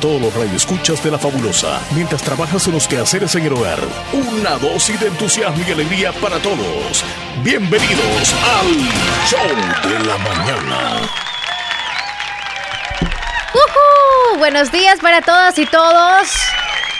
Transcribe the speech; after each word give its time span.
todos 0.00 0.20
los 0.20 0.34
radioescuchas 0.34 1.02
de 1.04 1.10
la 1.10 1.18
fabulosa. 1.18 1.80
Mientras 1.94 2.22
trabajas 2.22 2.66
en 2.66 2.72
los 2.72 2.88
quehaceres 2.88 3.34
en 3.34 3.44
el 3.44 3.52
hogar, 3.52 3.78
una 4.12 4.56
dosis 4.56 4.98
de 4.98 5.08
entusiasmo 5.08 5.62
y 5.68 5.72
alegría 5.72 6.12
para 6.12 6.38
todos. 6.38 7.04
Bienvenidos 7.44 8.34
al 8.58 8.66
Show 9.28 9.90
de 9.90 10.04
la 10.06 10.18
Mañana. 10.18 11.00
Buenos 14.40 14.72
días 14.72 14.98
para 15.00 15.20
todas 15.20 15.58
y 15.58 15.66
todos. 15.66 16.28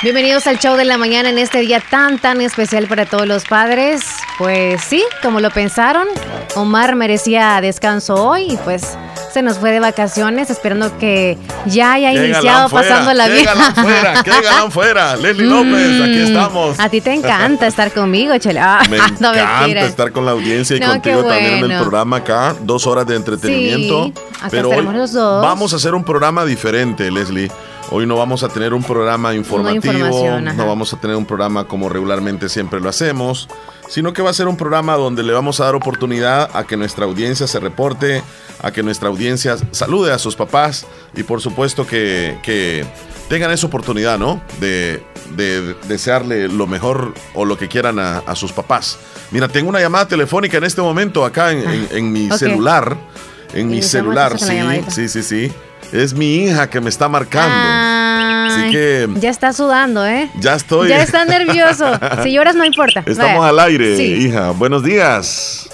Bienvenidos 0.03 0.46
al 0.46 0.59
show 0.59 0.77
de 0.77 0.85
la 0.85 0.98
mañana 0.98 1.30
en 1.30 1.39
este 1.39 1.61
día 1.61 1.80
tan 1.80 2.19
tan 2.19 2.43
especial 2.43 2.87
para 2.87 3.07
todos 3.07 3.27
los 3.27 3.45
padres. 3.45 4.03
Pues 4.37 4.82
sí, 4.85 5.03
como 5.23 5.41
lo 5.41 5.51
pensaron, 5.51 6.07
Omar 6.55 6.96
merecía 6.96 7.59
descanso 7.62 8.14
hoy 8.14 8.53
y 8.53 8.57
pues 8.59 8.96
se 9.32 9.42
nos 9.42 9.58
fue 9.58 9.70
de 9.70 9.80
vacaciones 9.80 10.50
esperando 10.50 10.96
que 10.98 11.38
ya 11.66 11.94
haya 11.94 12.12
iniciado 12.12 12.68
pasando 12.68 13.12
la 13.14 13.29
vida. 13.29 13.52
Que 13.74 13.80
fuera, 13.82 14.22
que 14.22 14.30
galán 14.42 14.70
fuera. 14.70 15.16
Leslie 15.16 15.46
López, 15.46 16.00
aquí 16.00 16.18
mm, 16.18 16.26
estamos. 16.26 16.80
A 16.80 16.88
ti 16.88 17.00
te 17.00 17.12
encanta 17.12 17.66
estar 17.66 17.93
conmigo, 17.93 18.36
Chele. 18.38 18.61
Ah, 18.61 18.82
Me 18.90 18.96
encanta 18.98 19.80
estar 19.80 20.12
con 20.12 20.24
la 20.24 20.32
audiencia 20.32 20.76
y 20.76 20.80
contigo 20.80 21.24
también 21.24 21.64
en 21.64 21.71
el 21.71 21.80
programa 21.80 22.18
acá. 22.18 22.54
Dos 22.62 22.86
horas 22.86 23.07
de 23.07 23.16
entretenimiento. 23.16 24.07
Sí, 24.07 24.12
pero 24.50 24.71
hoy 24.71 24.86
los 24.93 25.12
dos. 25.12 25.43
vamos 25.43 25.72
a 25.72 25.76
hacer 25.76 25.94
un 25.94 26.04
programa 26.04 26.44
diferente, 26.44 27.10
Leslie. 27.10 27.50
Hoy 27.93 28.07
no 28.07 28.16
vamos 28.16 28.44
a 28.44 28.49
tener 28.49 28.72
un 28.72 28.85
programa 28.85 29.35
informativo, 29.35 30.40
no, 30.40 30.66
vamos 30.66 30.93
a 30.93 31.00
tener 31.00 31.16
un 31.16 31.26
programa 31.26 31.64
como 31.64 31.88
regularmente 31.88 32.48
siempre 32.48 32.80
lo 32.80 32.88
hacemos, 32.88 33.48
sino 33.91 34.12
que 34.12 34.22
va 34.22 34.30
a 34.30 34.33
ser 34.33 34.47
un 34.47 34.56
programa 34.56 34.94
donde 34.94 35.25
le 35.25 35.33
vamos 35.33 35.61
a 35.61 35.64
dar 35.64 35.75
oportunidad 35.75 36.48
a 36.55 36.64
que 36.64 36.77
nuestra 36.77 37.05
audiencia 37.05 37.48
se 37.48 37.58
reporte, 37.58 38.22
a 38.62 38.70
que 38.70 38.84
nuestra 38.84 39.08
audiencia 39.08 39.56
salude 39.72 40.12
a 40.12 40.19
sus 40.19 40.36
papás 40.36 40.86
y 41.16 41.25
por 41.25 41.41
supuesto 41.41 41.86
que, 41.86 42.86
tengan 43.28 43.50
esa 43.50 43.66
oportunidad, 43.66 44.19
¿no? 44.19 44.41
De, 44.61 45.03
desearle 45.86 46.48
lo 46.48 46.66
mejor 46.66 47.14
o 47.34 47.44
lo 47.44 47.56
que 47.56 47.68
quieran 47.68 47.98
a, 47.98 48.34
sus 48.34 48.52
papás. 48.52 48.98
Mira, 49.30 49.48
tengo 49.48 49.68
una 49.68 49.80
llamada 49.80 50.06
telefónica 50.06 50.58
en 50.58 50.64
este 50.64 50.83
momento 50.83 51.24
acá 51.24 51.52
en, 51.52 52.12
mi 52.12 52.30
celular. 52.30 52.96
En 53.52 53.68
mi 53.68 53.83
celular, 53.83 54.38
sí, 54.38 54.58
sí, 54.88 55.08
sí, 55.08 55.22
sí. 55.22 55.52
Es 55.92 56.14
mi 56.14 56.36
hija 56.36 56.70
que 56.70 56.80
me 56.80 56.88
está 56.88 57.08
marcando. 57.08 57.99
Así 58.20 58.70
que. 58.70 59.08
Ya 59.16 59.30
está 59.30 59.52
sudando, 59.52 60.06
¿eh? 60.06 60.30
Ya 60.38 60.54
estoy. 60.54 60.88
Ya 60.88 61.02
está 61.02 61.24
nervioso. 61.24 61.90
Si 62.22 62.32
lloras, 62.32 62.54
no 62.54 62.64
importa. 62.64 63.02
Estamos 63.06 63.44
al 63.44 63.58
aire, 63.60 63.94
hija. 64.02 64.50
Buenos 64.50 64.82
días. 64.82 65.68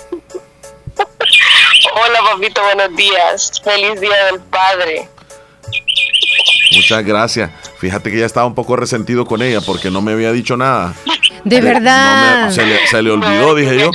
Hola, 1.94 2.18
papito, 2.32 2.62
buenos 2.62 2.96
días. 2.96 3.52
Feliz 3.64 4.00
Día 4.00 4.24
del 4.30 4.40
Padre. 4.40 5.08
Muchas 6.74 7.04
gracias. 7.04 7.50
Fíjate 7.78 8.10
que 8.10 8.18
ya 8.18 8.26
estaba 8.26 8.46
un 8.46 8.54
poco 8.54 8.76
resentido 8.76 9.24
con 9.26 9.42
ella 9.42 9.60
porque 9.60 9.90
no 9.90 10.02
me 10.02 10.12
había 10.12 10.32
dicho 10.32 10.56
nada. 10.56 10.94
De 11.46 11.60
verdad. 11.60 12.50
se, 12.50 13.02
le, 13.02 13.10
olvidó, 13.12 13.54
dije 13.54 13.78
yo. 13.78 13.92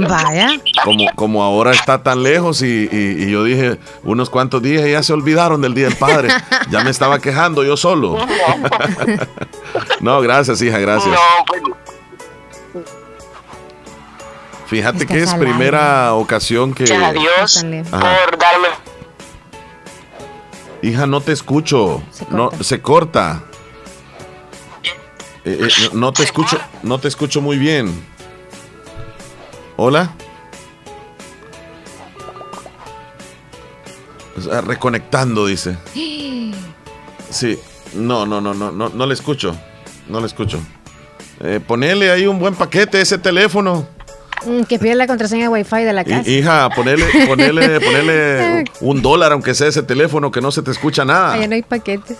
Vaya. 0.00 0.50
Como, 0.84 1.06
como 1.14 1.42
ahora 1.42 1.72
está 1.72 2.02
tan 2.02 2.22
lejos 2.22 2.60
y, 2.60 3.30
yo 3.30 3.42
dije, 3.42 3.78
unos 4.04 4.28
cuantos 4.28 4.60
días 4.60 4.86
ya 4.86 5.02
se 5.02 5.14
olvidaron 5.14 5.62
del 5.62 5.72
Día 5.72 5.86
del 5.86 5.96
Padre. 5.96 6.28
Ya 6.68 6.84
me 6.84 6.90
estaba 6.90 7.20
quejando 7.20 7.64
yo 7.64 7.78
solo. 7.78 8.18
no, 10.00 10.20
gracias, 10.20 10.60
hija, 10.60 10.78
gracias. 10.78 11.18
Pues. 11.46 11.62
Fíjate 14.66 15.06
que 15.06 15.22
es 15.22 15.32
primera 15.32 16.12
ocasión 16.12 16.74
que... 16.74 16.84
Adiós 16.84 17.64
por 17.90 18.38
darme... 18.38 18.68
Hija, 20.82 21.06
no 21.06 21.22
te 21.22 21.32
escucho. 21.32 22.02
No, 22.28 22.50
se 22.60 22.82
corta. 22.82 23.42
Eh, 25.46 25.58
eh, 25.60 25.88
no, 25.92 26.12
te 26.12 26.24
escucho, 26.24 26.58
no 26.82 26.98
te 26.98 27.06
escucho 27.06 27.40
muy 27.40 27.56
bien. 27.56 27.88
Hola. 29.76 30.12
reconectando, 34.66 35.46
dice. 35.46 35.76
Sí. 37.30 37.58
No, 37.94 38.26
no, 38.26 38.40
no, 38.40 38.54
no, 38.54 38.72
no, 38.72 38.88
no 38.88 39.06
le 39.06 39.14
escucho. 39.14 39.56
No 40.08 40.20
le 40.20 40.26
escucho. 40.26 40.60
Eh, 41.40 41.60
ponele 41.64 42.10
ahí 42.10 42.26
un 42.26 42.38
buen 42.38 42.54
paquete 42.54 43.00
ese 43.00 43.16
teléfono. 43.16 43.86
Mm, 44.44 44.62
que 44.62 44.78
pide 44.78 44.94
la 44.96 45.06
contraseña 45.06 45.48
Wi-Fi 45.48 45.84
de 45.84 45.92
la 45.92 46.04
casa. 46.04 46.28
hija, 46.28 46.68
ponele, 46.70 47.04
ponele, 47.26 47.80
ponele 47.80 48.64
un 48.80 49.00
dólar, 49.00 49.32
aunque 49.32 49.54
sea 49.54 49.68
ese 49.68 49.82
teléfono, 49.82 50.30
que 50.30 50.40
no 50.40 50.50
se 50.50 50.62
te 50.62 50.72
escucha 50.72 51.04
nada. 51.04 51.34
Allá 51.34 51.46
no 51.46 51.54
hay 51.54 51.62
paquete. 51.62 52.16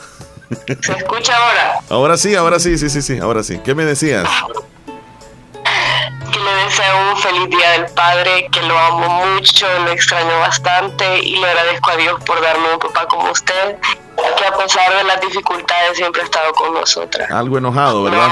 ¿Se 0.80 0.92
escucha 0.92 1.36
ahora? 1.36 1.80
Ahora 1.90 2.16
sí, 2.16 2.34
ahora 2.34 2.58
sí, 2.58 2.78
sí, 2.78 2.88
sí, 2.88 3.02
sí, 3.02 3.18
ahora 3.18 3.42
sí. 3.42 3.58
¿Qué 3.64 3.74
me 3.74 3.84
decías? 3.84 4.28
Que 6.32 6.38
le 6.38 6.64
deseo 6.64 7.12
un 7.12 7.16
feliz 7.18 7.50
día 7.50 7.70
del 7.72 7.86
padre, 7.86 8.48
que 8.52 8.62
lo 8.62 8.78
amo 8.78 9.26
mucho, 9.26 9.66
lo 9.84 9.90
extraño 9.90 10.38
bastante 10.40 11.18
y 11.20 11.36
le 11.36 11.46
agradezco 11.46 11.90
a 11.90 11.96
Dios 11.96 12.22
por 12.24 12.40
darme 12.40 12.72
un 12.74 12.78
papá 12.78 13.06
como 13.06 13.30
usted, 13.30 13.76
que 14.16 14.44
a 14.44 14.56
pesar 14.56 14.96
de 14.96 15.04
las 15.04 15.20
dificultades 15.20 15.96
siempre 15.96 16.22
ha 16.22 16.24
estado 16.24 16.52
con 16.52 16.74
nosotras. 16.74 17.30
Algo 17.30 17.58
enojado, 17.58 18.04
¿verdad? 18.04 18.30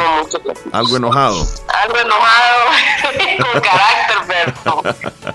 Algo 0.72 0.96
enojado. 0.96 1.46
Algo 1.68 1.98
enojado, 1.98 2.64
con 3.52 3.60
carácter, 3.60 4.16
pero 4.26 4.80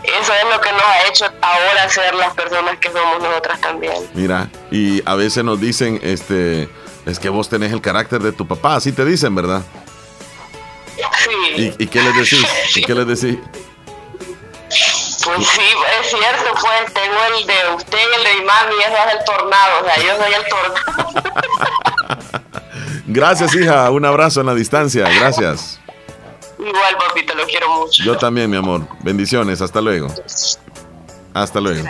eso 0.03 0.33
es 0.33 0.55
lo 0.55 0.61
que 0.61 0.71
nos 0.71 0.81
ha 0.81 1.07
hecho 1.07 1.25
ahora 1.41 1.89
ser 1.89 2.15
las 2.15 2.33
personas 2.33 2.77
que 2.79 2.91
somos 2.91 3.21
nosotras 3.21 3.61
también. 3.61 4.09
Mira, 4.13 4.49
y 4.71 5.01
a 5.07 5.15
veces 5.15 5.43
nos 5.43 5.59
dicen, 5.59 5.99
este, 6.03 6.69
es 7.05 7.19
que 7.19 7.29
vos 7.29 7.49
tenés 7.49 7.71
el 7.71 7.81
carácter 7.81 8.21
de 8.21 8.31
tu 8.31 8.47
papá, 8.47 8.75
así 8.75 8.91
te 8.91 9.05
dicen, 9.05 9.35
¿verdad? 9.35 9.63
Sí. 10.95 11.73
¿Y, 11.77 11.87
qué 11.87 12.01
les 12.01 12.15
decís? 12.15 12.45
¿Y 12.75 12.81
qué 12.81 12.93
les 12.93 13.07
decís? 13.07 13.39
Pues 15.25 15.47
sí, 15.47 15.61
es 15.99 16.09
cierto, 16.09 16.51
pues 16.61 16.93
tengo 16.93 17.17
el 17.37 17.47
de 17.47 17.75
usted 17.75 17.97
y 17.97 18.15
el 18.17 18.23
de 18.23 18.33
mi 18.39 18.45
mami, 18.45 18.75
ese 18.81 18.93
es 18.93 19.13
el 19.19 19.25
tornado, 19.25 19.81
o 19.81 19.85
sea, 19.85 19.97
yo 19.97 20.17
soy 20.17 20.33
el 20.33 20.45
tornado. 20.49 21.09
Gracias, 23.07 23.55
hija, 23.55 23.89
un 23.89 24.05
abrazo 24.05 24.41
en 24.41 24.45
la 24.45 24.53
distancia, 24.53 25.09
gracias. 25.09 25.79
Igual, 26.59 26.97
papito, 26.97 27.33
lo 27.33 27.45
quiero 27.45 27.67
mucho. 27.69 28.03
Yo 28.03 28.17
también, 28.17 28.49
mi 28.51 28.57
amor. 28.57 28.87
Bendiciones, 29.01 29.61
hasta 29.61 29.81
luego. 29.81 30.07
Hasta 31.33 31.59
luego. 31.59 31.87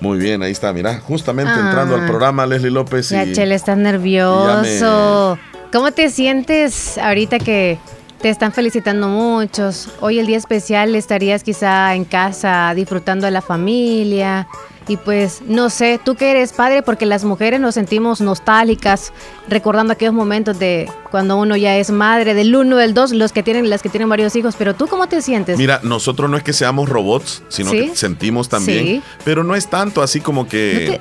Muy 0.00 0.18
bien, 0.18 0.42
ahí 0.42 0.52
está, 0.52 0.72
mira, 0.72 1.00
justamente 1.00 1.52
entrando 1.52 1.94
al 1.96 2.04
ah. 2.04 2.06
programa 2.06 2.46
Leslie 2.46 2.70
López. 2.70 3.10
Y, 3.10 3.14
ya, 3.14 3.32
Chele, 3.32 3.54
está 3.56 3.74
nervioso. 3.74 5.38
¿Cómo 5.72 5.90
te 5.90 6.10
sientes 6.10 6.98
ahorita 6.98 7.38
que 7.40 7.78
te 8.24 8.30
están 8.30 8.54
felicitando 8.54 9.06
muchos. 9.08 9.90
Hoy 10.00 10.18
el 10.18 10.24
día 10.24 10.38
especial 10.38 10.94
estarías 10.94 11.42
quizá 11.42 11.94
en 11.94 12.06
casa 12.06 12.72
disfrutando 12.74 13.26
de 13.26 13.30
la 13.30 13.42
familia. 13.42 14.48
Y 14.88 14.96
pues 14.96 15.42
no 15.46 15.68
sé, 15.68 16.00
tú 16.02 16.14
que 16.14 16.30
eres 16.30 16.54
padre, 16.54 16.80
porque 16.80 17.04
las 17.04 17.22
mujeres 17.24 17.60
nos 17.60 17.74
sentimos 17.74 18.22
nostálgicas, 18.22 19.12
recordando 19.46 19.92
aquellos 19.92 20.14
momentos 20.14 20.58
de 20.58 20.90
cuando 21.10 21.36
uno 21.36 21.54
ya 21.54 21.76
es 21.76 21.90
madre, 21.90 22.32
del 22.32 22.56
uno, 22.56 22.78
del 22.78 22.94
dos, 22.94 23.12
los 23.12 23.30
que 23.30 23.42
tienen, 23.42 23.68
las 23.68 23.82
que 23.82 23.90
tienen 23.90 24.08
varios 24.08 24.34
hijos. 24.36 24.54
Pero 24.56 24.72
tú 24.72 24.86
cómo 24.86 25.06
te 25.06 25.20
sientes? 25.20 25.58
Mira, 25.58 25.80
nosotros 25.82 26.30
no 26.30 26.38
es 26.38 26.42
que 26.42 26.54
seamos 26.54 26.88
robots, 26.88 27.42
sino 27.48 27.72
que 27.72 27.94
sentimos 27.94 28.48
también. 28.48 29.02
Pero 29.22 29.44
no 29.44 29.54
es 29.54 29.68
tanto 29.68 30.00
así 30.00 30.22
como 30.22 30.48
que, 30.48 30.98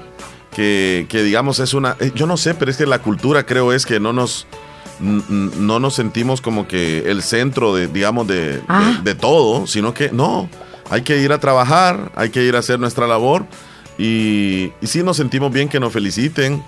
que, 0.54 1.06
que 1.08 1.24
digamos 1.24 1.60
es 1.60 1.74
una. 1.74 1.96
Eh, 2.02 2.12
yo 2.14 2.28
no 2.28 2.36
sé, 2.36 2.54
pero 2.54 2.70
es 2.70 2.76
que 2.76 2.86
la 2.86 3.00
cultura 3.00 3.46
creo 3.46 3.72
es 3.72 3.86
que 3.86 4.02
no 4.02 4.12
nos 4.12 4.46
no 5.00 5.80
nos 5.80 5.96
sentimos 5.96 6.42
como 6.42 6.68
que 6.68 7.10
el 7.10 7.24
centro 7.24 7.76
de, 7.76 7.88
digamos, 7.88 8.28
ah. 8.68 9.00
de, 9.04 9.16
todo, 9.16 9.68
sino 9.68 9.94
que 9.94 10.12
no, 10.12 10.50
hay 10.90 11.02
que 11.02 11.20
ir 11.20 11.32
a 11.32 11.40
trabajar, 11.40 12.12
hay 12.16 12.30
que 12.30 12.44
ir 12.44 12.56
a 12.56 12.60
hacer 12.60 12.80
nuestra 12.80 13.08
labor 13.08 13.46
y, 13.98 14.72
y 14.82 14.88
sí 14.88 15.04
nos 15.04 15.18
sentimos 15.18 15.52
bien 15.52 15.70
que 15.70 15.80
nos 15.80 15.92
feliciten. 15.94 16.64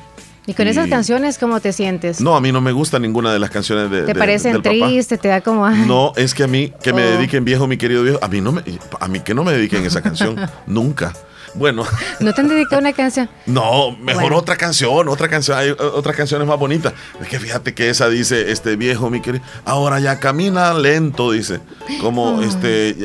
¿Y 0.47 0.53
con 0.53 0.67
esas 0.67 0.87
canciones 0.87 1.39
cómo 1.39 1.59
te 1.59 1.73
sientes? 1.73 2.21
No, 2.21 2.35
a 2.35 2.41
mí 2.41 2.51
no 2.51 2.61
me 2.61 2.71
gusta 2.71 2.99
ninguna 2.99 3.33
de 3.33 3.39
las 3.39 3.49
canciones 3.49 3.89
de 3.89 4.03
¿Te 4.03 4.13
parecen 4.13 4.61
tristes? 4.61 5.19
¿Te 5.19 5.27
da 5.27 5.41
como.? 5.41 5.67
No, 5.69 6.13
es 6.15 6.35
que 6.35 6.43
a 6.43 6.47
mí, 6.47 6.71
que 6.83 6.93
me 6.93 7.03
oh. 7.03 7.11
dediquen 7.11 7.43
viejo, 7.43 7.65
mi 7.65 7.77
querido 7.77 8.03
viejo, 8.03 8.19
a 8.21 8.27
mí, 8.27 8.41
no 8.41 8.51
me, 8.51 8.61
a 8.99 9.07
mí 9.07 9.21
que 9.21 9.33
no 9.33 9.43
me 9.43 9.53
dediquen 9.53 9.83
esa 9.85 10.01
canción, 10.01 10.35
nunca. 10.67 11.13
Bueno. 11.55 11.85
¿No 12.19 12.33
te 12.33 12.41
han 12.41 12.47
dedicado 12.47 12.79
una 12.79 12.93
canción? 12.93 13.29
No, 13.45 13.91
mejor 13.91 14.33
otra 14.33 14.55
canción, 14.55 15.07
otra 15.07 15.27
canción. 15.27 15.57
Hay 15.57 15.71
otras 15.71 16.15
canciones 16.15 16.47
más 16.47 16.59
bonitas. 16.59 16.93
Es 17.21 17.27
que 17.27 17.39
fíjate 17.39 17.73
que 17.73 17.89
esa 17.89 18.09
dice, 18.09 18.51
este 18.51 18.75
viejo, 18.75 19.09
mi 19.09 19.21
querido, 19.21 19.43
ahora 19.65 19.99
ya 19.99 20.19
camina 20.19 20.73
lento, 20.73 21.31
dice. 21.31 21.59
Como, 22.01 22.41
este, 22.41 22.95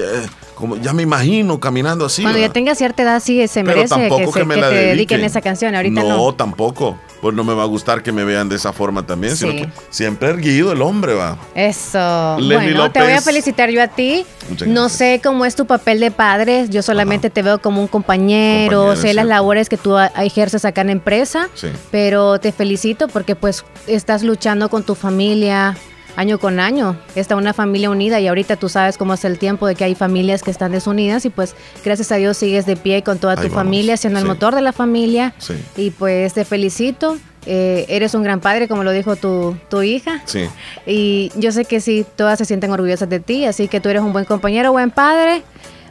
como 0.60 0.76
ya 0.76 0.92
me 0.92 1.02
imagino 1.02 1.58
caminando 1.58 2.04
así. 2.04 2.22
Cuando 2.22 2.38
ya 2.38 2.50
tenga 2.50 2.74
cierta 2.74 3.02
edad, 3.02 3.20
sí, 3.20 3.46
se 3.48 3.64
merece 3.64 3.94
que, 3.94 4.26
se, 4.26 4.32
que, 4.32 4.44
te 4.44 4.74
dediquen 4.74 5.24
esa 5.24 5.40
canción. 5.40 5.74
Ahorita 5.74 6.02
no. 6.02 6.08
No, 6.08 6.34
tampoco. 6.34 6.98
Pues 7.20 7.34
no 7.34 7.44
me 7.44 7.52
va 7.52 7.64
a 7.64 7.66
gustar 7.66 8.02
que 8.02 8.12
me 8.12 8.24
vean 8.24 8.48
de 8.48 8.56
esa 8.56 8.72
forma 8.72 9.04
también, 9.04 9.36
sino 9.36 9.52
que 9.52 9.68
siempre 9.90 10.30
erguido 10.30 10.72
el 10.72 10.80
hombre 10.80 11.14
va. 11.14 11.36
Eso. 11.54 11.98
bueno, 12.38 12.90
te 12.90 13.02
voy 13.02 13.12
a 13.12 13.20
felicitar 13.20 13.70
yo 13.70 13.82
a 13.82 13.88
ti. 13.88 14.24
no 14.66 14.88
sé 14.88 15.20
cómo 15.22 15.44
es 15.44 15.54
tu 15.54 15.66
papel 15.66 16.00
de 16.00 16.10
padre, 16.10 16.66
yo 16.70 16.82
solamente 16.82 17.28
te 17.28 17.42
veo 17.42 17.60
como 17.60 17.82
un 17.82 17.88
compañero, 17.88 18.96
sé 18.96 19.12
las 19.12 19.26
labores 19.26 19.68
que 19.68 19.76
tú 19.76 19.98
ejerces 19.98 20.64
acá 20.64 20.80
en 20.80 20.88
la 20.88 20.92
empresa, 20.94 21.50
pero 21.90 22.38
te 22.40 22.52
felicito 22.52 23.08
porque 23.08 23.36
pues 23.36 23.64
estás 23.86 24.22
luchando 24.22 24.70
con 24.70 24.82
tu 24.82 24.94
familia, 24.94 25.76
año 26.16 26.38
con 26.38 26.60
año. 26.60 26.96
Está 27.14 27.36
una 27.36 27.52
familia 27.52 27.90
unida 27.90 28.20
y 28.20 28.26
ahorita 28.26 28.56
tú 28.56 28.68
sabes 28.68 28.96
cómo 28.96 29.14
es 29.14 29.24
el 29.24 29.38
tiempo 29.38 29.66
de 29.66 29.74
que 29.74 29.84
hay 29.84 29.94
familias 29.94 30.42
que 30.42 30.50
están 30.50 30.72
desunidas 30.72 31.24
y 31.24 31.30
pues 31.30 31.54
gracias 31.84 32.12
a 32.12 32.16
Dios 32.16 32.36
sigues 32.36 32.66
de 32.66 32.76
pie 32.76 33.02
con 33.02 33.18
toda 33.18 33.36
tu 33.36 33.48
familia, 33.48 33.96
siendo 33.96 34.18
el 34.18 34.24
motor 34.24 34.54
de 34.54 34.60
la 34.60 34.72
familia. 34.72 35.34
Y 35.76 35.90
pues 35.90 36.34
te 36.34 36.44
felicito. 36.44 37.18
Eh, 37.46 37.86
eres 37.88 38.14
un 38.14 38.22
gran 38.22 38.40
padre, 38.40 38.68
como 38.68 38.84
lo 38.84 38.92
dijo 38.92 39.16
tu, 39.16 39.56
tu 39.70 39.80
hija. 39.80 40.20
Sí. 40.26 40.46
Y 40.86 41.32
yo 41.36 41.52
sé 41.52 41.64
que 41.64 41.80
sí, 41.80 42.04
todas 42.14 42.38
se 42.38 42.44
sienten 42.44 42.70
orgullosas 42.70 43.08
de 43.08 43.18
ti, 43.18 43.46
así 43.46 43.66
que 43.66 43.80
tú 43.80 43.88
eres 43.88 44.02
un 44.02 44.12
buen 44.12 44.26
compañero, 44.26 44.72
buen 44.72 44.90
padre 44.90 45.42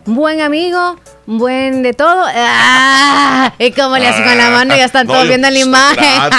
buen 0.06 0.42
amigo, 0.42 0.98
buen 1.25 1.84
de 1.84 1.94
todo. 1.94 2.24
¡Ah! 2.28 3.54
Y 3.60 3.72
como 3.72 3.98
le 3.98 4.07
hacen 4.07 4.24
con 4.24 4.38
la 4.38 4.50
mano, 4.51 4.75
ya 4.75 4.86
están 4.86 5.07
todos 5.07 5.28
viendo 5.28 5.50
la 5.50 5.60
imagen. 5.60 6.30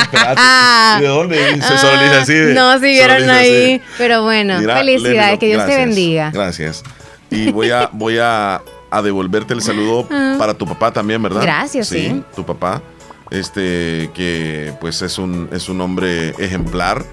¿De 1.01 1.07
dónde? 1.07 1.61
Se 1.63 1.79
solo 1.79 2.03
dice 2.03 2.17
así. 2.17 2.55
no, 2.55 2.79
si 2.79 2.87
vieron 2.87 3.29
ahí. 3.31 3.81
Pero 3.99 4.23
bueno, 4.23 4.61
felicidades, 4.61 5.39
que 5.39 5.47
Dios 5.47 5.67
te 5.67 5.77
bendiga. 5.77 6.31
Gracias. 6.33 6.83
Y 7.31 7.53
voy 7.53 7.71
a, 7.71 7.89
voy 7.93 8.19
a, 8.19 8.63
a 8.91 9.03
devolverte 9.03 9.55
el 9.55 9.63
saludo 9.63 10.07
ah. 10.11 10.37
para 10.39 10.55
tu 10.55 10.67
papá 10.67 10.93
también, 10.93 11.23
¿verdad? 11.23 11.43
Gracias, 11.43 11.89
sí. 11.89 12.09
sí. 12.09 12.23
Tu 12.35 12.45
papá, 12.45 12.83
este, 13.31 14.11
que 14.15 14.73
pues 14.81 15.03
es 15.03 15.19
un, 15.19 15.49
es 15.53 15.69
un 15.69 15.81
hombre 15.81 16.31
ejemplar, 16.39 17.05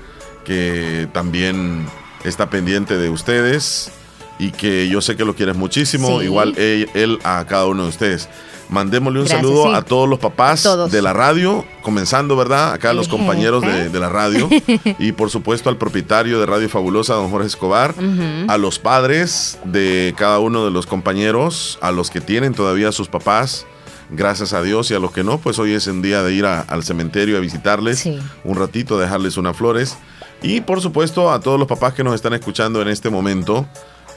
que 0.43 1.07
también 1.13 1.85
está 2.23 2.49
pendiente 2.49 2.97
de 2.97 3.09
ustedes 3.09 3.91
y 4.39 4.51
que 4.51 4.87
yo 4.87 5.01
sé 5.01 5.15
que 5.15 5.25
lo 5.25 5.35
quieres 5.35 5.55
muchísimo, 5.55 6.21
igual 6.21 6.53
él, 6.57 7.19
a 7.23 7.45
cada 7.47 7.65
uno 7.65 7.83
de 7.83 7.89
ustedes. 7.89 8.29
Mandémosle 8.69 9.21
un 9.21 9.27
saludo 9.27 9.73
a 9.73 9.81
todos 9.81 10.09
los 10.09 10.19
papás 10.19 10.67
de 10.91 11.01
la 11.01 11.13
radio, 11.13 11.63
comenzando, 11.83 12.35
¿verdad? 12.35 12.73
Acá 12.73 12.89
a 12.89 12.93
los 12.93 13.07
compañeros 13.07 13.63
de, 13.63 13.99
la 13.99 14.09
radio 14.09 14.49
y 14.99 15.13
por 15.13 15.29
supuesto 15.29 15.69
al 15.69 15.77
propietario 15.77 16.39
de 16.39 16.45
Radio 16.45 16.67
Fabulosa, 16.67 17.13
don 17.13 17.29
Jorge 17.29 17.47
Escobar, 17.47 17.95
a 18.47 18.57
los 18.57 18.77
padres 18.79 19.57
de 19.63 20.13
cada 20.17 20.39
uno 20.39 20.65
de 20.65 20.71
los 20.71 20.85
compañeros, 20.85 21.79
a 21.81 21.91
los 21.91 22.09
que 22.09 22.19
tienen 22.19 22.53
todavía 22.53 22.91
sus 22.91 23.07
papás, 23.07 23.65
gracias 24.09 24.51
a 24.53 24.61
Dios, 24.61 24.91
y 24.91 24.95
a 24.95 24.99
los 24.99 25.11
que 25.11 25.23
no, 25.23 25.37
pues 25.37 25.59
hoy 25.59 25.71
es 25.71 25.87
el 25.87 26.01
día 26.01 26.21
de 26.21 26.33
ir 26.33 26.45
al 26.45 26.83
cementerio 26.83 27.37
a 27.37 27.39
visitarles 27.39 28.05
un 28.43 28.55
ratito, 28.55 28.99
dejarles 28.99 29.37
unas 29.37 29.55
flores. 29.55 29.97
Y 30.43 30.61
por 30.61 30.81
supuesto 30.81 31.31
a 31.31 31.39
todos 31.39 31.57
los 31.57 31.67
papás 31.67 31.93
que 31.93 32.03
nos 32.03 32.13
están 32.13 32.33
escuchando 32.33 32.81
en 32.81 32.89
este 32.89 33.09
momento. 33.09 33.65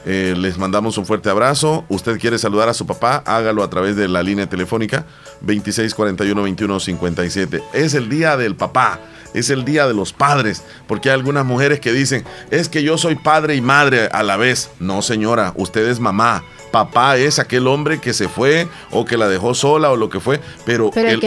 Eh, 0.05 0.35
les 0.37 0.57
mandamos 0.57 0.97
un 0.97 1.05
fuerte 1.05 1.29
abrazo. 1.29 1.85
Usted 1.89 2.17
quiere 2.19 2.39
saludar 2.39 2.69
a 2.69 2.73
su 2.73 2.87
papá, 2.87 3.21
hágalo 3.25 3.63
a 3.63 3.69
través 3.69 3.95
de 3.95 4.07
la 4.07 4.23
línea 4.23 4.49
telefónica 4.49 5.05
2641-2157. 5.45 7.61
Es 7.73 7.93
el 7.93 8.09
día 8.09 8.37
del 8.37 8.55
papá, 8.55 8.99
es 9.33 9.49
el 9.49 9.63
día 9.63 9.87
de 9.87 9.93
los 9.93 10.11
padres, 10.13 10.63
porque 10.87 11.09
hay 11.09 11.15
algunas 11.15 11.45
mujeres 11.45 11.79
que 11.79 11.91
dicen, 11.91 12.23
es 12.49 12.69
que 12.69 12.83
yo 12.83 12.97
soy 12.97 13.15
padre 13.15 13.55
y 13.55 13.61
madre 13.61 14.07
a 14.11 14.23
la 14.23 14.37
vez. 14.37 14.71
No, 14.79 15.01
señora, 15.01 15.53
usted 15.55 15.87
es 15.87 15.99
mamá. 15.99 16.43
Papá 16.71 17.17
es 17.17 17.37
aquel 17.37 17.67
hombre 17.67 17.99
que 17.99 18.13
se 18.13 18.29
fue 18.29 18.67
o 18.91 19.05
que 19.05 19.17
la 19.17 19.27
dejó 19.27 19.53
sola 19.53 19.91
o 19.91 19.97
lo 19.97 20.09
que 20.09 20.21
fue, 20.21 20.39
pero, 20.65 20.89
pero 20.91 21.19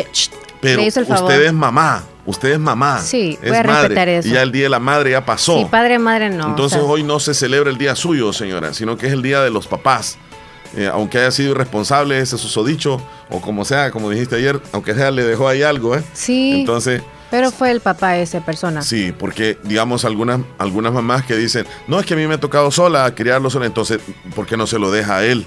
usted 0.64 1.42
es 1.44 1.52
mamá. 1.52 2.04
Usted 2.26 2.52
es 2.52 2.58
mamá. 2.58 3.00
Sí, 3.00 3.38
es 3.42 3.50
voy 3.50 3.58
a 3.58 3.64
madre, 3.64 4.18
eso. 4.18 4.28
Y 4.28 4.32
ya 4.32 4.42
el 4.42 4.50
día 4.50 4.64
de 4.64 4.68
la 4.70 4.78
madre 4.78 5.10
ya 5.10 5.24
pasó. 5.24 5.58
Sí, 5.58 5.66
padre, 5.70 5.98
madre 5.98 6.30
no. 6.30 6.48
Entonces 6.48 6.80
hoy 6.82 7.02
no 7.02 7.20
se 7.20 7.34
celebra 7.34 7.70
el 7.70 7.76
día 7.76 7.94
suyo, 7.94 8.32
señora, 8.32 8.72
sino 8.72 8.96
que 8.96 9.08
es 9.08 9.12
el 9.12 9.22
día 9.22 9.42
de 9.42 9.50
los 9.50 9.66
papás. 9.66 10.16
Eh, 10.76 10.90
aunque 10.92 11.18
haya 11.18 11.30
sido 11.30 11.52
irresponsable, 11.52 12.18
ese 12.18 12.36
susodicho, 12.36 13.00
o 13.30 13.40
como 13.40 13.64
sea, 13.64 13.90
como 13.90 14.10
dijiste 14.10 14.36
ayer, 14.36 14.60
aunque 14.72 14.94
sea 14.94 15.10
le 15.10 15.22
dejó 15.22 15.48
ahí 15.48 15.62
algo, 15.62 15.96
¿eh? 15.96 16.02
Sí. 16.14 16.60
Entonces. 16.60 17.02
Pero 17.30 17.50
fue 17.50 17.70
el 17.70 17.80
papá 17.80 18.16
esa 18.16 18.40
persona. 18.40 18.82
Sí, 18.82 19.12
porque 19.16 19.58
digamos 19.64 20.04
algunas, 20.04 20.40
algunas 20.58 20.92
mamás 20.92 21.24
que 21.24 21.36
dicen, 21.36 21.66
no 21.86 22.00
es 22.00 22.06
que 22.06 22.14
a 22.14 22.16
mí 22.16 22.26
me 22.26 22.34
ha 22.34 22.40
tocado 22.40 22.70
sola 22.70 23.12
criarlo 23.14 23.50
sola, 23.50 23.66
entonces, 23.66 24.00
¿por 24.34 24.46
qué 24.46 24.56
no 24.56 24.66
se 24.66 24.78
lo 24.78 24.90
deja 24.90 25.18
a 25.18 25.24
él? 25.24 25.46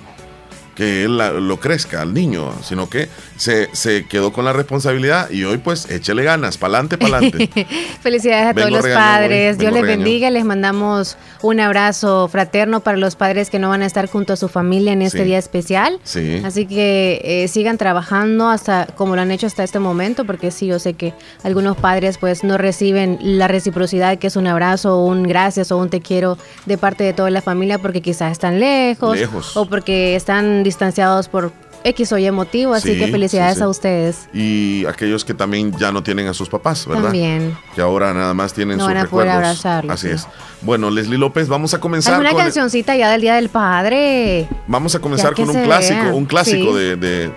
Que 0.77 1.05
él 1.05 1.17
lo 1.17 1.59
crezca 1.59 2.03
al 2.03 2.13
niño, 2.13 2.53
sino 2.61 2.87
que 2.87 3.09
se, 3.35 3.67
se 3.73 4.05
quedó 4.05 4.31
con 4.31 4.45
la 4.45 4.53
responsabilidad 4.53 5.31
y 5.31 5.43
hoy 5.43 5.57
pues 5.57 5.89
échele 5.89 6.23
ganas, 6.23 6.59
pa'lante, 6.59 6.99
pa'lante. 6.99 7.49
Felicidades 8.01 8.45
a 8.45 8.53
todos 8.53 8.69
los 8.69 8.87
padres, 8.87 9.57
Dios 9.57 9.73
les 9.73 9.81
bendiga, 9.81 10.29
les 10.29 10.45
mandamos 10.45 11.17
un 11.41 11.59
abrazo 11.59 12.27
fraterno 12.27 12.81
para 12.81 12.95
los 12.95 13.15
padres 13.15 13.49
que 13.49 13.57
no 13.57 13.69
van 13.69 13.81
a 13.81 13.87
estar 13.87 14.07
junto 14.07 14.33
a 14.33 14.35
su 14.35 14.49
familia 14.49 14.93
en 14.93 15.01
este 15.01 15.23
día 15.23 15.39
especial. 15.39 15.99
Sí. 16.03 16.43
Así 16.45 16.67
que 16.67 17.21
eh, 17.23 17.47
sigan 17.47 17.79
trabajando 17.79 18.47
hasta 18.47 18.85
como 18.85 19.15
lo 19.15 19.23
han 19.23 19.31
hecho 19.31 19.47
hasta 19.47 19.63
este 19.63 19.79
momento, 19.79 20.25
porque 20.25 20.51
sí, 20.51 20.67
yo 20.67 20.77
sé 20.77 20.93
que 20.93 21.15
algunos 21.43 21.75
padres 21.75 22.19
pues 22.19 22.43
no 22.43 22.55
reciben 22.59 23.17
la 23.19 23.47
reciprocidad 23.47 24.19
que 24.19 24.27
es 24.27 24.35
un 24.35 24.45
abrazo, 24.45 25.03
un 25.03 25.23
gracias 25.23 25.71
o 25.71 25.77
un 25.77 25.89
te 25.89 26.01
quiero 26.01 26.37
de 26.67 26.77
parte 26.77 27.03
de 27.03 27.13
toda 27.13 27.31
la 27.31 27.41
familia 27.41 27.79
porque 27.79 28.01
quizás 28.01 28.31
están 28.31 28.59
lejos, 28.59 29.17
lejos. 29.17 29.57
o 29.57 29.65
porque 29.65 30.15
están 30.15 30.66
distanciados 30.67 31.27
por 31.27 31.51
X 31.83 32.11
o 32.11 32.17
Y 32.17 32.29
motivo, 32.31 32.73
así 32.73 32.97
que 32.97 33.07
felicidades 33.07 33.61
a 33.61 33.69
ustedes. 33.69 34.27
Y 34.33 34.85
aquellos 34.85 35.23
que 35.23 35.33
también 35.33 35.71
ya 35.77 35.91
no 35.91 36.03
tienen 36.03 36.27
a 36.27 36.33
sus 36.33 36.49
papás, 36.49 36.85
¿verdad? 36.85 37.03
También. 37.03 37.57
Que 37.75 37.81
ahora 37.81 38.13
nada 38.13 38.33
más 38.33 38.53
tienen 38.53 38.77
no 38.77 38.83
sus 38.83 38.93
van 38.93 38.97
a 38.97 39.03
recuerdos. 39.03 39.33
Poder 39.33 39.45
abrazarlos, 39.45 39.93
así 39.93 40.09
es. 40.09 40.27
Bueno, 40.61 40.89
Leslie 40.89 41.17
López, 41.17 41.47
vamos 41.47 41.73
a 41.73 41.79
comenzar 41.79 42.19
una 42.19 42.35
cancioncita 42.35 42.95
ya 42.95 43.09
del 43.11 43.21
Día 43.21 43.35
del 43.35 43.49
Padre. 43.49 44.49
Vamos 44.67 44.95
a 44.95 44.99
comenzar 44.99 45.33
con 45.33 45.49
un 45.49 45.63
clásico, 45.63 46.15
un 46.15 46.25
clásico 46.25 46.75
de, 46.75 47.31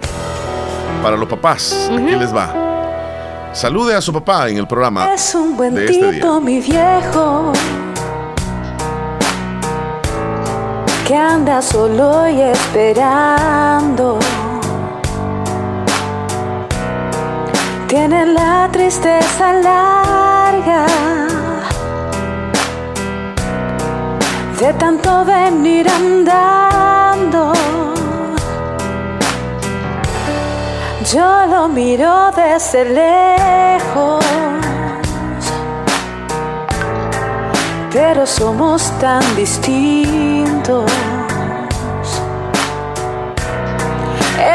para 1.02 1.16
los 1.16 1.28
papás. 1.28 1.88
Aquí 1.92 2.16
les 2.16 2.34
va. 2.34 2.68
Salude 3.52 3.94
a 3.94 4.00
su 4.00 4.12
papá 4.12 4.48
en 4.48 4.58
el 4.58 4.66
programa. 4.66 5.12
Es 5.12 5.34
un 5.34 5.56
buen 5.56 5.74
de 5.74 5.84
este 5.86 6.12
día. 6.12 6.40
mi 6.40 6.60
viejo. 6.60 7.52
Que 11.10 11.16
anda 11.16 11.60
solo 11.60 12.28
y 12.28 12.40
esperando. 12.40 14.16
Tiene 17.88 18.26
la 18.26 18.68
tristeza 18.70 19.52
larga 19.54 20.86
de 24.60 24.72
tanto 24.74 25.24
venir 25.24 25.88
andando. 25.88 27.54
Yo 31.12 31.46
lo 31.46 31.66
miro 31.66 32.30
desde 32.36 32.84
lejos 32.84 34.29
pero 37.92 38.26
somos 38.26 38.92
tan 39.00 39.22
distintos. 39.36 40.90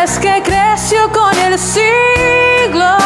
Es 0.01 0.17
que 0.19 0.41
creció 0.43 1.11
con 1.11 1.37
el 1.39 1.59
siglo, 1.59 2.97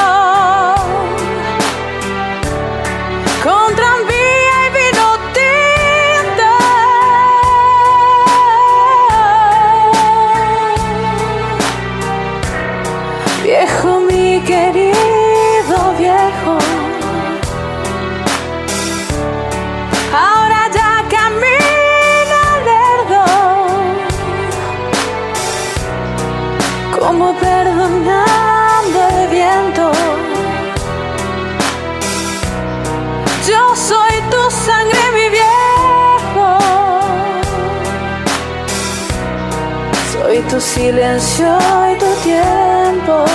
silencio 40.80 41.58
y 41.92 41.98
tu 41.98 42.12
tiempo. 42.30 43.26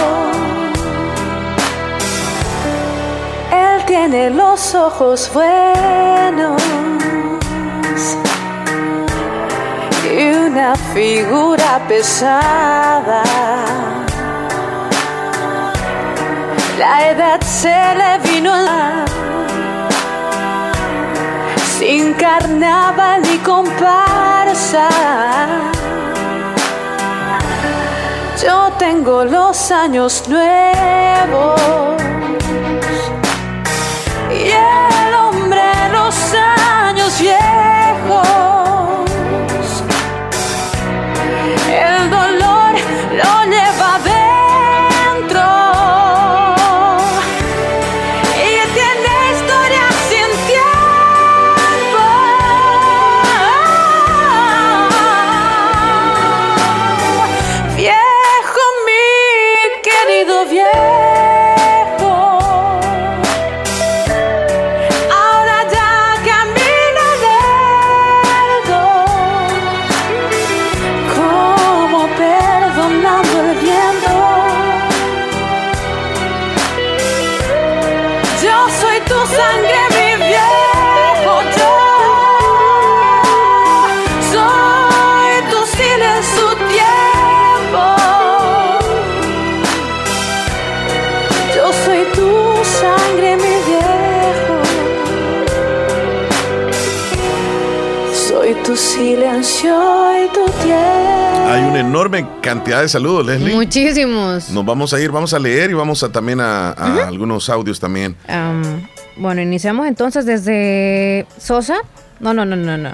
Él 3.53 3.85
tiene 3.85 4.31
los 4.31 4.75
ojos 4.75 5.31
buenos 5.35 6.63
y 10.11 10.23
una 10.47 10.75
figura 10.95 11.71
pesada. 11.87 13.23
La 16.79 17.11
edad 17.11 17.41
se 17.43 17.79
le 18.01 18.13
vino 18.27 18.53
a 18.55 19.05
sin 21.79 22.15
carnaval 22.15 23.21
ni 23.21 23.37
comparsa. 23.39 24.89
Yo 28.43 28.73
tengo 28.79 29.25
los 29.25 29.71
años 29.71 30.25
nuevos 30.29 31.61
y 34.33 34.51
el 34.51 35.15
hombre 35.15 35.63
los 35.93 36.35
años 36.35 37.21
viejos. 37.21 37.55
silencio 43.25 43.54
enorme 101.95 102.27
cantidad 102.41 102.83
de 102.83 102.89
saludos, 102.89 103.25
Leslie. 103.25 103.55
Muchísimos. 103.55 104.51
Nos 104.51 104.67
vamos 104.67 104.93
a 104.93 105.01
ir, 105.01 105.13
vamos 105.13 105.33
a 105.33 105.39
leer 105.39 105.71
y 105.71 105.75
vamos 105.75 106.03
a 106.03 106.11
también 106.11 106.41
a, 106.41 106.73
algunos 106.73 107.49
audios 107.49 107.79
también. 107.79 108.17
bueno, 109.17 109.41
iniciamos 109.41 109.87
entonces 109.87 110.27
desde 110.27 111.25
Sosa. 111.39 111.77
No, 112.19 112.35
no, 112.35 112.45
no, 112.45 112.57
no, 112.57 112.77
no. 112.77 112.91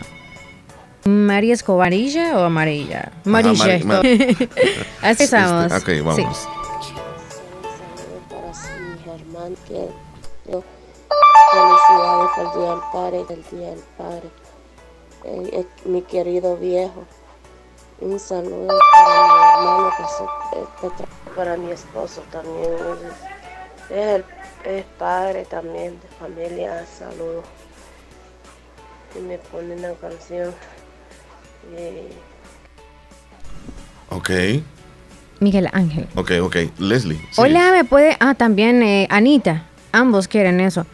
María 1.05 1.55
Escobarilla 1.55 2.37
o 2.37 2.43
amarilla? 2.45 3.11
Amarilla. 3.25 3.77
Así 5.03 5.25
estamos. 5.25 5.73
ok, 5.73 5.89
vamos. 6.05 6.49
Felicidades 11.53 12.31
al 12.37 12.61
Día 12.61 12.71
del 12.71 12.81
Padre, 12.93 13.25
el 13.31 13.59
Día 13.59 13.71
del 13.71 13.85
Padre. 13.97 14.29
Eh, 15.25 15.51
eh, 15.55 15.67
mi 15.87 16.03
querido 16.03 16.59
viejo. 16.59 17.07
Un 18.01 18.19
saludo 18.19 18.79
para 18.93 19.21
mi 19.27 19.69
hermano, 19.69 19.93
que 20.81 21.35
para 21.37 21.57
mi 21.57 21.71
esposo 21.71 22.23
también. 22.33 22.75
Es, 23.91 24.23
el, 24.65 24.85
padre 24.99 25.45
también 25.45 26.01
de 26.01 26.09
familia. 26.19 26.87
Saludos. 26.87 27.45
Y 29.19 29.21
me 29.21 29.37
pone 29.39 29.75
una 29.75 29.93
canción. 29.95 30.55
Ok. 34.09 34.31
Miguel 35.41 35.69
Ángel. 35.73 36.09
Ok, 36.15 36.33
ok. 36.43 36.57
Leslie. 36.79 37.21
Hola, 37.37 37.73
me 37.73 37.85
puede. 37.85 38.17
Ah, 38.21 38.35
también 38.35 38.83
eh, 38.83 39.09
Anita. 39.11 39.67
Ambos 39.93 40.27
quieren 40.27 40.61
eso. 40.61 40.87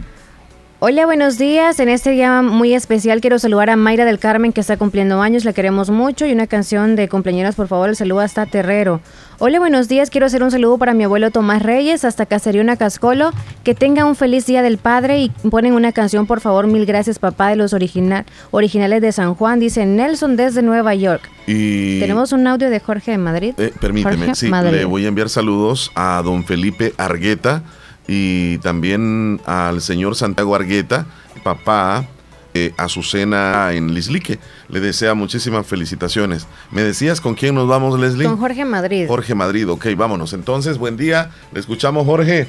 Hola, 0.89 1.05
buenos 1.05 1.37
días. 1.37 1.81
En 1.81 1.89
este 1.89 2.13
día 2.13 2.43
muy 2.43 2.73
especial 2.73 3.21
quiero 3.21 3.41
saludar 3.41 3.71
a 3.71 3.75
Mayra 3.75 4.05
del 4.05 4.21
Carmen 4.21 4.53
que 4.53 4.61
está 4.61 4.77
cumpliendo 4.77 5.21
años, 5.21 5.45
la 5.45 5.53
queremos 5.53 5.91
mucho 5.91 6.27
y 6.27 6.33
una 6.33 6.47
canción 6.47 6.95
de 6.95 7.09
compañeras, 7.09 7.57
por 7.57 7.67
favor, 7.67 7.89
el 7.89 7.97
saludo 7.97 8.21
hasta 8.21 8.47
Terrero. 8.47 9.01
Hola, 9.41 9.59
buenos 9.59 9.89
días. 9.89 10.11
Quiero 10.11 10.29
hacer 10.29 10.45
un 10.45 10.53
saludo 10.53 10.79
para 10.79 10.95
mi 10.95 11.03
abuelo 11.03 11.33
Tomás 11.33 11.61
Reyes 11.61 12.05
hasta 12.05 12.25
Caseriona 12.25 12.77
Cascolo. 12.77 13.33
Que 13.65 13.75
tenga 13.75 14.05
un 14.05 14.15
feliz 14.15 14.47
día 14.47 14.63
del 14.63 14.79
padre 14.79 15.19
y 15.19 15.31
ponen 15.51 15.73
una 15.73 15.91
canción, 15.91 16.25
por 16.25 16.41
favor. 16.41 16.69
Mil 16.69 16.87
gracias, 16.87 17.19
papá, 17.19 17.49
de 17.49 17.57
los 17.57 17.73
original, 17.73 18.25
originales 18.53 19.03
de 19.03 19.11
San 19.11 19.35
Juan. 19.35 19.59
Dice 19.59 19.85
Nelson 19.87 20.37
desde 20.37 20.63
Nueva 20.63 20.95
York. 20.95 21.29
Y 21.49 21.99
tenemos 21.99 22.31
un 22.31 22.47
audio 22.47 22.71
de 22.71 22.79
Jorge 22.79 23.11
de 23.11 23.19
Madrid. 23.19 23.55
Eh, 23.59 23.73
permíteme, 23.81 24.37
sí, 24.37 24.49
le 24.71 24.85
voy 24.85 25.05
a 25.05 25.09
enviar 25.09 25.31
saludos 25.31 25.91
a 25.97 26.23
don 26.25 26.45
Felipe 26.45 26.95
Argueta 26.97 27.65
y 28.09 28.59
también 28.59 29.41
al 29.47 29.81
señor 29.81 30.15
Santiago 30.17 30.55
Argueta, 30.55 31.07
papá, 31.43 32.07
eh, 32.55 32.73
Azucena 32.79 33.73
en 33.73 33.93
Lislique. 33.93 34.39
Le 34.69 34.81
desea 34.81 35.15
muchísimas 35.15 35.67
felicitaciones. 35.67 36.47
¿Me 36.71 36.83
decías 36.83 37.21
con 37.21 37.35
quién 37.35 37.55
nos 37.55 37.69
vamos, 37.69 38.01
Leslie? 38.01 38.27
Con 38.27 38.39
Jorge 38.39 38.65
Madrid. 38.65 39.07
Jorge 39.09 39.35
Madrid, 39.35 39.69
ok, 39.69 39.89
vámonos. 39.97 40.33
Entonces, 40.33 40.79
buen 40.79 40.97
día. 40.97 41.31
Le 41.53 41.61
escuchamos, 41.61 42.07
Jorge. 42.07 42.49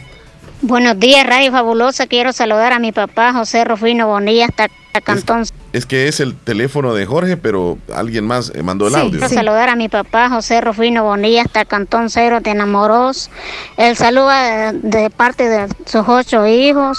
Buenos 0.61 0.99
días, 0.99 1.25
Radio 1.25 1.51
Fabulosa. 1.51 2.07
Quiero 2.07 2.33
saludar 2.33 2.73
a 2.73 2.79
mi 2.79 2.91
papá, 2.91 3.31
José 3.33 3.63
Rufino 3.63 4.07
Bonilla, 4.07 4.45
hasta 4.45 4.69
Cantón. 5.01 5.43
Es, 5.73 5.85
que 5.85 6.07
es 6.07 6.19
el 6.19 6.35
teléfono 6.35 6.93
de 6.93 7.05
Jorge, 7.05 7.37
pero 7.37 7.77
alguien 7.93 8.25
más 8.25 8.51
eh, 8.55 8.63
mandó 8.63 8.87
el 8.87 8.95
audio. 8.95 9.11
Quiero 9.19 9.29
saludar 9.29 9.69
a 9.69 9.75
mi 9.75 9.89
papá, 9.89 10.29
José 10.29 10.61
Rufino 10.61 11.03
Bonilla, 11.03 11.43
hasta 11.43 11.65
Cantón 11.65 12.09
Cero 12.09 12.39
de 12.41 12.51
Enamoros. 12.51 13.29
Él 13.77 13.95
saluda 13.95 14.73
de 14.73 15.09
parte 15.09 15.47
de 15.47 15.67
sus 15.85 16.07
ocho 16.07 16.47
hijos, 16.47 16.97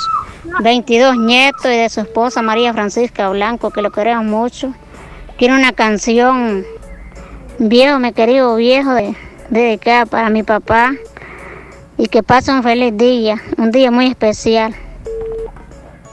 22 0.62 1.16
nietos 1.18 1.66
y 1.66 1.76
de 1.76 1.88
su 1.88 2.00
esposa 2.00 2.42
María 2.42 2.72
Francisca 2.72 3.28
Blanco, 3.30 3.70
que 3.70 3.82
lo 3.82 3.90
queremos 3.90 4.24
mucho. 4.24 4.72
Quiero 5.36 5.54
una 5.54 5.72
canción, 5.72 6.64
viejo, 7.58 7.98
mi 7.98 8.12
querido 8.12 8.54
viejo, 8.56 8.94
dedicada 9.50 10.06
para 10.06 10.30
mi 10.30 10.42
papá 10.42 10.92
y 11.98 12.06
que 12.06 12.22
pase 12.22 12.52
un 12.52 12.62
feliz 12.62 12.96
día, 12.96 13.36
un 13.58 13.70
día 13.72 13.90
muy 13.90 14.06
especial. 14.06 14.74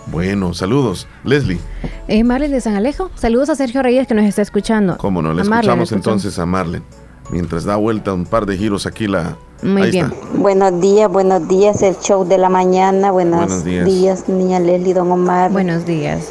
Bueno, 0.07 0.53
saludos. 0.53 1.07
Leslie. 1.23 1.59
Eh, 2.07 2.23
Marlene 2.23 2.55
de 2.55 2.61
San 2.61 2.75
Alejo. 2.75 3.11
Saludos 3.15 3.49
a 3.49 3.55
Sergio 3.55 3.83
Reyes 3.83 4.07
que 4.07 4.13
nos 4.13 4.25
está 4.25 4.41
escuchando. 4.41 4.97
Cómo 4.97 5.21
no, 5.21 5.33
le 5.33 5.43
escuchamos 5.43 5.91
entonces 5.91 6.37
a 6.39 6.45
Marlene. 6.45 6.85
Mientras 7.31 7.63
da 7.63 7.75
vuelta 7.75 8.13
un 8.13 8.25
par 8.25 8.45
de 8.45 8.57
giros 8.57 8.85
aquí 8.85 9.07
la... 9.07 9.37
Muy 9.63 9.89
bien. 9.89 10.13
Buenos 10.35 10.79
días, 10.79 11.11
buenos 11.11 11.47
días, 11.47 11.81
el 11.81 11.97
show 11.97 12.23
de 12.23 12.37
la 12.37 12.49
mañana. 12.49 13.11
Buenos, 13.11 13.63
días. 13.63 14.29
niña 14.29 14.59
Leslie, 14.59 14.93
don 14.93 15.11
Omar. 15.11 15.51
Buenos 15.51 15.85
días. 15.85 16.29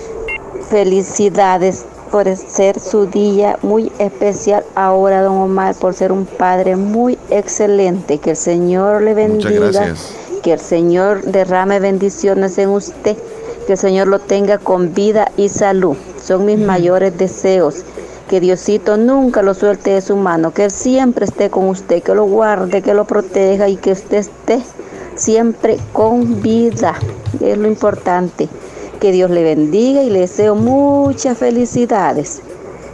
Felicidades 0.70 1.84
por 2.14 2.36
ser 2.36 2.78
su 2.78 3.06
día 3.06 3.58
muy 3.62 3.90
especial 3.98 4.62
ahora, 4.76 5.20
don 5.22 5.36
Omar, 5.36 5.74
por 5.74 5.94
ser 5.94 6.12
un 6.12 6.26
padre 6.26 6.76
muy 6.76 7.18
excelente. 7.28 8.18
Que 8.18 8.30
el 8.30 8.36
Señor 8.36 9.02
le 9.02 9.14
bendiga. 9.14 9.96
Que 10.40 10.52
el 10.52 10.60
Señor 10.60 11.24
derrame 11.24 11.80
bendiciones 11.80 12.56
en 12.58 12.68
usted. 12.68 13.16
Que 13.66 13.72
el 13.72 13.78
Señor 13.80 14.06
lo 14.06 14.20
tenga 14.20 14.58
con 14.58 14.94
vida 14.94 15.32
y 15.36 15.48
salud. 15.48 15.96
Son 16.22 16.46
mis 16.46 16.60
mayores 16.60 17.18
deseos. 17.18 17.82
Que 18.30 18.38
Diosito 18.38 18.96
nunca 18.96 19.42
lo 19.42 19.52
suelte 19.52 19.90
de 19.90 20.00
su 20.00 20.14
mano. 20.14 20.54
Que 20.54 20.66
Él 20.66 20.70
siempre 20.70 21.24
esté 21.24 21.50
con 21.50 21.66
usted. 21.68 22.00
Que 22.00 22.14
lo 22.14 22.26
guarde, 22.26 22.80
que 22.80 22.94
lo 22.94 23.06
proteja 23.06 23.68
y 23.68 23.74
que 23.74 23.90
usted 23.90 24.18
esté 24.18 24.62
siempre 25.16 25.78
con 25.92 26.40
vida. 26.40 26.94
Es 27.40 27.58
lo 27.58 27.66
importante. 27.66 28.48
Que 29.00 29.12
Dios 29.12 29.30
le 29.30 29.42
bendiga 29.42 30.02
y 30.02 30.10
le 30.10 30.20
deseo 30.20 30.54
muchas 30.54 31.38
felicidades. 31.38 32.42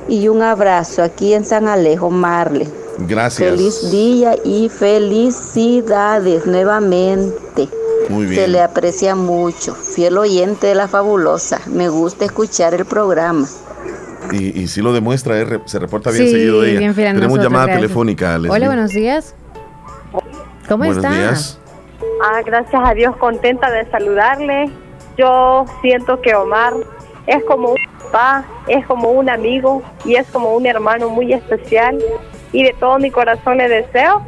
Y 0.09 0.29
un 0.29 0.43
abrazo 0.43 1.03
aquí 1.03 1.35
en 1.35 1.45
San 1.45 1.69
Alejo, 1.69 2.11
Marle. 2.11 2.67
Gracias. 2.99 3.51
Feliz 3.51 3.91
día 3.91 4.35
y 4.45 4.69
felicidades 4.69 6.47
nuevamente. 6.47 7.69
Muy 8.09 8.27
bien. 8.27 8.43
Se 8.43 8.49
le 8.49 8.61
aprecia 8.61 9.15
mucho. 9.15 9.75
Fiel 9.75 10.19
oyente 10.19 10.67
de 10.67 10.75
la 10.75 10.89
fabulosa. 10.89 11.61
Me 11.67 11.89
gusta 11.89 12.25
escuchar 12.25 12.75
el 12.75 12.85
programa. 12.85 13.47
Y, 14.33 14.69
si 14.69 14.83
lo 14.83 14.93
demuestra, 14.93 15.35
se 15.65 15.79
reporta 15.79 16.11
bien 16.11 16.29
seguido 16.29 16.63
de 16.63 16.77
ella. 16.77 16.95
Tenemos 16.95 17.39
llamada 17.39 17.67
telefónica. 17.67 18.37
Hola, 18.37 18.67
buenos 18.67 18.93
días. 18.93 19.35
¿Cómo 20.69 20.85
buenos 20.85 21.03
Días. 21.03 21.59
Ah, 22.23 22.43
gracias 22.45 22.81
a 22.85 22.95
Dios, 22.95 23.17
contenta 23.17 23.71
de 23.71 23.91
saludarle 23.91 24.71
yo 25.21 25.67
siento 25.83 26.21
que 26.23 26.35
Omar 26.35 26.73
es 27.27 27.45
como 27.45 27.71
un 27.71 27.77
papá, 28.05 28.45
es 28.67 28.87
como 28.87 29.11
un 29.11 29.29
amigo 29.29 29.83
y 30.05 30.15
es 30.15 30.27
como 30.29 30.55
un 30.55 30.67
hermano 30.67 31.11
muy 31.11 31.33
especial. 31.33 31.99
Y 32.53 32.65
de 32.65 32.73
todo 32.73 32.99
mi 32.99 33.11
corazón 33.11 33.59
le 33.59 33.69
deseo 33.69 34.25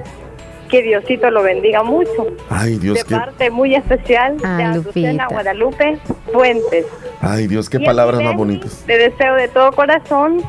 que 0.68 0.82
Diosito 0.82 1.30
lo 1.30 1.42
bendiga 1.42 1.82
mucho. 1.82 2.26
Ay, 2.50 2.76
Dios. 2.78 2.98
De 2.98 3.04
parte 3.04 3.50
muy 3.50 3.74
especial 3.74 4.38
de 4.38 4.62
Azucena 4.62 5.26
Guadalupe 5.28 5.98
Fuentes. 6.32 6.86
Ay, 7.20 7.46
Dios, 7.46 7.68
qué 7.68 7.80
palabras 7.80 8.22
más 8.22 8.36
bonitas. 8.36 8.84
Le 8.86 8.98
deseo 8.98 9.34
de 9.34 9.48
todo 9.48 9.72
corazón 9.72 10.42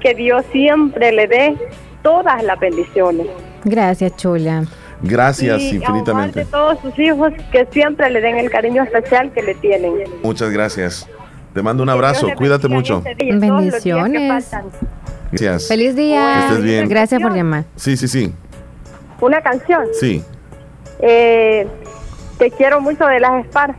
que 0.00 0.14
Dios 0.14 0.44
siempre 0.52 1.12
le 1.12 1.26
dé 1.26 1.56
todas 2.02 2.42
las 2.42 2.58
bendiciones. 2.58 3.28
Gracias, 3.64 4.16
Chula. 4.16 4.64
Gracias 5.02 5.60
y 5.60 5.76
infinitamente. 5.76 6.42
A 6.42 6.44
todos 6.44 6.78
sus 6.80 6.98
hijos 6.98 7.32
que 7.50 7.66
siempre 7.70 8.08
le 8.10 8.20
den 8.20 8.36
el 8.38 8.50
cariño 8.50 8.82
especial 8.82 9.32
que 9.32 9.42
le 9.42 9.54
tienen. 9.56 9.92
Muchas 10.22 10.50
gracias. 10.50 11.08
Te 11.52 11.62
mando 11.62 11.82
un 11.82 11.88
abrazo. 11.88 12.28
Cuídate 12.36 12.68
mucho. 12.68 13.02
Bendiciones. 13.18 14.50
Gracias. 15.32 15.68
Feliz 15.68 15.96
día. 15.96 16.34
Que 16.34 16.46
estés 16.48 16.64
bien. 16.64 16.88
Gracias 16.88 17.20
por 17.20 17.34
llamar. 17.34 17.64
Sí, 17.76 17.96
sí, 17.96 18.08
sí. 18.08 18.32
Una 19.20 19.40
canción. 19.40 19.86
Sí. 19.98 20.22
Eh, 21.00 21.66
te 22.38 22.50
quiero 22.50 22.80
mucho 22.80 23.06
de 23.06 23.20
las 23.20 23.44
Sparks. 23.46 23.78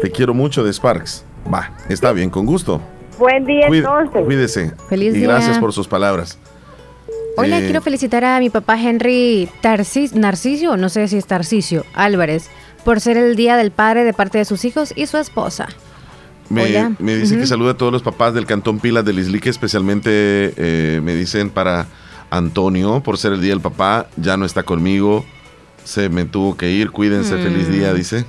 Te 0.00 0.10
quiero 0.10 0.34
mucho 0.34 0.64
de 0.64 0.72
Sparks. 0.72 1.24
Va, 1.52 1.72
está 1.88 2.12
bien, 2.12 2.30
con 2.30 2.46
gusto. 2.46 2.80
Buen 3.18 3.44
día 3.44 3.66
entonces. 3.66 4.24
Cuídese. 4.24 4.72
Feliz 4.88 5.14
y 5.14 5.20
gracias 5.20 5.58
por 5.58 5.72
sus 5.72 5.86
palabras. 5.86 6.38
Hola, 7.36 7.60
eh, 7.60 7.64
quiero 7.64 7.80
felicitar 7.80 8.24
a 8.24 8.38
mi 8.40 8.50
papá 8.50 8.80
Henry 8.80 9.48
Tarcis, 9.60 10.14
Narcisio, 10.14 10.76
no 10.76 10.88
sé 10.88 11.08
si 11.08 11.16
es 11.16 11.26
Tarcisio, 11.26 11.84
Álvarez, 11.94 12.50
por 12.84 13.00
ser 13.00 13.16
el 13.16 13.36
Día 13.36 13.56
del 13.56 13.70
Padre 13.70 14.04
de 14.04 14.12
parte 14.12 14.38
de 14.38 14.44
sus 14.44 14.64
hijos 14.64 14.92
y 14.94 15.06
su 15.06 15.16
esposa. 15.16 15.68
Me, 16.50 16.66
dice 17.16 17.38
que 17.38 17.46
saluda 17.46 17.72
a 17.72 17.76
todos 17.78 17.90
los 17.90 18.02
papás 18.02 18.34
del 18.34 18.44
Cantón 18.44 18.78
Pilas 18.78 19.06
del 19.06 19.18
Islique, 19.18 19.48
especialmente 19.48 20.52
eh, 20.56 21.00
me 21.02 21.14
dicen 21.14 21.48
para 21.48 21.86
Antonio, 22.28 23.02
por 23.02 23.16
ser 23.16 23.32
el 23.32 23.40
Día 23.40 23.52
del 23.52 23.62
Papá, 23.62 24.08
ya 24.18 24.36
no 24.36 24.44
está 24.44 24.62
conmigo, 24.62 25.24
se 25.84 26.10
me 26.10 26.26
tuvo 26.26 26.56
que 26.58 26.70
ir, 26.70 26.90
cuídense, 26.90 27.38
feliz 27.38 27.68
día, 27.68 27.92
mm. 27.92 27.96
dice. 27.96 28.26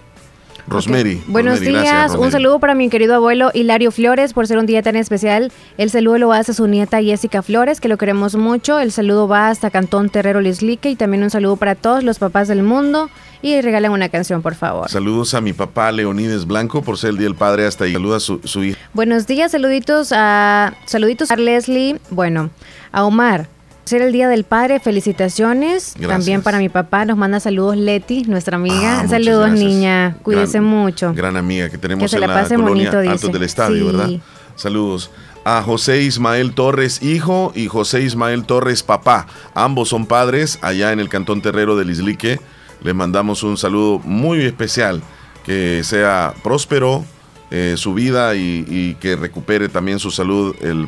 Rosemary. 0.68 1.22
Buenos 1.28 1.60
días, 1.60 2.16
un 2.16 2.32
saludo 2.32 2.60
para 2.60 2.76
mi 2.76 2.90
querido 2.90 3.16
abuelo 3.16 3.52
Hilario 3.54 3.92
Flores 3.92 4.34
por 4.34 4.48
ser 4.48 4.58
un 4.58 4.66
día 4.66 4.82
tan 4.82 4.96
especial. 4.96 5.52
El 5.78 5.90
saludo 5.90 6.18
lo 6.18 6.34
hace 6.34 6.54
su 6.54 6.68
nieta 6.68 7.02
Jessica 7.02 7.42
Flores, 7.42 7.82
que 7.82 7.88
lo 7.88 7.98
queremos 7.98 8.36
mucho. 8.36 8.80
El 8.80 8.92
saludo 8.92 9.28
va 9.28 9.50
hasta 9.50 9.70
Cantón 9.70 10.10
Terrero 10.10 10.42
Lislique 10.42 10.90
y 10.90 10.96
también 10.96 11.24
un 11.24 11.30
saludo 11.30 11.58
para 11.58 11.76
todos 11.76 12.04
los 12.04 12.20
papás 12.20 12.48
del 12.48 12.64
mundo. 12.64 13.10
Y 13.42 13.60
regalen 13.60 13.92
una 13.92 14.08
canción, 14.08 14.42
por 14.42 14.56
favor. 14.56 14.90
Saludos 14.90 15.34
a 15.34 15.42
mi 15.42 15.52
papá 15.52 15.92
Leonides 15.92 16.48
Blanco 16.48 16.82
por 16.82 16.98
ser 16.98 17.10
el 17.10 17.18
Día 17.18 17.28
del 17.28 17.36
Padre 17.36 17.66
hasta 17.66 17.84
ahí. 17.84 17.94
Saluda 17.94 18.18
a 18.18 18.20
su, 18.22 18.40
su 18.46 18.64
hija. 18.64 18.80
Buenos 18.94 19.28
días, 19.28 19.52
saluditos 19.52 20.14
a 20.14 20.74
saluditos 20.86 21.30
a 21.30 21.36
Leslie, 21.36 22.00
bueno, 22.10 22.52
a 22.94 23.04
Omar, 23.04 23.50
ser 23.86 24.02
el 24.02 24.12
Día 24.12 24.30
del 24.30 24.44
Padre, 24.44 24.80
felicitaciones. 24.80 25.96
También 26.08 26.42
para 26.42 26.60
mi 26.60 26.70
papá 26.70 27.06
nos 27.06 27.18
manda 27.18 27.40
saludos 27.40 27.78
Leti, 27.78 28.24
nuestra 28.24 28.58
amiga. 28.58 29.02
Ah, 29.02 29.08
saludos 29.08 29.52
niña, 29.52 30.18
cuídese 30.24 30.62
mucho. 30.62 31.14
Gran 31.14 31.38
amiga 31.38 31.70
que 31.70 31.78
tenemos 31.78 32.14
en 32.14 32.22
la, 32.22 32.28
colonia 32.28 32.92
bonito, 32.92 33.28
del 33.28 33.44
Estadio, 33.44 33.88
¿verdad? 33.88 34.10
Saludos 34.56 35.10
a 35.46 35.62
José 35.62 36.02
Ismael 36.04 36.54
Torres 36.54 37.02
hijo 37.04 37.52
y 37.56 37.68
José 37.68 38.02
Ismael 38.02 38.46
Torres 38.46 38.84
papá. 38.84 39.28
Ambos 39.54 39.90
son 39.90 40.06
padres 40.06 40.60
allá 40.62 40.92
en 40.92 41.00
el 41.00 41.10
Cantón 41.10 41.42
Terrero 41.42 41.76
del 41.76 41.90
Islique. 41.90 42.40
Les 42.82 42.96
mandamos 42.96 43.44
un 43.44 43.58
saludo 43.58 44.00
muy 44.00 44.42
especial. 44.42 45.02
Que 45.46 45.82
sea 45.84 46.34
próspero 46.42 47.04
eh, 47.52 47.76
su 47.76 47.94
vida 47.94 48.34
y, 48.34 48.66
y, 48.66 48.96
que 48.96 49.18
recupere 49.18 49.68
también 49.68 50.00
su 50.00 50.10
salud 50.10 50.56
el 50.62 50.88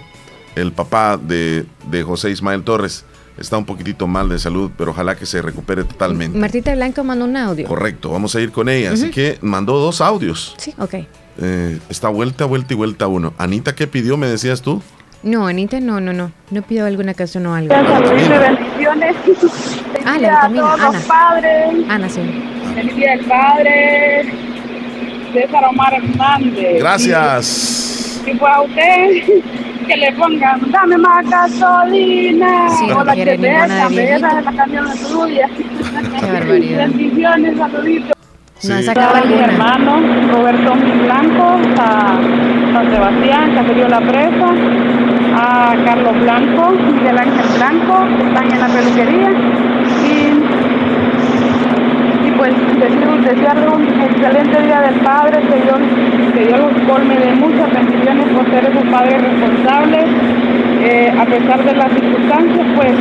el 0.55 0.71
papá 0.71 1.17
de, 1.17 1.65
José 2.05 2.31
Ismael 2.31 2.63
Torres 2.63 3.05
está 3.38 3.57
un 3.57 3.65
poquitito 3.65 4.07
mal 4.07 4.29
de 4.29 4.39
salud, 4.39 4.71
pero 4.77 4.91
ojalá 4.91 5.15
que 5.15 5.25
se 5.25 5.41
recupere 5.41 5.83
totalmente. 5.83 6.38
Martita 6.38 6.74
Blanco 6.74 7.03
mandó 7.03 7.25
un 7.25 7.35
audio. 7.35 7.67
Correcto, 7.67 8.09
vamos 8.12 8.35
a 8.35 8.41
ir 8.41 8.51
con 8.51 8.69
ella. 8.69 8.93
Así 8.93 9.12
que 9.12 9.38
mandó 9.41 9.77
dos 9.79 10.01
audios. 10.01 10.55
Sí, 10.57 10.74
ok. 10.77 10.95
Eh, 11.38 11.79
está 11.89 12.07
vuelta, 12.09 12.45
vuelta 12.45 12.74
y 12.74 12.77
vuelta 12.77 13.07
uno. 13.07 13.33
Anita, 13.38 13.75
¿qué 13.75 13.88
pidió? 13.88 14.15
¿Me 14.15 14.27
decías 14.27 14.62
tú? 14.62 14.81
No, 15.21 15.47
Anita, 15.47 15.79
no, 15.79 16.00
no, 16.00 16.13
no. 16.13 16.31
No 16.51 16.62
pidió 16.62 16.85
alguna 16.85 17.13
canción 17.13 17.45
o 17.47 17.55
algo. 17.55 17.74
bendiciones. 17.75 19.15
Ah, 20.05 20.17
la 20.19 20.47
vitamina. 20.47 20.74
Ana. 20.74 20.91
Los 20.91 21.03
padres. 21.03 21.75
Ana, 21.89 22.09
sí. 22.09 22.21
Feliz 22.75 22.95
día 22.95 23.12
del 23.12 23.25
padre. 23.25 24.33
César 25.33 25.65
Omar 25.65 25.93
Hernández. 25.95 26.79
Gracias. 26.79 28.21
Y, 28.25 28.38
fue 28.38 28.50
a 28.50 28.62
usted 28.62 29.43
que 29.86 29.98
le 29.98 30.12
pongan, 30.13 30.60
dame 30.71 30.98
más 30.98 31.30
gasolina. 31.30 32.69
Sí, 32.69 32.91
o 32.91 33.04
la 33.04 33.15
que 33.15 33.26
te 33.26 33.38
deja, 33.38 33.89
de 33.89 34.41
la 34.41 34.52
camión 34.52 34.88
tuya. 35.08 35.50
Qué 36.19 36.32
barbaridad. 36.32 36.88
Bendiciones, 36.88 37.58
saluditos. 37.58 38.17
Sí. 38.58 38.69
No 38.69 38.82
sacaba 38.82 39.21
mi 39.21 39.34
hermano 39.34 40.00
Roberto 40.32 40.74
Blanco, 40.74 41.60
a 41.78 42.19
San 42.74 42.91
Sebastián, 42.91 43.54
que 43.54 43.67
se 43.67 43.74
dio 43.76 43.88
la 43.88 44.00
presa, 44.00 44.54
a 45.36 45.76
Carlos 45.86 46.19
Blanco, 46.21 46.71
Miguel 46.71 47.17
Ángel 47.17 47.45
Blanco, 47.58 48.17
que 48.17 48.28
están 48.28 48.52
en 48.52 48.60
la 48.60 48.67
peluquería, 48.67 49.30
pues 52.45 53.25
desearle 53.25 53.67
un 53.67 53.88
excelente 54.01 54.62
día 54.62 54.81
del 54.81 54.95
Padre, 55.01 55.41
que 55.41 55.62
Dios, 55.62 55.79
que 56.34 56.45
Dios 56.45 56.60
los 56.60 56.88
colme 56.88 57.17
de 57.17 57.34
muchas 57.34 57.73
bendiciones 57.73 58.27
por 58.29 58.49
ser 58.51 58.65
esos 58.65 58.84
padres 58.91 59.21
responsables, 59.21 60.05
eh, 60.84 61.13
a 61.17 61.25
pesar 61.25 61.63
de 61.63 61.73
las 61.73 61.91
circunstancias, 61.93 62.67
pues 62.75 62.93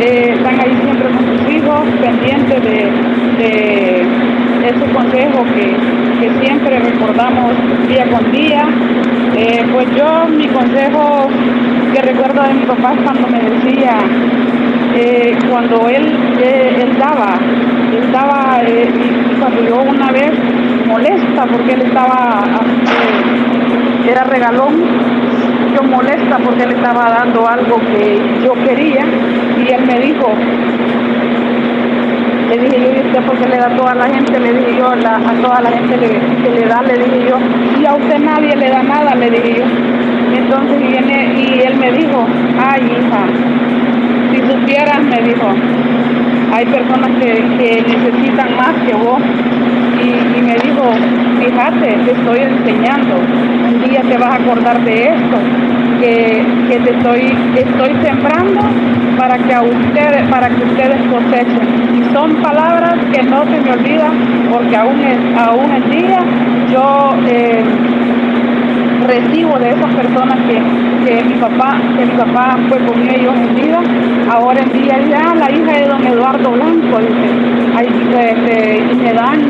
eh, 0.00 0.34
están 0.36 0.60
ahí 0.60 0.78
siempre 0.84 1.08
con 1.10 1.26
sus 1.26 1.50
hijos, 1.52 1.80
pendientes 2.00 2.62
de, 2.62 2.90
de 3.38 4.06
ese 4.68 4.92
consejo 4.92 5.44
que, 5.54 5.76
que, 6.20 6.40
siempre 6.40 6.78
recordamos 6.78 7.52
día 7.88 8.06
con 8.06 8.30
día. 8.30 8.68
Eh, 9.36 9.64
pues 9.72 9.86
yo 9.96 10.26
mi 10.28 10.46
consejo 10.48 11.28
que 11.92 12.02
recuerdo 12.02 12.42
de 12.42 12.54
mi 12.54 12.66
papá 12.66 12.94
cuando 13.02 13.26
me 13.28 13.40
decía, 13.40 13.98
cuando 15.48 15.88
él, 15.88 16.04
él 16.42 16.98
daba 16.98 17.38
estaba, 18.10 18.60
eh, 18.66 18.88
cuando 19.38 19.62
yo 19.62 19.76
una 19.82 20.10
vez 20.10 20.32
molesta 20.86 21.46
porque 21.46 21.74
él 21.74 21.82
estaba, 21.82 22.42
eh, 22.44 24.10
era 24.10 24.24
regalón, 24.24 24.74
yo 25.74 25.82
molesta 25.84 26.38
porque 26.38 26.64
él 26.64 26.72
estaba 26.72 27.10
dando 27.10 27.46
algo 27.48 27.78
que 27.78 28.20
yo 28.44 28.54
quería 28.54 29.04
y 29.58 29.72
él 29.72 29.86
me 29.86 30.00
dijo, 30.00 30.32
le 32.48 32.58
dije 32.58 32.80
yo, 32.80 32.90
¿y 32.90 33.06
usted 33.06 33.22
por 33.24 33.38
qué 33.38 33.48
le 33.48 33.58
da 33.58 33.66
a 33.66 33.76
toda 33.76 33.94
la 33.94 34.06
gente? 34.06 34.40
Le 34.40 34.52
dije 34.52 34.76
yo, 34.76 34.88
a 34.88 35.34
toda 35.40 35.60
la 35.60 35.70
gente 35.70 35.98
que 36.42 36.50
le 36.50 36.66
da, 36.66 36.82
le 36.82 36.98
dije 36.98 37.28
yo, 37.28 37.38
y 37.80 37.86
a 37.86 37.94
usted 37.94 38.18
nadie 38.18 38.56
le 38.56 38.70
da 38.70 38.82
nada, 38.82 39.14
le 39.14 39.30
dije 39.30 39.54
yo. 39.58 39.64
Entonces 40.36 40.80
viene 40.80 41.32
y 41.36 41.60
él 41.60 41.76
me 41.76 41.92
dijo, 41.92 42.26
ay 42.60 42.82
hija, 42.82 43.59
me 44.78 45.22
dijo, 45.22 45.48
hay 46.52 46.66
personas 46.66 47.10
que, 47.20 47.82
necesitan 47.86 48.56
más 48.56 48.74
que 48.86 48.94
vos. 48.94 49.20
Y, 50.00 50.42
me 50.42 50.54
dijo, 50.54 50.82
fíjate, 51.38 51.98
te 52.04 52.12
estoy 52.12 52.38
enseñando, 52.40 53.16
un 53.16 53.82
día 53.84 54.00
te 54.02 54.16
vas 54.16 54.30
a 54.30 54.42
acordar 54.42 54.82
de 54.84 55.08
esto, 55.08 55.36
que, 56.00 56.44
te 56.68 56.90
estoy, 56.90 57.36
estoy 57.56 57.96
sembrando 58.02 58.60
para 59.18 59.36
que 59.36 59.54
a 59.54 59.62
ustedes, 59.62 60.28
para 60.30 60.48
que 60.48 60.64
ustedes 60.64 60.98
cosechen. 61.10 62.00
Y 62.00 62.14
son 62.14 62.36
palabras 62.36 62.94
que 63.12 63.22
no 63.22 63.44
se 63.44 63.60
me 63.60 63.72
olvidan, 63.72 64.12
porque 64.50 64.76
aún, 64.76 65.00
aún 65.36 65.70
en 65.72 65.90
día 65.90 66.20
yo 66.72 67.14
eh, 67.26 67.62
recibo 69.06 69.58
de 69.58 69.70
esas 69.70 69.94
personas 69.94 70.38
que, 70.46 70.60
que 71.04 71.24
mi 71.24 71.34
papá, 71.34 71.76
que 71.96 72.06
mi 72.06 72.12
papá 72.12 72.56
fue 72.68 72.78
con 72.84 73.08
ellos 73.08 73.34
en 73.34 73.54
vida, 73.54 73.80
ahora 74.30 74.60
en 74.60 74.72
día 74.72 74.98
ya 75.08 75.34
la 75.34 75.50
hija 75.50 75.72
de 75.72 75.86
don 75.86 76.06
Eduardo 76.06 76.50
Blanco, 76.50 76.98
dice, 76.98 77.50
este, 78.30 78.78
y 78.92 78.94
me 78.96 79.12
dan, 79.12 79.40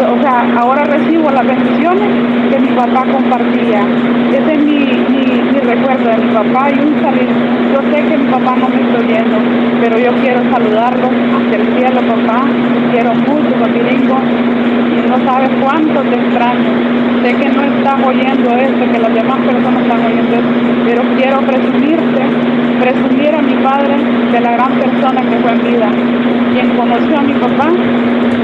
o 0.00 0.20
sea, 0.22 0.46
ahora 0.58 0.84
recibo 0.84 1.30
las 1.30 1.46
bendiciones 1.46 2.08
que 2.50 2.58
mi 2.58 2.68
papá 2.68 3.04
compartía. 3.10 3.82
Ese 4.30 4.52
es 4.52 4.64
mi, 4.64 4.78
mi, 5.08 5.60
recuerdo 5.60 6.10
de 6.10 6.18
mi 6.18 6.32
papá 6.32 6.70
y 6.70 6.78
un 6.80 7.00
saludo. 7.00 7.32
Yo 7.72 7.80
sé 7.90 8.02
que 8.04 8.16
mi 8.16 8.30
papá 8.30 8.56
no 8.56 8.68
me 8.68 8.80
está 8.82 8.98
oyendo, 8.98 9.36
pero 9.80 9.98
yo 9.98 10.12
quiero 10.20 10.42
saludarlo 10.50 11.06
hacia 11.06 11.56
el 11.56 11.78
cielo, 11.78 12.00
papá. 12.08 12.44
Quiero 12.92 13.14
mucho, 13.14 13.44
y 13.74 14.53
no 15.16 15.24
sabes 15.24 15.50
cuánto 15.60 16.00
te 16.02 16.16
extraño 16.16 16.70
sé 17.22 17.34
que 17.34 17.48
no 17.48 17.62
estás 17.62 18.04
oyendo 18.04 18.50
esto, 18.56 18.92
que 18.92 18.98
las 18.98 19.14
demás 19.14 19.38
personas 19.46 19.82
están 19.82 20.04
oyendo 20.04 20.36
esto, 20.36 20.50
pero 20.84 21.02
quiero 21.16 21.38
presumirte, 21.40 22.22
presumir 22.80 23.34
a 23.34 23.42
mi 23.42 23.54
padre 23.62 23.96
de 24.32 24.40
la 24.40 24.52
gran 24.52 24.72
persona 24.78 25.22
que 25.22 25.36
fue 25.38 25.52
en 25.52 25.62
vida. 25.62 25.88
Quien 26.52 26.76
conoció 26.76 27.18
a 27.18 27.22
mi 27.22 27.34
papá 27.34 27.70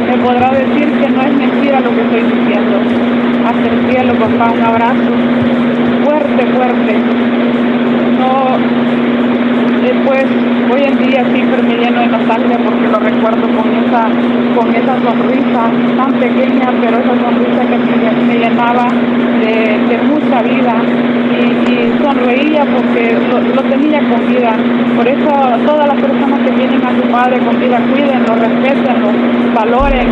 me 0.07 0.17
podrá 0.19 0.51
decir 0.51 0.89
que 0.99 1.09
no 1.11 1.23
es 1.23 1.35
mentira 1.35 1.81
lo 1.81 1.91
que 1.91 2.03
estoy 2.03 2.23
diciendo. 2.23 2.79
Hasta 3.45 3.69
el 3.69 3.91
cielo, 3.91 4.15
papá, 4.15 4.53
un 4.53 4.63
abrazo 4.63 5.11
bastante 6.07 6.47
fuerte. 6.55 6.97
No, 8.19 9.10
después 10.11 10.27
hoy 10.73 10.83
en 10.83 10.99
día 10.99 11.25
siempre 11.33 11.63
me 11.63 11.77
lleno 11.77 12.01
de 12.01 12.07
nostalgia 12.09 12.59
porque 12.65 12.89
lo 12.89 12.99
recuerdo 12.99 13.43
con 13.43 13.75
esa, 13.75 14.09
con 14.57 14.75
esa 14.75 14.95
sonrisa 15.03 15.71
tan 15.97 16.13
pequeña, 16.15 16.73
pero 16.81 16.99
esa 16.99 17.15
sonrisa 17.21 17.61
que 17.67 18.25
me, 18.25 18.35
llenaba 18.39 18.87
de, 19.41 19.99
mucha 20.05 20.43
vida 20.43 20.75
y, 21.31 22.03
sonreía 22.03 22.65
porque 22.65 23.17
lo, 23.55 23.63
tenía 23.63 24.01
con 24.09 24.27
vida. 24.27 24.57
Por 24.97 25.07
eso 25.07 25.31
todas 25.67 25.87
las 25.87 26.01
personas 26.01 26.41
que 26.41 26.51
vienen 26.53 26.85
a 26.85 26.91
su 26.97 27.03
padre 27.11 27.39
con 27.41 27.61
vida, 27.61 27.81
cuídenlo, 27.93 28.35
respetenlo, 28.35 29.11
valoren, 29.55 30.09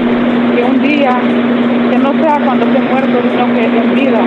que 0.55 0.65
un 0.65 0.83
día 0.83 1.21
que 1.91 1.99
no 1.99 2.13
sea 2.23 2.41
cuando 2.45 2.67
esté 2.67 2.81
muerto, 2.81 3.19
sino 3.31 3.55
que 3.55 3.65
en 3.65 3.95
vida. 3.95 4.21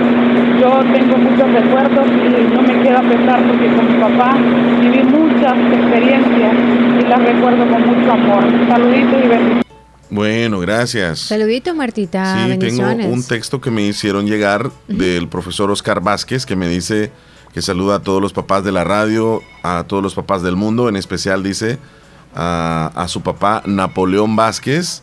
Yo 0.60 0.80
tengo 0.92 1.16
muchos 1.18 1.52
recuerdos 1.52 2.06
y 2.08 2.54
no 2.54 2.62
me 2.62 2.82
queda 2.82 3.00
pesar 3.02 3.46
porque 3.46 3.66
con 3.74 3.86
mi 3.86 4.00
papá 4.00 4.36
viví 4.80 5.02
muchas 5.04 5.54
experiencias 5.72 6.54
y 6.98 7.08
las 7.08 7.22
recuerdo 7.22 7.68
con 7.68 7.86
mucho 7.86 8.12
amor. 8.12 8.44
Saluditos 8.68 9.24
y 9.24 9.28
bendiciones. 9.28 9.66
Bueno, 10.10 10.60
gracias. 10.60 11.20
Saluditos, 11.20 11.74
Martita. 11.74 12.46
Sí, 12.46 12.58
tengo 12.58 12.84
un 12.84 13.26
texto 13.26 13.60
que 13.60 13.70
me 13.70 13.82
hicieron 13.82 14.26
llegar 14.26 14.70
del 14.86 15.28
profesor 15.28 15.70
Oscar 15.70 16.02
Vázquez 16.02 16.44
que 16.44 16.54
me 16.54 16.68
dice 16.68 17.10
que 17.54 17.62
saluda 17.62 17.96
a 17.96 17.98
todos 18.00 18.20
los 18.20 18.32
papás 18.32 18.62
de 18.64 18.72
la 18.72 18.84
radio, 18.84 19.42
a 19.62 19.84
todos 19.86 20.02
los 20.02 20.14
papás 20.14 20.42
del 20.42 20.56
mundo, 20.56 20.88
en 20.88 20.96
especial 20.96 21.42
dice 21.42 21.78
a, 22.34 22.90
a 22.94 23.08
su 23.08 23.22
papá 23.22 23.62
Napoleón 23.66 24.36
Vázquez 24.36 25.02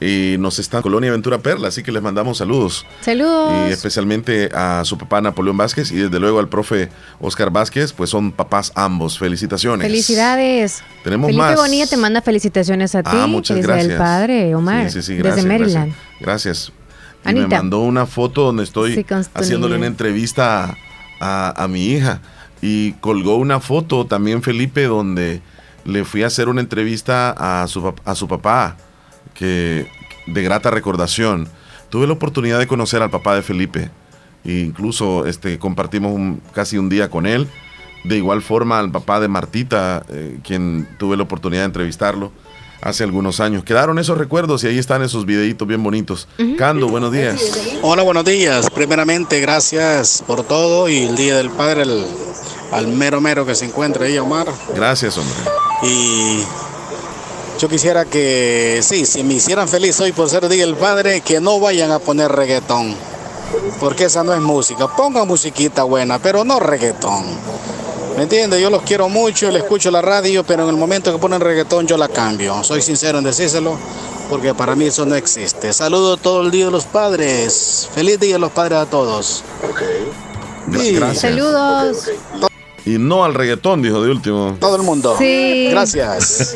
y 0.00 0.36
nos 0.38 0.58
está 0.58 0.82
Colonia 0.82 1.10
Ventura 1.10 1.38
Perla, 1.38 1.68
así 1.68 1.82
que 1.82 1.92
les 1.92 2.02
mandamos 2.02 2.38
saludos. 2.38 2.84
Saludos. 3.00 3.68
Y 3.68 3.72
especialmente 3.72 4.50
a 4.52 4.84
su 4.84 4.98
papá 4.98 5.20
Napoleón 5.20 5.56
Vázquez 5.56 5.92
y 5.92 5.96
desde 5.96 6.18
luego 6.18 6.40
al 6.40 6.48
profe 6.48 6.88
Oscar 7.20 7.50
Vázquez, 7.50 7.92
pues 7.92 8.10
son 8.10 8.32
papás 8.32 8.72
ambos. 8.74 9.18
Felicitaciones. 9.18 9.86
Felicidades. 9.86 10.82
Tenemos 11.04 11.28
Felipe 11.28 11.42
más. 11.42 11.56
Bonilla 11.56 11.86
te 11.86 11.96
manda 11.96 12.20
felicitaciones 12.22 12.94
a 12.94 13.02
ti. 13.02 13.10
Ah, 13.12 13.26
muchas 13.26 13.58
gracias. 13.58 13.92
el 13.92 13.98
padre, 13.98 14.54
Omar. 14.54 14.90
Sí, 14.90 15.02
sí, 15.02 15.16
gracias, 15.16 15.44
desde 15.44 15.58
Maryland. 15.58 15.94
Gracias. 16.20 16.72
Y 17.26 17.32
me 17.32 17.46
mandó 17.46 17.80
una 17.80 18.04
foto 18.04 18.42
donde 18.42 18.64
estoy 18.64 19.06
haciéndole 19.32 19.76
una 19.76 19.86
entrevista 19.86 20.76
a, 21.20 21.62
a 21.62 21.68
mi 21.68 21.86
hija. 21.86 22.20
Y 22.60 22.92
colgó 22.94 23.36
una 23.36 23.60
foto 23.60 24.06
también 24.06 24.42
Felipe 24.42 24.84
donde 24.84 25.40
le 25.84 26.04
fui 26.04 26.22
a 26.22 26.26
hacer 26.26 26.48
una 26.48 26.60
entrevista 26.60 27.62
a 27.62 27.66
su, 27.68 27.94
a 28.04 28.14
su 28.14 28.26
papá 28.28 28.76
que 29.34 29.86
de 30.26 30.42
grata 30.42 30.70
recordación. 30.70 31.48
Tuve 31.90 32.06
la 32.06 32.14
oportunidad 32.14 32.58
de 32.58 32.66
conocer 32.66 33.02
al 33.02 33.10
papá 33.10 33.34
de 33.34 33.42
Felipe. 33.42 33.90
E 34.44 34.60
incluso 34.60 35.26
este, 35.26 35.58
compartimos 35.58 36.38
casi 36.52 36.78
un 36.78 36.88
día 36.88 37.10
con 37.10 37.26
él. 37.26 37.48
De 38.04 38.16
igual 38.16 38.42
forma 38.42 38.78
al 38.78 38.90
papá 38.90 39.20
de 39.20 39.28
Martita, 39.28 40.04
eh, 40.10 40.38
quien 40.44 40.88
tuve 40.98 41.16
la 41.16 41.22
oportunidad 41.22 41.62
de 41.62 41.66
entrevistarlo 41.66 42.32
hace 42.84 43.02
algunos 43.02 43.40
años. 43.40 43.64
Quedaron 43.64 43.98
esos 43.98 44.18
recuerdos 44.18 44.62
y 44.62 44.66
ahí 44.66 44.78
están 44.78 45.02
esos 45.02 45.24
videitos 45.24 45.66
bien 45.66 45.82
bonitos. 45.82 46.28
Cando, 46.58 46.88
buenos 46.88 47.12
días. 47.12 47.78
Hola, 47.82 48.02
buenos 48.02 48.26
días. 48.26 48.68
Primeramente, 48.70 49.40
gracias 49.40 50.22
por 50.26 50.44
todo 50.44 50.88
y 50.88 50.98
el 50.98 51.16
Día 51.16 51.36
del 51.36 51.50
Padre 51.50 51.84
al 52.72 52.88
mero 52.88 53.20
mero 53.22 53.46
que 53.46 53.54
se 53.54 53.64
encuentra 53.64 54.04
ahí, 54.04 54.18
Omar. 54.18 54.46
Gracias, 54.74 55.16
hombre. 55.16 55.34
Y 55.82 56.42
yo 57.58 57.68
quisiera 57.68 58.04
que, 58.04 58.80
sí, 58.82 59.06
si 59.06 59.22
me 59.22 59.34
hicieran 59.34 59.68
feliz 59.68 59.98
hoy 60.00 60.12
por 60.12 60.28
ser 60.28 60.48
Día 60.48 60.66
del 60.66 60.76
Padre, 60.76 61.20
que 61.20 61.40
no 61.40 61.60
vayan 61.60 61.92
a 61.92 61.98
poner 61.98 62.30
reggaetón. 62.32 62.94
Porque 63.78 64.04
esa 64.04 64.24
no 64.24 64.34
es 64.34 64.40
música. 64.40 64.88
Pongan 64.88 65.28
musiquita 65.28 65.84
buena, 65.84 66.18
pero 66.18 66.44
no 66.44 66.58
reggaetón. 66.58 67.24
¿Me 68.16 68.24
entiendes? 68.24 68.60
Yo 68.60 68.70
los 68.70 68.82
quiero 68.82 69.08
mucho, 69.08 69.50
le 69.50 69.58
escucho 69.60 69.90
la 69.90 70.02
radio, 70.02 70.44
pero 70.44 70.64
en 70.64 70.68
el 70.68 70.76
momento 70.76 71.12
que 71.12 71.18
ponen 71.18 71.40
reggaetón 71.40 71.86
yo 71.86 71.96
la 71.96 72.08
cambio. 72.08 72.62
Soy 72.64 72.82
sincero 72.82 73.18
en 73.18 73.24
decírselo, 73.24 73.76
porque 74.28 74.54
para 74.54 74.74
mí 74.74 74.86
eso 74.86 75.04
no 75.06 75.14
existe. 75.14 75.72
Saludo 75.72 76.16
todo 76.16 76.42
el 76.42 76.50
Día 76.50 76.66
de 76.66 76.70
los 76.70 76.84
Padres. 76.84 77.88
Feliz 77.94 78.18
Día 78.18 78.34
de 78.34 78.38
los 78.40 78.52
Padres 78.52 78.78
a 78.78 78.86
todos. 78.86 79.42
Gracias. 80.66 81.20
Saludos. 81.20 82.10
Y 82.86 82.98
no 82.98 83.24
al 83.24 83.34
reggaetón, 83.34 83.80
dijo 83.82 84.02
de 84.02 84.10
último. 84.10 84.56
Todo 84.60 84.76
el 84.76 84.82
mundo. 84.82 85.14
Sí. 85.18 85.68
Gracias. 85.70 86.54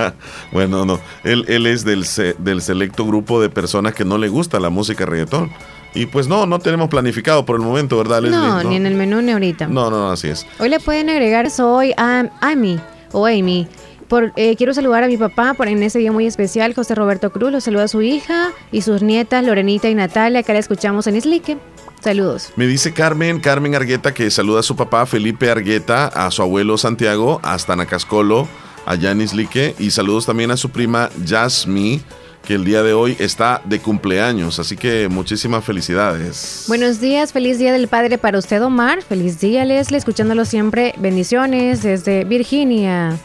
bueno, 0.52 0.84
no. 0.84 0.98
Él, 1.22 1.44
él 1.48 1.66
es 1.66 1.84
del, 1.84 2.04
del 2.38 2.62
selecto 2.62 3.06
grupo 3.06 3.40
de 3.40 3.48
personas 3.48 3.94
que 3.94 4.04
no 4.04 4.18
le 4.18 4.28
gusta 4.28 4.58
la 4.58 4.70
música 4.70 5.06
reggaetón. 5.06 5.50
Y 5.94 6.06
pues 6.06 6.28
no, 6.28 6.46
no 6.46 6.58
tenemos 6.58 6.88
planificado 6.88 7.44
por 7.44 7.56
el 7.56 7.62
momento, 7.62 7.96
¿verdad, 7.96 8.22
Leslie? 8.22 8.38
No, 8.38 8.62
ni 8.62 8.76
en 8.76 8.86
el 8.86 8.94
menú 8.94 9.22
ni 9.22 9.32
ahorita. 9.32 9.68
No, 9.68 9.90
no, 9.90 10.10
así 10.10 10.28
es. 10.28 10.46
Hoy 10.58 10.68
le 10.68 10.80
pueden 10.80 11.08
agregar 11.10 11.50
soy 11.50 11.92
a 11.96 12.30
Amy 12.40 12.78
o 13.12 13.26
Amy. 13.26 13.66
Por, 14.08 14.32
eh, 14.36 14.56
quiero 14.56 14.72
saludar 14.72 15.04
a 15.04 15.06
mi 15.06 15.16
papá 15.16 15.54
por 15.54 15.68
en 15.68 15.82
ese 15.82 15.98
día 15.98 16.12
muy 16.12 16.26
especial, 16.26 16.74
José 16.74 16.94
Roberto 16.94 17.30
Cruz. 17.30 17.52
Lo 17.52 17.60
saluda 17.60 17.84
a 17.84 17.88
su 17.88 18.02
hija 18.02 18.52
y 18.72 18.82
sus 18.82 19.02
nietas, 19.02 19.44
Lorenita 19.44 19.88
y 19.88 19.94
Natalia, 19.94 20.42
que 20.42 20.52
la 20.52 20.58
escuchamos 20.58 21.06
en 21.06 21.16
Islique. 21.16 21.58
Saludos. 22.00 22.52
Me 22.56 22.66
dice 22.66 22.92
Carmen, 22.92 23.40
Carmen 23.40 23.74
Argueta, 23.74 24.14
que 24.14 24.30
saluda 24.30 24.60
a 24.60 24.62
su 24.62 24.76
papá 24.76 25.04
Felipe 25.06 25.50
Argueta, 25.50 26.06
a 26.06 26.30
su 26.30 26.42
abuelo 26.42 26.78
Santiago, 26.78 27.40
hasta 27.42 27.76
Nacascolo, 27.76 28.48
a 28.86 28.94
Yanis 28.94 29.34
Lique, 29.34 29.74
y 29.78 29.90
saludos 29.90 30.26
también 30.26 30.50
a 30.50 30.56
su 30.56 30.70
prima 30.70 31.10
Jasmine, 31.26 32.00
que 32.44 32.54
el 32.54 32.64
día 32.64 32.82
de 32.82 32.94
hoy 32.94 33.16
está 33.18 33.60
de 33.64 33.80
cumpleaños, 33.80 34.58
así 34.58 34.76
que 34.76 35.08
muchísimas 35.08 35.64
felicidades. 35.64 36.64
Buenos 36.68 37.00
días, 37.00 37.32
feliz 37.32 37.58
día 37.58 37.72
del 37.72 37.88
padre 37.88 38.16
para 38.16 38.38
usted, 38.38 38.62
Omar. 38.62 39.02
Feliz 39.02 39.40
día, 39.40 39.64
Leslie, 39.64 39.98
escuchándolo 39.98 40.44
siempre. 40.44 40.94
Bendiciones 40.98 41.82
desde 41.82 42.24
Virginia. 42.24 43.18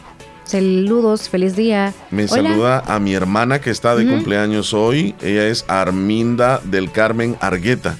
Saludos, 0.44 1.30
feliz 1.30 1.56
día. 1.56 1.94
Me 2.10 2.28
saluda 2.28 2.82
a 2.86 2.98
mi 2.98 3.14
hermana 3.14 3.60
que 3.60 3.70
está 3.70 3.96
de 3.96 4.06
cumpleaños 4.06 4.74
hoy. 4.74 5.14
Ella 5.22 5.46
es 5.46 5.64
Arminda 5.68 6.60
del 6.64 6.92
Carmen 6.92 7.36
Argueta. 7.40 7.96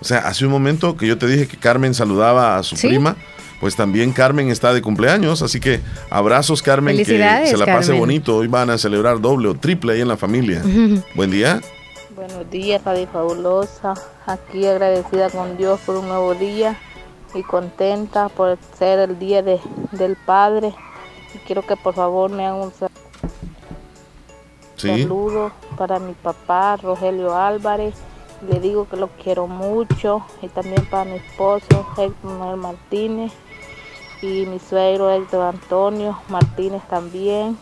O 0.00 0.04
sea, 0.04 0.18
hace 0.18 0.44
un 0.44 0.52
momento 0.52 0.96
que 0.96 1.06
yo 1.06 1.18
te 1.18 1.26
dije 1.26 1.46
que 1.48 1.56
Carmen 1.56 1.94
saludaba 1.94 2.58
a 2.58 2.62
su 2.62 2.76
prima, 2.76 3.16
pues 3.60 3.76
también 3.76 4.12
Carmen 4.12 4.50
está 4.50 4.74
de 4.74 4.82
cumpleaños, 4.82 5.42
así 5.42 5.60
que 5.60 5.80
abrazos 6.10 6.62
Carmen, 6.62 6.96
que 6.96 7.04
se 7.04 7.18
la 7.56 7.66
pase 7.66 7.92
bonito. 7.92 8.36
Hoy 8.36 8.48
van 8.48 8.70
a 8.70 8.78
celebrar 8.78 9.20
doble 9.20 9.48
o 9.48 9.54
triple 9.54 9.94
ahí 9.94 10.00
en 10.00 10.08
la 10.08 10.16
familia. 10.16 10.62
Buen 11.14 11.30
día. 11.30 11.60
Buenos 12.14 12.50
días, 12.50 12.82
Padre 12.82 13.06
Fabulosa. 13.10 13.94
Aquí 14.26 14.66
agradecida 14.66 15.30
con 15.30 15.56
Dios 15.56 15.80
por 15.80 15.96
un 15.96 16.08
nuevo 16.08 16.34
día 16.34 16.78
y 17.34 17.42
contenta 17.42 18.28
por 18.28 18.58
ser 18.78 18.98
el 18.98 19.18
día 19.18 19.42
de, 19.42 19.60
del 19.92 20.16
Padre. 20.16 20.74
Y 21.34 21.38
quiero 21.38 21.62
que 21.66 21.76
por 21.76 21.94
favor 21.94 22.30
me 22.30 22.46
hagan 22.46 22.60
un 22.60 22.72
saludo 24.76 25.52
para 25.76 25.98
mi 25.98 26.12
papá, 26.12 26.76
Rogelio 26.76 27.34
Álvarez 27.34 27.94
le 28.42 28.60
digo 28.60 28.88
que 28.88 28.96
lo 28.96 29.08
quiero 29.08 29.46
mucho 29.46 30.24
y 30.42 30.48
también 30.48 30.84
para 30.86 31.04
mi 31.04 31.16
esposo 31.16 31.86
Héctor 31.96 32.56
Martínez 32.56 33.32
y 34.22 34.46
mi 34.46 34.58
suegro 34.58 35.10
Héctor 35.10 35.54
Antonio 35.54 36.18
Martínez 36.28 36.82
también 36.88 37.56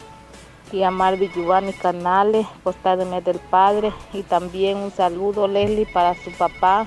y 0.73 0.83
a 0.83 0.91
Marvi 0.91 1.29
Giovanni 1.29 1.73
Canales 1.73 2.47
por 2.63 2.75
estar 2.75 2.99
de 2.99 3.05
mes 3.05 3.25
del 3.25 3.39
padre 3.39 3.93
y 4.13 4.23
también 4.23 4.79
un 4.79 4.91
saludo 4.91 5.47
Leslie 5.47 5.87
para 5.87 6.15
su 6.15 6.33
papá. 6.33 6.87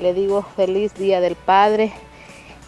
Le 0.00 0.14
digo 0.14 0.42
feliz 0.56 0.94
día 0.94 1.20
del 1.20 1.36
padre 1.36 1.92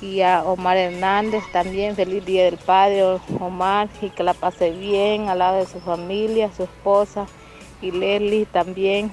y 0.01 0.21
a 0.21 0.43
Omar 0.45 0.77
Hernández 0.77 1.43
también 1.53 1.97
feliz 1.97 2.25
día 2.25 2.45
del 2.45 2.59
padre 2.59 3.19
Omar 3.41 3.89
y 4.03 4.11
que 4.11 4.23
la 4.23 4.35
pase 4.35 4.71
bien 4.71 5.29
al 5.29 5.39
lado 5.39 5.59
de 5.59 5.67
su 5.67 5.81
familia 5.81 6.51
su 6.55 6.65
esposa 6.65 7.27
y 7.81 7.91
Leslie 7.91 8.47
también 8.47 9.13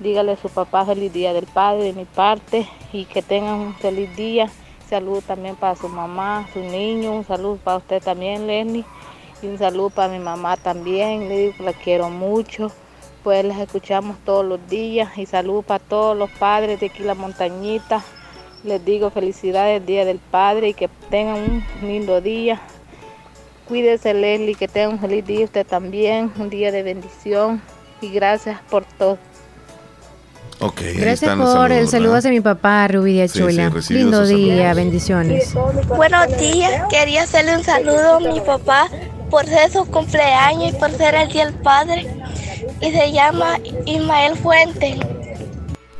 Dígale 0.00 0.32
a 0.32 0.36
su 0.36 0.48
papá 0.48 0.86
feliz 0.86 1.12
día 1.12 1.32
del 1.32 1.46
padre 1.46 1.82
de 1.84 1.92
mi 1.92 2.04
parte 2.04 2.68
y 2.92 3.04
que 3.04 3.20
tengan 3.20 3.54
un 3.54 3.74
feliz 3.74 4.14
día. 4.14 4.48
Salud 4.88 5.22
también 5.26 5.56
para 5.56 5.74
su 5.74 5.88
mamá, 5.88 6.48
su 6.52 6.60
niño, 6.60 7.12
un 7.12 7.24
saludo 7.24 7.56
para 7.56 7.78
usted 7.78 8.00
también, 8.00 8.46
Lenny. 8.46 8.84
Y 9.42 9.48
un 9.48 9.58
saludo 9.58 9.90
para 9.90 10.12
mi 10.12 10.20
mamá 10.20 10.56
también. 10.56 11.28
Le 11.28 11.38
digo 11.38 11.64
la 11.64 11.72
quiero 11.72 12.10
mucho. 12.10 12.70
Pues 13.24 13.44
las 13.44 13.58
escuchamos 13.58 14.16
todos 14.24 14.44
los 14.44 14.68
días. 14.68 15.18
Y 15.18 15.26
salud 15.26 15.64
para 15.64 15.82
todos 15.82 16.16
los 16.16 16.30
padres 16.30 16.78
de 16.78 16.86
aquí 16.86 17.02
la 17.02 17.14
montañita. 17.14 18.02
Les 18.62 18.84
digo 18.84 19.10
felicidades 19.10 19.84
Día 19.84 20.04
del 20.04 20.18
Padre 20.18 20.70
y 20.70 20.74
que 20.74 20.88
tengan 21.10 21.38
un 21.38 21.64
lindo 21.82 22.20
día. 22.20 22.60
Cuídese 23.66 24.14
Leslie, 24.14 24.54
que 24.54 24.66
tengan 24.66 24.92
un 24.92 25.00
feliz 25.00 25.26
día 25.26 25.44
usted 25.44 25.66
también, 25.66 26.32
un 26.38 26.50
día 26.50 26.72
de 26.72 26.82
bendición 26.82 27.60
y 28.00 28.10
gracias 28.10 28.60
por 28.70 28.84
todo. 28.84 29.18
Gracias 30.60 31.36
por 31.36 31.72
el 31.72 31.88
saludo 31.88 32.16
hacia 32.16 32.30
mi 32.30 32.40
papá, 32.40 32.88
Rubí 32.88 33.18
de 33.18 33.28
Chula. 33.28 33.70
Lindo 33.90 34.26
día, 34.26 34.74
bendiciones. 34.74 35.54
Buenos 35.88 36.36
días, 36.38 36.82
quería 36.90 37.22
hacerle 37.22 37.56
un 37.56 37.64
saludo 37.64 38.16
a 38.16 38.20
mi 38.20 38.40
papá 38.40 38.88
por 39.30 39.44
ser 39.46 39.70
su 39.70 39.84
cumpleaños 39.86 40.72
y 40.72 40.76
por 40.76 40.90
ser 40.90 41.14
el 41.14 41.28
día 41.28 41.46
del 41.46 41.54
padre. 41.54 42.06
Y 42.80 42.90
se 42.90 43.12
llama 43.12 43.58
Ismael 43.86 44.36
Fuente. 44.36 44.98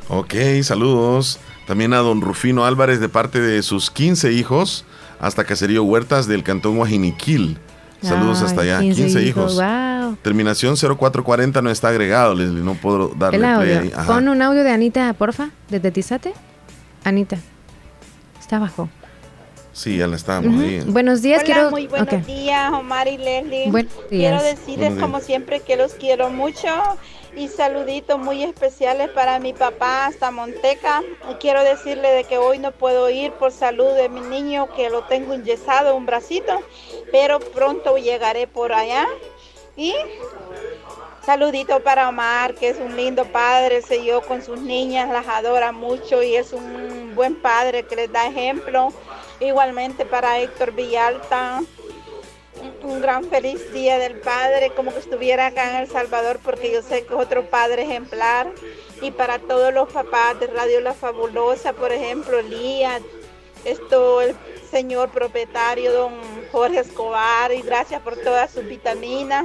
Ok, 0.09 0.35
saludos. 0.62 1.38
También 1.66 1.92
a 1.92 1.99
don 1.99 2.21
Rufino 2.21 2.64
Álvarez 2.64 2.99
de 2.99 3.09
parte 3.09 3.40
de 3.40 3.62
sus 3.62 3.90
15 3.90 4.33
hijos 4.33 4.85
hasta 5.21 5.44
Caserío 5.44 5.85
Huertas 5.85 6.27
del 6.27 6.42
Cantón 6.42 6.77
Guajiniquil. 6.77 7.59
Saludos 8.01 8.42
hasta 8.42 8.62
allá. 8.62 8.81
15, 8.81 9.23
hijos. 9.23 9.61
Terminación 10.23 10.77
0440 10.77 11.62
no 11.62 11.71
está 11.71 11.88
agregado, 11.88 12.35
Leslie. 12.35 12.62
No 12.62 12.75
puedo 12.75 13.09
darle 13.16 13.38
El 13.38 13.44
audio. 13.44 13.90
Pon 14.07 14.29
un 14.29 14.42
audio 14.42 14.64
de 14.64 14.71
Anita, 14.71 15.12
porfa, 15.14 15.51
desde 15.68 15.90
Tizate. 15.90 16.35
Anita. 17.05 17.38
Está 18.40 18.57
abajo. 18.57 18.88
Sí, 19.79 19.97
ya 19.99 20.09
la 20.09 20.16
estábamos 20.16 20.61
Buenos 20.87 21.23
días, 21.23 21.44
Hola, 21.44 21.71
muy 21.71 21.87
buenos 21.87 22.27
días, 22.27 22.73
Omar 22.73 23.07
y 23.07 23.16
Leslie. 23.16 23.71
Quiero 24.09 24.42
decirles, 24.42 24.99
como 24.99 25.21
siempre, 25.21 25.61
que 25.61 25.77
los 25.77 25.92
quiero 25.92 26.31
mucho 26.31 26.66
y 27.37 27.47
saluditos 27.47 28.18
muy 28.18 28.42
especiales 28.42 29.09
para 29.11 29.38
mi 29.38 29.53
papá 29.53 30.07
hasta 30.07 30.33
Monteca. 30.33 31.03
Y 31.31 31.35
quiero 31.35 31.62
decirle 31.62 32.11
de 32.11 32.25
que 32.25 32.38
hoy 32.38 32.59
no 32.59 32.73
puedo 32.73 33.09
ir 33.09 33.31
por 33.33 33.53
salud 33.53 33.94
de 33.94 34.09
mi 34.09 34.21
niño, 34.21 34.68
que 34.75 34.90
lo 34.90 35.05
tengo 35.05 35.35
enyesado 35.35 35.94
un 35.94 36.07
bracito, 36.07 36.61
pero 37.12 37.38
pronto 37.38 37.97
llegaré 37.99 38.49
por 38.49 38.73
allá. 38.73 39.07
Y 39.79 39.95
saludito 41.25 41.79
para 41.85 42.09
Omar, 42.09 42.57
que 42.57 42.71
es 42.71 42.79
un 42.81 42.97
lindo 42.97 43.25
padre, 43.27 43.81
se 43.81 44.05
yo 44.05 44.23
con 44.23 44.43
sus 44.43 44.61
niñas, 44.61 45.09
las 45.09 45.29
adora 45.29 45.71
mucho 45.71 46.21
y 46.21 46.35
es 46.35 46.53
un 46.53 47.14
buen 47.14 47.37
padre 47.37 47.85
que 47.85 47.95
les 47.95 48.11
da 48.11 48.27
ejemplo. 48.27 48.93
Igualmente 49.38 50.05
para 50.05 50.41
Héctor 50.41 50.73
Villalta, 50.73 51.62
un 52.83 53.01
gran 53.01 53.23
feliz 53.31 53.73
día 53.73 54.01
del 54.01 54.19
padre, 54.19 54.73
como 54.75 54.93
que 54.93 54.99
estuviera 54.99 55.47
acá 55.47 55.71
en 55.71 55.77
El 55.83 55.88
Salvador, 55.88 56.41
porque 56.43 56.73
yo 56.73 56.83
sé 56.83 57.07
que 57.07 57.14
es 57.14 57.21
otro 57.21 57.49
padre 57.49 57.83
ejemplar. 57.83 58.51
Y 59.01 59.12
para 59.12 59.38
todos 59.38 59.73
los 59.73 59.93
papás 59.93 60.41
de 60.41 60.49
Radio 60.49 60.81
La 60.81 60.93
Fabulosa, 60.93 61.73
por 61.73 61.93
ejemplo, 61.93 62.43
Lía, 62.43 63.01
esto, 63.64 64.23
el 64.23 64.35
señor 64.71 65.11
propietario, 65.11 65.93
don 65.93 66.15
Jorge 66.53 66.81
Escobar, 66.81 67.53
y 67.53 67.63
gracias 67.63 68.01
por 68.03 68.17
todas 68.17 68.51
sus 68.51 68.65
vitaminas. 68.67 69.45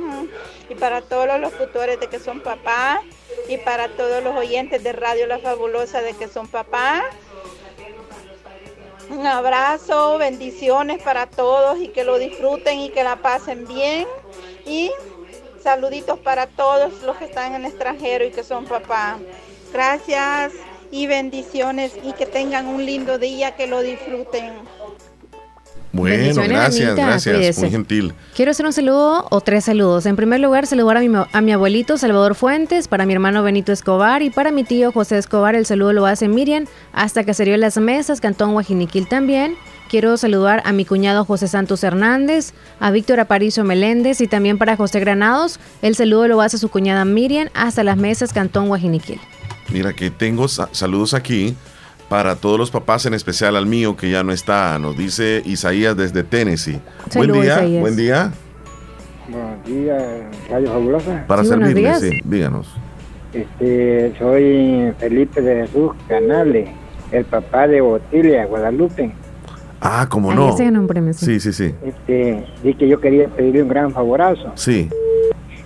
Y 0.70 0.76
para 0.76 1.02
todos 1.02 1.28
los 1.28 1.40
locutores 1.40 2.00
de 2.00 2.08
que 2.08 2.20
son 2.20 2.42
papás, 2.42 3.02
y 3.48 3.58
para 3.58 3.90
todos 3.90 4.24
los 4.24 4.36
oyentes 4.36 4.84
de 4.84 4.94
Radio 4.94 5.28
La 5.28 5.40
Fabulosa 5.40 6.02
de 6.02 6.14
que 6.14 6.28
son 6.28 6.48
papás. 6.48 7.04
Un 9.10 9.28
abrazo, 9.28 10.18
bendiciones 10.18 11.02
para 11.04 11.28
todos 11.28 11.80
y 11.80 11.90
que 11.90 12.04
lo 12.04 12.18
disfruten 12.18 12.80
y 12.80 12.90
que 12.90 13.04
la 13.04 13.18
pasen 13.18 13.68
bien. 13.68 14.08
Y 14.66 14.92
saluditos 15.62 16.20
para 16.20 16.48
todos 16.48 17.02
los 17.04 17.18
que 17.18 17.26
están 17.26 17.54
en 17.54 17.66
el 17.66 17.72
extranjero 17.72 18.26
y 18.26 18.32
que 18.32 18.44
son 18.44 18.66
papás. 18.66 19.18
Gracias 19.72 20.54
y 20.90 21.08
bendiciones 21.08 21.94
y 22.04 22.14
que 22.14 22.26
tengan 22.26 22.68
un 22.68 22.86
lindo 22.86 23.18
día, 23.18 23.56
que 23.56 23.68
lo 23.68 23.82
disfruten. 23.82 24.54
Bueno, 25.94 26.42
gracias, 26.48 26.96
gracias, 26.96 27.60
muy 27.60 27.70
gentil. 27.70 28.14
Quiero 28.36 28.50
hacer 28.50 28.66
un 28.66 28.74
saludo 28.74 29.28
o 29.30 29.42
tres 29.42 29.66
saludos. 29.66 30.08
En 30.08 30.16
primer 30.16 30.40
lugar, 30.40 30.66
saludar 30.66 30.98
a 30.98 31.02
mi, 31.02 31.08
a 31.32 31.42
mi 31.42 31.52
abuelito 31.52 32.00
Salvador 32.00 32.34
Fuentes, 32.34 32.88
para 32.88 33.06
mi 33.06 33.14
hermano 33.14 33.44
Benito 33.44 33.72
Escobar 33.72 34.24
y 34.24 34.32
para 34.32 34.52
mi 34.52 34.64
tío 34.64 34.92
José 34.92 35.20
Escobar. 35.20 35.54
El 35.54 35.68
saludo 35.68 35.94
lo 35.94 36.08
hace 36.08 36.28
Miriam 36.28 36.66
hasta 36.94 37.24
que 37.24 37.34
en 37.38 37.60
Las 37.60 37.78
Mesas, 37.78 38.22
Cantón 38.22 38.54
Guajiniquil 38.54 39.08
también. 39.08 39.56
Quiero 39.88 40.18
saludar 40.18 40.64
a 40.66 40.72
mi 40.72 40.84
cuñado 40.84 41.26
José 41.26 41.48
Santos 41.48 41.84
Hernández, 41.84 42.54
a 42.80 42.90
Víctor 42.90 43.20
Aparicio 43.20 43.64
Meléndez 43.64 44.20
y 44.22 44.28
también 44.28 44.58
para 44.58 44.76
José 44.76 45.00
Granados. 45.00 45.60
El 45.84 45.96
saludo 45.96 46.28
lo 46.28 46.42
hace 46.42 46.58
su 46.58 46.70
cuñada 46.70 47.06
Miriam 47.06 47.50
hasta 47.54 47.84
Las 47.84 47.98
Mesas, 47.98 48.34
Cantón 48.34 48.68
Guajiniquil. 48.68 49.20
Mira 49.70 49.94
que 49.94 50.10
tengo 50.10 50.48
saludos 50.48 51.14
aquí 51.14 51.56
para 52.10 52.36
todos 52.36 52.60
los 52.60 52.72
papás, 52.72 53.06
en 53.06 53.14
especial 53.14 53.56
al 53.56 53.66
mío 53.66 53.96
que 53.96 54.10
ya 54.10 54.24
no 54.24 54.32
está, 54.32 54.78
nos 54.80 54.98
dice 54.98 55.42
Isaías 55.46 55.96
desde 55.98 56.24
Tennessee. 56.24 56.80
buen 57.16 57.32
día, 57.32 57.62
buen 57.80 57.96
día. 57.96 58.32
Buenos 59.28 59.66
días, 59.66 60.04
Radio 60.50 60.68
Fabulosa. 60.68 61.26
Para 61.28 61.44
servirle, 61.44 61.96
sí, 61.96 62.20
díganos. 62.26 62.68
Este, 63.34 64.14
soy 64.20 64.94
Felipe 65.00 65.42
de 65.42 65.66
Jesús 65.66 65.94
Canales, 66.08 66.70
el 67.12 67.26
papá 67.26 67.68
de 67.68 67.82
Otilia, 67.82 68.46
Guadalupe. 68.46 69.12
Ah, 69.82 70.08
cómo 70.10 70.34
no. 70.34 70.56
Sí, 71.14 71.40
sí, 71.40 71.52
sí. 71.52 71.74
Este, 71.84 72.46
di 72.64 72.74
que 72.76 72.88
yo 72.88 73.02
quería 73.02 73.28
pedirle 73.28 73.64
un 73.64 73.70
gran 73.70 73.92
favorazo. 73.92 74.52
Sí. 74.56 74.90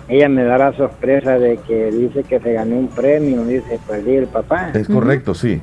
Ella 0.08 0.28
me 0.28 0.42
da 0.42 0.56
la 0.56 0.72
sorpresa 0.72 1.38
de 1.38 1.58
que 1.58 1.90
dice 1.90 2.24
que 2.24 2.40
se 2.40 2.52
ganó 2.54 2.76
un 2.76 2.88
premio, 2.88 3.44
dice, 3.44 3.78
pues 3.86 4.06
el 4.06 4.26
papá. 4.26 4.70
Es 4.72 4.88
correcto, 4.88 5.34
sí. 5.34 5.60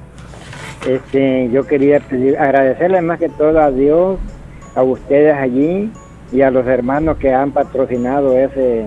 Este, 0.86 1.50
yo 1.50 1.66
quería 1.66 2.00
pedir, 2.00 2.38
agradecerle 2.38 3.02
más 3.02 3.20
que 3.20 3.30
todo 3.30 3.60
a 3.60 3.72
Dios, 3.72 4.20
a 4.76 4.84
ustedes 4.84 5.36
allí 5.36 5.92
y 6.32 6.42
a 6.42 6.52
los 6.52 6.68
hermanos 6.68 7.18
que 7.18 7.34
han 7.34 7.52
patrocinado 7.52 8.38
ese 8.38 8.86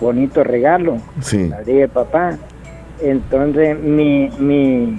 bonito 0.00 0.44
regalo. 0.44 0.98
Sí. 1.20 1.50
Día 1.66 1.88
papá. 1.88 2.38
Entonces, 3.02 3.78
mi, 3.78 4.30
mi, 4.38 4.98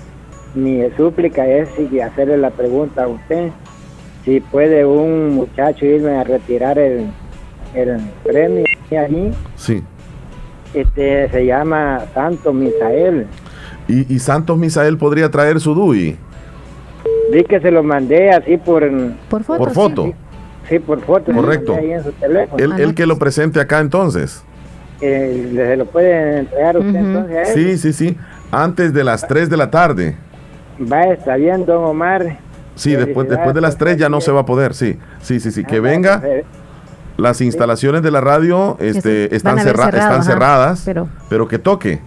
mi 0.54 0.90
súplica 0.96 1.48
es 1.48 1.70
si 1.76 2.00
hacerle 2.00 2.38
la 2.38 2.52
pregunta 2.52 3.04
a 3.04 3.08
usted, 3.08 3.50
si 4.24 4.40
puede 4.40 4.86
un 4.86 5.36
muchacho 5.36 5.86
irme 5.86 6.18
a 6.18 6.24
retirar 6.24 6.78
el, 6.78 7.08
el 7.74 8.00
premio 8.24 8.64
allí. 8.92 9.32
Sí. 9.56 9.84
Este, 10.74 11.30
se 11.30 11.46
llama 11.46 12.06
Santo 12.14 12.54
Misael. 12.54 13.26
¿Y, 13.90 14.20
Santos 14.20 14.56
Misael 14.58 14.98
podría 14.98 15.32
traer 15.32 15.60
su 15.60 15.74
DUI? 15.74 16.16
Vi 17.34 17.44
que 17.44 17.60
se 17.60 17.72
lo 17.72 17.82
mandé 17.82 18.30
así 18.30 18.58
por... 18.58 18.88
Por 19.30 19.44
foto. 19.44 19.58
Por 19.58 19.72
foto. 19.72 20.14
Sí, 20.70 20.78
por 20.78 21.02
foto. 21.02 21.34
Correcto. 21.34 21.76
Él, 22.58 22.94
que 22.94 23.08
lo 23.08 23.18
presente 23.18 23.60
acá 23.60 23.80
entonces. 23.80 24.44
Eh, 25.02 25.52
¿Se 25.56 25.76
lo 25.76 25.86
puede 25.86 26.40
entregar 26.40 26.78
usted 26.78 26.96
entonces 26.96 27.50
Sí, 27.54 27.78
sí, 27.78 27.94
sí. 27.94 28.18
Antes 28.52 28.94
de 28.94 29.04
las 29.04 29.28
3 29.28 29.50
de 29.50 29.58
la 29.58 29.72
tarde. 29.72 30.16
Va, 30.80 31.06
está 31.06 31.36
bien, 31.36 31.66
don 31.66 31.84
Omar. 31.84 32.38
Sí, 32.76 32.96
después, 32.96 33.28
después 33.28 33.56
de 33.56 33.62
las 33.62 33.78
3 33.78 33.98
ya 33.98 34.10
no 34.10 34.22
se 34.22 34.32
va 34.32 34.42
a 34.42 34.46
poder, 34.46 34.76
sí. 34.76 35.00
Sí, 35.22 35.40
sí, 35.40 35.52
sí. 35.52 35.64
Que 35.64 35.78
ah, 35.78 35.82
venga. 35.82 36.24
Las 37.18 37.42
instalaciones 37.42 38.04
de 38.04 38.12
la 38.12 38.22
radio 38.22 38.78
este, 38.80 39.36
están, 39.36 39.58
están 39.58 40.24
cerradas, 40.24 40.84
pero... 40.86 41.10
pero 41.28 41.48
que 41.48 41.58
toque. 41.58 42.00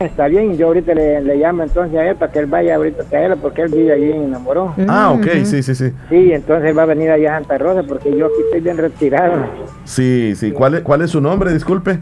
Está 0.00 0.28
bien, 0.28 0.56
yo 0.56 0.68
ahorita 0.68 0.94
le, 0.94 1.20
llamo 1.36 1.62
entonces 1.62 1.94
a 1.98 2.08
él 2.08 2.16
para 2.16 2.32
que 2.32 2.38
él 2.38 2.46
vaya 2.46 2.76
ahorita 2.76 3.02
a 3.02 3.04
traerlo 3.04 3.36
porque 3.36 3.60
él 3.60 3.70
vive 3.70 3.92
allí 3.92 4.10
en 4.10 4.22
Enamoró. 4.24 4.72
Ah, 4.88 5.10
ok, 5.10 5.26
sí, 5.44 5.62
sí, 5.62 5.74
sí. 5.74 5.92
Sí, 6.08 6.32
entonces 6.32 6.74
va 6.76 6.84
a 6.84 6.86
venir 6.86 7.10
allá 7.10 7.36
a 7.36 7.38
Santa 7.40 7.58
Rosa 7.58 7.82
porque 7.86 8.16
yo 8.16 8.24
aquí 8.24 8.36
estoy 8.46 8.60
bien 8.60 8.78
retirado. 8.78 9.44
Sí, 9.84 10.32
sí. 10.36 10.52
¿Cuál 10.52 10.76
es, 10.76 10.80
cuál 10.80 11.02
es 11.02 11.10
su 11.10 11.20
nombre, 11.20 11.52
disculpe? 11.52 11.98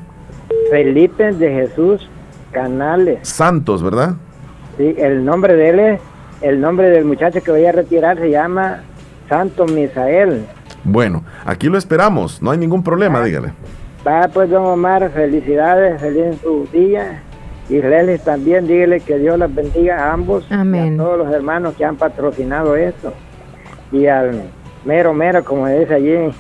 Felipe 0.71 1.33
de 1.33 1.51
Jesús 1.51 2.09
Canales. 2.53 3.29
Santos, 3.29 3.83
¿verdad? 3.83 4.15
Sí, 4.77 4.95
el 4.97 5.25
nombre 5.25 5.57
de 5.57 5.69
él 5.69 5.81
es, 5.81 6.01
el 6.41 6.61
nombre 6.61 6.91
del 6.91 7.05
muchacho 7.05 7.43
que 7.43 7.51
voy 7.51 7.67
a 7.67 7.73
retirar 7.73 8.17
se 8.19 8.31
llama 8.31 8.83
Santo 9.29 9.67
Misael. 9.67 10.47
Bueno, 10.85 11.25
aquí 11.45 11.67
lo 11.67 11.77
esperamos, 11.77 12.41
no 12.43 12.53
hay 12.53 12.59
ningún 12.59 12.85
problema, 12.85 13.21
dígale. 13.25 13.49
Va, 14.07 14.29
pues, 14.29 14.49
don 14.49 14.65
Omar, 14.65 15.11
felicidades, 15.11 16.01
feliz 16.01 16.27
en 16.27 16.41
su 16.41 16.69
día 16.73 17.23
y 17.69 17.83
Leslie 17.83 18.19
también, 18.19 18.67
dígale 18.67 19.01
que 19.01 19.19
Dios 19.19 19.39
las 19.39 19.55
bendiga 19.55 20.05
a 20.05 20.13
ambos. 20.13 20.47
Amén. 20.51 20.93
Y 20.93 20.95
a 20.95 20.99
todos 20.99 21.19
los 21.19 21.33
hermanos 21.35 21.75
que 21.77 21.85
han 21.85 21.97
patrocinado 21.97 22.77
esto. 22.77 23.13
Y 23.93 24.07
al 24.07 24.43
mero 24.85 25.13
mero, 25.13 25.45
como 25.45 25.67
dice 25.69 25.95
allí, 25.95 26.33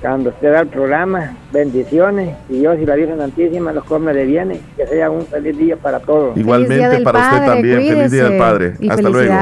cuando 0.00 0.30
usted 0.30 0.52
da 0.52 0.60
el 0.60 0.68
programa, 0.68 1.36
bendiciones. 1.52 2.36
Y 2.48 2.60
Dios 2.60 2.78
y 2.80 2.86
la 2.86 2.94
Virgen 2.94 3.18
Santísima 3.18 3.72
los 3.72 3.84
come 3.84 4.14
de 4.14 4.24
bienes. 4.24 4.60
Que 4.76 4.86
sea 4.86 5.10
un 5.10 5.26
feliz 5.26 5.58
día 5.58 5.76
para 5.76 6.00
todos. 6.00 6.36
Igualmente 6.36 7.00
para 7.00 7.20
usted 7.20 7.46
también. 7.46 7.76
Feliz 7.78 8.10
día 8.10 8.24
del 8.24 8.38
Padre. 8.38 8.74
Hasta 8.88 9.08
luego. 9.10 9.34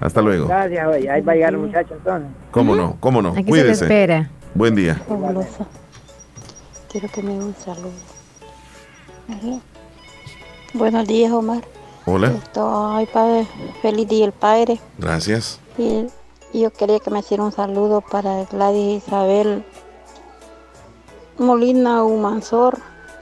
Hasta 0.00 0.22
luego. 0.22 0.46
Gracias, 0.48 0.86
Ahí 1.10 1.20
va 1.20 1.32
a 1.32 1.34
llegar 1.34 1.52
el 1.52 1.58
muchacho 1.58 1.94
entonces. 1.94 2.30
¿Cómo 2.50 2.74
no? 2.74 2.96
¿Cómo 3.00 3.20
no? 3.20 3.30
Aquí 3.30 3.44
Cuídese. 3.44 3.84
espera. 3.84 4.30
Buen 4.54 4.74
día. 4.74 5.00
Quiero 6.90 7.08
que 7.08 7.22
me 7.22 7.32
un 7.32 7.54
saludo. 7.54 7.90
Buenos 10.76 11.08
días, 11.08 11.32
Omar. 11.32 11.64
Hola. 12.04 12.32
Estoy, 12.32 13.06
padre, 13.06 13.46
feliz 13.80 14.06
día 14.08 14.26
el 14.26 14.32
padre. 14.32 14.78
Gracias. 14.98 15.58
Y, 15.78 16.06
yo 16.52 16.70
quería 16.70 17.00
que 17.00 17.10
me 17.10 17.20
hiciera 17.20 17.44
un 17.44 17.52
saludo 17.52 18.02
para 18.02 18.44
Gladys 18.44 19.02
Isabel 19.02 19.64
Molina 21.38 22.04
Humansor, 22.04 22.78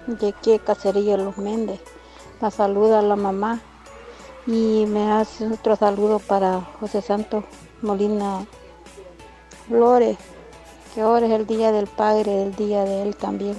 de 0.08 0.30
aquí 0.30 0.58
Cacería 0.58 1.16
Los 1.16 1.38
Méndez. 1.38 1.80
La 2.40 2.50
saluda 2.50 2.98
a 2.98 3.02
la 3.02 3.14
mamá. 3.14 3.60
Y 4.48 4.86
me 4.88 5.12
hace 5.12 5.46
otro 5.46 5.76
saludo 5.76 6.18
para 6.18 6.60
José 6.80 7.02
Santos 7.02 7.44
Molina 7.82 8.44
Flores, 9.68 10.18
que 10.92 11.02
ahora 11.02 11.26
es 11.26 11.32
el 11.32 11.46
día 11.46 11.70
del 11.70 11.86
padre, 11.86 12.42
el 12.42 12.56
día 12.56 12.82
de 12.82 13.02
él 13.02 13.14
también. 13.14 13.56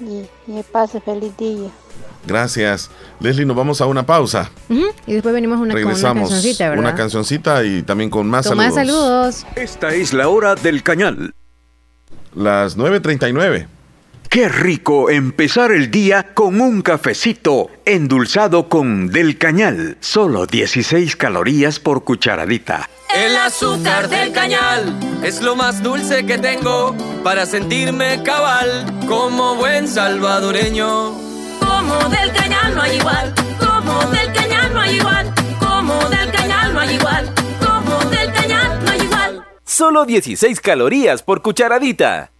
Y, 0.00 0.28
y 0.48 0.62
pase 0.64 1.00
feliz 1.00 1.36
día. 1.36 1.70
Gracias. 2.26 2.90
Leslie, 3.20 3.46
nos 3.46 3.56
vamos 3.56 3.80
a 3.80 3.86
una 3.86 4.04
pausa. 4.04 4.50
Y 5.06 5.12
después 5.12 5.34
venimos 5.34 5.58
una, 5.60 5.74
Regresamos, 5.74 6.28
con 6.28 6.32
una 6.32 6.42
cancioncita, 6.42 6.68
¿verdad? 6.68 6.84
Una 6.84 6.94
cancioncita 6.94 7.64
y 7.64 7.82
también 7.82 8.10
con 8.10 8.28
más 8.28 8.46
con 8.46 8.58
saludos. 8.58 8.76
más 8.76 8.86
saludos. 8.86 9.46
Esta 9.56 9.94
es 9.94 10.12
la 10.12 10.28
hora 10.28 10.54
del 10.54 10.82
cañal. 10.82 11.34
Las 12.34 12.76
9.39. 12.76 13.66
Qué 14.28 14.48
rico 14.50 15.08
empezar 15.08 15.72
el 15.72 15.90
día 15.90 16.34
con 16.34 16.60
un 16.60 16.82
cafecito 16.82 17.70
endulzado 17.86 18.68
con 18.68 19.08
Del 19.08 19.38
Cañal. 19.38 19.96
Solo 20.00 20.44
16 20.44 21.16
calorías 21.16 21.80
por 21.80 22.04
cucharadita. 22.04 22.90
El 23.16 23.34
azúcar 23.38 24.10
del 24.10 24.32
cañal 24.32 24.94
es 25.24 25.40
lo 25.40 25.56
más 25.56 25.82
dulce 25.82 26.26
que 26.26 26.36
tengo 26.36 26.94
para 27.24 27.46
sentirme 27.46 28.22
cabal 28.22 28.84
como 29.08 29.54
buen 29.54 29.88
salvadoreño. 29.88 31.27
Como 31.88 32.08
del 32.10 32.32
cañal 32.32 32.74
no 32.74 32.82
hay 32.82 32.96
igual, 32.96 33.34
como 33.58 34.10
del 34.10 34.32
cañal 34.34 34.74
no 34.74 34.80
hay 34.80 34.96
igual, 34.96 35.34
como 35.58 36.08
del 36.10 36.30
cañal 36.30 36.74
no 36.74 36.80
hay 36.80 36.94
igual, 36.94 37.34
como 37.66 38.10
del 38.10 38.32
cañal 38.32 38.84
no 38.84 38.90
hay 38.90 39.00
igual. 39.00 39.46
Solo 39.64 40.04
16 40.04 40.60
calorías 40.60 41.22
por 41.22 41.40
cucharadita. 41.40 42.32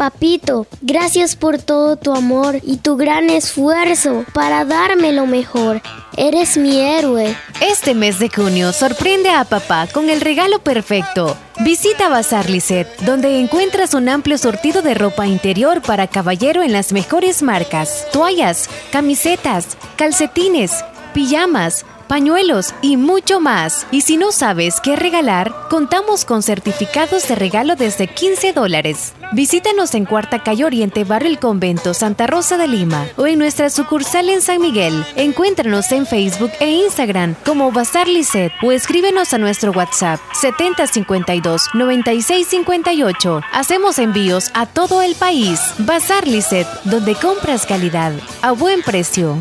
Papito, 0.00 0.66
gracias 0.80 1.36
por 1.36 1.58
todo 1.58 1.96
tu 1.96 2.14
amor 2.14 2.58
y 2.62 2.78
tu 2.78 2.96
gran 2.96 3.28
esfuerzo 3.28 4.24
para 4.32 4.64
darme 4.64 5.12
lo 5.12 5.26
mejor. 5.26 5.82
Eres 6.16 6.56
mi 6.56 6.80
héroe. 6.80 7.36
Este 7.60 7.92
mes 7.92 8.18
de 8.18 8.30
junio 8.30 8.72
sorprende 8.72 9.28
a 9.28 9.44
papá 9.44 9.86
con 9.92 10.08
el 10.08 10.22
regalo 10.22 10.60
perfecto. 10.60 11.36
Visita 11.58 12.08
Bazar 12.08 12.48
Lisset, 12.48 12.88
donde 13.00 13.40
encuentras 13.40 13.92
un 13.92 14.08
amplio 14.08 14.38
sortido 14.38 14.80
de 14.80 14.94
ropa 14.94 15.26
interior 15.26 15.82
para 15.82 16.06
caballero 16.06 16.62
en 16.62 16.72
las 16.72 16.94
mejores 16.94 17.42
marcas: 17.42 18.06
toallas, 18.10 18.70
camisetas, 18.90 19.76
calcetines, 19.96 20.82
pijamas 21.12 21.84
pañuelos 22.10 22.74
y 22.82 22.96
mucho 22.96 23.40
más. 23.40 23.86
Y 23.92 24.00
si 24.00 24.16
no 24.16 24.32
sabes 24.32 24.80
qué 24.80 24.96
regalar, 24.96 25.54
contamos 25.70 26.24
con 26.24 26.42
certificados 26.42 27.28
de 27.28 27.36
regalo 27.36 27.76
desde 27.76 28.08
15 28.08 28.52
dólares. 28.52 29.12
Visítanos 29.32 29.94
en 29.94 30.06
Cuarta 30.06 30.42
Calle 30.42 30.64
Oriente, 30.64 31.04
Barrio 31.04 31.30
El 31.30 31.38
Convento, 31.38 31.94
Santa 31.94 32.26
Rosa 32.26 32.56
de 32.56 32.66
Lima 32.66 33.06
o 33.16 33.28
en 33.28 33.38
nuestra 33.38 33.70
sucursal 33.70 34.28
en 34.28 34.42
San 34.42 34.60
Miguel. 34.60 35.06
Encuéntranos 35.14 35.92
en 35.92 36.04
Facebook 36.04 36.50
e 36.58 36.68
Instagram 36.68 37.36
como 37.46 37.70
Bazar 37.70 38.08
Lisset 38.08 38.50
o 38.60 38.72
escríbenos 38.72 39.32
a 39.32 39.38
nuestro 39.38 39.70
WhatsApp 39.70 40.18
7052-9658. 40.42 43.40
Hacemos 43.52 44.00
envíos 44.00 44.50
a 44.54 44.66
todo 44.66 45.00
el 45.00 45.14
país. 45.14 45.60
Bazar 45.78 46.26
Lisset, 46.26 46.66
donde 46.82 47.14
compras 47.14 47.66
calidad 47.66 48.12
a 48.42 48.50
buen 48.50 48.82
precio. 48.82 49.38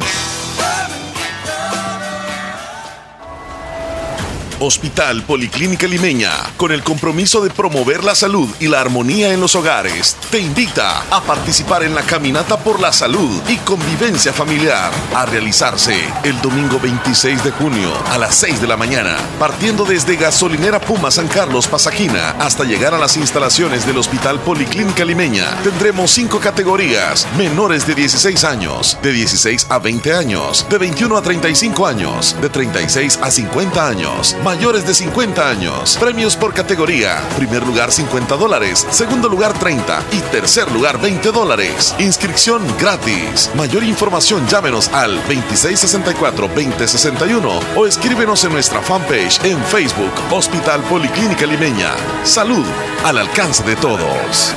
Hospital 4.62 5.24
Policlínica 5.24 5.88
Limeña, 5.88 6.32
con 6.58 6.74
el 6.74 6.84
compromiso 6.84 7.41
de 7.41 7.50
promover 7.50 8.04
la 8.04 8.13
salud 8.13 8.50
y 8.60 8.67
la 8.67 8.82
armonía 8.82 9.32
en 9.32 9.39
los 9.39 9.56
hogares, 9.56 10.17
te 10.30 10.39
invita 10.39 11.04
a 11.10 11.22
participar 11.22 11.84
en 11.84 11.95
la 11.95 12.02
Caminata 12.02 12.58
por 12.58 12.82
la 12.82 12.91
Salud 12.91 13.41
y 13.48 13.56
Convivencia 13.58 14.34
Familiar, 14.34 14.91
a 15.15 15.26
realizarse 15.26 15.95
el 16.24 16.41
domingo 16.41 16.78
26 16.78 17.41
de 17.43 17.52
junio 17.52 17.89
a 18.10 18.17
las 18.17 18.36
6 18.36 18.60
de 18.60 18.67
la 18.67 18.76
mañana, 18.76 19.15
partiendo 19.39 19.86
desde 19.86 20.17
Gasolinera 20.17 20.82
Puma 20.82 21.10
San 21.10 21.30
Carlos 21.30 21.67
Pasajina 21.67 22.32
hasta 22.39 22.65
llegar 22.65 22.93
a 22.93 23.00
las 23.00 23.15
instalaciones 23.15 23.86
del 23.86 23.98
Hospital 23.98 24.41
Policlínica 24.41 25.06
Limeña. 25.06 25.45
Tendremos 25.63 26.12
cinco 26.12 26.39
categorías: 26.39 27.26
menores 27.38 27.88
de 27.88 27.95
16 27.95 28.43
años, 28.43 28.98
de 29.02 29.13
16 29.13 29.67
a 29.69 29.80
20 29.80 30.13
años, 30.13 30.65
de 30.69 30.78
21 30.78 31.17
a 31.17 31.22
35 31.22 31.88
años, 31.88 32.36
de 32.41 32.50
36 32.50 33.19
a 33.22 33.32
50 33.32 33.88
años 33.88 34.36
mayores 34.50 34.86
de 34.88 34.96
50 34.96 35.48
años. 35.48 35.96
Premios 36.00 36.36
por 36.36 36.56
categoría. 36.56 37.22
Primer 37.38 37.64
lugar 37.68 37.92
50 37.92 38.36
dólares, 38.36 38.88
segundo 38.90 39.30
lugar 39.30 39.54
30 39.54 40.04
y 40.12 40.22
tercer 40.32 40.72
lugar 40.72 41.00
20 41.00 41.32
dólares. 41.32 41.94
Inscripción 42.00 42.64
gratis. 42.80 43.52
Mayor 43.54 43.84
información 43.84 44.48
llámenos 44.48 44.88
al 44.88 45.22
2664-2061 45.28 47.60
o 47.76 47.86
escríbenos 47.86 48.44
en 48.44 48.54
nuestra 48.54 48.82
fanpage 48.82 49.40
en 49.46 49.64
Facebook 49.66 50.14
Hospital 50.32 50.82
Policlínica 50.90 51.46
Limeña. 51.46 51.92
Salud 52.24 52.66
al 53.04 53.20
alcance 53.20 53.62
de 53.62 53.76
todos. 53.76 54.56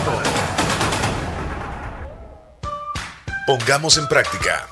Pongamos 3.47 3.99
en 3.99 4.09
práctica 4.09 4.72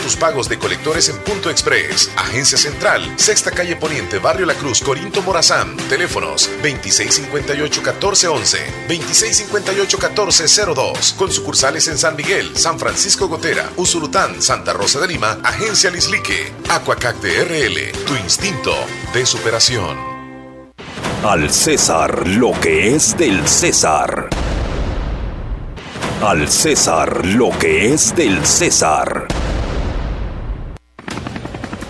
tus 0.00 0.16
pagos 0.16 0.48
de 0.48 0.58
colectores 0.58 1.08
en 1.08 1.18
Punto 1.18 1.50
Express, 1.50 2.10
Agencia 2.16 2.58
Central, 2.58 3.12
Sexta 3.16 3.50
Calle 3.50 3.76
Poniente, 3.76 4.18
Barrio 4.18 4.46
La 4.46 4.54
Cruz, 4.54 4.80
Corinto 4.80 5.22
Morazán. 5.22 5.76
Teléfonos 5.88 6.50
2658-1411, 6.62 8.58
2658-1402. 8.88 11.14
Con 11.16 11.30
sucursales 11.30 11.88
en 11.88 11.98
San 11.98 12.16
Miguel, 12.16 12.56
San 12.56 12.78
Francisco 12.78 13.28
Gotera, 13.28 13.70
Usurután, 13.76 14.40
Santa 14.42 14.72
Rosa 14.72 15.00
de 15.00 15.08
Lima, 15.08 15.38
Agencia 15.44 15.90
Lislique, 15.90 16.52
Aquacac 16.68 17.16
RL, 17.22 17.92
tu 18.06 18.16
instinto 18.16 18.74
de 19.12 19.26
superación. 19.26 19.98
Al 21.24 21.50
César, 21.50 22.26
lo 22.26 22.52
que 22.60 22.94
es 22.94 23.16
del 23.16 23.46
César. 23.46 24.28
Al 26.22 26.48
César 26.48 27.26
lo 27.26 27.50
que 27.58 27.92
es 27.92 28.14
del 28.14 28.44
César. 28.44 29.26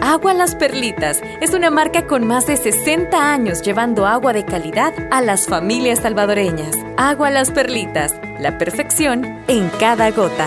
Agua 0.00 0.34
Las 0.34 0.54
Perlitas 0.54 1.22
es 1.40 1.54
una 1.54 1.70
marca 1.70 2.06
con 2.06 2.26
más 2.26 2.46
de 2.46 2.56
60 2.56 3.32
años 3.32 3.62
llevando 3.62 4.06
agua 4.06 4.32
de 4.32 4.44
calidad 4.44 4.92
a 5.10 5.20
las 5.22 5.46
familias 5.46 6.00
salvadoreñas. 6.00 6.76
Agua 6.96 7.30
Las 7.30 7.50
Perlitas, 7.50 8.14
la 8.38 8.58
perfección 8.58 9.40
en 9.48 9.68
cada 9.80 10.10
gota. 10.10 10.46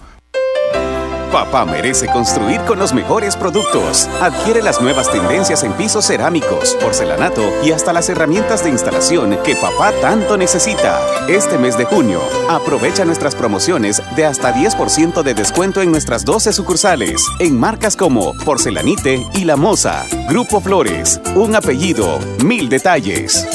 Papá 1.31 1.63
merece 1.65 2.07
construir 2.07 2.59
con 2.61 2.77
los 2.77 2.93
mejores 2.93 3.37
productos. 3.37 4.09
Adquiere 4.21 4.61
las 4.61 4.81
nuevas 4.81 5.09
tendencias 5.09 5.63
en 5.63 5.71
pisos 5.73 6.05
cerámicos, 6.05 6.75
porcelanato 6.81 7.41
y 7.63 7.71
hasta 7.71 7.93
las 7.93 8.09
herramientas 8.09 8.65
de 8.65 8.69
instalación 8.69 9.37
que 9.45 9.55
papá 9.55 9.93
tanto 10.01 10.35
necesita. 10.35 10.99
Este 11.29 11.57
mes 11.57 11.77
de 11.77 11.85
junio, 11.85 12.19
aprovecha 12.49 13.05
nuestras 13.05 13.33
promociones 13.35 14.01
de 14.17 14.25
hasta 14.25 14.53
10% 14.53 15.23
de 15.23 15.33
descuento 15.33 15.81
en 15.81 15.91
nuestras 15.91 16.25
12 16.25 16.51
sucursales, 16.51 17.25
en 17.39 17.57
marcas 17.57 17.95
como 17.95 18.33
Porcelanite 18.43 19.25
y 19.33 19.45
La 19.45 19.55
Moza. 19.55 20.05
Grupo 20.27 20.59
Flores, 20.59 21.21
un 21.35 21.55
apellido, 21.55 22.19
mil 22.43 22.67
detalles. 22.67 23.47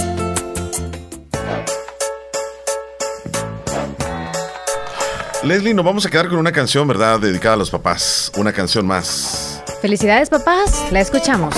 Leslie, 5.47 5.75
nos 5.75 5.85
vamos 5.85 6.05
a 6.05 6.11
quedar 6.11 6.29
con 6.29 6.39
una 6.39 6.51
canción, 6.51 6.89
¿verdad? 6.89 7.21
Dedicada 7.21 7.55
a 7.55 7.59
los 7.59 7.71
papás. 7.71 8.33
Una 8.37 8.53
canción 8.53 8.85
más. 8.85 9.63
Felicidades, 9.81 10.29
papás. 10.29 10.87
La 10.91 11.01
escuchamos. 11.01 11.55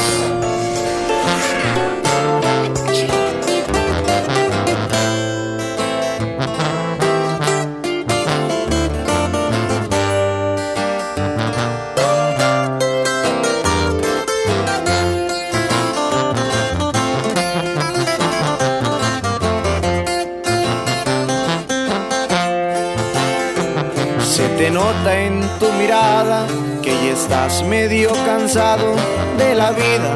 Estás 27.49 27.67
medio 27.67 28.13
cansado 28.27 28.95
de 29.39 29.55
la 29.55 29.71
vida. 29.71 30.15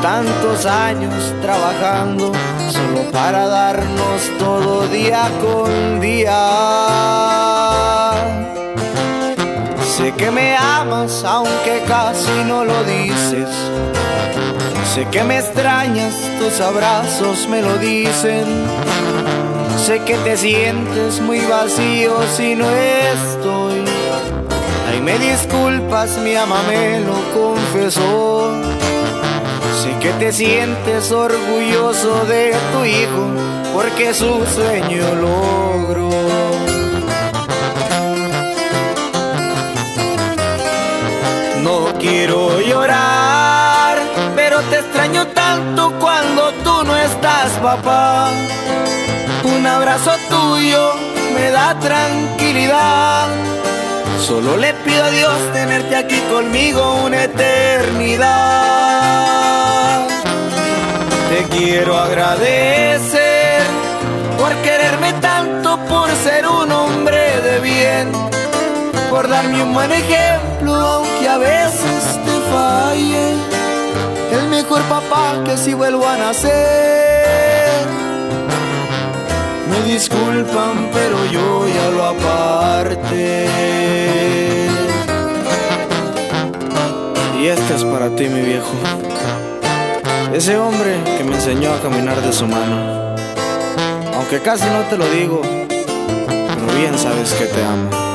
Tantos 0.00 0.66
años 0.66 1.34
trabajando 1.40 2.32
solo 2.70 3.10
para 3.10 3.46
darnos 3.46 4.20
todo 4.38 4.86
día 4.88 5.28
con 5.40 6.00
día. 6.00 6.40
Sé 9.96 10.12
que 10.12 10.30
me 10.30 10.56
amas 10.56 11.24
aunque 11.24 11.82
casi 11.86 12.44
no 12.46 12.64
lo 12.64 12.84
dices. 12.84 13.48
Sé 14.94 15.06
que 15.10 15.24
me 15.24 15.38
extrañas, 15.38 16.14
tus 16.38 16.60
abrazos 16.60 17.48
me 17.48 17.62
lo 17.62 17.76
dicen 17.78 18.46
Sé 19.82 19.98
que 20.04 20.16
te 20.18 20.36
sientes 20.36 21.20
muy 21.20 21.40
vacío 21.40 22.14
si 22.36 22.54
no 22.54 22.70
estoy. 22.70 23.82
Ay, 24.88 25.00
me 25.00 25.18
disculpas, 25.18 26.18
mi 26.18 26.36
ama 26.36 26.62
me 26.68 27.00
lo 27.00 27.14
confesó. 27.34 28.52
Sé 29.82 29.90
que 29.98 30.12
te 30.20 30.32
sientes 30.32 31.10
orgulloso 31.10 32.24
de 32.26 32.54
tu 32.72 32.84
hijo 32.84 33.26
porque 33.74 34.14
su 34.14 34.44
sueño 34.54 35.04
logró. 35.16 36.71
Te 44.70 44.78
extraño 44.78 45.26
tanto 45.28 45.92
cuando 45.98 46.52
tú 46.64 46.84
no 46.84 46.96
estás, 46.96 47.52
papá. 47.62 48.30
Un 49.44 49.66
abrazo 49.66 50.12
tuyo 50.28 50.94
me 51.34 51.50
da 51.50 51.78
tranquilidad. 51.78 53.28
Solo 54.26 54.56
le 54.56 54.72
pido 54.84 55.04
a 55.04 55.10
Dios 55.10 55.34
tenerte 55.52 55.96
aquí 55.96 56.18
conmigo 56.30 57.02
una 57.04 57.24
eternidad. 57.24 58.22
Te 61.28 61.44
quiero 61.56 61.98
agradecer 61.98 63.62
por 64.38 64.52
quererme 64.56 65.12
tanto, 65.14 65.78
por 65.88 66.08
ser 66.24 66.46
un 66.46 66.70
hombre 66.70 67.40
de 67.40 67.60
bien, 67.60 68.12
por 69.10 69.28
darme 69.28 69.62
un 69.62 69.72
buen 69.72 69.90
ejemplo, 69.92 70.74
aunque 70.74 71.28
a 71.28 71.38
veces 71.38 72.20
te 72.24 72.40
falle. 72.52 73.51
Mejor 74.72 74.88
papá 74.88 75.44
que 75.44 75.58
si 75.58 75.74
vuelvo 75.74 76.08
a 76.08 76.16
nacer 76.16 77.86
me 79.68 79.92
disculpan, 79.92 80.88
pero 80.90 81.26
yo 81.26 81.68
ya 81.68 81.90
lo 81.90 82.04
aparte. 82.06 83.48
Y 87.38 87.48
este 87.48 87.74
es 87.74 87.84
para 87.84 88.08
ti, 88.16 88.28
mi 88.28 88.40
viejo. 88.40 88.72
Ese 90.32 90.56
hombre 90.56 90.96
que 91.18 91.24
me 91.24 91.34
enseñó 91.34 91.74
a 91.74 91.82
caminar 91.82 92.22
de 92.22 92.32
su 92.32 92.46
mano. 92.46 93.14
Aunque 94.14 94.40
casi 94.40 94.64
no 94.64 94.80
te 94.88 94.96
lo 94.96 95.06
digo, 95.10 95.42
pero 95.68 96.78
bien 96.78 96.98
sabes 96.98 97.34
que 97.34 97.44
te 97.44 97.62
amo. 97.62 98.11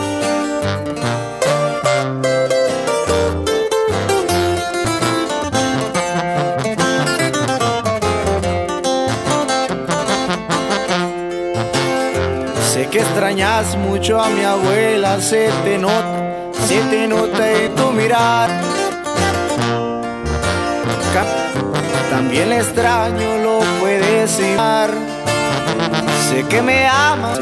Extrañas 13.27 13.75
mucho 13.75 14.21
a 14.21 14.29
mi 14.29 14.41
abuela, 14.41 15.19
se 15.19 15.49
te 15.65 15.77
nota, 15.77 16.49
se 16.65 16.79
te 16.79 17.07
nota 17.07 17.51
en 17.51 17.75
tu 17.75 17.91
mirar. 17.91 18.49
También 22.09 22.53
extraño, 22.53 23.37
lo 23.43 23.59
puedes 23.81 24.39
llamar. 24.39 24.91
Sé 26.29 26.43
que 26.43 26.61
me 26.61 26.87
amas, 26.87 27.37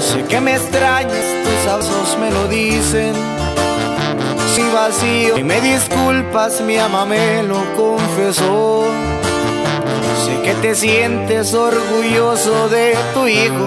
sé 0.00 0.22
que 0.28 0.40
me 0.40 0.54
extrañas, 0.54 1.24
tus 1.44 1.72
abrazos 1.72 2.16
me 2.20 2.30
lo 2.30 2.46
dicen. 2.46 3.14
Si 4.54 4.62
vacío, 4.72 5.36
y 5.36 5.42
me 5.42 5.60
disculpas, 5.60 6.60
mi 6.60 6.78
ama 6.78 7.04
me 7.06 7.42
lo 7.42 7.60
confesó. 7.74 8.84
Sé 10.24 10.42
que 10.42 10.54
te 10.62 10.76
sientes 10.76 11.54
orgulloso 11.54 12.68
de 12.68 12.96
tu 13.14 13.26
hijo, 13.26 13.66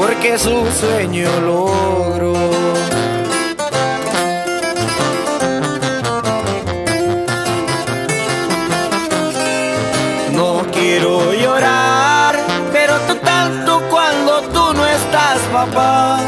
porque 0.00 0.38
su 0.38 0.66
sueño 0.80 1.28
logró. 1.40 2.34
quiero 10.72 11.34
llorar, 11.34 12.34
pero 12.72 12.94
tú 13.06 13.14
tanto 13.16 13.82
cuando 13.90 14.40
tú 14.54 14.72
no 14.72 14.86
estás, 14.86 15.38
papá. 15.52 16.18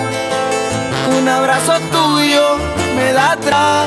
Un 1.18 1.26
abrazo 1.26 1.72
tuyo 1.90 2.58
me 2.96 3.12
da 3.14 3.32
atrás. 3.32 3.86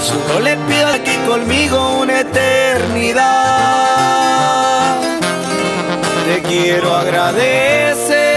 Solo 0.00 0.40
le 0.40 0.56
pido 0.68 0.88
aquí 0.88 1.16
conmigo 1.28 1.98
una 2.00 2.20
eternidad. 2.20 3.26
Te 6.26 6.42
quiero 6.48 6.96
agradecer 6.96 8.35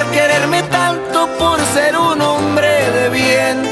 por 0.00 0.10
quererme 0.12 0.62
tanto, 0.64 1.28
por 1.38 1.60
ser 1.74 1.96
un 1.96 2.20
hombre 2.22 2.90
de 2.90 3.08
bien, 3.10 3.62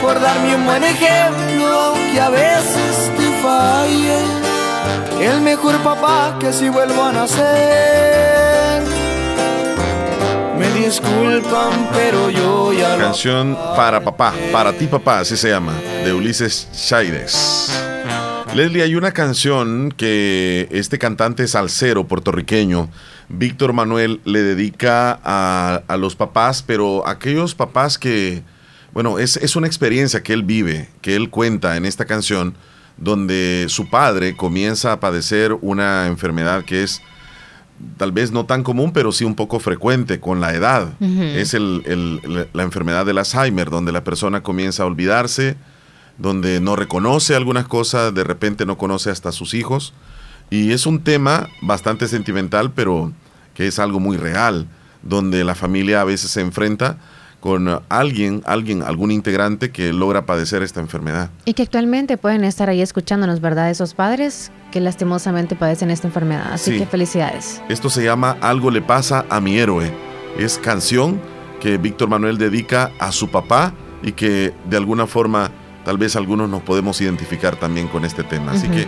por 0.00 0.20
darme 0.20 0.54
un 0.54 0.64
buen 0.64 0.84
ejemplo, 0.84 1.94
que 2.12 2.20
a 2.20 2.30
veces 2.30 3.10
te 3.16 3.42
falle 3.42 4.18
el 5.20 5.40
mejor 5.40 5.76
papá 5.78 6.36
que 6.38 6.52
si 6.52 6.68
vuelvo 6.68 7.02
a 7.02 7.12
nacer. 7.12 8.82
Me 10.58 10.70
disculpan, 10.70 11.88
pero 11.92 12.30
yo 12.30 12.72
ya 12.72 12.96
Canción 12.96 13.58
para 13.76 14.00
papá, 14.00 14.32
para 14.52 14.72
ti 14.72 14.86
papá, 14.86 15.20
así 15.20 15.36
se 15.36 15.50
llama, 15.50 15.74
de 16.04 16.12
Ulises 16.12 16.68
Chaides. 16.72 17.61
Leslie, 18.54 18.82
hay 18.82 18.94
una 18.96 19.12
canción 19.12 19.94
que 19.96 20.68
este 20.70 20.98
cantante 20.98 21.48
salsero 21.48 22.06
puertorriqueño, 22.06 22.90
Víctor 23.30 23.72
Manuel, 23.72 24.20
le 24.24 24.42
dedica 24.42 25.18
a, 25.24 25.82
a, 25.88 25.96
los 25.96 26.16
papás, 26.16 26.62
pero 26.62 27.06
aquellos 27.08 27.54
papás 27.54 27.96
que, 27.96 28.42
bueno, 28.92 29.18
es, 29.18 29.38
es 29.38 29.56
una 29.56 29.66
experiencia 29.66 30.22
que 30.22 30.34
él 30.34 30.42
vive, 30.42 30.90
que 31.00 31.16
él 31.16 31.30
cuenta 31.30 31.76
en 31.76 31.86
esta 31.86 32.04
canción 32.04 32.54
donde 32.98 33.66
su 33.68 33.88
padre 33.88 34.36
comienza 34.36 34.92
a 34.92 35.00
padecer 35.00 35.56
una 35.62 36.06
enfermedad 36.06 36.64
que 36.64 36.82
es 36.82 37.00
tal 37.96 38.12
vez 38.12 38.32
no 38.32 38.44
tan 38.44 38.62
común, 38.62 38.92
pero 38.92 39.12
sí 39.12 39.24
un 39.24 39.34
poco 39.34 39.60
frecuente 39.60 40.20
con 40.20 40.40
la 40.40 40.54
edad. 40.54 40.92
Es 41.00 41.54
la 41.54 42.62
enfermedad 42.62 43.06
del 43.06 43.18
Alzheimer, 43.18 43.70
donde 43.70 43.92
la 43.92 44.04
persona 44.04 44.42
comienza 44.42 44.82
a 44.82 44.86
olvidarse, 44.86 45.56
donde 46.18 46.60
no 46.60 46.76
reconoce 46.76 47.34
algunas 47.34 47.66
cosas, 47.66 48.14
de 48.14 48.24
repente 48.24 48.66
no 48.66 48.78
conoce 48.78 49.10
hasta 49.10 49.32
sus 49.32 49.54
hijos. 49.54 49.92
Y 50.50 50.72
es 50.72 50.86
un 50.86 51.02
tema 51.02 51.48
bastante 51.62 52.08
sentimental, 52.08 52.72
pero 52.72 53.12
que 53.54 53.66
es 53.66 53.78
algo 53.78 54.00
muy 54.00 54.16
real, 54.16 54.66
donde 55.02 55.44
la 55.44 55.54
familia 55.54 56.00
a 56.00 56.04
veces 56.04 56.30
se 56.30 56.40
enfrenta 56.40 56.98
con 57.40 57.82
alguien, 57.88 58.40
alguien, 58.46 58.82
algún 58.82 59.10
integrante 59.10 59.72
que 59.72 59.92
logra 59.92 60.26
padecer 60.26 60.62
esta 60.62 60.78
enfermedad. 60.78 61.28
Y 61.44 61.54
que 61.54 61.62
actualmente 61.62 62.16
pueden 62.16 62.44
estar 62.44 62.68
ahí 62.68 62.80
escuchándonos, 62.80 63.40
¿verdad? 63.40 63.68
Esos 63.68 63.94
padres 63.94 64.52
que 64.70 64.80
lastimosamente 64.80 65.56
padecen 65.56 65.90
esta 65.90 66.06
enfermedad. 66.06 66.52
Así 66.52 66.78
que 66.78 66.86
felicidades. 66.86 67.60
Esto 67.68 67.90
se 67.90 68.04
llama 68.04 68.36
Algo 68.40 68.70
le 68.70 68.80
pasa 68.80 69.26
a 69.28 69.40
mi 69.40 69.58
héroe. 69.58 69.92
Es 70.38 70.56
canción 70.56 71.20
que 71.60 71.78
Víctor 71.78 72.08
Manuel 72.08 72.38
dedica 72.38 72.92
a 73.00 73.10
su 73.10 73.28
papá 73.28 73.74
y 74.04 74.12
que 74.12 74.54
de 74.70 74.76
alguna 74.76 75.08
forma 75.08 75.50
tal 75.84 75.98
vez 75.98 76.16
algunos 76.16 76.48
nos 76.48 76.62
podemos 76.62 77.00
identificar 77.00 77.56
también 77.56 77.88
con 77.88 78.04
este 78.04 78.22
tema. 78.22 78.52
Así 78.52 78.68
que 78.68 78.86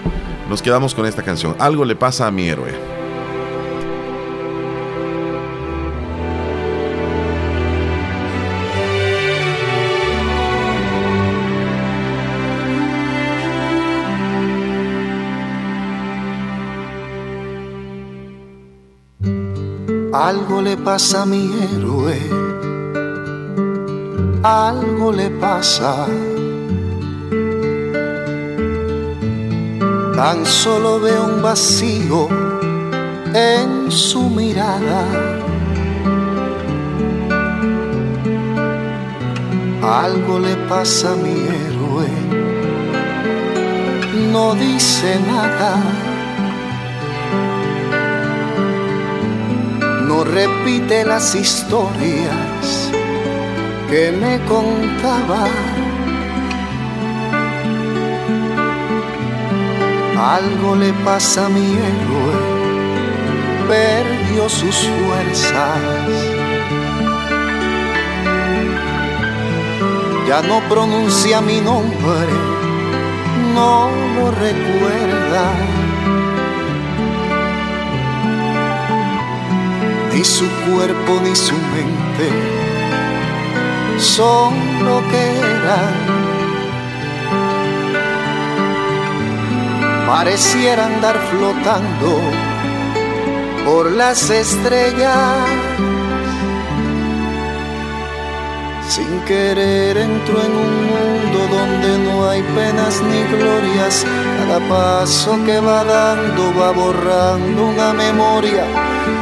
nos 0.49 0.63
quedamos 0.63 0.95
con 0.95 1.07
esta 1.07 1.23
canción. 1.23 1.57
Algo 1.59 1.85
le 1.85 1.97
pasa 1.97 2.27
a 2.27 2.31
mi 2.31 2.49
héroe. 2.49 2.73
Algo 20.15 20.63
le 20.63 20.77
pasa 20.77 21.23
a 21.23 21.27
mi 21.27 21.51
héroe, 21.61 22.17
algo 24.45 25.11
le 25.11 25.29
pasa. 25.29 26.07
Tan 30.25 30.47
solo 30.47 31.01
veo 31.01 31.27
un 31.27 31.43
vacío 31.43 32.29
en 33.35 33.93
su 33.93 34.23
mirada. 34.31 35.05
Algo 39.83 40.39
le 40.39 40.57
pasa 40.67 41.13
a 41.13 41.17
mi 41.17 41.37
héroe, 41.59 42.09
no 44.33 44.55
dice 44.55 45.21
nada 45.27 45.77
no 50.09 50.23
repite 50.25 51.05
las 51.05 51.35
historias 51.35 52.91
que 53.91 54.13
me 54.13 54.39
contaba. 54.47 55.74
Algo 60.25 60.75
le 60.75 60.93
pasa 61.05 61.47
a 61.47 61.49
mi 61.51 61.61
héroe, 61.61 62.35
perdió 63.69 64.49
sus 64.49 64.75
fuerzas. 64.75 65.79
Ya 70.27 70.41
no 70.43 70.61
pronuncia 70.69 71.41
mi 71.43 71.61
nombre, 71.61 72.35
no 73.55 73.91
lo 74.17 74.31
recuerda 74.31 75.45
ni 80.15 80.25
su 80.25 80.47
cuerpo 80.67 81.21
ni 81.23 81.37
su 81.37 81.55
mente 81.55 82.65
son 83.99 84.55
lo 84.85 85.01
que 85.11 85.39
eran. 85.39 86.24
Pareciera 90.07 90.87
andar 90.87 91.17
flotando 91.31 92.21
por 93.65 93.91
las 93.93 94.31
estrellas. 94.31 95.39
Sin 98.89 99.21
querer 99.23 99.97
entró 99.97 100.41
en 100.41 100.53
un 100.53 100.75
mundo 100.93 101.39
donde 101.57 101.99
no 101.99 102.29
hay 102.29 102.43
penas 102.43 103.03
ni 103.03 103.23
glorias. 103.37 104.05
Cada 104.39 104.61
paso 104.69 105.39
que 105.45 105.59
va 105.59 105.85
dando 105.85 106.53
va 106.59 106.71
borrando 106.71 107.67
una 107.67 107.93
memoria 107.93 108.65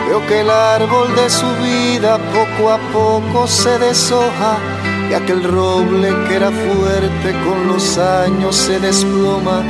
Veo 0.07 0.27
que 0.27 0.41
el 0.41 0.51
árbol 0.51 1.15
de 1.15 1.31
su 1.31 1.47
vida 1.57 2.19
poco 2.19 2.71
a 2.71 2.79
poco 2.93 3.47
se 3.47 3.79
deshoja 3.79 4.59
y 5.11 5.15
aquel 5.15 5.43
roble 5.43 6.09
que 6.29 6.37
era 6.37 6.51
fuerte 6.51 7.33
con 7.45 7.69
los 7.69 7.99
años 7.99 8.55
se 8.55 8.79
desploma. 8.79 9.63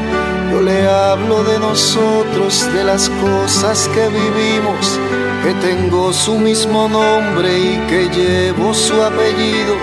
Yo 0.53 0.61
le 0.61 0.87
hablo 0.87 1.43
de 1.45 1.59
nosotros, 1.59 2.71
de 2.75 2.85
las 2.85 3.09
cosas 3.09 3.89
que 3.95 4.07
vivimos, 4.09 5.01
que 5.43 5.55
tengo 5.67 6.13
su 6.13 6.39
mismo 6.39 6.91
nombre 6.91 7.59
y 7.59 7.79
que 7.89 8.11
llevo 8.11 8.75
su 8.75 9.01
apellido, 9.03 9.75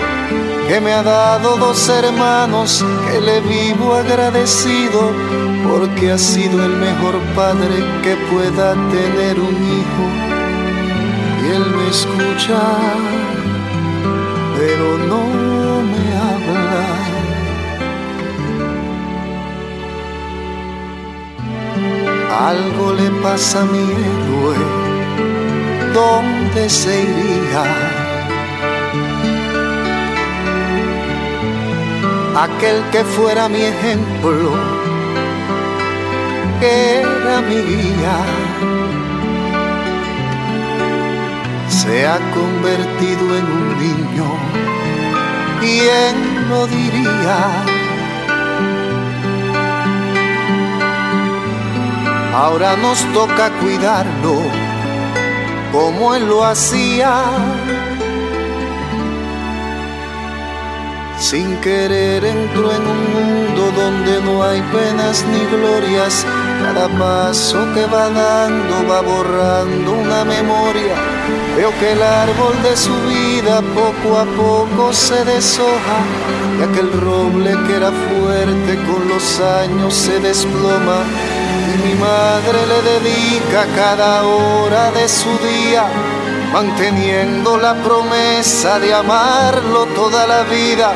que 0.68 0.80
me 0.80 0.92
ha 0.92 1.02
dado 1.02 1.56
dos 1.56 1.88
hermanos, 1.88 2.84
que 3.10 3.20
le 3.20 3.40
vivo 3.40 3.96
agradecido, 3.96 5.10
porque 5.68 6.12
ha 6.12 6.18
sido 6.18 6.64
el 6.64 6.76
mejor 6.76 7.18
padre 7.34 7.74
que 8.04 8.14
pueda 8.32 8.74
tener 8.92 9.40
un 9.40 9.56
hijo. 9.76 10.04
Él 11.52 11.64
me 11.66 11.88
escucha, 11.90 12.60
Algo 22.30 22.92
le 22.92 23.10
pasa 23.22 23.62
a 23.62 23.64
mi 23.64 23.78
héroe, 23.78 24.56
dónde 25.92 26.70
se 26.70 27.02
iría. 27.02 27.64
Aquel 32.36 32.82
que 32.92 33.02
fuera 33.04 33.48
mi 33.48 33.62
ejemplo, 33.62 34.52
que 36.60 37.00
era 37.00 37.40
mi 37.48 37.56
guía, 37.56 38.16
se 41.68 42.06
ha 42.06 42.18
convertido 42.32 43.36
en 43.38 43.44
un 43.44 43.68
niño. 43.80 44.28
¿Quién 45.60 46.48
lo 46.48 46.66
diría? 46.68 47.79
Ahora 52.40 52.74
nos 52.76 52.98
toca 53.12 53.50
cuidarlo 53.60 54.36
como 55.72 56.14
él 56.14 56.26
lo 56.26 56.42
hacía. 56.44 57.22
Sin 61.18 61.54
querer 61.58 62.24
entró 62.24 62.72
en 62.72 62.82
un 62.94 63.02
mundo 63.14 63.70
donde 63.76 64.22
no 64.22 64.42
hay 64.42 64.62
penas 64.72 65.22
ni 65.30 65.44
glorias. 65.54 66.24
Cada 66.62 66.88
paso 66.98 67.58
que 67.74 67.84
va 67.86 68.08
dando 68.08 68.88
va 68.88 69.00
borrando 69.02 69.92
una 69.92 70.24
memoria. 70.24 70.94
Veo 71.56 71.70
que 71.78 71.92
el 71.92 72.02
árbol 72.02 72.54
de 72.62 72.74
su 72.74 72.94
vida 73.02 73.60
poco 73.80 74.18
a 74.18 74.24
poco 74.24 74.92
se 74.94 75.24
deshoja 75.26 75.98
y 76.58 76.62
aquel 76.62 76.90
roble 77.00 77.50
que 77.66 77.76
era 77.76 77.90
fuerte 77.90 78.76
con 78.86 79.08
los 79.08 79.40
años 79.40 79.94
se 79.94 80.18
desploma 80.20 81.04
mi 81.84 81.94
madre 81.94 82.66
le 82.66 82.82
dedica 82.82 83.66
cada 83.74 84.22
hora 84.24 84.90
de 84.90 85.08
su 85.08 85.30
día, 85.38 85.84
manteniendo 86.52 87.56
la 87.58 87.74
promesa 87.74 88.78
de 88.78 88.92
amarlo 88.94 89.86
toda 89.94 90.26
la 90.26 90.42
vida. 90.44 90.92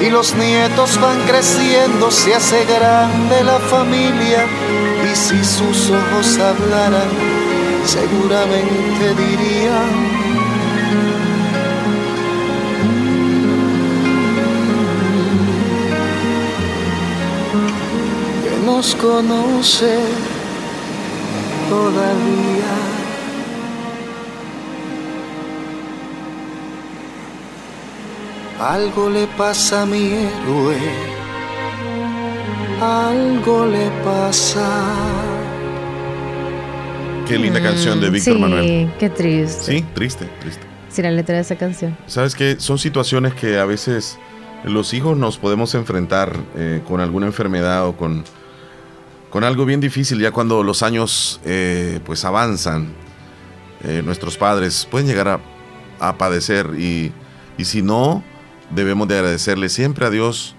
Y 0.00 0.08
los 0.10 0.34
nietos 0.34 0.98
van 1.00 1.20
creciendo, 1.26 2.10
se 2.10 2.34
hace 2.34 2.64
grande 2.64 3.44
la 3.44 3.58
familia. 3.58 4.46
Y 5.10 5.14
si 5.14 5.44
sus 5.44 5.90
ojos 5.90 6.38
hablaran, 6.38 7.10
seguramente 7.84 9.14
dirían 9.14 10.09
nos 18.80 18.94
conoce 18.94 19.98
todavía. 21.68 22.72
Algo 28.58 29.10
le 29.10 29.26
pasa 29.36 29.82
a 29.82 29.86
mi 29.86 30.06
héroe, 30.06 30.78
algo 32.80 33.66
le 33.66 33.90
pasa. 34.02 34.66
Qué 37.28 37.36
linda 37.36 37.62
canción 37.62 38.00
de 38.00 38.08
Víctor 38.08 38.34
sí, 38.34 38.40
Manuel. 38.40 38.92
Qué 38.98 39.10
triste. 39.10 39.72
Sí, 39.72 39.84
triste, 39.92 40.24
triste. 40.40 40.62
Sí, 40.88 41.02
la 41.02 41.10
letra 41.10 41.34
de 41.34 41.42
esa 41.42 41.56
canción. 41.56 41.98
Sabes 42.06 42.34
que 42.34 42.58
son 42.58 42.78
situaciones 42.78 43.34
que 43.34 43.58
a 43.58 43.66
veces 43.66 44.18
los 44.64 44.94
hijos 44.94 45.18
nos 45.18 45.36
podemos 45.36 45.74
enfrentar 45.74 46.34
eh, 46.56 46.80
con 46.88 47.00
alguna 47.00 47.26
enfermedad 47.26 47.86
o 47.86 47.94
con 47.94 48.24
con 49.30 49.44
algo 49.44 49.64
bien 49.64 49.80
difícil 49.80 50.20
ya 50.20 50.32
cuando 50.32 50.62
los 50.62 50.82
años 50.82 51.40
eh, 51.44 52.00
pues 52.04 52.24
avanzan. 52.24 52.88
Eh, 53.82 54.02
nuestros 54.04 54.36
padres 54.36 54.86
pueden 54.90 55.06
llegar 55.06 55.28
a, 55.28 55.40
a 56.00 56.18
padecer 56.18 56.74
y, 56.76 57.12
y, 57.56 57.64
si 57.64 57.80
no, 57.80 58.22
debemos 58.74 59.08
de 59.08 59.16
agradecerle 59.16 59.70
siempre 59.70 60.04
a 60.04 60.10
Dios 60.10 60.54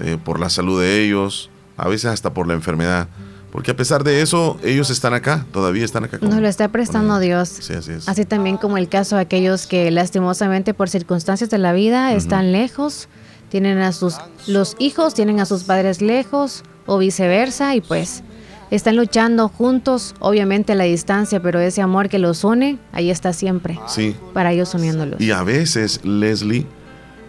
eh, 0.00 0.18
por 0.22 0.40
la 0.40 0.50
salud 0.50 0.80
de 0.80 1.04
ellos, 1.04 1.48
a 1.76 1.88
veces 1.88 2.06
hasta 2.06 2.34
por 2.34 2.48
la 2.48 2.54
enfermedad. 2.54 3.08
Porque 3.52 3.70
a 3.70 3.76
pesar 3.76 4.02
de 4.02 4.20
eso, 4.20 4.58
ellos 4.64 4.90
están 4.90 5.14
acá, 5.14 5.46
todavía 5.52 5.84
están 5.84 6.04
acá. 6.04 6.18
Nos 6.20 6.40
lo 6.40 6.48
está 6.48 6.68
prestando 6.68 7.20
Dios. 7.20 7.48
Sí, 7.48 7.72
así 7.74 7.92
es. 7.92 8.08
Así 8.08 8.24
también 8.24 8.56
como 8.56 8.76
el 8.78 8.88
caso 8.88 9.14
de 9.14 9.22
aquellos 9.22 9.68
que 9.68 9.90
lastimosamente 9.92 10.74
por 10.74 10.88
circunstancias 10.88 11.48
de 11.50 11.58
la 11.58 11.72
vida 11.72 12.12
están 12.14 12.50
lejos, 12.50 13.08
tienen 13.48 13.78
a 13.78 13.92
sus, 13.92 14.16
los 14.48 14.74
hijos 14.80 15.14
tienen 15.14 15.38
a 15.38 15.46
sus 15.46 15.62
padres 15.62 16.02
lejos 16.02 16.64
o 16.86 16.98
viceversa 16.98 17.74
y 17.74 17.80
pues 17.80 18.22
están 18.70 18.96
luchando 18.96 19.48
juntos, 19.48 20.14
obviamente 20.18 20.72
a 20.72 20.74
la 20.74 20.84
distancia, 20.84 21.40
pero 21.40 21.60
ese 21.60 21.82
amor 21.82 22.08
que 22.08 22.18
los 22.18 22.42
une, 22.44 22.78
ahí 22.92 23.10
está 23.10 23.32
siempre. 23.32 23.78
Sí. 23.86 24.16
Para 24.32 24.52
ellos 24.52 24.74
uniéndolos. 24.74 25.20
Y 25.20 25.30
a 25.30 25.42
veces, 25.42 26.00
Leslie, 26.04 26.66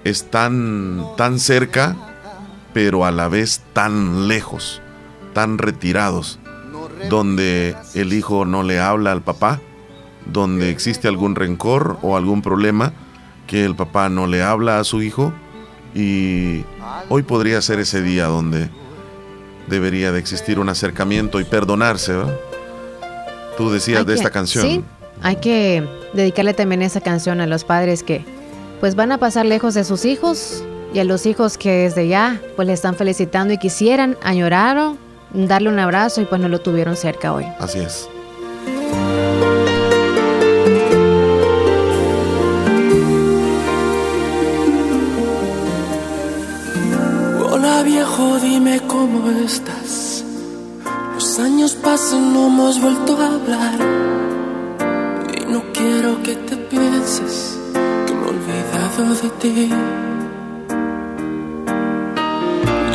están 0.03 1.03
tan 1.15 1.39
cerca, 1.39 1.95
pero 2.73 3.05
a 3.05 3.11
la 3.11 3.27
vez 3.27 3.61
tan 3.73 4.27
lejos, 4.27 4.81
tan 5.33 5.57
retirados, 5.57 6.39
donde 7.09 7.75
el 7.93 8.13
hijo 8.13 8.45
no 8.45 8.63
le 8.63 8.79
habla 8.79 9.11
al 9.11 9.21
papá, 9.21 9.61
donde 10.25 10.71
existe 10.71 11.07
algún 11.07 11.35
rencor 11.35 11.99
o 12.01 12.17
algún 12.17 12.41
problema 12.41 12.93
que 13.45 13.63
el 13.63 13.75
papá 13.75 14.09
no 14.09 14.27
le 14.27 14.43
habla 14.43 14.79
a 14.79 14.83
su 14.83 15.01
hijo 15.01 15.31
y 15.95 16.63
hoy 17.09 17.23
podría 17.23 17.61
ser 17.61 17.79
ese 17.79 18.01
día 18.01 18.25
donde 18.25 18.69
debería 19.67 20.11
de 20.11 20.19
existir 20.19 20.59
un 20.59 20.69
acercamiento 20.69 21.39
y 21.39 21.43
perdonarse. 21.43 22.13
Tú 23.57 23.69
decías 23.69 24.05
de 24.05 24.13
esta 24.13 24.29
canción. 24.29 24.65
Sí, 24.65 24.83
hay 25.21 25.37
que 25.37 25.87
dedicarle 26.13 26.53
también 26.53 26.81
esa 26.81 27.01
canción 27.01 27.41
a 27.41 27.47
los 27.47 27.63
padres 27.63 28.03
que 28.03 28.25
pues 28.79 28.95
van 28.95 29.11
a 29.11 29.17
pasar 29.17 29.45
lejos 29.45 29.73
de 29.73 29.83
sus 29.83 30.05
hijos 30.05 30.63
y 30.93 30.99
a 30.99 31.03
los 31.03 31.25
hijos 31.25 31.57
que 31.57 31.71
desde 31.71 32.07
ya 32.07 32.41
pues 32.55 32.67
le 32.67 32.73
están 32.73 32.95
felicitando 32.95 33.53
y 33.53 33.57
quisieran 33.57 34.17
añorar 34.23 34.93
darle 35.33 35.69
un 35.69 35.79
abrazo 35.79 36.21
y 36.21 36.25
pues 36.25 36.39
no 36.41 36.47
lo 36.47 36.59
tuvieron 36.59 36.95
cerca 36.95 37.33
hoy. 37.33 37.45
Así 37.59 37.79
es. 37.79 38.09
Estás. 49.47 50.23
Los 51.15 51.39
años 51.39 51.73
pasan, 51.75 52.33
no 52.33 52.47
hemos 52.47 52.81
vuelto 52.81 53.17
a 53.21 53.27
hablar. 53.27 53.79
Y 55.37 55.45
no 55.51 55.63
quiero 55.73 56.21
que 56.21 56.35
te 56.35 56.57
pienses 56.57 57.57
que 58.05 58.13
me 58.13 58.25
he 58.25 58.29
olvidado 58.35 59.03
de 59.21 59.29
ti. 59.41 59.69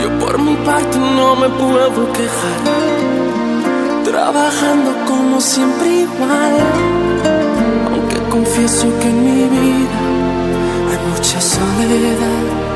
Yo 0.01 0.09
por 0.21 0.39
mi 0.39 0.55
parte 0.69 0.99
no 0.99 1.37
me 1.37 1.49
puedo 1.49 2.13
quejar. 2.13 2.61
Trabajando 4.05 4.91
como 5.07 5.41
siempre 5.41 5.89
igual. 6.07 6.57
Aunque 7.93 8.19
confieso 8.31 8.87
que 9.01 9.09
en 9.09 9.19
mi 9.25 9.43
vida 9.57 10.01
hay 10.91 10.99
mucha 11.13 11.41
soledad. 11.41 12.72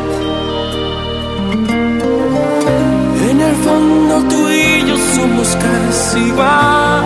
Tú 4.29 4.49
y 4.49 4.85
yo 4.87 4.97
somos 5.15 5.49
casi 5.57 6.19
igual. 6.19 7.05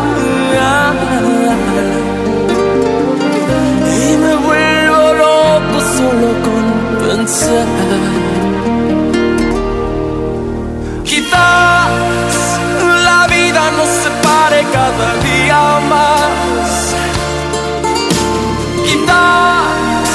Y 4.02 4.16
me 4.16 4.34
vuelvo 4.46 5.14
loco 5.24 5.78
solo 5.96 6.28
con 6.46 6.64
pensar. 7.06 7.66
Quizás 11.04 11.88
la 13.08 13.26
vida 13.26 13.62
nos 13.78 13.90
separe 14.04 14.60
cada 14.72 15.08
día 15.28 15.62
más. 15.92 16.70
Quizás 18.86 20.06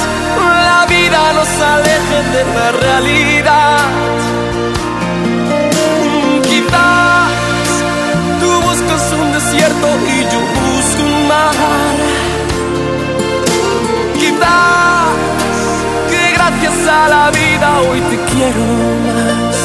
la 0.70 0.86
vida 0.88 1.32
nos 1.38 1.50
aleje 1.74 2.18
de 2.34 2.42
la 2.54 2.72
realidad. 2.72 3.95
La 17.08 17.30
vida 17.30 17.80
hoy 17.80 18.00
te 18.00 18.16
quiero 18.32 18.64
más. 19.06 19.56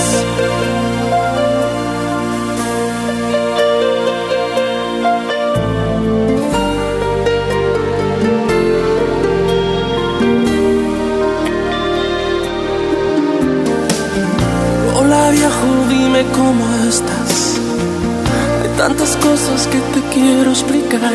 Hola 14.98 15.30
viejo, 15.32 15.68
dime 15.90 16.26
cómo 16.34 16.66
estás 16.90 17.62
tantas 18.82 19.16
cosas 19.18 19.68
que 19.68 19.78
te 19.94 20.02
quiero 20.14 20.50
explicar. 20.50 21.14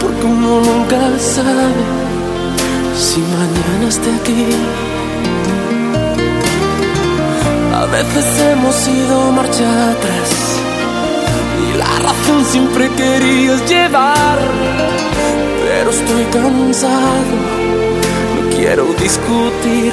porque 0.00 0.26
uno 0.26 0.60
nunca 0.60 1.00
sabe 1.18 2.05
si 2.96 3.20
mañana 3.20 3.88
esté 3.88 4.10
aquí. 4.20 4.46
A 7.74 7.84
veces 7.86 8.26
hemos 8.50 8.88
ido 8.88 9.32
marcha 9.32 9.90
atrás 9.90 10.30
y 11.62 11.76
la 11.76 11.98
razón 12.06 12.44
siempre 12.46 12.88
querías 12.96 13.60
llevar, 13.68 14.38
pero 15.66 15.90
estoy 15.90 16.24
cansado, 16.32 17.34
no 18.34 18.56
quiero 18.56 18.84
discutir. 18.94 19.92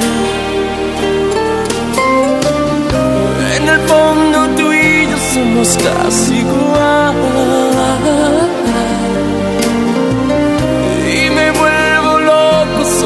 En 3.56 3.70
el 3.70 3.80
fondo 3.82 4.48
tú 4.58 4.72
y 4.72 5.08
yo 5.10 5.18
somos 5.34 5.78
casi 5.78 6.38
igual. 6.38 8.43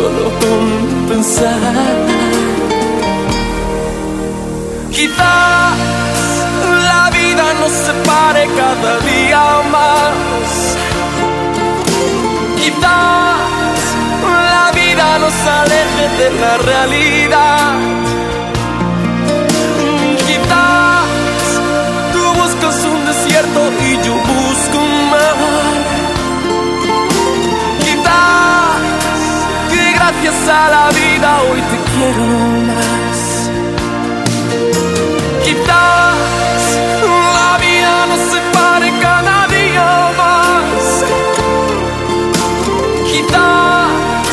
Solo 0.07 0.29
con 0.39 1.07
pensar. 1.09 1.95
Quizás 4.91 5.77
la 6.89 7.09
vida 7.17 7.45
nos 7.61 7.71
separe 7.87 8.43
cada 8.61 8.93
día 9.11 9.43
más. 9.75 10.49
Quizás 12.61 13.81
la 14.53 14.71
vida 14.79 15.19
nos 15.19 15.37
aleje 15.61 16.05
de 16.19 16.29
la 16.41 16.57
realidad. 16.57 17.86
Gracias 30.27 30.49
a 30.49 30.69
la 30.69 30.89
vida 30.89 31.41
hoy 31.43 31.61
te 31.61 31.77
quiero 31.91 32.25
más. 32.69 33.49
Quizás 35.45 36.57
la 37.37 37.57
vida 37.65 38.05
nos 38.07 38.19
separe 38.33 38.89
cada 39.01 39.47
día 39.47 39.89
más. 40.17 40.83
Quizás 43.11 44.29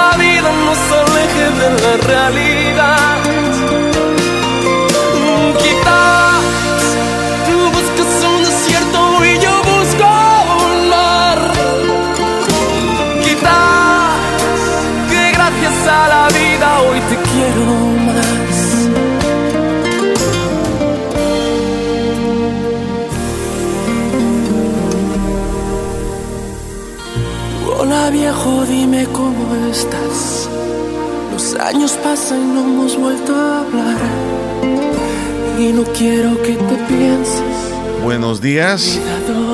la 0.00 0.16
vida 0.16 0.50
nos 0.66 0.80
aleje 1.00 1.44
de 1.60 1.68
la 1.82 1.96
realidad. 2.06 2.49
Pasan 32.02 32.40
y 32.40 32.52
no 32.54 32.60
hemos 32.60 32.98
vuelto 32.98 33.34
a 33.34 33.60
hablar. 33.60 33.96
Y 35.58 35.72
no 35.72 35.84
quiero 35.84 36.40
que 36.42 36.54
te 36.54 36.76
pienses. 36.88 37.70
Buenos 38.02 38.40
días, 38.40 38.98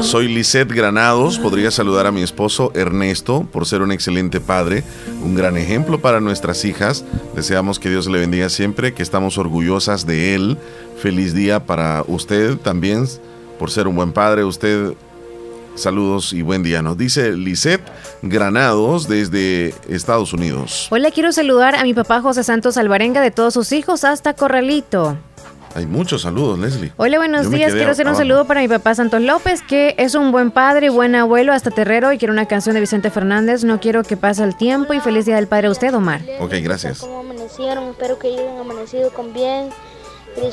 soy 0.03 0.29
Lisette 0.29 0.73
Granados. 0.73 1.39
Podría 1.41 1.73
saludar 1.73 2.07
a 2.07 2.13
mi 2.13 2.23
esposo 2.23 2.71
Ernesto 2.75 3.45
por 3.51 3.67
ser 3.67 3.83
un 3.83 3.91
excelente 3.91 4.39
padre, 4.39 4.85
un 5.25 5.35
gran 5.35 5.57
ejemplo 5.57 6.01
para 6.01 6.21
nuestras 6.21 6.65
hijas. 6.65 7.05
Deseamos 7.35 7.81
que 7.81 7.91
Dios 7.91 8.07
le 8.07 8.21
bendiga 8.21 8.49
siempre, 8.49 8.95
que 8.95 9.03
estamos 9.03 9.37
orgullosas 9.37 10.07
de 10.07 10.35
él. 10.37 10.59
Feliz 11.03 11.35
día 11.35 11.67
para 11.67 12.05
usted 12.07 12.57
también 12.57 13.07
por 13.59 13.71
ser 13.71 13.89
un 13.89 13.97
buen 13.97 14.13
padre. 14.13 14.45
Usted 14.45 14.95
Saludos 15.77 16.33
y 16.33 16.41
buen 16.41 16.63
día. 16.63 16.81
Nos 16.81 16.97
dice 16.97 17.33
Lisette 17.33 17.83
Granados 18.23 19.09
desde 19.09 19.75
Estados 19.89 20.33
Unidos. 20.33 20.89
Hola, 20.91 21.11
quiero 21.11 21.33
saludar 21.33 21.77
a 21.77 21.85
mi 21.85 21.93
papá 21.93 22.23
José 22.23 22.45
Santos 22.45 22.79
Alvarenga 22.79 23.21
de 23.21 23.31
todos 23.31 23.53
sus 23.53 23.73
hijos 23.73 24.03
hasta 24.05 24.33
Corralito. 24.33 25.19
Hay 25.75 25.85
muchos 25.85 26.23
saludos, 26.23 26.59
Leslie. 26.59 26.93
Hola, 26.97 27.19
buenos 27.19 27.51
días. 27.51 27.75
Quiero 27.75 27.91
hacer 27.91 28.09
un 28.09 28.17
saludo 28.17 28.47
para 28.47 28.63
mi 28.63 28.69
papá 28.69 28.95
Santos 28.95 29.21
López, 29.21 29.61
que 29.61 29.95
es 29.99 30.15
un 30.15 30.33
buen 30.33 30.51
padre 30.51 30.87
y 30.87 30.89
buen 30.89 31.15
abuelo 31.15 31.53
hasta 31.53 31.71
Terrero. 31.71 32.11
Y 32.11 32.17
quiero 32.17 32.33
una 32.33 32.47
canción 32.47 32.75
de 32.75 32.81
Vicente 32.81 33.11
Fernández. 33.11 33.63
No 33.63 33.79
quiero 33.79 34.03
que 34.03 34.17
pase 34.17 34.43
el 34.45 34.57
tiempo. 34.57 34.95
Y 34.95 35.01
feliz 35.01 35.27
día 35.27 35.37
del 35.37 35.47
padre 35.47 35.69
a 35.69 35.73
usted, 35.73 35.95
Omar. 35.95 36.23
Ok, 36.41 36.55
gracias. 36.63 37.01
¿Cómo 37.01 37.21
amanecieron? 37.21 37.91
Espero 37.91 38.19
que 38.19 38.29
hayan 38.29 38.57
amanecido 38.57 39.11
con 39.11 39.35
bien. 39.35 39.69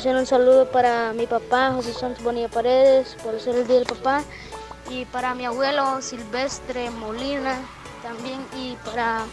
Quiero 0.02 0.18
un 0.18 0.26
saludo 0.26 0.70
para 0.70 1.12
mi 1.14 1.26
papá, 1.26 1.72
José 1.72 1.92
Santos 1.92 2.22
Bonilla 2.22 2.48
Paredes, 2.48 3.16
por 3.22 3.38
ser 3.38 3.56
el 3.56 3.66
día 3.66 3.76
del 3.76 3.86
papá 3.86 4.22
y 4.90 5.04
para 5.06 5.34
mi 5.34 5.44
abuelo 5.44 6.00
Silvestre 6.02 6.90
Molina 6.90 7.58
también 8.02 8.44
y 8.56 8.76
para 8.84 9.24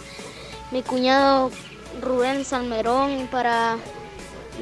mi 0.72 0.82
cuñado 0.84 1.52
Rubén 2.02 2.45
Salmerón 2.45 3.28
para 3.28 3.78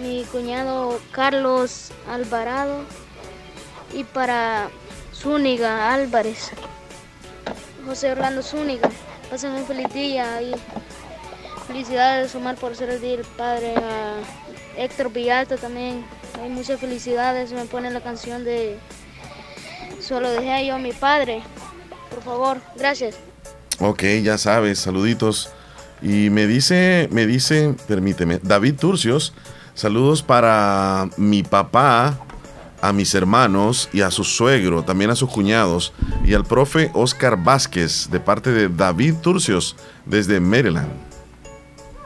mi 0.01 0.23
cuñado 0.25 0.99
Carlos 1.11 1.91
Alvarado 2.09 2.83
y 3.93 4.03
para 4.03 4.69
Zúñiga 5.13 5.93
Álvarez, 5.93 6.51
José 7.85 8.11
Orlando 8.11 8.41
Zúñiga. 8.41 8.89
Pasen 9.29 9.51
un 9.51 9.65
feliz 9.65 9.91
día 9.93 10.41
y 10.41 10.53
felicidades 11.67 12.33
Omar 12.35 12.55
por 12.55 12.75
ser 12.75 12.89
el 12.89 13.25
padre. 13.37 13.73
A 13.75 14.15
Héctor 14.77 15.11
Villalta 15.11 15.57
también, 15.57 16.05
hay 16.41 16.49
muchas 16.49 16.79
felicidades. 16.79 17.51
Me 17.51 17.65
pone 17.65 17.91
la 17.91 18.01
canción 18.01 18.45
de 18.45 18.79
Solo 20.01 20.29
dejé 20.31 20.67
yo 20.67 20.75
a 20.75 20.79
mi 20.79 20.91
padre. 20.91 21.41
Por 22.09 22.23
favor, 22.23 22.57
gracias. 22.77 23.15
Ok, 23.79 24.03
ya 24.23 24.37
sabes, 24.37 24.79
saluditos. 24.79 25.51
Y 26.01 26.29
me 26.29 26.47
dice, 26.47 27.09
me 27.11 27.25
dice, 27.25 27.75
permíteme, 27.87 28.39
David 28.41 28.75
Turcios, 28.75 29.33
saludos 29.73 30.23
para 30.23 31.09
mi 31.17 31.43
papá, 31.43 32.17
a 32.81 32.93
mis 32.93 33.13
hermanos 33.13 33.89
y 33.91 34.01
a 34.01 34.11
su 34.11 34.23
suegro, 34.23 34.83
también 34.83 35.11
a 35.11 35.15
sus 35.15 35.29
cuñados, 35.29 35.93
y 36.23 36.33
al 36.33 36.45
profe 36.45 36.89
Oscar 36.93 37.37
Vázquez, 37.37 38.09
de 38.09 38.19
parte 38.19 38.51
de 38.51 38.69
David 38.69 39.15
Turcios, 39.21 39.75
desde 40.05 40.39
Maryland. 40.39 40.89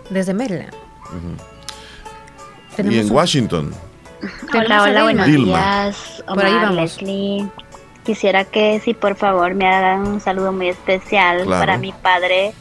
Desde 0.09 0.33
Maryland. 0.33 0.73
Y 2.77 2.97
en 2.97 3.11
Washington. 3.11 3.73
Hola, 4.53 4.83
hola, 4.83 5.03
buenos 5.03 5.27
días. 5.27 6.23
Por 6.27 6.45
ahí 6.45 6.53
vamos. 6.53 6.75
Leslie. 6.75 7.47
Quisiera 8.03 8.43
que 8.43 8.81
si 8.81 8.93
por 8.93 9.15
favor 9.15 9.55
me 9.55 9.65
hagan 9.65 10.05
un 10.05 10.19
saludo 10.19 10.51
muy 10.51 10.67
especial 10.67 11.45
para 11.47 11.77
mi 11.77 11.93
padre. 11.93 12.53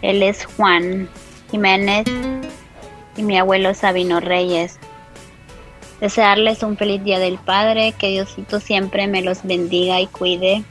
Él 0.00 0.22
es 0.22 0.46
Juan 0.56 1.08
Jiménez 1.50 2.06
y 3.16 3.22
mi 3.22 3.38
abuelo 3.38 3.74
Sabino 3.74 4.20
Reyes. 4.20 4.78
Desearles 6.00 6.62
un 6.62 6.78
feliz 6.78 7.04
día 7.04 7.18
del 7.18 7.36
Padre, 7.36 7.92
que 7.92 8.08
Diosito 8.08 8.58
siempre 8.58 9.06
me 9.06 9.20
los 9.20 9.42
bendiga 9.42 10.00
y 10.00 10.06
cuide. 10.06 10.64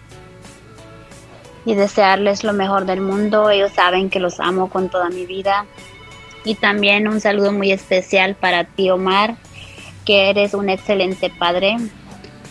Y 1.66 1.76
desearles 1.76 2.43
lo 2.43 2.53
mejor 2.53 2.86
del 2.86 3.01
mundo. 3.01 3.51
Ellos 3.51 3.72
saben 3.74 4.10
que 4.10 4.20
los 4.20 4.39
amo 4.39 4.72
con 4.72 4.89
toda 4.89 5.10
mi 5.10 5.28
vida. 5.28 5.68
Y 6.43 6.55
también 6.55 7.07
un 7.07 7.22
saludo 7.22 7.51
muy 7.51 7.72
especial 7.72 8.34
para 8.34 8.64
ti, 8.64 8.89
Omar, 8.89 9.36
que 10.03 10.32
eres 10.32 10.55
un 10.55 10.70
excelente 10.70 11.30
padre 11.30 11.78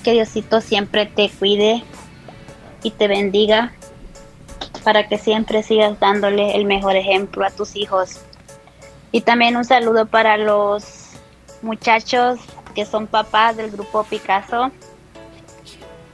que 0.09 0.15
Diosito 0.15 0.63
siempre 0.63 1.05
te 1.05 1.29
cuide 1.29 1.85
y 2.83 2.93
te 2.93 3.09
bendiga 3.09 3.75
para 4.83 5.07
que 5.07 5.19
siempre 5.19 5.63
sigas 5.63 6.01
dándole 6.01 6.57
el 6.57 6.65
mejor 6.65 6.97
ejemplo 6.97 7.45
a 7.45 7.51
tus 7.51 7.77
hijos. 7.77 8.23
Y 9.13 9.21
también 9.21 9.59
un 9.59 9.67
saludo 9.67 10.07
para 10.07 10.39
los 10.39 11.11
muchachos 11.61 12.39
que 12.75 12.87
son 12.87 13.07
papás 13.07 13.59
del 13.59 13.71
grupo 13.71 14.03
Picasso. 14.05 14.71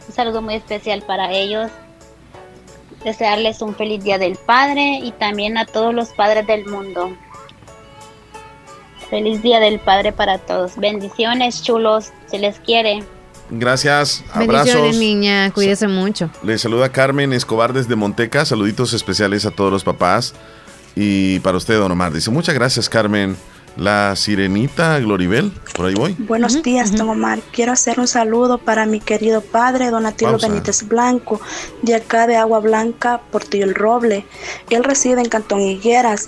Un 0.09 0.13
saludo 0.13 0.43
muy 0.43 0.55
especial 0.55 1.03
para 1.03 1.31
ellos. 1.31 1.71
Desearles 3.05 3.63
un 3.63 3.77
feliz 3.77 4.03
día 4.03 4.19
del 4.19 4.35
Padre 4.35 4.99
y 5.05 5.13
también 5.13 5.57
a 5.57 5.67
todos 5.67 5.95
los 5.95 6.09
padres 6.09 6.49
del 6.49 6.67
mundo. 6.67 7.17
Feliz 9.09 9.41
día 9.41 9.61
del 9.61 9.79
Padre 9.79 10.11
para 10.11 10.39
todos. 10.39 10.77
Bendiciones, 10.79 11.63
chulos. 11.63 12.13
Se 12.27 12.41
les 12.41 12.59
quiere. 12.59 13.05
Gracias, 13.51 14.25
abrazos. 14.33 14.97
niña, 14.97 15.51
cuídese 15.53 15.87
mucho. 15.87 16.31
Le 16.43 16.59
saluda 16.59 16.91
Carmen 16.91 17.33
Escobar 17.33 17.73
desde 17.73 17.95
Monteca. 17.97 18.45
Saluditos 18.45 18.93
especiales 18.93 19.47
a 19.47 19.51
todos 19.51 19.71
los 19.71 19.85
papás. 19.85 20.35
Y 20.97 21.41
para 21.41 21.57
usted, 21.57 21.79
don 21.79 21.91
Omar. 21.93 22.13
Dice, 22.13 22.31
muchas 22.31 22.55
gracias, 22.55 22.89
Carmen. 22.89 23.37
la 23.77 24.15
sirenita 24.15 24.99
Gloribel, 25.01 25.53
por 25.75 25.87
ahí 25.87 25.95
voy. 25.95 26.15
Buenos 26.19 26.63
días, 26.63 26.93
don 26.93 27.09
Omar. 27.09 27.41
Quiero 27.53 27.73
hacer 27.73 27.99
un 27.99 28.07
saludo 28.07 28.59
para 28.59 28.87
mi 28.87 29.01
querido 29.01 29.41
padre, 29.41 29.91
Donatello 29.91 30.39
Benítez 30.39 30.87
Blanco, 30.87 31.41
de 31.83 31.97
acá 31.97 32.27
de 32.27 32.37
Agua 32.37 32.61
Blanca, 32.61 33.21
Portillo 33.31 33.65
el 33.65 33.75
Roble. 33.75 34.27
Él 34.71 34.85
reside 34.85 35.21
en 35.21 35.29
Cantón 35.29 35.61
Higueras, 35.61 36.27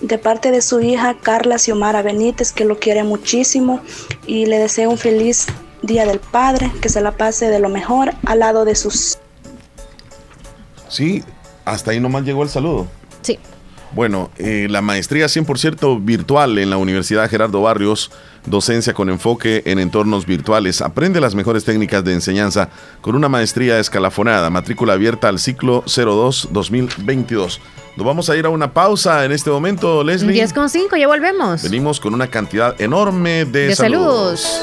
de 0.00 0.18
parte 0.18 0.50
de 0.50 0.62
su 0.62 0.80
hija 0.80 1.16
Carla 1.20 1.58
Xiomara 1.58 2.02
Benítez, 2.02 2.52
que 2.52 2.64
lo 2.64 2.78
quiere 2.78 3.02
muchísimo 3.02 3.80
y 4.26 4.46
le 4.46 4.58
deseo 4.58 4.90
un 4.90 4.98
feliz 4.98 5.46
Día 5.82 6.06
del 6.06 6.20
Padre, 6.20 6.70
que 6.80 6.88
se 6.88 7.00
la 7.00 7.12
pase 7.12 7.48
de 7.48 7.58
lo 7.58 7.68
mejor 7.68 8.12
al 8.24 8.40
lado 8.40 8.64
de 8.64 8.74
sus... 8.74 9.18
Sí, 10.88 11.24
hasta 11.64 11.90
ahí 11.90 12.00
nomás 12.00 12.24
llegó 12.24 12.42
el 12.42 12.48
saludo. 12.48 12.86
Sí. 13.22 13.38
Bueno, 13.92 14.30
eh, 14.36 14.66
la 14.68 14.82
maestría 14.82 15.26
100% 15.26 16.04
virtual 16.04 16.58
en 16.58 16.70
la 16.70 16.76
Universidad 16.76 17.30
Gerardo 17.30 17.62
Barrios, 17.62 18.10
docencia 18.44 18.92
con 18.92 19.08
enfoque 19.08 19.62
en 19.64 19.78
entornos 19.78 20.26
virtuales. 20.26 20.82
Aprende 20.82 21.20
las 21.20 21.34
mejores 21.34 21.64
técnicas 21.64 22.04
de 22.04 22.12
enseñanza 22.12 22.68
con 23.00 23.14
una 23.16 23.28
maestría 23.28 23.78
escalafonada. 23.78 24.50
Matrícula 24.50 24.92
abierta 24.92 25.28
al 25.28 25.38
ciclo 25.38 25.82
02-2022. 25.84 27.58
Nos 27.96 28.06
vamos 28.06 28.28
a 28.28 28.36
ir 28.36 28.44
a 28.44 28.50
una 28.50 28.74
pausa 28.74 29.24
en 29.24 29.32
este 29.32 29.48
momento, 29.48 30.04
Leslie. 30.04 30.34
10 30.34 30.52
con 30.52 30.68
5, 30.68 30.96
ya 30.96 31.06
volvemos. 31.06 31.62
Venimos 31.62 31.98
con 31.98 32.12
una 32.12 32.26
cantidad 32.26 32.78
enorme 32.80 33.46
de, 33.46 33.74
saludos. 33.74 34.62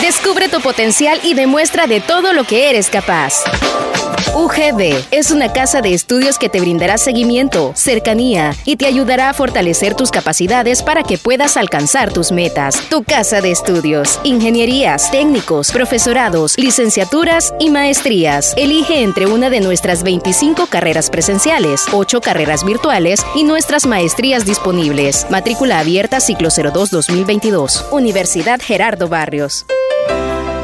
Descubre 0.00 0.48
tu 0.48 0.60
potencial 0.60 1.20
y 1.22 1.34
demuestra 1.34 1.86
de 1.86 2.00
todo 2.00 2.32
lo 2.32 2.44
que 2.44 2.68
eres 2.68 2.90
capaz. 2.90 3.44
UGB 4.34 5.04
es 5.12 5.30
una 5.30 5.52
casa 5.52 5.80
de 5.80 5.94
estudios 5.94 6.38
que 6.38 6.48
te 6.48 6.60
brindará 6.60 6.98
seguimiento, 6.98 7.72
cercanía 7.76 8.52
y 8.64 8.76
te 8.76 8.86
ayudará 8.86 9.30
a 9.30 9.34
fortalecer 9.34 9.94
tus 9.94 10.10
capacidades 10.10 10.82
para 10.82 11.04
que 11.04 11.18
puedas 11.18 11.56
alcanzar 11.56 12.12
tus 12.12 12.32
metas. 12.32 12.74
Tu 12.90 13.04
casa 13.04 13.40
de 13.40 13.52
estudios, 13.52 14.18
ingenierías, 14.24 15.10
técnicos, 15.10 15.70
profesorados, 15.70 16.58
licenciaturas 16.58 17.54
y 17.60 17.70
maestrías. 17.70 18.54
Elige 18.56 19.02
entre 19.02 19.26
una 19.26 19.50
de 19.50 19.60
nuestras 19.60 20.02
25 20.02 20.66
carreras 20.66 21.10
presenciales, 21.10 21.86
8 21.92 22.20
carreras 22.20 22.64
virtuales 22.64 23.24
y 23.36 23.44
nuestras 23.44 23.86
maestrías 23.86 24.44
disponibles. 24.44 25.26
Matrícula 25.30 25.78
abierta 25.78 26.18
ciclo 26.18 26.48
02-2022. 26.48 27.90
Universidad 27.92 28.60
Gerardo 28.60 29.08
Barrios. 29.08 29.64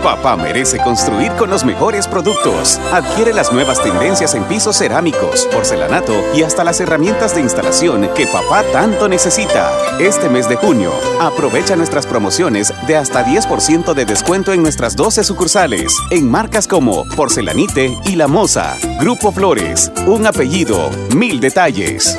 Papá 0.02 0.34
merece 0.34 0.78
construir 0.78 1.30
con 1.32 1.50
los 1.50 1.64
mejores 1.64 2.06
productos. 2.06 2.78
Adquiere 2.90 3.34
las 3.34 3.52
nuevas 3.52 3.82
tendencias 3.82 4.34
en 4.34 4.44
pisos 4.44 4.78
cerámicos, 4.78 5.46
porcelanato 5.52 6.14
y 6.34 6.42
hasta 6.42 6.64
las 6.64 6.80
herramientas 6.80 7.34
de 7.34 7.42
instalación 7.42 8.08
que 8.14 8.26
papá 8.26 8.64
tanto 8.72 9.08
necesita. 9.08 9.70
Este 9.98 10.30
mes 10.30 10.48
de 10.48 10.56
junio, 10.56 10.90
aprovecha 11.20 11.76
nuestras 11.76 12.06
promociones 12.06 12.72
de 12.86 12.96
hasta 12.96 13.26
10% 13.26 13.92
de 13.92 14.04
descuento 14.06 14.54
en 14.54 14.62
nuestras 14.62 14.96
12 14.96 15.22
sucursales, 15.22 15.94
en 16.10 16.30
marcas 16.30 16.66
como 16.66 17.04
Porcelanite 17.14 17.98
y 18.06 18.16
La 18.16 18.26
Moza. 18.26 18.76
Grupo 19.00 19.32
Flores, 19.32 19.92
un 20.06 20.26
apellido, 20.26 20.90
mil 21.14 21.40
detalles. 21.40 22.18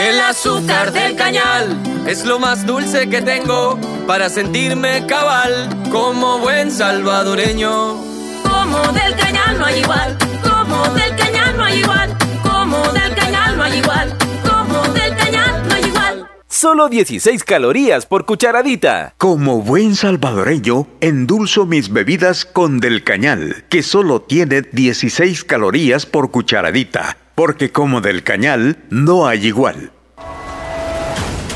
El 0.00 0.18
azúcar 0.18 0.92
del 0.92 1.14
cañal 1.14 1.76
es 2.06 2.24
lo 2.24 2.38
más 2.38 2.64
dulce 2.64 3.10
que 3.10 3.20
tengo 3.20 3.78
para 4.06 4.30
sentirme 4.30 5.04
cabal 5.04 5.68
como 5.90 6.38
buen 6.38 6.70
salvadoreño. 6.70 7.96
Como 8.42 8.78
del 8.94 9.14
cañal 9.16 9.58
no 9.58 9.66
hay 9.66 9.80
igual, 9.80 10.16
como 10.42 10.84
del 10.94 11.14
cañal 11.16 11.54
no 11.54 11.64
hay 11.64 11.80
igual, 11.80 12.16
como 12.42 12.78
del 12.92 13.14
cañal 13.14 13.56
no 13.58 13.62
hay 13.62 13.78
igual, 13.78 14.16
como 14.48 14.82
del 14.94 15.16
cañal 15.16 15.68
no 15.68 15.74
hay 15.74 15.84
igual. 15.84 16.28
Solo 16.48 16.88
16 16.88 17.44
calorías 17.44 18.06
por 18.06 18.24
cucharadita. 18.24 19.12
Como 19.18 19.60
buen 19.60 19.96
salvadoreño, 19.96 20.86
endulzo 21.02 21.66
mis 21.66 21.92
bebidas 21.92 22.46
con 22.46 22.80
del 22.80 23.04
cañal, 23.04 23.64
que 23.68 23.82
solo 23.82 24.22
tiene 24.22 24.62
16 24.62 25.44
calorías 25.44 26.06
por 26.06 26.30
cucharadita 26.30 27.18
porque 27.40 27.72
como 27.72 28.02
del 28.02 28.22
cañal 28.22 28.76
no 28.90 29.26
hay 29.26 29.46
igual. 29.46 29.92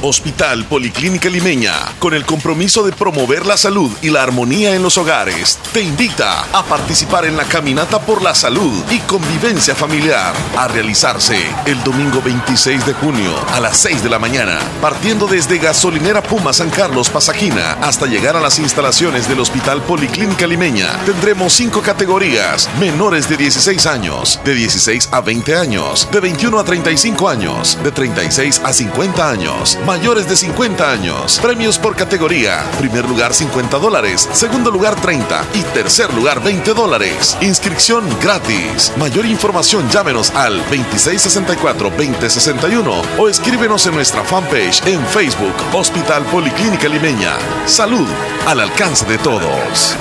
Hospital 0.07 0.67
Policlínica 0.67 1.31
Limeña, 1.31 1.73
con 1.99 2.13
el 2.13 2.27
compromiso 2.27 2.85
de 2.85 2.93
promover 2.93 3.47
la 3.47 3.57
salud 3.57 3.91
y 4.03 4.11
la 4.11 4.23
armonía 4.23 4.75
en 4.75 4.83
los 4.83 4.99
hogares, 4.99 5.59
te 5.73 5.81
invita 5.81 6.43
a 6.53 6.63
participar 6.65 7.25
en 7.25 7.39
la 7.39 7.45
Caminata 7.45 7.99
por 8.03 8.21
la 8.21 8.35
Salud 8.35 8.85
y 8.91 8.99
Convivencia 8.99 9.75
Familiar, 9.75 10.35
a 10.59 10.69
realizarse 10.69 11.39
el 11.65 11.83
domingo 11.83 12.21
26 12.21 12.85
de 12.85 12.93
junio 12.93 13.33
a 13.55 13.61
las 13.61 13.79
6 13.79 14.03
de 14.03 14.11
la 14.11 14.19
mañana, 14.19 14.59
partiendo 14.83 15.27
desde 15.27 15.57
Gasolinera 15.57 16.23
Puma 16.23 16.53
San 16.53 16.69
Carlos 16.69 17.09
Pasajina 17.09 17.79
hasta 17.81 18.05
llegar 18.05 18.37
a 18.37 18.43
las 18.43 18.59
instalaciones 18.59 19.27
del 19.27 19.41
Hospital 19.41 19.81
Policlínica 19.85 20.47
Limeña. 20.47 20.99
Tendremos 21.07 21.55
cinco 21.55 21.81
categorías, 21.81 22.69
menores 22.79 23.27
de 23.31 23.39
16 23.39 23.87
años, 23.87 24.39
de 24.45 24.55
16 24.55 25.09
a 25.13 25.23
20 25.23 25.57
años, 25.57 26.07
de 26.13 26.21
21 26.21 26.59
a 26.59 26.65
35 26.65 27.27
años, 27.27 27.79
de 27.83 27.91
36 27.91 28.61
a 28.63 28.73
50 28.75 29.31
años, 29.31 29.79
mayores 29.95 30.27
de 30.29 30.35
50 30.35 30.91
años. 30.91 31.39
Premios 31.41 31.79
por 31.79 31.95
categoría. 31.95 32.65
Primer 32.79 33.09
lugar 33.09 33.33
50 33.33 33.79
dólares, 33.79 34.29
segundo 34.33 34.73
lugar 34.73 34.97
30 34.97 35.45
y 35.55 35.63
tercer 35.73 36.13
lugar 36.15 36.43
20 36.43 36.75
dólares. 36.75 37.39
Inscripción 37.41 38.05
gratis. 38.21 38.93
Mayor 38.97 39.25
información 39.25 39.89
llámenos 39.89 40.33
al 40.33 40.61
2664-2061 40.67 43.03
o 43.19 43.29
escríbenos 43.29 43.87
en 43.87 43.95
nuestra 43.95 44.25
fanpage 44.25 44.85
en 44.85 45.01
Facebook 45.07 45.55
Hospital 45.73 46.25
Policlínica 46.25 46.89
Limeña. 46.89 47.37
Salud 47.65 48.09
al 48.49 48.59
alcance 48.59 49.05
de 49.05 49.19
todos. 49.19 49.97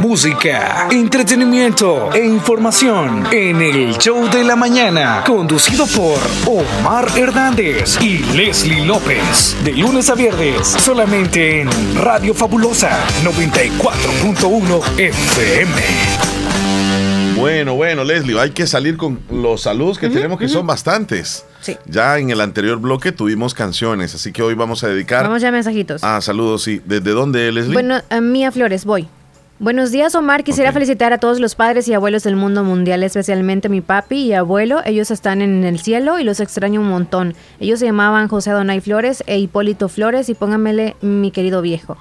Música, 0.00 0.88
entretenimiento 0.90 2.12
e 2.12 2.26
información 2.26 3.26
en 3.32 3.62
el 3.62 3.96
show 3.96 4.28
de 4.28 4.42
la 4.42 4.56
mañana, 4.56 5.22
conducido 5.24 5.86
por 5.86 6.18
Omar 6.46 7.06
Hernández 7.16 7.96
y 8.02 8.18
Leslie 8.36 8.84
López, 8.84 9.56
de 9.62 9.72
lunes 9.72 10.10
a 10.10 10.16
viernes, 10.16 10.66
solamente 10.66 11.60
en 11.60 11.68
Radio 11.96 12.34
Fabulosa 12.34 12.90
94.1 13.22 14.98
FM. 14.98 15.82
Bueno, 17.36 17.74
bueno, 17.76 18.02
Leslie, 18.02 18.38
hay 18.38 18.50
que 18.50 18.66
salir 18.66 18.96
con 18.96 19.20
los 19.30 19.62
saludos 19.62 19.98
que 19.98 20.08
tenemos, 20.08 20.40
que 20.40 20.48
son 20.48 20.66
bastantes. 20.66 21.46
Sí. 21.60 21.78
Ya 21.86 22.18
en 22.18 22.30
el 22.30 22.40
anterior 22.40 22.78
bloque 22.80 23.12
tuvimos 23.12 23.54
canciones, 23.54 24.14
así 24.14 24.32
que 24.32 24.42
hoy 24.42 24.54
vamos 24.54 24.82
a 24.82 24.88
dedicar. 24.88 25.22
Vamos 25.22 25.40
ya 25.40 25.48
a 25.48 25.52
mensajitos. 25.52 26.02
Ah, 26.02 26.20
saludos, 26.20 26.64
sí. 26.64 26.82
¿Desde 26.84 27.12
dónde, 27.12 27.52
Leslie? 27.52 27.74
Bueno, 27.74 28.02
a 28.10 28.20
Mía 28.20 28.50
Flores, 28.50 28.84
voy. 28.84 29.08
Buenos 29.60 29.92
días, 29.92 30.16
Omar. 30.16 30.42
Quisiera 30.42 30.72
felicitar 30.72 31.12
a 31.12 31.18
todos 31.18 31.38
los 31.38 31.54
padres 31.54 31.86
y 31.86 31.94
abuelos 31.94 32.24
del 32.24 32.34
mundo 32.34 32.64
mundial, 32.64 33.04
especialmente 33.04 33.68
mi 33.68 33.80
papi 33.80 34.16
y 34.16 34.32
abuelo. 34.32 34.80
Ellos 34.84 35.12
están 35.12 35.42
en 35.42 35.62
el 35.62 35.78
cielo 35.78 36.18
y 36.18 36.24
los 36.24 36.40
extraño 36.40 36.80
un 36.80 36.88
montón. 36.88 37.34
Ellos 37.60 37.78
se 37.78 37.86
llamaban 37.86 38.26
José 38.26 38.50
Donay 38.50 38.80
Flores 38.80 39.22
e 39.28 39.38
Hipólito 39.38 39.88
Flores 39.88 40.28
y 40.28 40.34
pónganmele 40.34 40.96
mi 41.02 41.30
querido 41.30 41.62
viejo. 41.62 41.96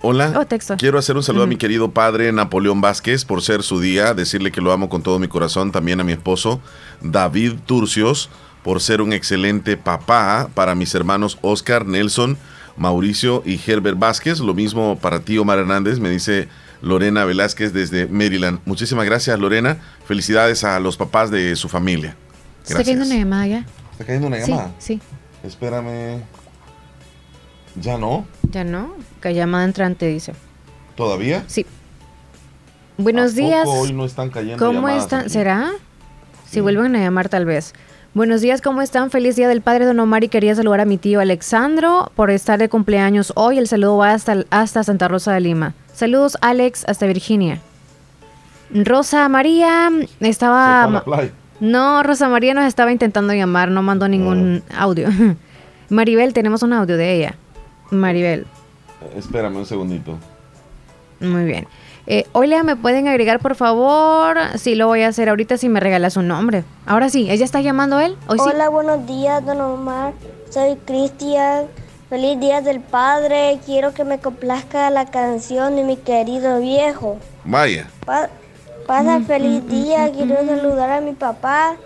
Hola, 0.00 0.32
oh, 0.36 0.44
texto. 0.46 0.76
quiero 0.76 0.98
hacer 0.98 1.16
un 1.16 1.22
saludo 1.22 1.44
a 1.44 1.46
mi 1.46 1.56
querido 1.56 1.92
padre 1.92 2.32
Napoleón 2.32 2.80
Vázquez 2.80 3.24
por 3.24 3.40
ser 3.40 3.62
su 3.62 3.78
día, 3.80 4.12
decirle 4.12 4.50
que 4.50 4.60
lo 4.60 4.72
amo 4.72 4.88
con 4.88 5.02
todo 5.02 5.20
mi 5.20 5.28
corazón, 5.28 5.70
también 5.70 6.00
a 6.00 6.04
mi 6.04 6.12
esposo 6.12 6.60
David 7.00 7.52
Turcios 7.64 8.30
por 8.64 8.80
ser 8.80 9.00
un 9.00 9.12
excelente 9.12 9.76
papá 9.76 10.48
para 10.54 10.74
mis 10.74 10.94
hermanos 10.94 11.38
Oscar, 11.40 11.86
Nelson, 11.86 12.36
Mauricio 12.76 13.42
y 13.44 13.60
Herbert 13.64 13.98
Vázquez. 13.98 14.40
Lo 14.40 14.54
mismo 14.54 14.98
para 15.00 15.20
ti, 15.20 15.38
Omar 15.38 15.58
Hernández, 15.58 15.98
me 15.98 16.10
dice 16.10 16.48
Lorena 16.82 17.24
Velázquez 17.24 17.72
desde 17.72 18.06
Maryland. 18.06 18.60
Muchísimas 18.64 19.04
gracias, 19.04 19.38
Lorena. 19.38 19.78
Felicidades 20.06 20.64
a 20.64 20.80
los 20.80 20.96
papás 20.96 21.30
de 21.30 21.56
su 21.56 21.68
familia. 21.68 22.16
¿Está 22.62 22.76
cayendo 22.76 23.04
una 23.04 23.16
llamada 23.16 23.46
ya? 23.46 23.66
¿Está 23.92 24.04
cayendo 24.04 24.26
una 24.26 24.38
llamada? 24.38 24.72
Sí, 24.78 25.00
sí. 25.00 25.46
Espérame. 25.46 26.22
¿Ya 27.80 27.98
no? 27.98 28.26
Ya 28.50 28.64
no. 28.64 28.94
Que 29.20 29.34
llamada 29.34 29.64
entrante 29.64 30.06
dice. 30.06 30.32
¿Todavía? 30.96 31.44
Sí. 31.46 31.66
Buenos 32.96 33.34
días. 33.34 33.66
Hoy 33.66 33.92
no 33.92 34.04
están 34.04 34.30
cayendo 34.30 34.64
¿Cómo 34.64 34.88
están? 34.88 35.28
¿Será? 35.28 35.72
Si 36.48 36.60
vuelven 36.60 36.94
a 36.94 37.00
llamar, 37.00 37.28
tal 37.28 37.44
vez. 37.44 37.74
Buenos 38.14 38.42
días, 38.42 38.62
¿cómo 38.62 38.80
están? 38.80 39.10
Feliz 39.10 39.34
Día 39.34 39.48
del 39.48 39.60
Padre 39.60 39.86
Don 39.86 39.98
Omar 39.98 40.22
y 40.22 40.28
quería 40.28 40.54
saludar 40.54 40.78
a 40.78 40.84
mi 40.84 40.98
tío 40.98 41.18
Alexandro 41.18 42.12
por 42.14 42.30
estar 42.30 42.60
de 42.60 42.68
cumpleaños 42.68 43.32
hoy. 43.34 43.58
El 43.58 43.66
saludo 43.66 43.96
va 43.96 44.12
hasta, 44.12 44.44
hasta 44.50 44.84
Santa 44.84 45.08
Rosa 45.08 45.32
de 45.32 45.40
Lima. 45.40 45.74
Saludos, 45.92 46.38
Alex, 46.40 46.84
hasta 46.86 47.06
Virginia. 47.06 47.60
Rosa 48.72 49.28
María 49.28 49.90
estaba... 50.20 51.02
No, 51.58 52.04
Rosa 52.04 52.28
María 52.28 52.54
nos 52.54 52.66
estaba 52.66 52.92
intentando 52.92 53.32
llamar, 53.32 53.72
no 53.72 53.82
mandó 53.82 54.06
ningún 54.06 54.62
audio. 54.76 55.08
Maribel, 55.88 56.32
tenemos 56.34 56.62
un 56.62 56.72
audio 56.72 56.96
de 56.96 57.16
ella. 57.16 57.34
Maribel. 57.90 58.46
Espérame 59.16 59.56
un 59.56 59.66
segundito. 59.66 60.16
Muy 61.18 61.46
bien. 61.46 61.66
Eh, 62.06 62.26
Oiga, 62.32 62.62
¿me 62.62 62.76
pueden 62.76 63.08
agregar, 63.08 63.40
por 63.40 63.54
favor? 63.54 64.36
Sí, 64.58 64.74
lo 64.74 64.86
voy 64.86 65.02
a 65.02 65.08
hacer 65.08 65.28
ahorita 65.28 65.56
si 65.56 65.68
me 65.68 65.80
regalas 65.80 66.16
un 66.16 66.28
nombre. 66.28 66.64
Ahora 66.86 67.08
sí, 67.08 67.30
¿ella 67.30 67.44
está 67.44 67.60
llamando 67.62 67.98
él? 67.98 68.16
Hola, 68.26 68.68
buenos 68.68 69.06
días, 69.06 69.44
don 69.44 69.60
Omar. 69.60 70.12
Soy 70.50 70.76
Cristian. 70.84 71.66
Feliz 72.10 72.38
Día 72.38 72.60
del 72.60 72.80
Padre. 72.80 73.58
Quiero 73.64 73.94
que 73.94 74.04
me 74.04 74.18
complazca 74.18 74.90
la 74.90 75.06
canción 75.06 75.76
de 75.76 75.84
mi 75.84 75.96
querido 75.96 76.60
viejo. 76.60 77.18
Vaya. 77.44 77.88
pasa 78.86 79.20
feliz 79.20 79.66
día. 79.66 80.12
Quiero 80.12 80.36
saludar 80.46 80.90
a 80.90 81.00
mi 81.00 81.12
papá. 81.12 81.76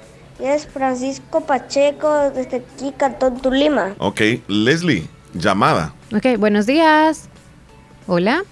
Es 0.40 0.66
Francisco 0.66 1.40
Pacheco 1.42 2.30
desde 2.30 2.58
aquí, 2.58 2.92
Cantón 2.96 3.40
Tulima. 3.40 3.94
Ok, 3.98 4.20
Leslie, 4.48 5.08
llamada. 5.32 5.94
Ok, 6.14 6.38
buenos 6.38 6.66
días. 6.66 7.28
Hola. 8.06 8.42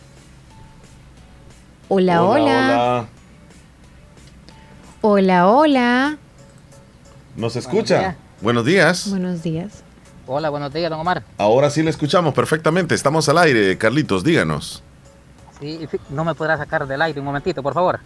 Hola, 1.89 2.25
hola. 2.25 3.07
Hola, 5.03 5.49
hola. 5.49 6.19
¿Nos 7.37 7.55
escucha? 7.55 8.17
Buenos 8.41 8.65
días. 8.65 9.09
Buenos 9.09 9.43
días. 9.43 9.85
Hola, 10.27 10.51
buenos 10.51 10.73
días, 10.73 10.91
don 10.91 10.99
Omar. 10.99 11.23
Ahora 11.39 11.71
sí 11.71 11.85
le 11.85 11.91
escuchamos 11.91 12.35
perfectamente. 12.35 12.97
Estamos 12.97 13.29
al 13.29 13.39
aire, 13.39 13.79
Carlitos, 13.79 14.25
díganos. 14.25 14.83
Sí, 15.61 15.89
no 16.11 16.25
me 16.25 16.35
podrá 16.35 16.59
sacar 16.59 16.89
del 16.89 17.01
aire 17.03 17.21
un 17.21 17.27
momentito, 17.27 17.63
por 17.63 17.73
favor. 17.73 18.01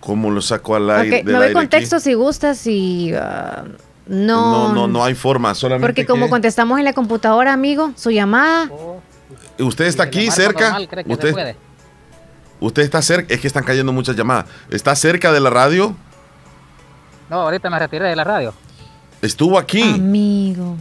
¿Cómo 0.00 0.30
lo 0.30 0.42
saco 0.42 0.74
al 0.76 0.90
aire? 0.90 1.24
me 1.24 1.32
voy 1.32 1.52
contexto 1.54 1.98
si 1.98 2.12
gustas 2.12 2.66
y... 2.66 3.14
Uh, 3.14 3.68
no, 4.06 4.68
no, 4.68 4.74
no, 4.74 4.88
no 4.88 5.04
hay 5.04 5.14
forma, 5.14 5.54
solamente. 5.54 5.86
Porque 5.86 6.04
como 6.04 6.28
contestamos 6.28 6.78
en 6.78 6.84
la 6.84 6.92
computadora, 6.92 7.54
amigo, 7.54 7.92
su 7.96 8.10
llamada. 8.10 8.68
Oh, 8.70 9.00
¿Usted 9.58 9.86
está 9.86 10.02
aquí 10.02 10.30
cerca? 10.30 10.78
¿Usted? 11.06 11.56
¿Usted 12.60 12.82
está 12.82 13.02
cerca? 13.02 13.32
Es 13.32 13.40
que 13.40 13.46
están 13.46 13.64
cayendo 13.64 13.92
muchas 13.92 14.16
llamadas. 14.16 14.46
¿Está 14.70 14.94
cerca 14.94 15.32
de 15.32 15.40
la 15.40 15.50
radio? 15.50 15.96
No, 17.28 17.42
ahorita 17.42 17.70
me 17.70 17.78
retiré 17.78 18.08
de 18.08 18.16
la 18.16 18.24
radio. 18.24 18.52
¿Estuvo 19.22 19.58
aquí? 19.58 19.82
Amigo. 19.82 20.76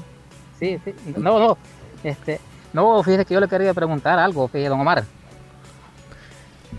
Sí, 0.60 0.78
sí. 0.84 0.94
No, 1.18 1.40
no. 1.40 1.58
Este, 2.04 2.40
no, 2.74 3.02
fíjese 3.04 3.26
que 3.26 3.34
yo 3.34 3.40
le 3.40 3.48
quería 3.48 3.74
preguntar 3.74 4.20
algo, 4.20 4.48
fíjese, 4.48 4.70
don 4.70 4.80
Omar. 4.80 5.06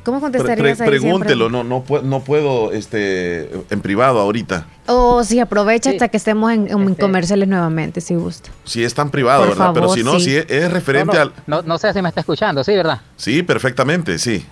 ¿Cómo 0.05 0.21
contestarías 0.21 0.79
pre, 0.79 0.87
Pregúntelo, 0.87 1.49
no, 1.51 1.65
no, 1.65 1.83
puedo, 1.83 2.03
no 2.05 2.21
puedo 2.21 2.73
este, 2.73 3.51
en 3.71 3.81
privado 3.81 4.21
ahorita. 4.21 4.67
O 4.87 5.17
oh, 5.17 5.25
si 5.25 5.41
aprovecha 5.41 5.91
hasta 5.91 6.09
que 6.09 6.17
estemos 6.17 6.53
en, 6.53 6.69
este 6.69 7.01
comerciales 7.03 7.49
nuevamente, 7.49 8.01
si 8.01 8.15
gusta. 8.15 8.51
Si 8.65 8.85
es 8.85 8.95
tan 8.95 9.11
privado, 9.11 9.49
¿verdad? 9.49 9.73
Pero 9.75 9.89
si 9.91 10.05
no, 10.05 10.19
si 10.21 10.37
es, 10.37 10.73
referente 10.73 11.19
al... 11.19 11.33
No, 11.47 11.63
no 11.63 11.77
sé 11.77 11.93
si 11.93 12.01
me 12.01 12.09
está 12.09 12.21
escuchando, 12.21 12.65
¿sí, 12.65 12.75
verdad? 12.75 13.01
Sí, 13.17 13.43
perfectamente, 13.43 14.19
sí. 14.19 14.47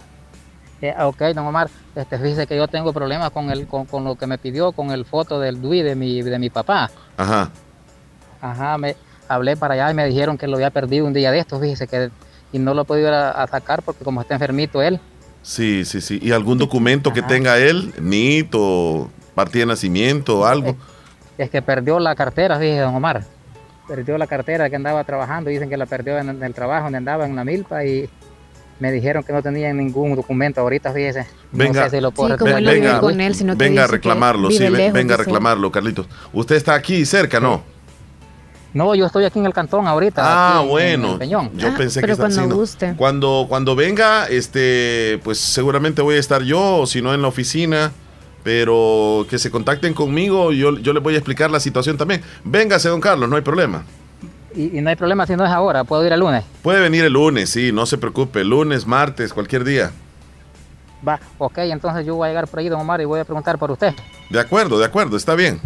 Eh, 0.80 0.94
ok, 1.00 1.20
don 1.34 1.46
Omar, 1.46 1.68
este, 1.96 2.18
fíjese 2.18 2.46
que 2.46 2.56
yo 2.56 2.68
tengo 2.68 2.92
problemas 2.92 3.30
con, 3.30 3.50
el, 3.50 3.66
con, 3.66 4.04
lo 4.04 4.14
que 4.14 4.26
me 4.26 4.38
pidió, 4.38 4.72
con 4.72 4.90
el 4.92 5.04
foto 5.04 5.40
del 5.40 5.60
DUI 5.60 5.82
de 5.82 5.94
mi, 5.96 6.22
de 6.22 6.38
mi 6.38 6.50
papá. 6.50 6.90
Ajá. 7.16 7.50
Ajá, 8.40 8.78
me 8.78 8.94
hablé 9.28 9.56
para 9.56 9.74
allá 9.74 9.90
y 9.90 9.94
me 9.94 10.06
dijeron 10.06 10.38
que 10.38 10.46
lo 10.46 10.56
había 10.56 10.70
perdido 10.70 11.06
un 11.06 11.12
día 11.12 11.32
de 11.32 11.40
estos, 11.40 11.60
fíjese 11.60 11.88
que 11.88 12.10
y 12.52 12.58
no 12.58 12.74
lo 12.74 12.82
he 12.82 12.84
podido 12.84 13.14
a, 13.14 13.46
sacar 13.46 13.82
porque 13.82 14.04
como 14.04 14.20
está 14.20 14.34
enfermito 14.34 14.82
él. 14.82 15.00
Sí, 15.42 15.84
sí, 15.84 16.00
sí. 16.00 16.18
¿Y 16.22 16.32
algún 16.32 16.58
documento 16.58 17.12
que 17.12 17.22
tenga 17.22 17.58
él, 17.58 17.92
NIT 18.00 18.54
o 18.54 19.08
partida 19.34 19.62
de 19.62 19.66
nacimiento 19.66 20.40
o 20.40 20.44
algo? 20.46 20.76
Es, 21.36 21.50
que 21.50 21.62
perdió 21.62 21.98
la 21.98 22.14
cartera, 22.14 22.58
fíjese, 22.58 22.80
don 22.80 22.94
Omar. 22.94 23.24
Perdió 23.86 24.18
la 24.18 24.26
cartera 24.26 24.68
que 24.68 24.76
andaba 24.76 25.04
trabajando, 25.04 25.50
dicen 25.50 25.70
que 25.70 25.76
la 25.76 25.86
perdió 25.86 26.18
en, 26.18 26.42
el 26.42 26.54
trabajo 26.54 26.84
donde 26.84 26.98
andaba 26.98 27.26
en 27.26 27.36
la 27.36 27.44
milpa 27.44 27.84
y 27.84 28.08
me 28.80 28.92
dijeron 28.92 29.24
que 29.24 29.32
no 29.32 29.42
tenían 29.42 29.76
ningún 29.76 30.14
documento 30.14 30.60
ahorita, 30.60 30.92
fíjese. 30.92 31.26
Venga, 31.50 31.84
no 31.84 31.90
sé 31.90 31.96
si 31.96 32.00
lo 32.00 32.10
puedo 32.12 32.36
venga, 32.36 33.00
con 33.00 33.20
él, 33.20 33.34
sino 33.34 33.56
venga 33.56 33.84
a 33.84 33.86
reclamarlo, 33.86 34.50
sí, 34.50 34.68
venga 34.68 35.14
a 35.14 35.18
reclamarlo, 35.18 35.70
Carlitos. 35.72 36.06
¿Usted 36.32 36.56
está 36.56 36.74
aquí 36.74 37.04
cerca, 37.04 37.40
no? 37.40 37.62
No, 38.74 38.94
yo 38.94 39.06
estoy 39.06 39.24
aquí 39.24 39.38
en 39.38 39.46
el 39.46 39.54
cantón 39.54 39.86
ahorita. 39.86 40.22
Ah, 40.24 40.60
bueno. 40.60 41.18
yo 41.18 41.40
ah, 41.40 41.74
pensé 41.76 42.02
que 42.02 42.14
cuando 42.14 42.48
guste. 42.54 42.94
Cuando, 42.96 43.46
cuando 43.48 43.74
venga, 43.74 44.26
este, 44.26 45.20
pues 45.24 45.38
seguramente 45.38 46.02
voy 46.02 46.16
a 46.16 46.18
estar 46.18 46.42
yo, 46.42 46.76
o 46.76 46.86
si 46.86 47.02
no 47.02 47.14
en 47.14 47.22
la 47.22 47.28
oficina. 47.28 47.92
pero 48.44 49.26
que 49.28 49.38
se 49.38 49.50
contacten 49.50 49.94
conmigo, 49.94 50.52
yo, 50.52 50.78
yo 50.78 50.92
les 50.92 51.02
voy 51.02 51.14
a 51.14 51.18
explicar 51.18 51.50
la 51.50 51.60
situación 51.60 51.96
también. 51.96 52.22
Véngase, 52.44 52.88
don 52.88 53.00
Carlos, 53.00 53.28
no 53.28 53.36
hay 53.36 53.42
problema. 53.42 53.84
Y, 54.54 54.80
no 54.80 54.90
hay 54.90 54.96
problema 54.96 55.26
si 55.26 55.36
no 55.36 55.44
es 55.44 55.50
ahora, 55.50 55.84
puedo 55.84 56.04
ir 56.06 56.12
el 56.12 56.20
lunes. 56.20 56.44
Puede 56.62 56.80
venir 56.80 57.04
el 57.04 57.12
lunes, 57.12 57.50
sí, 57.50 57.70
no 57.72 57.86
se 57.86 57.98
preocupe, 57.98 58.44
lunes, 58.44 58.86
martes, 58.86 59.32
cualquier 59.32 59.64
día. 59.64 59.90
Va, 61.06 61.20
ok, 61.38 61.58
entonces 61.58 62.06
yo 62.06 62.16
voy 62.16 62.26
a 62.26 62.30
llegar 62.30 62.48
por 62.48 62.60
ahí, 62.60 62.68
don 62.68 62.80
Omar, 62.80 63.00
y 63.00 63.04
voy 63.04 63.20
a 63.20 63.24
preguntar 63.24 63.58
por 63.58 63.70
usted. 63.70 63.94
De 64.30 64.40
acuerdo, 64.40 64.78
de 64.78 64.86
acuerdo, 64.86 65.16
está 65.16 65.34
bien. 65.34 65.60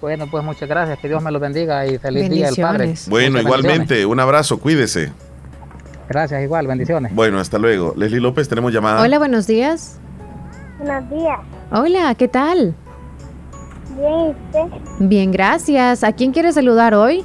Bueno, 0.00 0.26
pues 0.30 0.44
muchas 0.44 0.68
gracias, 0.68 0.98
que 0.98 1.08
Dios 1.08 1.22
me 1.22 1.32
lo 1.32 1.40
bendiga 1.40 1.86
y 1.86 1.98
feliz 1.98 2.30
día 2.30 2.48
el 2.48 2.56
Padre. 2.56 2.94
Bueno, 3.08 3.40
igualmente, 3.40 4.06
un 4.06 4.20
abrazo, 4.20 4.58
cuídese. 4.58 5.12
Gracias, 6.08 6.42
igual, 6.42 6.66
bendiciones. 6.66 7.14
Bueno, 7.14 7.40
hasta 7.40 7.58
luego. 7.58 7.94
Leslie 7.96 8.20
López, 8.20 8.48
tenemos 8.48 8.72
llamada. 8.72 9.02
Hola, 9.02 9.18
buenos 9.18 9.46
días. 9.46 9.98
Buenos 10.78 11.10
días. 11.10 11.38
Hola, 11.72 12.14
¿qué 12.14 12.28
tal? 12.28 12.74
Bien, 13.96 14.36
¿usted? 14.46 14.78
Bien, 15.00 15.32
gracias. 15.32 16.04
¿A 16.04 16.12
quién 16.12 16.32
quiere 16.32 16.52
saludar 16.52 16.94
hoy? 16.94 17.24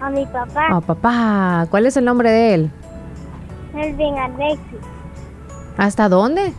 A 0.00 0.10
mi 0.10 0.24
papá. 0.26 0.76
Oh, 0.76 0.80
papá. 0.80 1.66
¿Cuál 1.70 1.86
es 1.86 1.96
el 1.96 2.04
nombre 2.04 2.30
de 2.30 2.54
él? 2.54 2.70
Elvin 3.74 4.16
Alexis. 4.16 4.80
¿Hasta 5.76 6.08
dónde? 6.08 6.52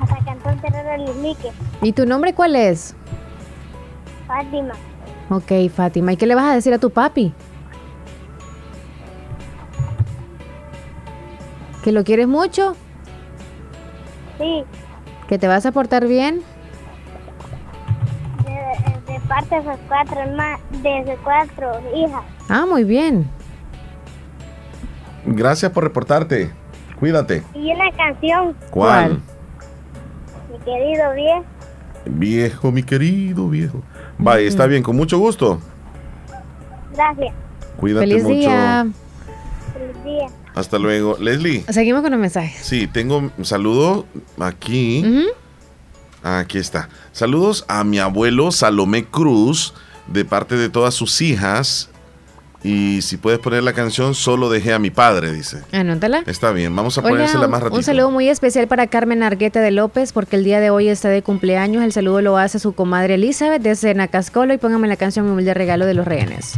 Hasta 0.00 0.16
Cantón 0.24 0.58
Terrero 0.60 1.04
Limique. 1.04 1.50
¿Y 1.80 1.92
tu 1.92 2.06
nombre 2.06 2.34
cuál 2.34 2.56
es? 2.56 2.94
Fátima. 4.26 4.74
Ok, 5.30 5.52
Fátima. 5.74 6.12
¿Y 6.12 6.16
qué 6.16 6.26
le 6.26 6.34
vas 6.34 6.44
a 6.44 6.54
decir 6.54 6.72
a 6.74 6.78
tu 6.78 6.90
papi? 6.90 7.32
¿Que 11.82 11.92
lo 11.92 12.04
quieres 12.04 12.28
mucho? 12.28 12.76
Sí. 14.38 14.64
¿Que 15.28 15.38
te 15.38 15.48
vas 15.48 15.66
a 15.66 15.72
portar 15.72 16.06
bien? 16.06 16.42
Parte 19.32 19.54
de 19.54 19.62
sus 19.62 19.80
cuatro, 19.88 20.20
de 20.82 21.04
sus 21.06 21.20
cuatro 21.24 21.72
hijas. 21.96 22.22
Ah, 22.50 22.66
muy 22.68 22.84
bien. 22.84 23.26
Gracias 25.24 25.72
por 25.72 25.84
reportarte. 25.84 26.50
Cuídate. 27.00 27.42
Y 27.54 27.72
una 27.72 27.90
canción. 27.92 28.54
¿Cuál? 28.70 29.22
Mi 30.50 30.58
querido 30.58 31.14
viejo. 31.14 31.44
Viejo, 32.04 32.72
mi 32.72 32.82
querido 32.82 33.48
viejo. 33.48 33.82
Vaya, 34.18 34.46
está 34.46 34.66
bien, 34.66 34.82
con 34.82 34.96
mucho 34.96 35.18
gusto. 35.18 35.60
Gracias. 36.94 37.34
Cuídate 37.78 38.06
Feliz 38.06 38.24
mucho. 38.24 38.34
Día. 38.34 38.86
Feliz 39.72 40.04
día. 40.04 40.26
Hasta 40.54 40.78
luego. 40.78 41.16
Leslie. 41.18 41.64
Seguimos 41.70 42.02
con 42.02 42.10
los 42.10 42.20
mensajes. 42.20 42.66
Sí, 42.66 42.86
tengo 42.86 43.16
un 43.16 43.44
saludo 43.46 44.04
aquí. 44.38 45.26
Aquí 46.22 46.58
está. 46.58 46.88
Saludos 47.12 47.64
a 47.68 47.84
mi 47.84 47.98
abuelo 47.98 48.52
Salomé 48.52 49.04
Cruz 49.04 49.74
de 50.06 50.24
parte 50.24 50.56
de 50.56 50.68
todas 50.68 50.94
sus 50.94 51.20
hijas. 51.20 51.88
Y 52.64 53.02
si 53.02 53.16
puedes 53.16 53.40
poner 53.40 53.64
la 53.64 53.72
canción, 53.72 54.14
solo 54.14 54.48
dejé 54.48 54.72
a 54.72 54.78
mi 54.78 54.90
padre, 54.90 55.32
dice. 55.32 55.64
Anótala. 55.72 56.22
Está 56.26 56.52
bien, 56.52 56.74
vamos 56.76 56.96
a 56.96 57.02
ponérsela 57.02 57.48
más 57.48 57.60
ratito. 57.60 57.76
Un 57.76 57.82
saludo 57.82 58.12
muy 58.12 58.28
especial 58.28 58.68
para 58.68 58.86
Carmen 58.86 59.24
Argueta 59.24 59.60
de 59.60 59.72
López, 59.72 60.12
porque 60.12 60.36
el 60.36 60.44
día 60.44 60.60
de 60.60 60.70
hoy 60.70 60.88
está 60.88 61.08
de 61.08 61.22
cumpleaños. 61.22 61.82
El 61.82 61.92
saludo 61.92 62.22
lo 62.22 62.38
hace 62.38 62.60
su 62.60 62.72
comadre 62.72 63.14
Elizabeth 63.14 63.62
desde 63.62 63.92
Nacascolo 63.94 64.54
y 64.54 64.58
póngame 64.58 64.86
la 64.86 64.96
canción 64.96 65.26
Mi 65.26 65.32
humilde 65.32 65.54
regalo 65.54 65.86
de 65.86 65.94
los 65.94 66.06
rehenes. 66.06 66.54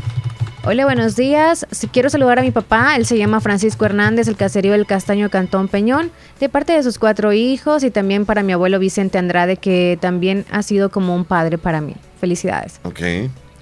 Hola, 0.66 0.86
buenos 0.86 1.14
días. 1.14 1.66
Quiero 1.92 2.08
saludar 2.08 2.38
a 2.38 2.42
mi 2.42 2.50
papá. 2.50 2.96
Él 2.96 3.04
se 3.04 3.18
llama 3.18 3.40
Francisco 3.40 3.84
Hernández, 3.84 4.28
el 4.28 4.36
caserío 4.36 4.72
del 4.72 4.86
Castaño 4.86 5.28
Cantón 5.28 5.68
Peñón, 5.68 6.10
de 6.40 6.48
parte 6.48 6.72
de 6.72 6.82
sus 6.82 6.98
cuatro 6.98 7.34
hijos 7.34 7.84
y 7.84 7.90
también 7.90 8.24
para 8.24 8.42
mi 8.42 8.54
abuelo 8.54 8.78
Vicente 8.78 9.18
Andrade, 9.18 9.58
que 9.58 9.98
también 10.00 10.46
ha 10.50 10.62
sido 10.62 10.88
como 10.88 11.14
un 11.14 11.26
padre 11.26 11.58
para 11.58 11.82
mí. 11.82 11.94
Felicidades. 12.18 12.80
Ok. 12.82 13.00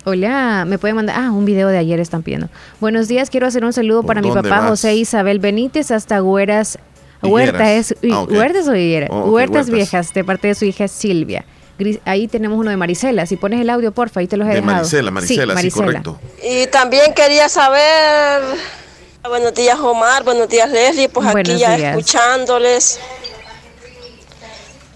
Hola, 0.04 0.64
me 0.64 0.78
puede 0.78 0.94
mandar. 0.94 1.16
Ah, 1.18 1.32
un 1.32 1.44
video 1.44 1.66
de 1.68 1.78
ayer 1.78 1.98
están 1.98 2.22
pidiendo. 2.22 2.48
Buenos 2.80 3.08
días, 3.08 3.30
quiero 3.30 3.48
hacer 3.48 3.64
un 3.64 3.72
saludo 3.72 4.04
para 4.04 4.22
mi 4.22 4.30
papá 4.30 4.68
José 4.68 4.94
Isabel 4.94 5.40
Benítez 5.40 5.90
hasta 5.90 6.22
Hueras. 6.22 6.78
Huerta 7.20 7.72
es, 7.72 7.96
ah, 8.12 8.22
Huertas 8.30 8.68
o. 8.68 8.74
Oh, 9.10 9.30
huertas, 9.32 9.70
Viejas, 9.70 10.14
de 10.14 10.22
parte 10.22 10.46
de 10.46 10.54
su 10.54 10.66
hija 10.66 10.86
Silvia. 10.86 11.44
Ahí 12.04 12.28
tenemos 12.28 12.58
uno 12.58 12.70
de 12.70 12.76
Marisela. 12.76 13.26
Si 13.26 13.36
pones 13.36 13.60
el 13.60 13.70
audio, 13.70 13.92
porfa, 13.92 14.20
ahí 14.20 14.28
te 14.28 14.36
los 14.36 14.46
he 14.46 14.50
de 14.50 14.56
dejado. 14.56 14.74
Marisela, 14.76 15.10
Marisela, 15.10 15.60
sí, 15.60 15.70
correcto. 15.70 16.18
Y 16.42 16.66
también 16.68 17.14
quería 17.14 17.48
saber. 17.48 18.42
Buenos 19.28 19.54
días, 19.54 19.78
Omar. 19.78 20.24
Buenos 20.24 20.48
días, 20.48 20.70
Leslie. 20.70 21.08
Pues 21.08 21.26
aquí 21.26 21.56
ya 21.56 21.76
escuchándoles. 21.76 22.98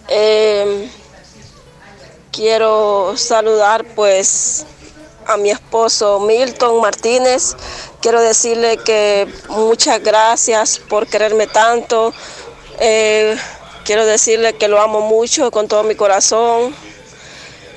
Eh, 0.08 0.88
quiero 2.30 3.14
saludar, 3.16 3.84
pues, 3.94 4.66
a 5.26 5.36
mi 5.36 5.50
esposo 5.50 6.20
Milton 6.20 6.80
Martínez. 6.80 7.56
Quiero 8.00 8.20
decirle 8.20 8.76
que 8.78 9.26
muchas 9.48 10.02
gracias 10.02 10.78
por 10.78 11.06
quererme 11.06 11.46
tanto. 11.46 12.12
Eh, 12.78 13.36
Quiero 13.86 14.04
decirle 14.04 14.54
que 14.54 14.66
lo 14.66 14.80
amo 14.80 15.00
mucho 15.00 15.52
con 15.52 15.68
todo 15.68 15.84
mi 15.84 15.94
corazón. 15.94 16.74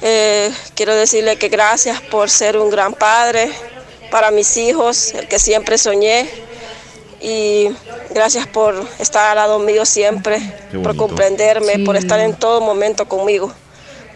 Eh, 0.02 0.52
quiero 0.74 0.96
decirle 0.96 1.38
que 1.38 1.50
gracias 1.50 2.02
por 2.02 2.32
ser 2.32 2.58
un 2.58 2.72
gran 2.72 2.96
padre 2.96 3.52
para 4.10 4.32
mis 4.32 4.58
hijos, 4.58 5.14
el 5.14 5.28
que 5.28 5.38
siempre 5.38 5.78
soñé. 5.78 6.28
Y 7.22 7.70
gracias 8.10 8.48
por 8.48 8.84
estar 8.98 9.30
al 9.30 9.36
lado 9.36 9.60
mío 9.60 9.86
siempre, 9.86 10.42
por 10.82 10.96
comprenderme, 10.96 11.78
por 11.86 11.96
estar 11.96 12.20
en 12.20 12.34
todo 12.34 12.60
momento 12.60 13.08
conmigo. 13.08 13.54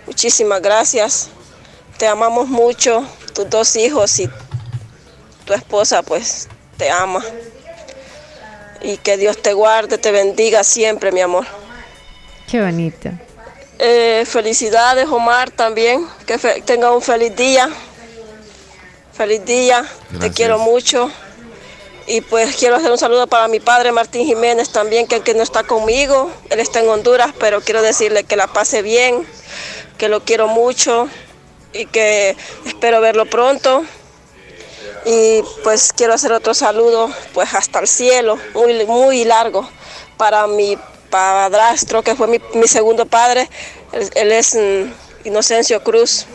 Muchísimas 0.07 0.63
gracias. 0.63 1.29
Te 1.99 2.07
amamos 2.07 2.47
mucho, 2.47 3.05
tus 3.35 3.47
dos 3.51 3.75
hijos 3.75 4.19
y 4.19 4.27
tu 5.45 5.53
esposa 5.53 6.01
pues 6.01 6.47
te 6.75 6.89
ama. 6.89 7.23
Y 8.81 8.97
que 8.97 9.15
Dios 9.15 9.39
te 9.39 9.53
guarde, 9.53 9.99
te 9.99 10.11
bendiga 10.11 10.63
siempre, 10.63 11.11
mi 11.11 11.21
amor. 11.21 11.45
Qué 12.53 12.61
bonito. 12.61 13.09
Eh, 13.79 14.25
felicidades, 14.27 15.07
Omar, 15.07 15.49
también. 15.49 16.07
Que 16.27 16.37
tenga 16.63 16.91
un 16.91 17.01
feliz 17.01 17.35
día. 17.35 17.67
Feliz 19.11 19.43
día. 19.43 19.83
Te 20.19 20.29
quiero 20.29 20.59
mucho. 20.59 21.09
Y 22.05 22.21
pues 22.21 22.55
quiero 22.55 22.75
hacer 22.75 22.91
un 22.91 22.99
saludo 22.99 23.25
para 23.25 23.47
mi 23.47 23.59
padre 23.59 23.91
Martín 23.91 24.27
Jiménez 24.27 24.69
también, 24.69 25.07
que, 25.07 25.21
que 25.21 25.33
no 25.33 25.41
está 25.41 25.63
conmigo. 25.63 26.29
Él 26.51 26.59
está 26.59 26.79
en 26.79 26.89
Honduras, 26.89 27.33
pero 27.39 27.59
quiero 27.59 27.81
decirle 27.81 28.23
que 28.23 28.35
la 28.35 28.45
pase 28.45 28.83
bien, 28.83 29.25
que 29.97 30.07
lo 30.07 30.23
quiero 30.23 30.47
mucho 30.47 31.09
y 31.73 31.87
que 31.87 32.37
espero 32.67 33.01
verlo 33.01 33.25
pronto. 33.25 33.83
Y 35.07 35.41
pues 35.63 35.91
quiero 35.91 36.13
hacer 36.13 36.31
otro 36.33 36.53
saludo, 36.53 37.09
pues 37.33 37.51
hasta 37.55 37.79
el 37.79 37.87
cielo, 37.87 38.37
muy, 38.53 38.85
muy 38.85 39.23
largo, 39.25 39.67
para 40.17 40.45
mi 40.45 40.77
padrastro, 41.13 42.01
que 42.01 42.15
fue 42.15 42.27
mi, 42.27 42.67
segundo 42.67 43.05
padre, 43.05 43.47
él, 44.15 44.31
es 44.31 44.55
mm, 44.55 45.27
Inocencio 45.27 45.83
Cruz. 45.83 46.25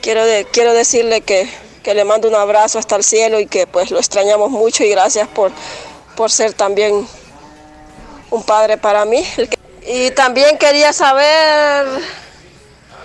Quiero, 0.00 0.22
quiero 0.50 0.72
decirle 0.72 1.20
que, 1.20 1.46
le 1.84 2.04
mando 2.04 2.28
un 2.28 2.34
abrazo 2.34 2.78
hasta 2.78 2.96
el 2.96 3.04
cielo 3.04 3.40
y 3.40 3.46
que 3.46 3.66
pues 3.66 3.90
lo 3.90 3.98
extrañamos 3.98 4.50
mucho 4.50 4.84
y 4.84 4.90
gracias 4.90 5.26
por, 5.26 5.50
por 6.16 6.30
ser 6.30 6.52
también 6.52 7.08
un 8.30 8.42
padre 8.42 8.76
para 8.76 9.04
mí. 9.06 9.24
Y 9.86 10.10
también 10.10 10.58
quería 10.58 10.92
saber, 10.92 11.86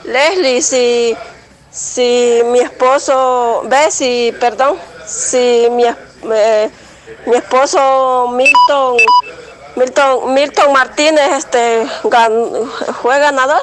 Leslie, 0.04 0.62
si, 0.62 1.16
si 1.72 2.41
mi 2.45 2.60
esposo, 2.60 3.62
ve, 3.66 3.89
si, 3.89 4.34
perdón, 4.38 4.78
si 5.08 5.68
mi, 5.72 5.86
eh, 6.34 6.70
mi 7.26 7.38
esposo 7.38 8.28
Milton 8.34 8.97
Milton, 9.76 10.34
Milton 10.34 10.74
Martínez 10.74 11.32
este, 11.34 11.88
fue 13.01 13.19
ganador. 13.19 13.61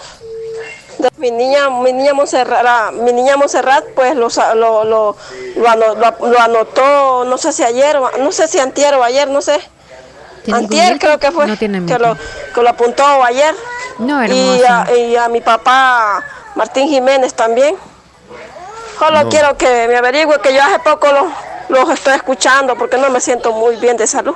Mi 1.17 1.31
niña, 1.31 1.71
mi 1.71 1.93
niña 1.95 2.13
Monserrat, 2.13 2.93
mi 2.93 3.13
niña 3.13 3.37
Monserrat 3.37 3.85
pues 3.95 4.15
lo, 4.15 4.29
lo, 4.55 4.85
lo, 4.85 5.17
lo, 5.57 6.41
anotó, 6.41 7.25
no 7.25 7.39
sé 7.39 7.53
si 7.53 7.63
ayer, 7.63 7.99
no 8.19 8.33
sé 8.33 8.49
si 8.49 8.59
antier 8.59 8.95
o 8.95 9.03
ayer, 9.03 9.29
no 9.29 9.41
sé. 9.41 9.61
Antier 10.53 10.99
creo 10.99 11.19
que 11.19 11.31
fue, 11.31 11.57
que, 11.57 11.69
lo, 11.69 12.17
que 12.55 12.63
lo 12.63 12.69
apuntó 12.69 13.05
ayer. 13.25 13.55
y, 14.29 14.63
a, 14.63 14.95
y 14.95 15.17
a 15.17 15.29
mi 15.29 15.41
papá 15.41 16.23
Martín 16.55 16.89
Jiménez 16.89 17.33
también. 17.33 17.77
Solo 18.99 19.29
quiero 19.31 19.57
que 19.57 19.89
me 19.89 19.97
averigüe 19.97 20.39
que 20.43 20.53
yo 20.53 20.63
hace 20.63 20.79
poco 20.81 21.07
los, 21.11 21.33
los 21.71 21.89
estoy 21.91 22.15
escuchando 22.15 22.77
porque 22.77 22.99
no 22.99 23.09
me 23.09 23.21
siento 23.21 23.53
muy 23.53 23.77
bien 23.77 23.97
de 23.97 24.07
salud. 24.07 24.35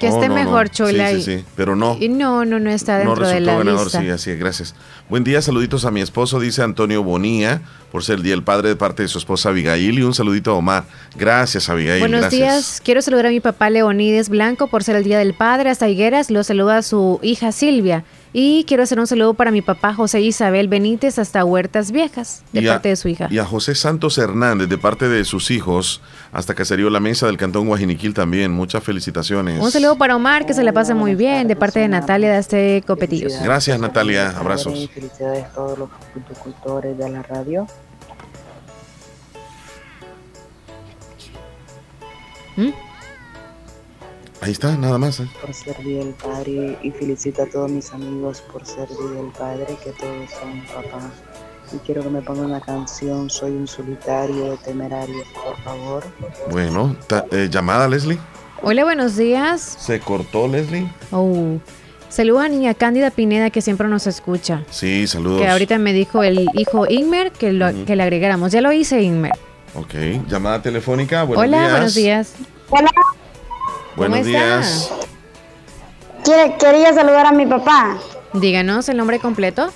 Que 0.00 0.08
esté 0.08 0.28
mejor, 0.28 0.70
Chola. 0.70 1.10
Sí, 1.10 1.22
sí, 1.22 1.38
sí, 1.38 1.44
pero 1.56 1.76
no. 1.76 1.96
Y 2.00 2.08
no, 2.08 2.44
no, 2.44 2.58
no 2.58 2.70
está 2.70 2.98
dentro 2.98 3.26
de 3.28 3.40
la 3.40 3.58
ganador, 3.58 3.90
Sí, 3.90 4.08
así 4.08 4.30
es, 4.30 4.38
gracias. 4.38 4.74
Buen 5.08 5.24
día, 5.24 5.42
saluditos 5.42 5.84
a 5.84 5.90
mi 5.90 6.00
esposo, 6.00 6.40
dice 6.40 6.62
Antonio 6.62 7.02
Bonía, 7.02 7.62
por 7.92 8.02
ser 8.02 8.16
el 8.16 8.22
día 8.22 8.32
del 8.32 8.42
padre 8.42 8.70
de 8.70 8.76
parte 8.76 9.02
de 9.02 9.08
su 9.08 9.18
esposa 9.18 9.50
Abigail. 9.50 9.98
Y 9.98 10.02
un 10.02 10.14
saludito 10.14 10.52
a 10.52 10.54
Omar. 10.54 10.84
Gracias, 11.16 11.68
Abigail. 11.68 12.00
Buenos 12.00 12.30
días, 12.30 12.80
quiero 12.84 13.02
saludar 13.02 13.26
a 13.26 13.30
mi 13.30 13.40
papá 13.40 13.70
Leonides 13.70 14.28
Blanco 14.28 14.68
por 14.68 14.82
ser 14.82 14.96
el 14.96 15.04
día 15.04 15.18
del 15.18 15.34
padre. 15.34 15.70
Hasta 15.70 15.88
Higueras 15.88 16.30
lo 16.30 16.42
saluda 16.44 16.78
a 16.78 16.82
su 16.82 17.20
hija 17.22 17.52
Silvia. 17.52 18.04
Y 18.32 18.64
quiero 18.64 18.84
hacer 18.84 19.00
un 19.00 19.08
saludo 19.08 19.34
para 19.34 19.50
mi 19.50 19.60
papá 19.60 19.92
José 19.92 20.20
Isabel 20.20 20.68
Benítez 20.68 21.18
hasta 21.18 21.44
Huertas 21.44 21.90
Viejas, 21.90 22.44
de 22.52 22.62
parte 22.62 22.88
de 22.90 22.96
su 22.96 23.08
hija. 23.08 23.26
Y 23.28 23.38
a 23.38 23.44
José 23.44 23.74
Santos 23.74 24.18
Hernández, 24.18 24.68
de 24.68 24.78
parte 24.78 25.08
de 25.08 25.24
sus 25.24 25.50
hijos, 25.50 26.00
hasta 26.32 26.54
Caserío 26.54 26.90
La 26.90 27.00
Mesa 27.00 27.26
del 27.26 27.36
Cantón 27.36 27.66
Guajiniquil 27.66 28.14
también. 28.14 28.52
Muchas 28.52 28.84
felicitaciones. 28.84 29.60
Un 29.60 29.72
saludo 29.72 29.98
para 29.98 30.14
Omar, 30.14 30.46
que 30.46 30.54
se 30.54 30.62
le 30.62 30.72
pase 30.72 30.94
muy 30.94 31.16
bien, 31.16 31.48
de 31.48 31.56
parte 31.56 31.80
de 31.80 31.88
Natalia 31.88 32.32
de 32.32 32.38
este 32.38 32.84
Copetillos. 32.86 33.32
Gracias, 33.42 33.80
Natalia. 33.80 34.30
Abrazos. 34.30 34.88
Felicidades 34.90 35.44
a 35.46 35.48
todos 35.48 35.78
los 35.78 35.88
cultores 36.38 36.96
de 36.96 37.10
la 37.10 37.22
radio. 37.22 37.66
¿Mm? 42.56 42.89
Ahí 44.42 44.52
está, 44.52 44.74
nada 44.76 44.96
más. 44.96 45.20
¿eh? 45.20 45.28
Por 45.40 45.52
ser 45.52 45.76
Día 45.84 45.98
del 45.98 46.14
Padre 46.14 46.78
y 46.82 46.90
felicito 46.90 47.42
a 47.42 47.46
todos 47.46 47.70
mis 47.70 47.92
amigos 47.92 48.42
por 48.52 48.64
ser 48.64 48.88
Día 48.88 49.22
del 49.22 49.30
Padre, 49.38 49.66
que 49.84 49.90
todos 49.92 50.30
son 50.30 50.62
papá. 50.74 51.10
Y 51.72 51.76
quiero 51.78 52.02
que 52.02 52.08
me 52.08 52.22
pongan 52.22 52.46
una 52.46 52.60
canción, 52.60 53.28
Soy 53.30 53.52
un 53.52 53.68
solitario 53.68 54.56
temerario, 54.64 55.22
por 55.44 55.56
favor. 55.62 56.04
Bueno, 56.50 56.96
eh, 57.30 57.48
llamada 57.50 57.86
Leslie. 57.86 58.18
Hola, 58.62 58.84
buenos 58.84 59.16
días. 59.16 59.60
¿Se 59.78 60.00
cortó 60.00 60.48
Leslie? 60.48 60.90
Oh. 61.12 61.58
Saludos 62.08 62.42
a 62.42 62.48
niña 62.48 62.74
Cándida 62.74 63.10
Pineda 63.10 63.50
que 63.50 63.62
siempre 63.62 63.86
nos 63.88 64.06
escucha. 64.06 64.64
Sí, 64.70 65.06
saludos. 65.06 65.42
Que 65.42 65.48
ahorita 65.48 65.78
me 65.78 65.92
dijo 65.92 66.24
el 66.24 66.48
hijo 66.54 66.86
Inmer 66.88 67.30
que, 67.30 67.52
lo, 67.52 67.66
que 67.84 67.94
le 67.94 68.02
agregáramos. 68.02 68.50
Ya 68.50 68.60
lo 68.60 68.72
hice, 68.72 69.00
Inmer. 69.02 69.32
Ok, 69.74 69.94
llamada 70.28 70.60
telefónica. 70.60 71.22
Buenos 71.22 71.44
Hola, 71.44 71.58
días. 71.58 71.70
buenos 71.70 71.94
días. 71.94 72.34
Hola. 72.70 72.90
Buenos 73.96 74.24
días. 74.24 74.92
Quería 76.58 76.92
saludar 76.92 77.26
a 77.26 77.32
mi 77.32 77.46
papá. 77.46 77.96
Díganos 78.32 78.88
el 78.88 78.96
nombre 78.96 79.18
completo. 79.18 79.70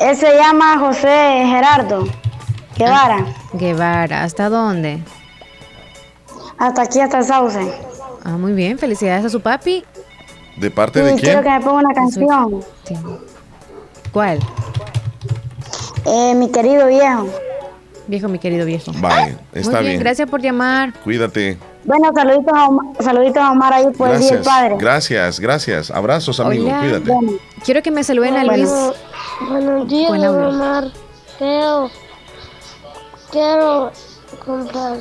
Él 0.00 0.16
se 0.16 0.36
llama 0.36 0.78
José 0.78 1.44
Gerardo 1.46 2.04
Guevara. 2.76 3.18
Ah, 3.20 3.34
Guevara, 3.52 4.22
¿hasta 4.22 4.48
dónde? 4.48 5.00
Hasta 6.58 6.82
aquí, 6.82 7.00
hasta 7.00 7.18
el 7.18 7.24
Sauce. 7.24 7.72
Ah, 8.24 8.36
muy 8.36 8.52
bien, 8.52 8.78
felicidades 8.78 9.24
a 9.24 9.28
su 9.28 9.40
papi. 9.40 9.84
¿De 10.56 10.70
parte 10.70 11.02
de 11.02 11.10
quién? 11.10 11.20
Quiero 11.20 11.42
que 11.42 11.50
me 11.50 11.60
ponga 11.60 11.80
una 11.80 11.94
canción. 11.94 12.64
¿Cuál? 14.12 14.38
Eh, 16.04 16.34
mi 16.34 16.50
querido 16.50 16.86
viejo. 16.86 17.28
Viejo, 18.06 18.28
mi 18.28 18.38
querido 18.38 18.66
viejo. 18.66 18.92
Vale, 18.96 19.36
está 19.52 19.80
Muy 19.80 19.90
bien, 19.90 20.00
Gracias 20.00 20.28
por 20.28 20.40
llamar. 20.40 20.92
Cuídate. 21.04 21.58
Bueno, 21.84 22.12
saluditos 22.14 22.54
a 22.54 22.68
Omar, 22.68 22.86
saluditos 23.00 23.42
a 23.42 23.50
Omar 23.50 23.72
ahí 23.72 23.86
por 23.96 24.10
el 24.10 24.20
Día 24.20 24.32
del 24.32 24.42
Padre. 24.42 24.76
Gracias, 24.78 25.40
gracias. 25.40 25.90
Abrazos, 25.90 26.38
amigo. 26.38 26.64
Cuídate. 26.64 27.40
Quiero 27.64 27.82
que 27.82 27.90
me 27.90 28.04
saluden 28.04 28.36
a 28.36 28.44
Luis. 28.44 28.70
buenos 29.48 29.88
días, 29.88 30.10
Omar. 30.10 30.84
Quiero, 31.38 31.90
quiero 33.30 33.90
comprar, 34.44 34.98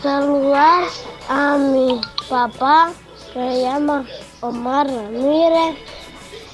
saludar 0.00 0.84
a 1.28 1.56
mi 1.56 2.00
papá 2.28 2.90
que 3.32 3.40
se 3.40 3.62
llama 3.62 4.06
Omar 4.40 4.86
Ramírez. 4.86 5.76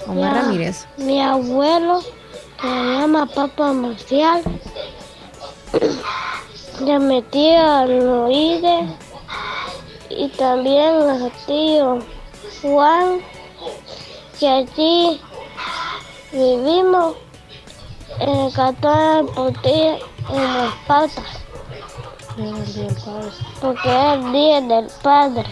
Omar 0.07 0.35
Ramírez. 0.35 0.87
Mi 0.97 1.21
abuelo 1.21 2.01
que 2.61 2.69
se 2.69 2.99
llama 2.99 3.27
Papa 3.27 3.73
Marcial 3.73 4.43
de 6.81 6.99
mi 6.99 7.23
tía 7.23 7.85
Loide 7.87 8.87
y 10.11 10.29
también 10.31 10.95
a 11.09 11.31
tío 11.47 11.99
Juan, 12.63 13.21
que 14.39 14.49
allí 14.49 15.21
vivimos 16.33 17.17
en 18.21 18.29
el 18.29 18.53
cantón 18.53 19.27
de 19.63 19.99
en 20.31 20.55
las 20.55 20.75
patas. 20.87 21.25
Porque 23.61 23.89
es 23.89 24.15
el 24.15 24.33
día 24.33 24.61
del 24.61 24.87
padre. 25.03 25.45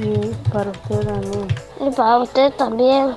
Y 0.00 0.50
para 0.50 0.70
usted 0.70 1.06
también. 1.06 1.48
Y 1.80 1.90
para 1.90 2.18
usted 2.18 2.52
también. 2.54 3.14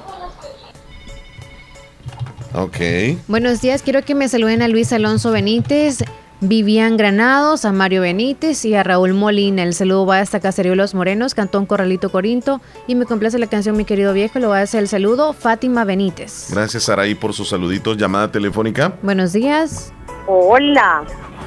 Ok. 2.54 3.18
Buenos 3.28 3.62
días, 3.62 3.82
quiero 3.82 4.04
que 4.04 4.14
me 4.14 4.28
saluden 4.28 4.62
a 4.62 4.68
Luis 4.68 4.92
Alonso 4.92 5.32
Benítez, 5.32 6.00
Vivian 6.44 6.98
Granados, 6.98 7.66
a 7.66 7.72
Mario 7.72 8.02
Benítez 8.02 8.66
y 8.66 8.74
a 8.74 8.82
Raúl 8.82 9.14
Molina. 9.14 9.62
El 9.62 9.76
saludo 9.76 10.08
va 10.08 10.20
hasta 10.20 10.40
Caserío 10.40 10.74
Los 10.74 10.96
Morenos, 10.96 11.36
Cantón 11.36 11.68
Corralito 11.68 12.12
Corinto. 12.12 12.62
Y 12.88 12.96
me 12.96 13.06
complace 13.06 13.38
la 13.38 13.46
canción 13.46 13.78
Mi 13.78 13.86
querido 13.86 14.12
viejo, 14.12 14.40
lo 14.40 14.50
va 14.50 14.58
a 14.58 14.62
hacer 14.62 14.80
el 14.80 14.88
saludo 14.88 15.34
Fátima 15.34 15.86
Benítez. 15.86 16.48
Gracias, 16.52 16.84
Saraí, 16.84 17.14
por 17.14 17.34
sus 17.34 17.50
saluditos. 17.50 17.96
Llamada 17.96 18.32
telefónica. 18.32 18.94
Buenos 19.04 19.34
días. 19.34 19.94
Hola. 20.26 21.04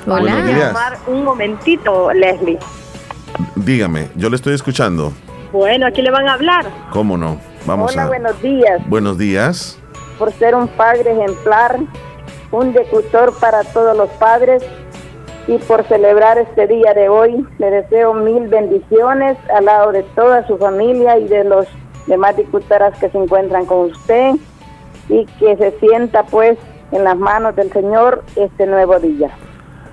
Hola. 0.06 0.96
Un 1.08 1.24
momentito, 1.24 2.12
Leslie. 2.12 2.58
Dígame, 3.56 4.10
yo 4.14 4.30
le 4.30 4.36
estoy 4.36 4.54
escuchando. 4.54 5.12
Bueno, 5.52 5.88
aquí 5.88 6.02
le 6.02 6.12
van 6.12 6.28
a 6.28 6.34
hablar. 6.34 6.66
¿Cómo 6.92 7.16
no? 7.16 7.40
Vamos 7.66 7.92
Hola, 7.92 8.04
a. 8.04 8.06
buenos 8.06 8.40
días. 8.40 8.80
Buenos 8.88 9.18
días. 9.18 9.76
Por 10.20 10.32
ser 10.34 10.54
un 10.54 10.68
padre 10.68 11.10
ejemplar, 11.10 11.80
un 12.52 12.72
decutor 12.72 13.34
para 13.40 13.64
todos 13.64 13.96
los 13.96 14.08
padres 14.10 14.62
y 15.46 15.58
por 15.58 15.84
celebrar 15.84 16.38
este 16.38 16.66
día 16.66 16.94
de 16.94 17.08
hoy, 17.08 17.46
le 17.58 17.70
deseo 17.70 18.14
mil 18.14 18.48
bendiciones 18.48 19.36
al 19.54 19.66
lado 19.66 19.92
de 19.92 20.02
toda 20.14 20.46
su 20.46 20.56
familia 20.56 21.18
y 21.18 21.28
de 21.28 21.44
los 21.44 21.66
demás 22.06 22.36
diputadas 22.36 22.98
que 22.98 23.10
se 23.10 23.18
encuentran 23.18 23.66
con 23.66 23.90
usted 23.90 24.34
y 25.08 25.26
que 25.38 25.56
se 25.56 25.72
sienta 25.80 26.22
pues 26.24 26.58
en 26.92 27.04
las 27.04 27.16
manos 27.16 27.56
del 27.56 27.70
Señor 27.72 28.24
este 28.36 28.66
nuevo 28.66 28.98
día. 28.98 29.30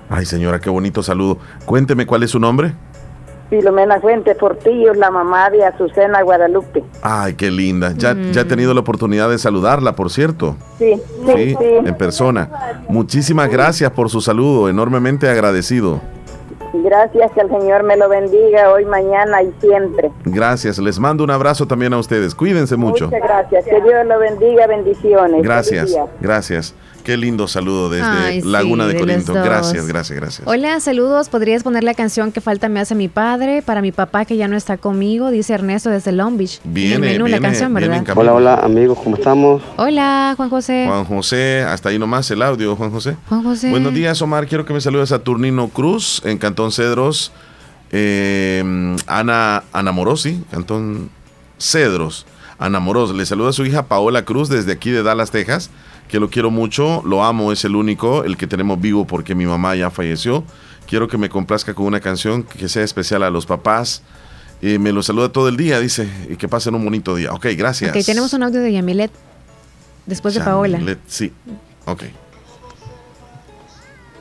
Ay, 0.08 0.24
señora, 0.24 0.60
qué 0.60 0.70
bonito 0.70 1.02
saludo. 1.02 1.38
Cuénteme 1.64 2.06
cuál 2.06 2.22
es 2.22 2.30
su 2.30 2.38
nombre. 2.38 2.74
Filomena 3.52 4.00
Fuentes 4.00 4.34
Portillo, 4.38 4.94
la 4.94 5.10
mamá 5.10 5.50
de 5.50 5.62
Azucena 5.62 6.22
Guadalupe. 6.22 6.82
Ay, 7.02 7.34
qué 7.34 7.50
linda. 7.50 7.92
Ya, 7.94 8.16
ya 8.32 8.40
he 8.40 8.44
tenido 8.46 8.72
la 8.72 8.80
oportunidad 8.80 9.28
de 9.28 9.36
saludarla, 9.36 9.92
por 9.92 10.08
cierto. 10.08 10.56
Sí, 10.78 10.94
sí, 11.26 11.54
sí. 11.58 11.66
En 11.84 11.94
persona. 11.98 12.48
Muchísimas 12.88 13.50
gracias 13.50 13.90
por 13.90 14.08
su 14.08 14.22
saludo, 14.22 14.70
enormemente 14.70 15.28
agradecido. 15.28 16.00
Gracias, 16.72 17.30
que 17.32 17.42
el 17.42 17.50
Señor 17.50 17.82
me 17.82 17.98
lo 17.98 18.08
bendiga 18.08 18.72
hoy, 18.72 18.86
mañana 18.86 19.42
y 19.42 19.52
siempre. 19.60 20.10
Gracias, 20.24 20.78
les 20.78 20.98
mando 20.98 21.22
un 21.22 21.30
abrazo 21.30 21.66
también 21.66 21.92
a 21.92 21.98
ustedes. 21.98 22.34
Cuídense 22.34 22.76
mucho. 22.76 23.04
Muchas 23.04 23.20
gracias, 23.20 23.66
que 23.66 23.82
Dios 23.82 24.06
lo 24.06 24.18
bendiga, 24.18 24.66
bendiciones. 24.66 25.42
Gracias, 25.42 25.94
gracias. 26.22 26.74
Qué 27.04 27.16
lindo 27.16 27.48
saludo 27.48 27.90
desde 27.90 28.06
Ay, 28.06 28.42
Laguna 28.42 28.84
sí, 28.84 28.88
de 28.88 28.94
de 28.94 29.00
Corinto. 29.00 29.32
Gracias, 29.34 29.86
gracias, 29.86 30.18
gracias. 30.18 30.46
Hola, 30.46 30.78
saludos. 30.78 31.28
¿Podrías 31.28 31.64
poner 31.64 31.82
la 31.82 31.94
canción 31.94 32.30
que 32.30 32.40
falta 32.40 32.68
me 32.68 32.78
hace 32.78 32.94
mi 32.94 33.08
padre 33.08 33.60
para 33.62 33.82
mi 33.82 33.90
papá 33.90 34.24
que 34.24 34.36
ya 34.36 34.46
no 34.46 34.56
está 34.56 34.76
conmigo? 34.76 35.30
Dice 35.30 35.54
Ernesto 35.54 35.90
desde 35.90 36.12
Long 36.12 36.36
Beach. 36.36 36.60
En 36.64 36.70
el 36.70 36.72
Viene, 36.74 37.28
la 37.28 37.40
canción, 37.40 37.74
¿verdad? 37.74 38.04
Hola, 38.14 38.34
hola 38.34 38.54
amigos, 38.56 38.98
¿cómo 39.02 39.16
estamos? 39.16 39.62
Hola, 39.76 40.34
Juan 40.36 40.48
José. 40.48 40.84
Juan 40.86 41.04
José, 41.04 41.62
hasta 41.62 41.88
ahí 41.88 41.98
nomás 41.98 42.30
el 42.30 42.42
audio, 42.42 42.76
Juan 42.76 42.90
José. 42.90 43.16
Juan 43.28 43.42
José. 43.42 43.70
Buenos 43.70 43.92
días, 43.94 44.22
Omar. 44.22 44.46
Quiero 44.46 44.64
que 44.64 44.72
me 44.72 44.80
saludes 44.80 45.10
a 45.10 45.18
Turnino 45.18 45.68
Cruz 45.68 46.22
en 46.24 46.38
Cantón 46.38 46.70
Cedros. 46.70 47.32
Eh, 47.90 48.96
Ana, 49.06 49.64
Ana 49.72 49.92
Morosi, 49.92 50.42
Cantón 50.50 51.10
Cedros. 51.58 52.26
Ana 52.62 52.78
Moros. 52.78 53.12
Le 53.14 53.26
saluda 53.26 53.50
a 53.50 53.52
su 53.52 53.66
hija 53.66 53.86
Paola 53.88 54.24
Cruz 54.24 54.48
desde 54.48 54.72
aquí 54.72 54.90
de 54.90 55.02
Dallas, 55.02 55.30
Texas. 55.32 55.70
Que 56.12 56.20
lo 56.20 56.28
quiero 56.28 56.50
mucho, 56.50 57.02
lo 57.06 57.24
amo, 57.24 57.52
es 57.52 57.64
el 57.64 57.74
único, 57.74 58.22
el 58.22 58.36
que 58.36 58.46
tenemos 58.46 58.78
vivo 58.78 59.06
porque 59.06 59.34
mi 59.34 59.46
mamá 59.46 59.74
ya 59.74 59.90
falleció. 59.90 60.44
Quiero 60.86 61.08
que 61.08 61.16
me 61.16 61.30
complazca 61.30 61.72
con 61.72 61.86
una 61.86 62.00
canción 62.00 62.42
que 62.42 62.68
sea 62.68 62.82
especial 62.84 63.22
a 63.22 63.30
los 63.30 63.46
papás. 63.46 64.02
Eh, 64.60 64.78
me 64.78 64.92
lo 64.92 65.02
saluda 65.02 65.30
todo 65.32 65.48
el 65.48 65.56
día, 65.56 65.80
dice, 65.80 66.06
y 66.28 66.36
que 66.36 66.48
pasen 66.48 66.74
un 66.74 66.84
bonito 66.84 67.14
día. 67.14 67.32
Ok, 67.32 67.46
gracias. 67.56 67.96
Ok, 67.96 68.04
tenemos 68.04 68.32
un 68.34 68.42
audio 68.42 68.60
de 68.60 68.72
Yamilet 68.72 69.10
después 70.04 70.34
de 70.34 70.40
Paola. 70.42 70.78
Let- 70.78 70.98
sí, 71.06 71.32
ok. 71.86 72.02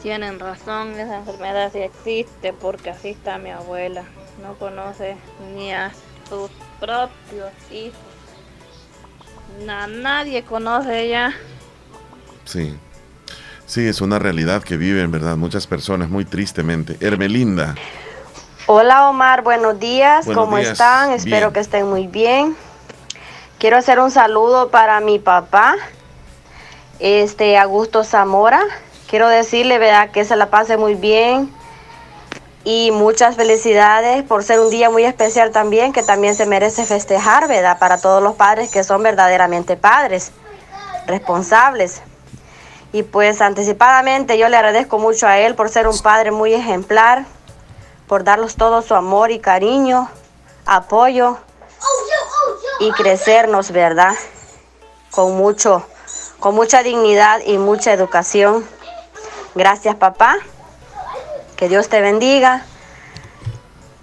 Tienen 0.01 0.39
razón, 0.39 0.91
esa 0.99 1.18
enfermedad 1.19 1.72
sí 1.72 1.80
existe 1.80 2.53
porque 2.53 2.89
así 2.91 3.09
está 3.09 3.38
mi 3.38 3.49
abuela. 3.51 4.03
No 4.41 4.53
conoce 4.55 5.18
ni 5.55 5.73
a 5.73 5.91
sus 6.30 6.49
propios 6.80 7.51
hijos. 7.72 7.99
A 9.69 9.88
nadie 9.88 10.43
conoce 10.43 11.01
ella. 11.05 11.34
Sí. 12.52 12.78
Sí, 13.65 13.88
es 13.88 14.02
una 14.02 14.19
realidad 14.19 14.61
que 14.61 14.76
viven, 14.76 15.10
¿verdad? 15.10 15.38
Muchas 15.38 15.68
personas 15.68 16.10
muy 16.10 16.26
tristemente. 16.26 16.98
Hermelinda. 16.99 17.76
Hola 18.68 19.10
Omar, 19.10 19.41
buenos 19.41 19.80
días, 19.80 20.26
Buenos 20.26 20.44
¿cómo 20.44 20.57
días, 20.57 20.73
están? 20.73 21.11
Espero 21.11 21.53
que 21.53 21.61
estén 21.61 21.90
muy 21.90 22.07
bien. 22.07 22.57
Quiero 23.57 23.78
hacer 23.78 23.99
un 23.99 24.11
saludo 24.11 24.69
para 24.69 24.99
mi 24.99 25.18
papá, 25.18 25.76
este 26.99 27.57
Augusto 27.57 28.03
Zamora. 28.03 28.61
Quiero 29.10 29.30
decirle, 29.30 29.78
¿verdad? 29.78 30.11
que 30.11 30.26
se 30.26 30.36
la 30.36 30.49
pase 30.49 30.76
muy 30.76 30.95
bien 30.95 31.49
y 32.65 32.91
muchas 32.91 33.38
felicidades 33.38 34.23
por 34.23 34.44
ser 34.44 34.60
un 34.60 34.69
día 34.69 34.90
muy 34.90 35.06
especial 35.06 35.52
también, 35.52 35.94
que 35.94 36.03
también 36.03 36.36
se 36.36 36.45
merece 36.45 36.84
festejar, 36.84 37.48
¿verdad? 37.48 37.80
Para 37.80 37.98
todos 37.98 38.22
los 38.22 38.36
padres 38.36 38.69
que 38.69 38.84
son 38.84 39.02
verdaderamente 39.03 39.78
padres, 39.78 40.34
responsables. 41.07 42.02
Y 42.93 43.03
pues 43.03 43.41
anticipadamente 43.41 44.38
yo 44.38 44.49
le 44.49 44.57
agradezco 44.57 44.99
mucho 44.99 45.27
a 45.27 45.39
él 45.39 45.55
por 45.55 45.69
ser 45.69 45.88
un 45.88 45.97
padre 45.99 46.31
muy 46.31 46.53
ejemplar, 46.53 47.26
por 48.07 48.23
darnos 48.23 48.55
todo 48.55 48.81
su 48.81 48.95
amor 48.95 49.31
y 49.31 49.39
cariño, 49.39 50.09
apoyo 50.65 51.38
y 52.80 52.91
crecernos, 52.91 53.72
¿verdad? 53.72 54.13
Con 55.11 55.38
mucho, 55.38 55.85
con 56.39 56.55
mucha 56.55 56.84
dignidad 56.84 57.39
y 57.45 57.57
mucha 57.57 57.93
educación. 57.93 58.65
Gracias, 59.55 59.95
papá. 59.95 60.38
Que 61.55 61.69
Dios 61.69 61.88
te 61.89 62.01
bendiga. 62.01 62.65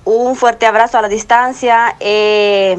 Un 0.05 0.37
fuerte 0.37 0.65
abrazo 0.65 0.97
a 0.97 1.03
la 1.03 1.09
distancia. 1.09 1.95
Eh, 2.01 2.79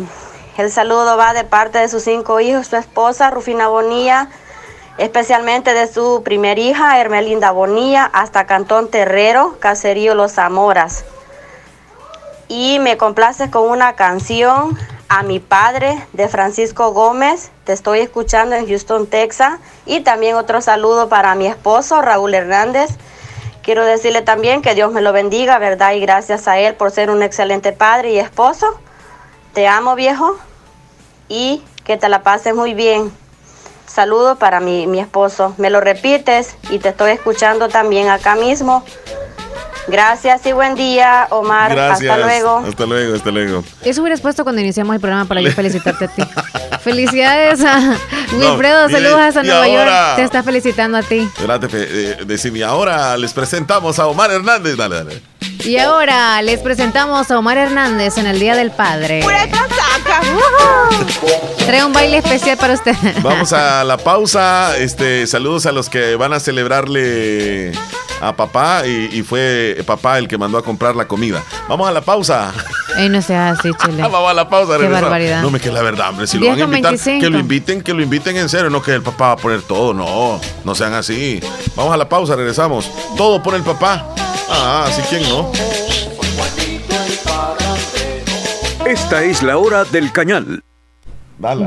el 0.58 0.72
saludo 0.72 1.16
va 1.16 1.34
de 1.34 1.44
parte 1.44 1.78
de 1.78 1.88
sus 1.88 2.04
cinco 2.04 2.40
hijos, 2.40 2.68
su 2.68 2.76
esposa 2.76 3.30
Rufina 3.30 3.68
Bonilla, 3.68 4.30
especialmente 5.00 5.74
de 5.74 5.88
su 5.92 6.22
primer 6.24 6.60
hija, 6.60 7.00
Hermelinda 7.00 7.52
Bonilla, 7.52 8.06
hasta 8.06 8.46
Cantón 8.46 8.90
Terrero, 8.90 9.58
Caserío 9.60 10.14
Los 10.14 10.34
Zamoras. 10.34 11.06
Y 12.48 12.80
me 12.80 12.98
complace 12.98 13.50
con 13.50 13.70
una 13.70 13.94
canción 13.94 14.78
a 15.08 15.24
mi 15.24 15.40
padre 15.40 16.06
de 16.14 16.28
Francisco 16.28 16.92
Gómez, 16.92 17.52
te 17.64 17.74
estoy 17.74 18.00
escuchando 18.00 18.56
en 18.56 18.68
Houston, 18.68 19.08
Texas, 19.08 19.60
y 19.88 20.02
también 20.02 20.36
otro 20.36 20.62
saludo 20.62 21.10
para 21.10 21.34
mi 21.34 21.48
esposo 21.48 22.02
Raúl 22.02 22.36
Hernández 22.36 22.92
Quiero 23.70 23.86
decirle 23.86 24.24
también 24.24 24.64
que 24.64 24.74
Dios 24.74 24.92
me 24.92 25.00
lo 25.00 25.14
bendiga, 25.14 25.60
¿verdad? 25.60 25.94
Y 25.94 26.00
gracias 26.00 26.48
a 26.48 26.58
Él 26.58 26.74
por 26.74 26.90
ser 26.90 27.12
un 27.12 27.22
excelente 27.22 27.72
padre 27.72 28.14
y 28.14 28.18
esposo. 28.18 28.66
Te 29.54 29.68
amo, 29.68 29.94
viejo, 29.94 30.38
y 31.28 31.62
que 31.84 31.96
te 31.96 32.10
la 32.10 32.24
pases 32.24 32.56
muy 32.56 32.74
bien. 32.74 33.12
Saludo 33.90 34.38
para 34.38 34.60
mi, 34.60 34.88
mi 34.88 35.00
esposo. 35.00 35.54
Me 35.58 35.70
lo 35.70 35.82
repites 35.82 36.56
y 36.70 36.80
te 36.80 36.90
estoy 36.90 37.12
escuchando 37.12 37.68
también 37.68 38.10
acá 38.10 38.36
mismo 38.36 38.84
Gracias 39.90 40.46
y 40.46 40.52
buen 40.52 40.76
día, 40.76 41.28
Omar. 41.32 41.78
Hasta 41.78 42.18
luego. 42.18 42.60
Hasta 42.60 42.86
luego, 42.86 43.16
hasta 43.16 43.32
luego. 43.32 43.64
Eso 43.84 44.02
hubieras 44.02 44.22
puesto 44.22 44.44
cuando 44.44 44.62
iniciamos 44.62 44.94
el 44.94 45.02
programa 45.02 45.26
para 45.26 45.42
yo 45.42 45.52
felicitarte 45.56 46.06
a 46.06 46.08
ti. 46.08 46.24
Felicidades 46.82 47.64
a 47.64 47.98
Wilfredo, 48.34 48.90
saludos 48.90 49.36
a 49.36 49.44
Nueva 49.44 49.68
York. 49.68 50.16
Te 50.16 50.24
está 50.24 50.44
felicitando 50.44 50.98
a 50.98 51.02
ti. 51.02 51.20
Espérate, 51.20 51.68
eh, 51.72 52.18
decime, 52.26 52.64
ahora 52.64 53.18
les 53.18 53.34
presentamos 53.34 53.98
a 53.98 54.08
Omar 54.08 54.32
Hernández. 54.32 54.78
Dale, 54.78 54.96
dale. 54.96 55.29
Y 55.64 55.78
ahora 55.78 56.42
les 56.42 56.60
presentamos 56.60 57.30
a 57.30 57.38
Omar 57.38 57.58
Hernández 57.58 58.18
en 58.18 58.28
el 58.28 58.40
Día 58.40 58.56
del 58.56 58.72
Padre. 58.72 59.22
Trae 61.66 61.84
un 61.84 61.94
baile 61.94 62.18
especial 62.18 62.58
para 62.58 62.74
usted. 62.74 62.96
Vamos 63.22 63.52
a 63.54 63.84
la 63.84 63.98
pausa. 63.98 64.78
Este, 64.78 65.28
saludos 65.28 65.66
a 65.66 65.72
los 65.72 65.90
que 65.90 66.16
van 66.16 66.34
a 66.34 66.40
celebrarle 66.40 67.74
a 68.22 68.36
papá 68.36 68.86
y, 68.86 69.22
fue 69.24 69.82
papá 69.86 70.18
el 70.18 70.28
que 70.28 70.38
mandó 70.38 70.58
a 70.58 70.64
comprar 70.64 70.96
la 70.96 71.08
comida. 71.08 71.44
Vamos 71.68 71.88
a 71.88 71.92
la 71.92 72.02
pausa. 72.02 72.54
Ey, 72.98 73.10
no 73.10 73.22
sea 73.22 73.50
así, 73.50 73.70
chile. 73.86 74.02
Vamos 74.02 74.30
a 74.30 74.34
la 74.34 74.50
pausa. 74.50 74.78
Qué 74.78 74.88
barbaridad. 74.88 75.42
No 75.42 75.52
me 75.52 75.60
quede 75.60 75.74
la 75.74 75.82
verdad, 75.82 76.10
hombre. 76.10 76.26
Si 76.26 76.38
lo 76.38 76.48
van 76.48 76.60
a 76.60 76.64
invitar, 76.64 76.98
que 76.98 77.30
lo 77.30 77.38
inviten, 77.38 77.82
que 77.82 77.94
lo 77.94 78.02
inviten 78.02 78.38
en 78.38 78.50
serio. 78.50 78.70
No 78.70 78.82
que 78.82 78.94
el 78.94 79.04
papá 79.04 79.28
va 79.28 79.32
a 79.34 79.38
poner 79.38 79.62
todo. 79.62 79.94
No, 79.94 80.40
no 80.64 80.76
sean 80.76 80.94
así. 80.94 81.40
Vamos 81.76 81.94
a 81.94 81.98
la 81.98 82.10
pausa, 82.10 82.36
regresamos. 82.36 82.90
Todo 83.16 83.44
por 83.44 83.56
el 83.56 83.62
papá. 83.62 84.06
Ah, 84.50 84.86
así 84.88 85.02
quién 85.10 85.24
no. 85.30 85.52
Esta 88.86 89.24
es 89.24 89.44
la 89.44 89.58
hora 89.58 89.86
del 89.86 90.12
cañal. 90.12 90.64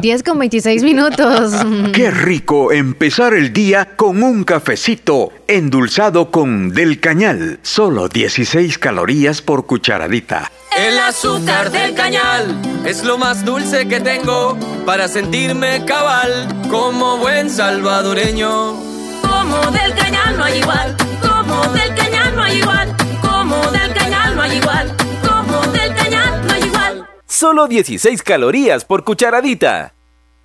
10 0.01 0.23
con 0.23 0.39
26 0.39 0.83
minutos. 0.83 1.53
Qué 1.95 2.11
rico 2.11 2.73
empezar 2.73 3.33
el 3.33 3.53
día 3.53 3.97
con 3.97 4.23
un 4.23 4.45
cafecito 4.45 5.33
endulzado 5.47 6.31
con 6.31 6.71
del 6.71 7.01
cañal. 7.01 7.59
Solo 7.63 8.09
16 8.09 8.77
calorías 8.79 9.41
por 9.41 9.67
cucharadita. 9.67 10.51
El 10.77 10.99
azúcar 10.99 11.71
del 11.71 11.95
cañal 11.95 12.61
es 12.85 13.05
lo 13.05 13.19
más 13.19 13.45
dulce 13.45 13.87
que 13.89 14.01
tengo 14.01 14.59
para 14.85 15.09
sentirme 15.09 15.85
cabal 15.85 16.49
como 16.71 17.19
buen 17.19 17.49
salvadoreño. 17.49 18.75
Como 19.23 19.71
del 19.71 19.95
cañal 19.95 20.37
no 20.37 20.45
hay 20.45 20.59
igual, 20.59 20.97
como 21.63 21.75
del 21.75 21.95
cañal 21.95 22.35
no 22.35 22.43
hay 22.43 22.59
igual, 22.59 22.97
como 23.21 23.71
del 23.71 23.95
cañal 23.95 24.37
no 24.37 24.43
hay 24.43 24.57
igual, 24.57 24.97
como 25.27 25.61
del 25.73 25.95
cañal 25.95 26.47
no 26.47 26.53
hay 26.53 26.63
igual. 26.63 27.07
Solo 27.27 27.69
16 27.69 28.23
calorías 28.23 28.85
por 28.85 29.05
cucharadita. 29.05 29.95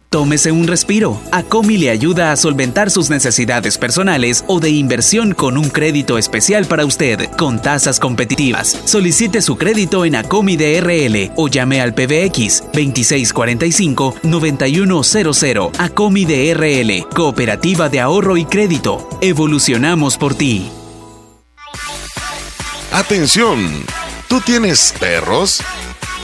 Tómese 0.10 0.53
un 0.53 0.68
respiro. 0.68 1.19
Acomi 1.34 1.77
le 1.77 1.89
ayuda 1.89 2.31
a 2.31 2.38
solventar 2.38 2.89
sus 2.89 3.10
necesidades 3.10 3.77
personales 3.77 4.45
o 4.48 4.61
de 4.61 4.69
inversión 4.69 5.34
con 5.34 5.57
un 5.57 5.69
crédito 5.69 6.18
especial 6.18 6.65
para 6.65 6.85
usted, 6.85 7.30
con 7.31 7.61
tasas 7.61 7.99
competitivas. 7.99 8.69
Solicite 8.85 9.41
su 9.41 9.57
crédito 9.57 10.06
en 10.06 10.15
Acomi 10.15 10.56
DRL 10.56 11.34
o 11.35 11.49
llame 11.49 11.81
al 11.81 11.94
PBX 11.94 12.64
2645-9100. 12.72 15.72
Acomi 15.77 16.23
DRL, 16.23 17.06
Cooperativa 17.14 17.89
de 17.89 17.99
Ahorro 17.99 18.38
y 18.38 18.45
Crédito. 18.45 19.10
Evolucionamos 19.19 20.18
por 20.18 20.35
ti. 20.35 20.72
Atención, 22.92 23.86
¿tú 24.28 24.42
tienes 24.42 24.94
perros? 25.00 25.62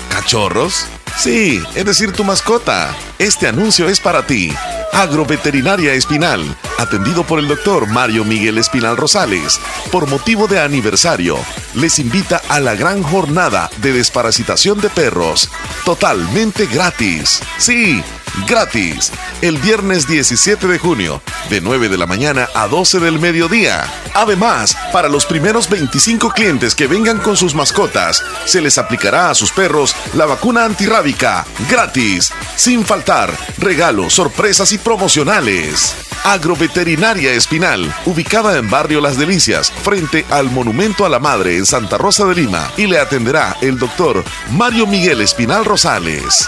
¿Cachorros? 0.10 0.86
Sí, 1.18 1.62
es 1.76 1.86
decir, 1.86 2.14
tu 2.14 2.24
mascota. 2.24 2.96
Este 3.20 3.48
anuncio 3.48 3.88
es 3.90 4.00
para 4.00 4.26
ti. 4.26 4.54
Agroveterinaria 4.94 5.94
Espinal, 5.94 6.56
atendido 6.78 7.26
por 7.26 7.40
el 7.40 7.48
doctor 7.48 7.88
Mario 7.88 8.24
Miguel 8.24 8.58
Espinal 8.58 8.96
Rosales. 8.96 9.60
Por 9.92 10.08
motivo 10.08 10.48
de 10.48 10.60
aniversario, 10.60 11.38
les 11.74 12.00
invita 12.00 12.42
a 12.48 12.60
la 12.60 12.76
gran 12.76 13.04
jornada 13.04 13.70
de 13.78 13.92
desparasitación 13.92 14.80
de 14.80 14.90
perros, 14.90 15.50
totalmente 15.84 16.66
gratis. 16.68 17.42
Sí, 17.58 18.04
gratis 18.48 19.12
el 19.42 19.58
viernes 19.58 20.08
17 20.08 20.68
de 20.68 20.80
junio 20.80 21.22
de 21.50 21.62
9 21.62 21.90
de 21.90 21.98
la 21.98 22.06
mañana 22.06 22.50
a 22.54 22.68
12 22.68 23.00
del 23.00 23.20
mediodía. 23.20 23.86
Además, 24.14 24.78
para 24.92 25.10
los 25.10 25.26
primeros 25.26 25.70
25 25.70 26.30
clientes 26.32 26.76
que 26.76 26.88
vengan 26.88 27.20
con 27.20 27.38
sus 27.38 27.56
mascotas, 27.56 28.24
se 28.46 28.62
les 28.62 28.78
aplicará 28.78 29.30
a 29.30 29.36
sus 29.36 29.52
perros 29.52 29.96
la 30.14 30.26
vacuna 30.26 30.66
antirrábica 30.66 31.46
gratis, 31.70 32.32
sin 32.56 32.86
faltar 32.86 33.36
regalos, 33.58 34.14
sorpresas 34.14 34.72
y 34.72 34.78
promocionales. 34.78 35.96
Agroveterinaria 36.24 37.34
Espinal, 37.34 37.94
ubicada 38.06 38.58
en 38.58 38.70
Barrio 38.70 39.02
Las 39.02 39.18
Delicias, 39.18 39.72
frente 39.72 40.26
al 40.30 40.50
Monumento 40.50 41.06
a 41.06 41.10
la 41.10 41.20
Madre 41.20 41.58
en 41.58 41.66
Santa 41.66 41.98
Rosa 41.98 42.26
de 42.26 42.36
Lima, 42.36 42.72
y 42.78 42.88
le 42.88 43.00
atenderá 43.00 43.58
el 43.62 43.78
doctor 43.78 44.24
Mario 44.52 44.88
Miguel 44.88 45.20
Espinal 45.22 45.66
Rosales. 45.66 46.48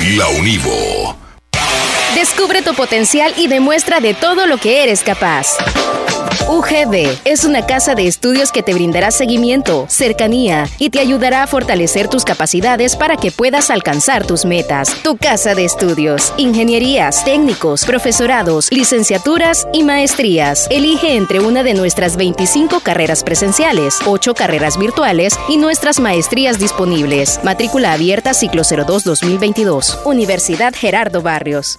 la 0.00 0.28
Univo. 0.28 1.27
Descubre 2.18 2.62
tu 2.62 2.74
potencial 2.74 3.32
y 3.36 3.46
demuestra 3.46 4.00
de 4.00 4.12
todo 4.12 4.48
lo 4.48 4.58
que 4.58 4.82
eres 4.82 5.04
capaz. 5.04 5.56
UGB 6.48 7.16
es 7.24 7.44
una 7.44 7.64
casa 7.64 7.94
de 7.94 8.08
estudios 8.08 8.50
que 8.50 8.64
te 8.64 8.74
brindará 8.74 9.12
seguimiento, 9.12 9.86
cercanía 9.88 10.66
y 10.78 10.90
te 10.90 10.98
ayudará 10.98 11.44
a 11.44 11.46
fortalecer 11.46 12.08
tus 12.08 12.24
capacidades 12.24 12.96
para 12.96 13.16
que 13.16 13.30
puedas 13.30 13.70
alcanzar 13.70 14.26
tus 14.26 14.44
metas. 14.44 14.88
Tu 15.04 15.16
casa 15.16 15.54
de 15.54 15.64
estudios, 15.64 16.34
ingenierías, 16.38 17.24
técnicos, 17.24 17.84
profesorados, 17.84 18.72
licenciaturas 18.72 19.68
y 19.72 19.84
maestrías. 19.84 20.66
Elige 20.70 21.14
entre 21.14 21.38
una 21.38 21.62
de 21.62 21.74
nuestras 21.74 22.16
25 22.16 22.80
carreras 22.80 23.22
presenciales, 23.22 24.00
8 24.06 24.34
carreras 24.34 24.76
virtuales 24.76 25.38
y 25.48 25.56
nuestras 25.56 26.00
maestrías 26.00 26.58
disponibles. 26.58 27.38
Matrícula 27.44 27.92
abierta 27.92 28.34
ciclo 28.34 28.62
02-2022. 28.62 30.04
Universidad 30.04 30.74
Gerardo 30.74 31.22
Barrios. 31.22 31.78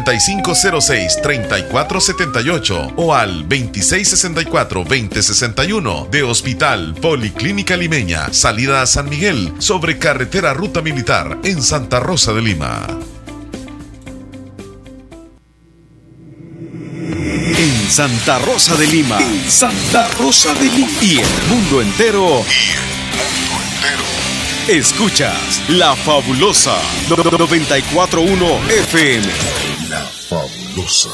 5506-3478 0.03 2.93
o 2.95 3.13
al 3.13 3.47
2664-2061 3.47 6.09
de 6.09 6.23
Hospital 6.23 6.95
Policlínica 6.95 7.77
Limeña, 7.77 8.33
salida 8.33 8.81
a 8.81 8.85
San 8.85 9.09
Miguel, 9.09 9.53
sobre 9.59 9.97
carretera 9.97 10.53
Ruta 10.53 10.81
Militar 10.81 11.37
en 11.43 11.61
Santa 11.61 11.99
Rosa 11.99 12.31
de 12.33 12.41
Lima. 12.41 12.87
En 17.57 17.91
Santa 17.91 18.39
Rosa 18.39 18.75
de 18.75 18.87
Lima. 18.87 19.21
En 19.21 19.51
Santa 19.51 20.07
Rosa 20.17 20.53
de 20.55 20.65
Lima. 20.65 20.87
Y 21.01 21.19
el 21.19 21.27
mundo 21.49 21.81
entero. 21.81 22.43
Y 22.47 22.71
el 22.71 22.79
mundo 23.19 23.59
entero 23.75 24.30
Escuchas 24.67 25.61
La 25.69 25.95
Fabulosa 25.95 26.77
941 27.09 28.59
FM. 28.69 29.27
La 29.89 30.05
Fabulosa. 30.05 31.09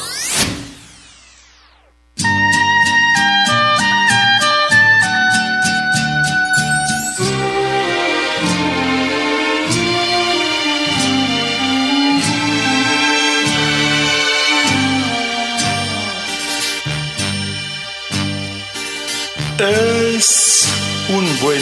Es 19.59 20.67
un 21.09 21.39
buen 21.39 21.61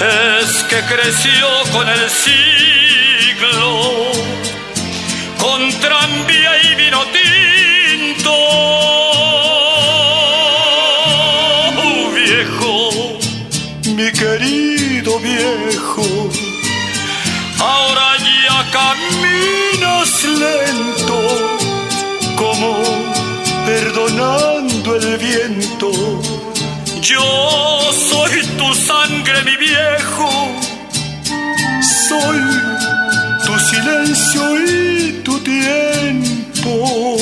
Es 0.00 0.64
que 0.64 0.80
creció 0.80 1.46
con 1.72 1.88
el 1.88 2.10
siglo, 2.10 4.10
con 5.38 5.70
tranvía 5.80 6.62
y 6.62 6.74
vino 6.74 7.04
tinto. 7.12 8.32
Oh, 11.76 12.10
viejo, 12.12 13.18
mi 13.94 14.10
querido 14.10 15.20
viejo, 15.20 16.28
ahora 17.60 18.16
ya 18.18 18.68
caminas 18.72 20.24
lento, 20.24 21.20
como 22.36 22.82
perdonando 23.64 24.96
el 24.96 25.18
viento 25.18 25.92
yo 27.04 27.92
soy 27.92 28.42
tu 28.56 28.74
sangre, 28.74 29.42
mi 29.42 29.56
viejo. 29.74 30.30
Soy 32.08 32.40
tu 33.44 33.58
silencio 33.58 34.42
y 34.60 35.12
tu 35.24 35.38
tiempo. 35.40 37.14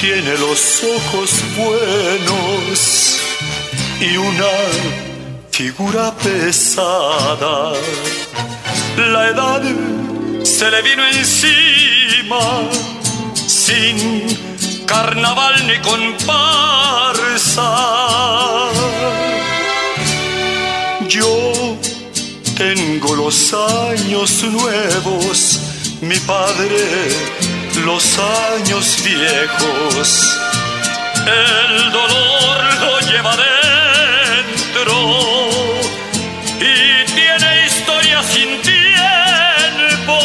tiene 0.00 0.38
los 0.38 0.82
ojos 0.82 1.30
buenos 1.56 3.19
y 4.00 4.16
una 4.16 4.52
figura 5.50 6.12
pesada. 6.16 7.72
La 8.96 9.28
edad 9.28 9.62
se 10.42 10.70
le 10.70 10.82
vino 10.82 11.06
encima 11.06 12.40
sin 13.34 14.36
carnaval 14.86 15.66
ni 15.66 15.78
comparsa. 15.80 17.70
Yo 21.08 21.76
tengo 22.56 23.14
los 23.16 23.52
años 23.52 24.42
nuevos, 24.44 25.60
mi 26.00 26.16
padre 26.20 27.40
los 27.84 28.18
años 28.18 28.98
viejos. 29.04 30.38
El 31.26 31.92
dolor 31.92 32.74
lo 32.80 33.00
lleva 33.00 33.36
y 36.58 37.04
tiene 37.12 37.66
historia 37.66 38.22
sin 38.22 38.48
tiempo. 38.62 40.18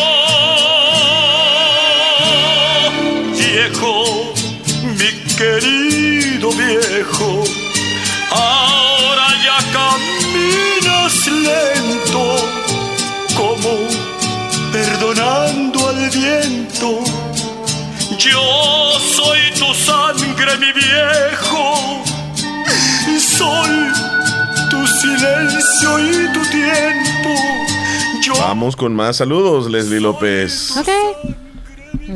Viejo, 3.33 4.33
mi 4.97 5.11
querido 5.35 6.51
viejo, 6.51 7.43
ahora 8.31 9.27
ya 9.43 9.57
caminas 9.73 11.27
lento 11.27 12.23
como 13.35 13.71
perdonando 14.71 15.89
al 15.89 16.09
viento 16.09 17.03
yo 18.17 18.99
soy 18.99 19.39
tu 19.57 19.73
sangre, 19.73 20.57
mi 20.57 20.71
viejo. 20.73 22.03
Soy 23.19 24.14
tu 24.85 24.91
silencio 24.91 25.99
y 25.99 26.33
tu 26.33 26.41
tiempo. 26.51 28.39
Vamos 28.39 28.75
con 28.75 28.93
más 28.93 29.17
saludos, 29.17 29.69
Leslie 29.69 29.99
López. 29.99 30.77
Ok. 30.77 30.89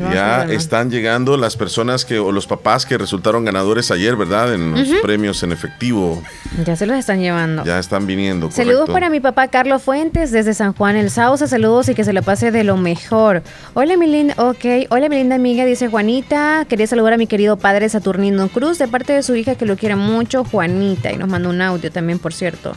Ya 0.00 0.44
están 0.44 0.90
llegando 0.90 1.36
las 1.36 1.56
personas 1.56 2.04
que, 2.04 2.18
o 2.18 2.32
los 2.32 2.46
papás 2.46 2.86
que 2.86 2.96
resultaron 2.96 3.44
ganadores 3.44 3.90
ayer, 3.90 4.16
¿verdad? 4.16 4.54
En 4.54 4.72
los 4.72 5.00
premios 5.02 5.42
en 5.42 5.52
efectivo. 5.52 6.22
Ya 6.64 6.76
se 6.76 6.86
los 6.86 6.96
están 6.96 7.20
llevando. 7.20 7.64
Ya 7.64 7.78
están 7.78 8.06
viniendo. 8.06 8.50
Saludos 8.50 8.88
para 8.88 9.10
mi 9.10 9.20
papá 9.20 9.48
Carlos 9.48 9.82
Fuentes 9.82 10.30
desde 10.30 10.54
San 10.54 10.72
Juan 10.72 10.96
el 10.96 11.10
Sauce. 11.10 11.46
Saludos 11.46 11.88
y 11.88 11.94
que 11.94 12.04
se 12.04 12.12
lo 12.12 12.22
pase 12.22 12.50
de 12.50 12.64
lo 12.64 12.76
mejor. 12.76 13.42
Hola, 13.74 13.96
mi 13.96 14.06
linda, 14.06 14.34
ok. 14.38 14.88
Hola, 14.90 15.08
mi 15.08 15.16
linda 15.16 15.36
amiga, 15.36 15.64
dice 15.64 15.88
Juanita. 15.88 16.64
Quería 16.68 16.86
saludar 16.86 17.14
a 17.14 17.16
mi 17.16 17.26
querido 17.26 17.56
padre 17.56 17.88
Saturnino 17.88 18.48
Cruz 18.48 18.78
de 18.78 18.88
parte 18.88 19.12
de 19.12 19.22
su 19.22 19.34
hija 19.34 19.54
que 19.54 19.66
lo 19.66 19.76
quiere 19.76 19.96
mucho, 19.96 20.44
Juanita. 20.44 21.12
Y 21.12 21.16
nos 21.16 21.28
manda 21.28 21.48
un 21.48 21.60
audio 21.60 21.90
también, 21.90 22.18
por 22.18 22.32
cierto. 22.32 22.72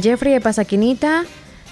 Jeffrey 0.00 0.32
de 0.32 0.40
Pasaquinita. 0.40 1.24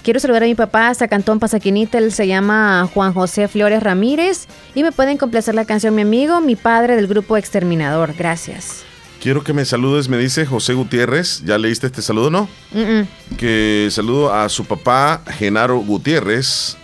Quiero 0.03 0.19
saludar 0.19 0.43
a 0.43 0.47
mi 0.47 0.55
papá 0.55 0.89
hasta 0.89 1.07
Cantón 1.07 1.39
Pasaquinita, 1.39 1.99
él 1.99 2.11
se 2.11 2.25
llama 2.25 2.89
Juan 2.91 3.13
José 3.13 3.47
Flores 3.47 3.83
Ramírez 3.83 4.47
y 4.73 4.81
me 4.81 4.91
pueden 4.91 5.17
complacer 5.17 5.53
la 5.53 5.65
canción 5.65 5.93
Mi 5.93 6.01
amigo, 6.01 6.41
mi 6.41 6.55
padre 6.55 6.95
del 6.95 7.05
grupo 7.05 7.37
Exterminador. 7.37 8.15
Gracias. 8.17 8.83
Quiero 9.21 9.43
que 9.43 9.53
me 9.53 9.63
saludes, 9.63 10.09
me 10.09 10.17
dice 10.17 10.47
José 10.47 10.73
Gutiérrez. 10.73 11.43
¿Ya 11.45 11.59
leíste 11.59 11.85
este 11.85 12.01
saludo, 12.01 12.31
no? 12.31 12.49
Que 13.37 13.89
saludo 13.91 14.33
a 14.33 14.49
su 14.49 14.65
papá, 14.65 15.21
Genaro 15.37 15.77
Gutiérrez. 15.77 16.77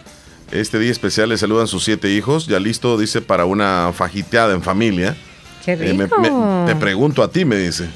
Este 0.52 0.78
día 0.78 0.92
especial 0.92 1.30
le 1.30 1.38
saludan 1.40 1.66
sus 1.66 1.84
siete 1.84 2.12
hijos. 2.12 2.46
Ya 2.46 2.60
listo, 2.60 3.00
dice, 3.00 3.22
para 3.22 3.46
una 3.46 3.92
fajiteada 3.94 4.54
en 4.54 4.62
familia. 4.62 5.18
Qué 5.66 5.72
eh, 5.72 5.94
rico. 5.94 6.64
te 6.68 6.76
pregunto 6.76 7.24
a 7.24 7.32
ti, 7.32 7.44
me 7.44 7.58
dice. 7.58 7.90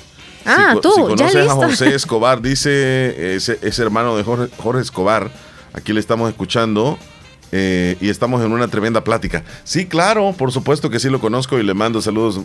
Ah, 0.45 0.76
tú, 0.81 0.91
si 0.91 1.01
conoces 1.01 1.47
a 1.47 1.53
José 1.53 1.88
Escobar, 1.95 2.41
dice 2.41 3.35
ese, 3.35 3.81
hermano 3.81 4.18
de 4.18 4.23
Jorge, 4.23 4.81
Escobar, 4.81 5.31
aquí 5.73 5.93
le 5.93 5.99
estamos 5.99 6.30
escuchando 6.30 6.97
eh, 7.51 7.97
y 8.01 8.09
estamos 8.09 8.43
en 8.43 8.51
una 8.51 8.68
tremenda 8.68 9.03
plática. 9.03 9.43
Sí, 9.63 9.85
claro, 9.85 10.34
por 10.38 10.51
supuesto 10.51 10.89
que 10.89 10.99
sí 10.99 11.09
lo 11.09 11.19
conozco 11.19 11.59
y 11.59 11.63
le 11.63 11.73
mando 11.73 12.01
saludos 12.01 12.41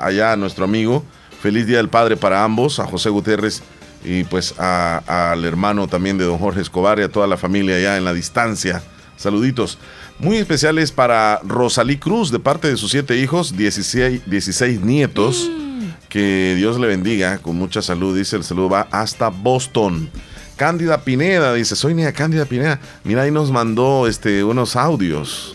allá 0.00 0.32
a 0.32 0.36
nuestro 0.36 0.64
amigo. 0.64 1.04
Feliz 1.42 1.66
Día 1.66 1.76
del 1.76 1.88
Padre 1.88 2.16
para 2.16 2.42
ambos, 2.42 2.80
a 2.80 2.86
José 2.86 3.10
Gutiérrez 3.10 3.62
y 4.04 4.24
pues 4.24 4.58
al 4.58 5.44
hermano 5.44 5.88
también 5.88 6.18
de 6.18 6.24
don 6.24 6.38
Jorge 6.38 6.60
Escobar 6.60 6.98
y 6.98 7.02
a 7.02 7.08
toda 7.08 7.26
la 7.26 7.36
familia 7.36 7.76
allá 7.76 7.96
en 7.96 8.04
la 8.04 8.12
distancia. 8.12 8.82
Saluditos. 9.16 9.78
Muy 10.20 10.36
especiales 10.36 10.92
para 10.92 11.40
Rosalí 11.44 11.96
Cruz, 11.98 12.30
de 12.30 12.38
parte 12.38 12.68
de 12.68 12.76
sus 12.76 12.90
siete 12.90 13.16
hijos, 13.18 13.56
16, 13.56 14.22
16 14.28 14.80
nietos. 14.80 15.48
Mm. 15.48 15.67
Que 16.08 16.54
Dios 16.56 16.78
le 16.78 16.86
bendiga 16.86 17.38
con 17.38 17.56
mucha 17.56 17.82
salud. 17.82 18.16
Dice 18.16 18.36
el 18.36 18.44
saludo 18.44 18.70
va 18.70 18.88
hasta 18.90 19.28
Boston. 19.28 20.10
Cándida 20.56 20.98
Pineda 21.02 21.54
dice, 21.54 21.76
soy 21.76 21.94
Nia 21.94 22.12
Cándida 22.12 22.44
Pineda. 22.44 22.80
Mira, 23.04 23.22
ahí 23.22 23.30
nos 23.30 23.52
mandó 23.52 24.08
este, 24.08 24.42
unos 24.42 24.74
audios. 24.74 25.54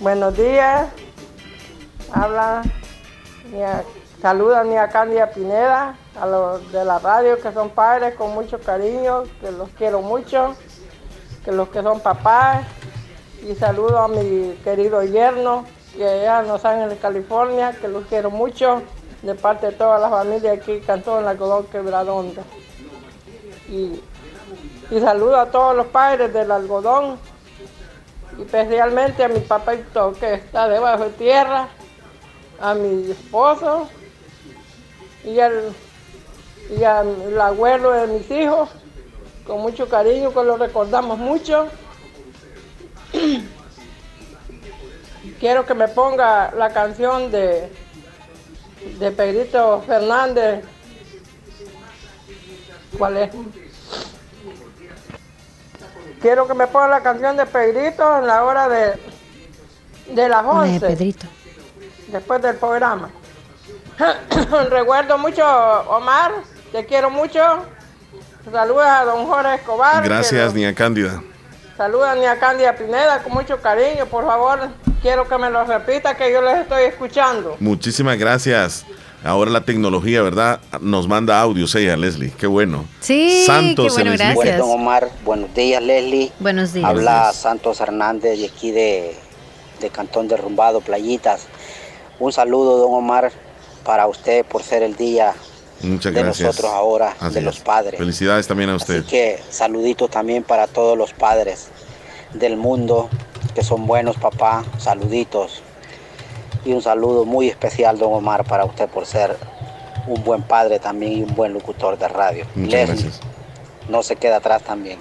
Buenos 0.00 0.36
días. 0.36 0.88
Habla, 2.12 2.62
saluda 4.20 4.60
a 4.60 4.64
Nia 4.64 4.88
Cándida 4.88 5.30
Pineda, 5.30 5.96
a 6.18 6.26
los 6.26 6.72
de 6.72 6.84
la 6.84 6.98
radio 6.98 7.38
que 7.38 7.52
son 7.52 7.70
padres 7.70 8.14
con 8.14 8.32
mucho 8.32 8.58
cariño, 8.58 9.24
que 9.40 9.52
los 9.52 9.68
quiero 9.76 10.02
mucho, 10.02 10.56
que 11.44 11.52
los 11.52 11.68
que 11.68 11.82
son 11.82 12.00
papás. 12.00 12.66
Y 13.46 13.54
saludo 13.54 13.98
a 13.98 14.08
mi 14.08 14.54
querido 14.64 15.02
yerno, 15.04 15.66
que 15.96 16.06
allá 16.06 16.40
en 16.40 16.48
Los 16.48 16.64
Ángeles, 16.64 16.98
California, 17.00 17.76
que 17.80 17.88
los 17.88 18.06
quiero 18.06 18.30
mucho, 18.30 18.82
de 19.22 19.34
parte 19.34 19.66
de 19.66 19.72
toda 19.72 19.98
la 19.98 20.10
familia 20.10 20.52
aquí, 20.52 20.80
Cantón 20.80 21.20
el 21.20 21.28
Algodón 21.28 21.66
Quebradonda. 21.66 22.42
Y, 23.68 24.00
y 24.90 25.00
saludo 25.00 25.36
a 25.36 25.50
todos 25.50 25.76
los 25.76 25.86
padres 25.86 26.32
del 26.32 26.50
algodón, 26.50 27.18
y 28.38 28.42
especialmente 28.42 29.24
a 29.24 29.28
mi 29.28 29.40
papito 29.40 30.12
que 30.14 30.34
está 30.34 30.68
debajo 30.68 31.04
de 31.04 31.10
tierra, 31.10 31.68
a 32.60 32.74
mi 32.74 33.10
esposo 33.10 33.88
y 35.24 35.38
al, 35.38 35.72
y 36.76 36.82
al 36.84 37.40
abuelo 37.40 37.92
de 37.92 38.06
mis 38.08 38.30
hijos, 38.30 38.68
con 39.46 39.60
mucho 39.60 39.88
cariño, 39.88 40.32
que 40.32 40.42
lo 40.42 40.56
recordamos 40.56 41.18
mucho. 41.18 41.68
quiero 45.42 45.66
que 45.66 45.74
me 45.74 45.88
ponga 45.88 46.52
la 46.56 46.72
canción 46.72 47.32
de, 47.32 47.68
de 49.00 49.10
Pedrito 49.10 49.82
Fernández. 49.84 50.64
¿Cuál 52.96 53.16
es? 53.16 53.30
Quiero 56.20 56.46
que 56.46 56.54
me 56.54 56.68
ponga 56.68 56.86
la 56.86 57.02
canción 57.02 57.36
de 57.36 57.44
Pedrito 57.46 58.18
en 58.18 58.28
la 58.28 58.44
hora 58.44 58.68
de, 58.68 58.92
de 60.14 60.28
las 60.28 60.44
11. 60.44 60.72
De 60.74 60.80
Pedrito. 60.80 61.26
Después 62.06 62.40
del 62.40 62.54
programa. 62.54 63.10
Recuerdo 64.70 65.18
mucho, 65.18 65.44
Omar, 65.44 66.34
te 66.70 66.86
quiero 66.86 67.10
mucho. 67.10 67.40
Saludos 68.48 68.86
a 68.86 69.04
don 69.04 69.26
Jorge 69.26 69.56
Escobar. 69.56 70.04
Gracias, 70.04 70.54
Nia 70.54 70.72
Cándida. 70.72 71.20
Saludos 71.82 72.06
a 72.06 72.14
Nia 72.14 72.38
Cándida 72.38 72.76
Pineda 72.76 73.20
con 73.24 73.32
mucho 73.32 73.60
cariño, 73.60 74.06
por 74.06 74.24
favor 74.24 74.68
quiero 75.02 75.26
que 75.26 75.36
me 75.36 75.50
lo 75.50 75.64
repita, 75.64 76.16
que 76.16 76.30
yo 76.30 76.40
les 76.40 76.58
estoy 76.58 76.84
escuchando. 76.84 77.56
Muchísimas 77.58 78.16
gracias. 78.16 78.86
Ahora 79.24 79.50
la 79.50 79.62
tecnología, 79.62 80.22
¿verdad? 80.22 80.60
Nos 80.80 81.08
manda 81.08 81.40
audios 81.40 81.74
ella, 81.74 81.96
Leslie. 81.96 82.30
Qué 82.38 82.46
bueno. 82.46 82.84
Sí, 83.00 83.42
Santos 83.44 83.96
qué 83.96 84.04
bueno, 84.04 84.12
gracias. 84.12 84.34
Bueno, 84.36 84.58
don 84.58 84.70
Omar, 84.70 85.10
buenos 85.24 85.52
días, 85.54 85.82
Leslie. 85.82 86.30
Buenos 86.38 86.72
días. 86.72 86.88
Habla 86.88 87.32
Santos 87.32 87.80
Hernández 87.80 88.38
de 88.38 88.46
aquí 88.46 88.70
de, 88.70 89.16
de 89.80 89.90
Cantón 89.90 90.28
Derrumbado, 90.28 90.82
Playitas. 90.82 91.48
Un 92.20 92.32
saludo, 92.32 92.78
don 92.78 92.94
Omar, 92.94 93.32
para 93.82 94.06
usted 94.06 94.44
por 94.44 94.62
ser 94.62 94.84
el 94.84 94.94
día 94.94 95.34
Muchas 95.82 96.14
de 96.14 96.22
gracias. 96.22 96.46
nosotros 96.46 96.72
ahora, 96.72 97.16
de 97.32 97.40
los 97.40 97.60
padres. 97.60 97.98
Felicidades 97.98 98.46
también 98.46 98.70
a 98.70 98.76
usted. 98.76 99.00
Así 99.00 99.08
que 99.08 99.40
saluditos 99.50 100.10
también 100.10 100.42
para 100.42 100.66
todos 100.66 100.96
los 100.96 101.12
padres 101.12 101.68
del 102.34 102.56
mundo 102.56 103.08
que 103.54 103.62
son 103.62 103.86
buenos, 103.86 104.16
papá. 104.16 104.64
Saluditos. 104.78 105.62
Y 106.64 106.72
un 106.72 106.82
saludo 106.82 107.24
muy 107.24 107.48
especial, 107.48 107.98
don 107.98 108.12
Omar, 108.14 108.44
para 108.44 108.64
usted 108.64 108.88
por 108.88 109.06
ser 109.06 109.36
un 110.06 110.22
buen 110.24 110.42
padre 110.42 110.78
también 110.78 111.12
y 111.12 111.22
un 111.22 111.34
buen 111.34 111.52
locutor 111.52 111.98
de 111.98 112.08
radio. 112.08 112.46
Muchas 112.54 112.88
gracias. 112.88 113.20
No 113.88 114.02
se 114.02 114.16
queda 114.16 114.36
atrás 114.36 114.62
también. 114.62 114.98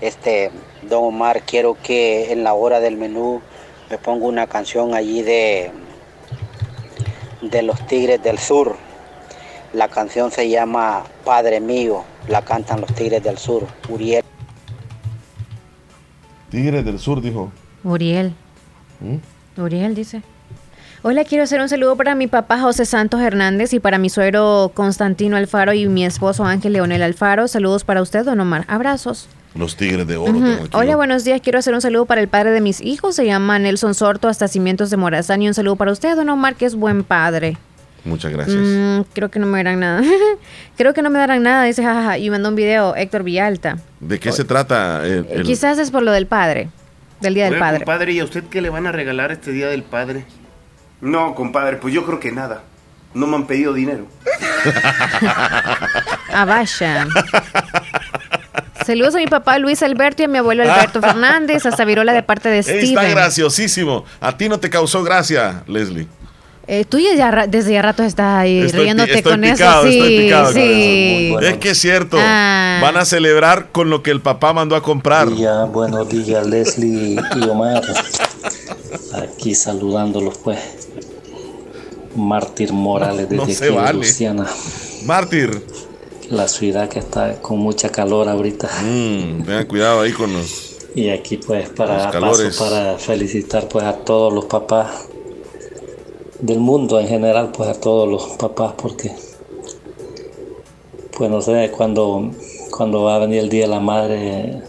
Este, 0.00 0.50
don 0.82 1.04
Omar, 1.04 1.42
quiero 1.42 1.76
que 1.82 2.32
en 2.32 2.44
la 2.44 2.54
hora 2.54 2.80
del 2.80 2.96
menú 2.96 3.40
me 3.90 3.98
ponga 3.98 4.26
una 4.26 4.46
canción 4.46 4.94
allí 4.94 5.22
de, 5.22 5.70
de 7.42 7.62
los 7.62 7.84
Tigres 7.86 8.22
del 8.22 8.38
Sur. 8.38 8.76
La 9.76 9.88
canción 9.88 10.30
se 10.30 10.48
llama 10.48 11.04
Padre 11.22 11.60
Mío, 11.60 12.02
la 12.28 12.40
cantan 12.40 12.80
los 12.80 12.94
Tigres 12.94 13.22
del 13.22 13.36
Sur, 13.36 13.66
Uriel. 13.90 14.24
Tigres 16.48 16.82
del 16.82 16.98
Sur, 16.98 17.20
dijo. 17.20 17.52
Uriel. 17.84 18.32
¿Mm? 19.00 19.60
Uriel 19.60 19.94
dice. 19.94 20.22
Hola, 21.02 21.24
quiero 21.24 21.44
hacer 21.44 21.60
un 21.60 21.68
saludo 21.68 21.94
para 21.94 22.14
mi 22.14 22.26
papá 22.26 22.58
José 22.58 22.86
Santos 22.86 23.20
Hernández 23.20 23.74
y 23.74 23.78
para 23.78 23.98
mi 23.98 24.08
suegro 24.08 24.70
Constantino 24.72 25.36
Alfaro 25.36 25.74
y 25.74 25.86
mi 25.88 26.06
esposo 26.06 26.46
Ángel 26.46 26.72
Leonel 26.72 27.02
Alfaro. 27.02 27.46
Saludos 27.46 27.84
para 27.84 28.00
usted, 28.00 28.24
don 28.24 28.40
Omar. 28.40 28.64
Abrazos. 28.68 29.28
Los 29.54 29.76
Tigres 29.76 30.06
de 30.06 30.16
Oro. 30.16 30.40
Hola, 30.72 30.96
buenos 30.96 31.22
días. 31.24 31.42
Quiero 31.42 31.58
hacer 31.58 31.74
un 31.74 31.82
saludo 31.82 32.06
para 32.06 32.22
el 32.22 32.28
padre 32.28 32.52
de 32.52 32.62
mis 32.62 32.80
hijos. 32.80 33.14
Se 33.14 33.26
llama 33.26 33.58
Nelson 33.58 33.94
Sorto, 33.94 34.28
hasta 34.28 34.48
Cimientos 34.48 34.88
de 34.88 34.96
Morazán. 34.96 35.42
Y 35.42 35.48
un 35.48 35.54
saludo 35.54 35.76
para 35.76 35.92
usted, 35.92 36.16
don 36.16 36.30
Omar, 36.30 36.54
que 36.54 36.64
es 36.64 36.74
buen 36.74 37.04
padre. 37.04 37.58
Muchas 38.06 38.32
gracias. 38.32 38.56
Mm, 38.56 39.00
creo 39.12 39.30
que 39.30 39.38
no 39.38 39.46
me 39.46 39.58
darán 39.58 39.80
nada. 39.80 40.02
creo 40.76 40.94
que 40.94 41.02
no 41.02 41.10
me 41.10 41.18
darán 41.18 41.42
nada, 41.42 41.64
dice 41.64 41.82
jajaja. 41.82 42.18
Y 42.18 42.30
mandó 42.30 42.48
un 42.48 42.54
video 42.54 42.94
Héctor 42.94 43.24
Villalta. 43.24 43.78
¿De 44.00 44.18
qué 44.18 44.32
se 44.32 44.44
trata? 44.44 45.02
Quizás 45.44 45.78
es 45.78 45.90
por 45.90 46.02
lo 46.02 46.12
del 46.12 46.26
padre. 46.26 46.68
Del 47.20 47.34
Día 47.34 47.50
del 47.50 47.58
Padre. 47.58 47.78
Compadre, 47.78 48.12
¿y 48.12 48.20
a 48.20 48.24
usted 48.24 48.44
qué 48.44 48.60
le 48.60 48.68
van 48.68 48.86
a 48.86 48.92
regalar 48.92 49.32
este 49.32 49.50
Día 49.50 49.68
del 49.68 49.82
Padre? 49.82 50.26
No, 51.00 51.34
compadre, 51.34 51.76
pues 51.76 51.94
yo 51.94 52.04
creo 52.04 52.20
que 52.20 52.30
nada. 52.30 52.62
No 53.14 53.26
me 53.26 53.36
han 53.36 53.46
pedido 53.46 53.72
dinero. 53.72 54.06
ah, 56.32 56.44
vaya. 56.44 57.06
Saludos 58.84 59.14
a 59.14 59.18
mi 59.18 59.26
papá 59.26 59.58
Luis 59.58 59.82
Alberto 59.82 60.22
y 60.22 60.26
a 60.26 60.28
mi 60.28 60.38
abuelo 60.38 60.62
Alberto 60.62 61.00
Fernández, 61.00 61.64
hasta 61.64 61.84
Virola 61.84 62.12
de 62.12 62.22
parte 62.22 62.50
de 62.50 62.62
Steven. 62.62 62.84
Está 62.84 63.04
graciosísimo. 63.04 64.04
A 64.20 64.36
ti 64.36 64.48
no 64.48 64.60
te 64.60 64.68
causó 64.70 65.02
gracia, 65.02 65.64
Leslie. 65.66 66.06
Eh, 66.68 66.84
tú 66.84 66.98
ya 66.98 67.46
desde 67.46 67.72
ya 67.72 67.82
rato 67.82 68.02
estás 68.02 68.40
ahí 68.40 68.66
riéndote 68.66 69.22
con 69.22 69.44
eso. 69.44 69.82
Sí, 69.84 70.30
sí. 70.52 71.34
Es 71.40 71.58
que 71.58 71.70
es 71.70 71.78
cierto. 71.78 72.16
Ah. 72.20 72.80
Van 72.82 72.96
a 72.96 73.04
celebrar 73.04 73.68
con 73.70 73.88
lo 73.88 74.02
que 74.02 74.10
el 74.10 74.20
papá 74.20 74.52
mandó 74.52 74.74
a 74.74 74.82
comprar. 74.82 75.32
Ya, 75.34 75.64
buenos 75.64 76.08
días, 76.08 76.44
Leslie 76.44 77.20
y 77.36 77.48
Omar. 77.48 77.84
Aquí 79.14 79.54
saludándolos, 79.54 80.38
pues. 80.38 80.58
Mártir 82.16 82.72
Morales 82.72 83.28
desde 83.28 83.70
no 83.70 83.92
Luciana. 83.92 84.46
Mártir. 85.04 85.62
La 86.30 86.48
ciudad 86.48 86.88
que 86.88 86.98
está 86.98 87.40
con 87.40 87.58
mucha 87.58 87.90
calor 87.90 88.28
ahorita. 88.28 88.68
Mm, 88.82 89.44
tengan 89.44 89.66
cuidado 89.66 90.00
ahí 90.00 90.12
con 90.12 90.32
los 90.32 90.76
Y 90.94 91.10
aquí 91.10 91.36
pues 91.36 91.68
para 91.68 92.10
paso 92.10 92.48
para 92.58 92.98
felicitar 92.98 93.68
pues 93.68 93.84
a 93.84 93.92
todos 93.92 94.32
los 94.32 94.46
papás 94.46 94.88
del 96.46 96.60
mundo 96.60 97.00
en 97.00 97.08
general, 97.08 97.50
pues 97.52 97.68
a 97.68 97.80
todos 97.80 98.08
los 98.08 98.36
papás 98.36 98.74
porque 98.76 99.10
pues 101.16 101.30
no 101.30 101.40
sé, 101.40 101.70
cuando, 101.76 102.30
cuando 102.70 103.02
va 103.02 103.16
a 103.16 103.18
venir 103.18 103.40
el 103.40 103.48
Día 103.48 103.62
de 103.62 103.68
la 103.68 103.80
Madre 103.80 104.62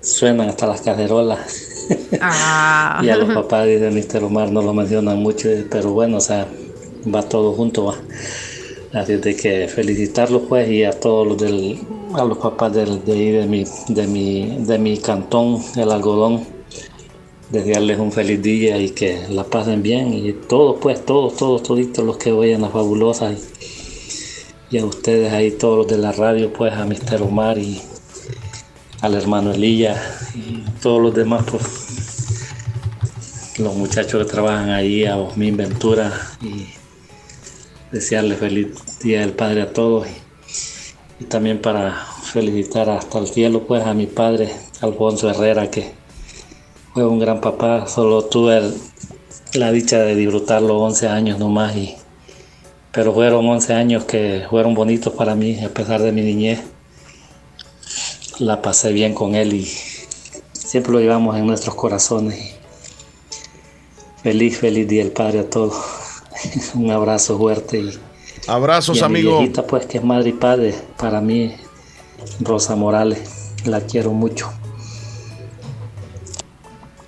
suenan 0.00 0.48
hasta 0.48 0.66
las 0.66 0.82
cacerolas. 0.82 1.66
Ah. 2.20 3.00
y 3.02 3.08
a 3.08 3.16
los 3.16 3.34
papás 3.34 3.66
de 3.66 3.90
Mister 3.90 4.22
Omar 4.22 4.52
no 4.52 4.62
lo 4.62 4.72
mencionan 4.72 5.20
mucho, 5.20 5.48
pero 5.68 5.90
bueno, 5.90 6.18
o 6.18 6.20
sea, 6.20 6.46
va 7.12 7.20
todo 7.22 7.52
junto, 7.52 7.86
va. 7.86 7.96
Así 8.92 9.16
de 9.16 9.34
que 9.34 9.66
felicitarlos 9.66 10.42
pues 10.48 10.70
y 10.70 10.84
a 10.84 10.92
todos 10.92 11.26
los 11.26 11.38
del, 11.38 11.80
a 12.14 12.24
los 12.24 12.38
papás 12.38 12.74
del, 12.74 13.04
de, 13.04 13.32
de, 13.40 13.46
mi, 13.48 13.64
de, 13.88 14.06
mi, 14.06 14.58
de 14.60 14.78
mi 14.78 14.98
cantón, 14.98 15.60
el 15.74 15.90
algodón, 15.90 16.46
desearles 17.50 17.98
un 17.98 18.12
feliz 18.12 18.40
día 18.40 18.78
y 18.78 18.90
que 18.90 19.26
la 19.28 19.44
pasen 19.44 19.82
bien. 19.82 20.12
Y 20.12 20.32
todos 20.32 20.78
pues, 20.80 21.04
todos, 21.04 21.36
todos, 21.36 21.62
toditos 21.62 22.04
los 22.04 22.16
que 22.16 22.32
vayan 22.32 22.64
a 22.64 22.68
Fabulosa 22.68 23.32
y, 24.70 24.78
a 24.78 24.84
ustedes 24.84 25.32
ahí, 25.32 25.50
todos 25.50 25.78
los 25.78 25.88
de 25.88 25.98
la 25.98 26.12
radio 26.12 26.52
pues, 26.52 26.72
a 26.72 26.84
Mister 26.84 27.22
Omar 27.22 27.58
y 27.58 27.80
al 29.00 29.14
hermano 29.14 29.52
Elilla 29.52 30.00
y 30.34 30.62
todos 30.80 31.02
los 31.02 31.14
demás 31.14 31.44
pues, 31.50 31.64
los 33.58 33.74
muchachos 33.74 34.24
que 34.24 34.30
trabajan 34.30 34.70
ahí, 34.70 35.04
a 35.04 35.16
Osmin 35.16 35.56
Ventura 35.56 36.12
y 36.40 36.66
desearle 37.90 38.36
feliz 38.36 38.98
Día 39.02 39.20
del 39.20 39.32
Padre 39.32 39.62
a 39.62 39.72
todos 39.72 40.06
y, 41.18 41.24
también 41.24 41.60
para 41.60 42.06
felicitar 42.22 42.88
hasta 42.88 43.18
el 43.18 43.26
cielo 43.26 43.66
pues 43.66 43.84
a 43.84 43.92
mi 43.92 44.06
padre 44.06 44.50
Alfonso 44.80 45.28
Herrera 45.28 45.70
que 45.70 45.99
fue 46.92 47.06
un 47.06 47.18
gran 47.18 47.40
papá, 47.40 47.86
solo 47.86 48.24
tuve 48.24 48.72
la 49.54 49.72
dicha 49.72 49.98
de 49.98 50.14
disfrutarlo 50.14 50.78
11 50.78 51.08
años 51.08 51.38
nomás 51.38 51.76
y 51.76 51.96
pero 52.92 53.12
fueron 53.12 53.48
11 53.48 53.72
años 53.74 54.04
que 54.04 54.44
fueron 54.50 54.74
bonitos 54.74 55.12
para 55.14 55.34
mí 55.34 55.62
a 55.64 55.68
pesar 55.68 56.02
de 56.02 56.12
mi 56.12 56.22
niñez 56.22 56.60
la 58.38 58.62
pasé 58.62 58.92
bien 58.92 59.14
con 59.14 59.34
él 59.34 59.52
y 59.52 59.64
siempre 60.52 60.92
lo 60.92 61.00
llevamos 61.00 61.36
en 61.36 61.46
nuestros 61.46 61.74
corazones 61.74 62.54
feliz 64.22 64.58
feliz 64.58 64.88
día 64.88 65.02
del 65.02 65.12
padre 65.12 65.40
a 65.40 65.50
todos 65.50 65.74
un 66.74 66.90
abrazo 66.90 67.38
fuerte. 67.38 67.78
Y, 67.78 67.98
Abrazos, 68.46 69.02
amigo. 69.02 69.40
pues 69.68 69.86
que 69.86 69.98
es 69.98 70.04
madre 70.04 70.30
y 70.30 70.32
padre, 70.32 70.74
para 70.96 71.20
mí, 71.20 71.54
Rosa 72.40 72.76
Morales, 72.76 73.52
la 73.64 73.80
quiero 73.80 74.12
mucho. 74.12 74.50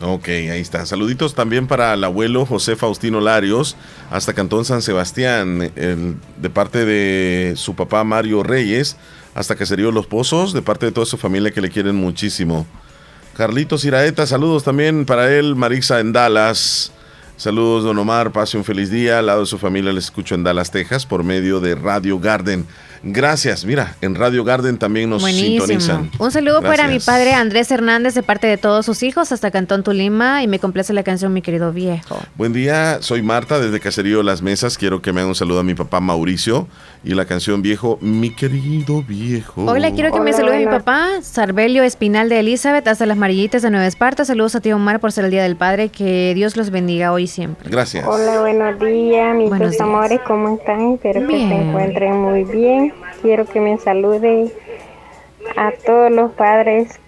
Ok, 0.02 0.28
ahí 0.28 0.60
está. 0.60 0.84
Saluditos 0.84 1.34
también 1.34 1.68
para 1.68 1.94
el 1.94 2.02
abuelo 2.02 2.44
José 2.44 2.74
Faustino 2.74 3.20
Larios, 3.20 3.76
hasta 4.10 4.34
Cantón 4.34 4.64
San 4.64 4.82
Sebastián, 4.82 5.58
de 5.60 6.50
parte 6.50 6.84
de 6.84 7.54
su 7.56 7.76
papá 7.76 8.02
Mario 8.02 8.42
Reyes, 8.42 8.96
hasta 9.34 9.54
Caserío 9.54 9.92
Los 9.92 10.08
Pozos, 10.08 10.52
de 10.52 10.60
parte 10.60 10.86
de 10.86 10.92
toda 10.92 11.06
su 11.06 11.18
familia 11.18 11.52
que 11.52 11.60
le 11.60 11.70
quieren 11.70 11.94
muchísimo. 11.94 12.66
Carlitos 13.36 13.84
Iraeta, 13.84 14.26
saludos 14.26 14.64
también 14.64 15.06
para 15.06 15.32
él, 15.32 15.54
Marisa 15.54 16.00
en 16.00 16.12
Dallas. 16.12 16.92
Saludos, 17.36 17.84
don 17.84 17.98
Omar. 17.98 18.30
Pase 18.30 18.56
un 18.56 18.64
feliz 18.64 18.90
día. 18.90 19.18
Al 19.18 19.26
lado 19.26 19.40
de 19.40 19.46
su 19.46 19.58
familia 19.58 19.92
les 19.92 20.04
escucho 20.04 20.34
en 20.34 20.44
Dallas, 20.44 20.70
Texas, 20.70 21.06
por 21.06 21.24
medio 21.24 21.60
de 21.60 21.74
Radio 21.74 22.18
Garden. 22.18 22.66
Gracias. 23.02 23.64
Mira, 23.64 23.96
en 24.00 24.14
Radio 24.14 24.44
Garden 24.44 24.78
también 24.78 25.10
nos 25.10 25.24
sintonizan. 25.24 26.10
Un 26.18 26.30
saludo 26.30 26.62
para 26.62 26.86
mi 26.88 27.00
padre 27.00 27.34
Andrés 27.34 27.70
Hernández 27.70 28.14
de 28.14 28.22
parte 28.22 28.46
de 28.46 28.56
todos 28.56 28.86
sus 28.86 29.02
hijos 29.02 29.32
hasta 29.32 29.50
Cantón 29.50 29.82
Tulima 29.82 30.42
y 30.42 30.48
me 30.48 30.58
complace 30.58 30.92
la 30.92 31.02
canción 31.02 31.32
Mi 31.32 31.42
querido 31.42 31.72
viejo. 31.72 32.16
Buen 32.36 32.52
día, 32.52 32.98
soy 33.00 33.22
Marta 33.22 33.58
desde 33.58 33.80
Caserío 33.80 34.22
Las 34.22 34.42
Mesas. 34.42 34.78
Quiero 34.78 35.02
que 35.02 35.12
me 35.12 35.20
hagan 35.20 35.30
un 35.30 35.34
saludo 35.34 35.60
a 35.60 35.64
mi 35.64 35.74
papá 35.74 36.00
Mauricio 36.00 36.68
y 37.02 37.14
la 37.14 37.24
canción 37.24 37.60
viejo 37.62 37.98
Mi 38.00 38.30
querido 38.30 39.02
viejo. 39.02 39.64
Hola, 39.64 39.90
quiero 39.90 40.12
que 40.12 40.20
me 40.20 40.32
salude 40.32 40.56
a 40.56 40.58
mi 40.60 40.66
papá 40.66 41.08
Sarbelio 41.22 41.82
Espinal 41.82 42.28
de 42.28 42.40
Elizabeth 42.40 42.86
hasta 42.86 43.06
las 43.06 43.16
Marillitas 43.16 43.62
de 43.62 43.70
Nueva 43.70 43.86
Esparta. 43.86 44.24
Saludos 44.24 44.54
a 44.54 44.60
ti 44.60 44.70
Omar 44.72 45.00
por 45.00 45.10
ser 45.12 45.24
el 45.24 45.30
Día 45.32 45.42
del 45.42 45.56
Padre. 45.56 45.88
Que 45.88 46.32
Dios 46.34 46.56
los 46.56 46.70
bendiga 46.70 47.12
hoy 47.12 47.24
y 47.24 47.26
siempre. 47.26 47.68
Gracias. 47.68 48.06
Hola, 48.06 48.40
buenos 48.40 48.78
días, 48.78 49.34
mis 49.34 49.80
amores, 49.80 50.20
¿cómo 50.26 50.56
están? 50.56 50.92
Espero 50.92 51.26
que 51.26 51.36
se 51.36 51.54
encuentren 51.54 52.16
muy 52.16 52.44
bien. 52.44 52.91
Quiero 53.22 53.46
que 53.46 53.60
me 53.60 53.78
salude 53.78 54.52
a 55.56 55.70
todos 55.86 56.10
los 56.10 56.32
padres 56.32 56.98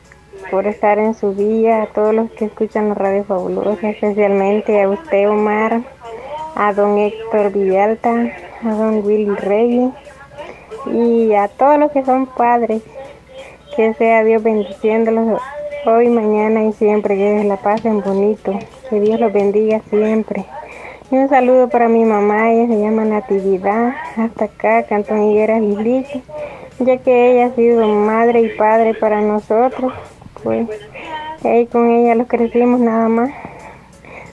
por 0.48 0.68
estar 0.68 1.00
en 1.00 1.14
su 1.14 1.34
día, 1.34 1.82
a 1.82 1.86
todos 1.86 2.14
los 2.14 2.30
que 2.30 2.44
escuchan 2.44 2.90
la 2.90 2.94
radio 2.94 3.24
fabulosa, 3.24 3.90
especialmente 3.90 4.80
a 4.80 4.88
usted 4.88 5.28
Omar, 5.28 5.82
a 6.54 6.72
don 6.72 6.98
Héctor 6.98 7.50
Villalta, 7.50 8.32
a 8.62 8.74
don 8.74 9.04
Willy 9.04 9.34
Reyes 9.34 9.90
y 10.86 11.34
a 11.34 11.48
todos 11.48 11.80
los 11.80 11.90
que 11.90 12.04
son 12.04 12.26
padres. 12.26 12.82
Que 13.74 13.92
sea 13.94 14.22
Dios 14.22 14.40
bendiciéndolos 14.40 15.40
hoy, 15.84 16.08
mañana 16.10 16.62
y 16.62 16.72
siempre, 16.74 17.16
que 17.16 17.42
la 17.42 17.56
pasen 17.56 18.00
bonito. 18.02 18.56
Que 18.88 19.00
Dios 19.00 19.18
los 19.18 19.32
bendiga 19.32 19.80
siempre. 19.90 20.44
Y 21.10 21.16
un 21.16 21.28
saludo 21.28 21.68
para 21.68 21.88
mi 21.88 22.04
mamá, 22.04 22.52
ella 22.52 22.66
se 22.66 22.80
llama 22.80 23.04
Natividad, 23.04 23.94
hasta 24.16 24.46
acá, 24.46 24.84
Cantón 24.84 25.22
Higueras 25.22 25.60
Lilito, 25.60 26.20
ya 26.80 26.96
que 26.98 27.32
ella 27.32 27.46
ha 27.46 27.54
sido 27.54 27.86
madre 27.86 28.40
y 28.40 28.48
padre 28.48 28.94
para 28.94 29.20
nosotros, 29.20 29.92
pues 30.42 30.66
ahí 31.44 31.66
con 31.66 31.90
ella 31.90 32.14
los 32.14 32.26
crecimos 32.26 32.80
nada 32.80 33.08
más, 33.08 33.30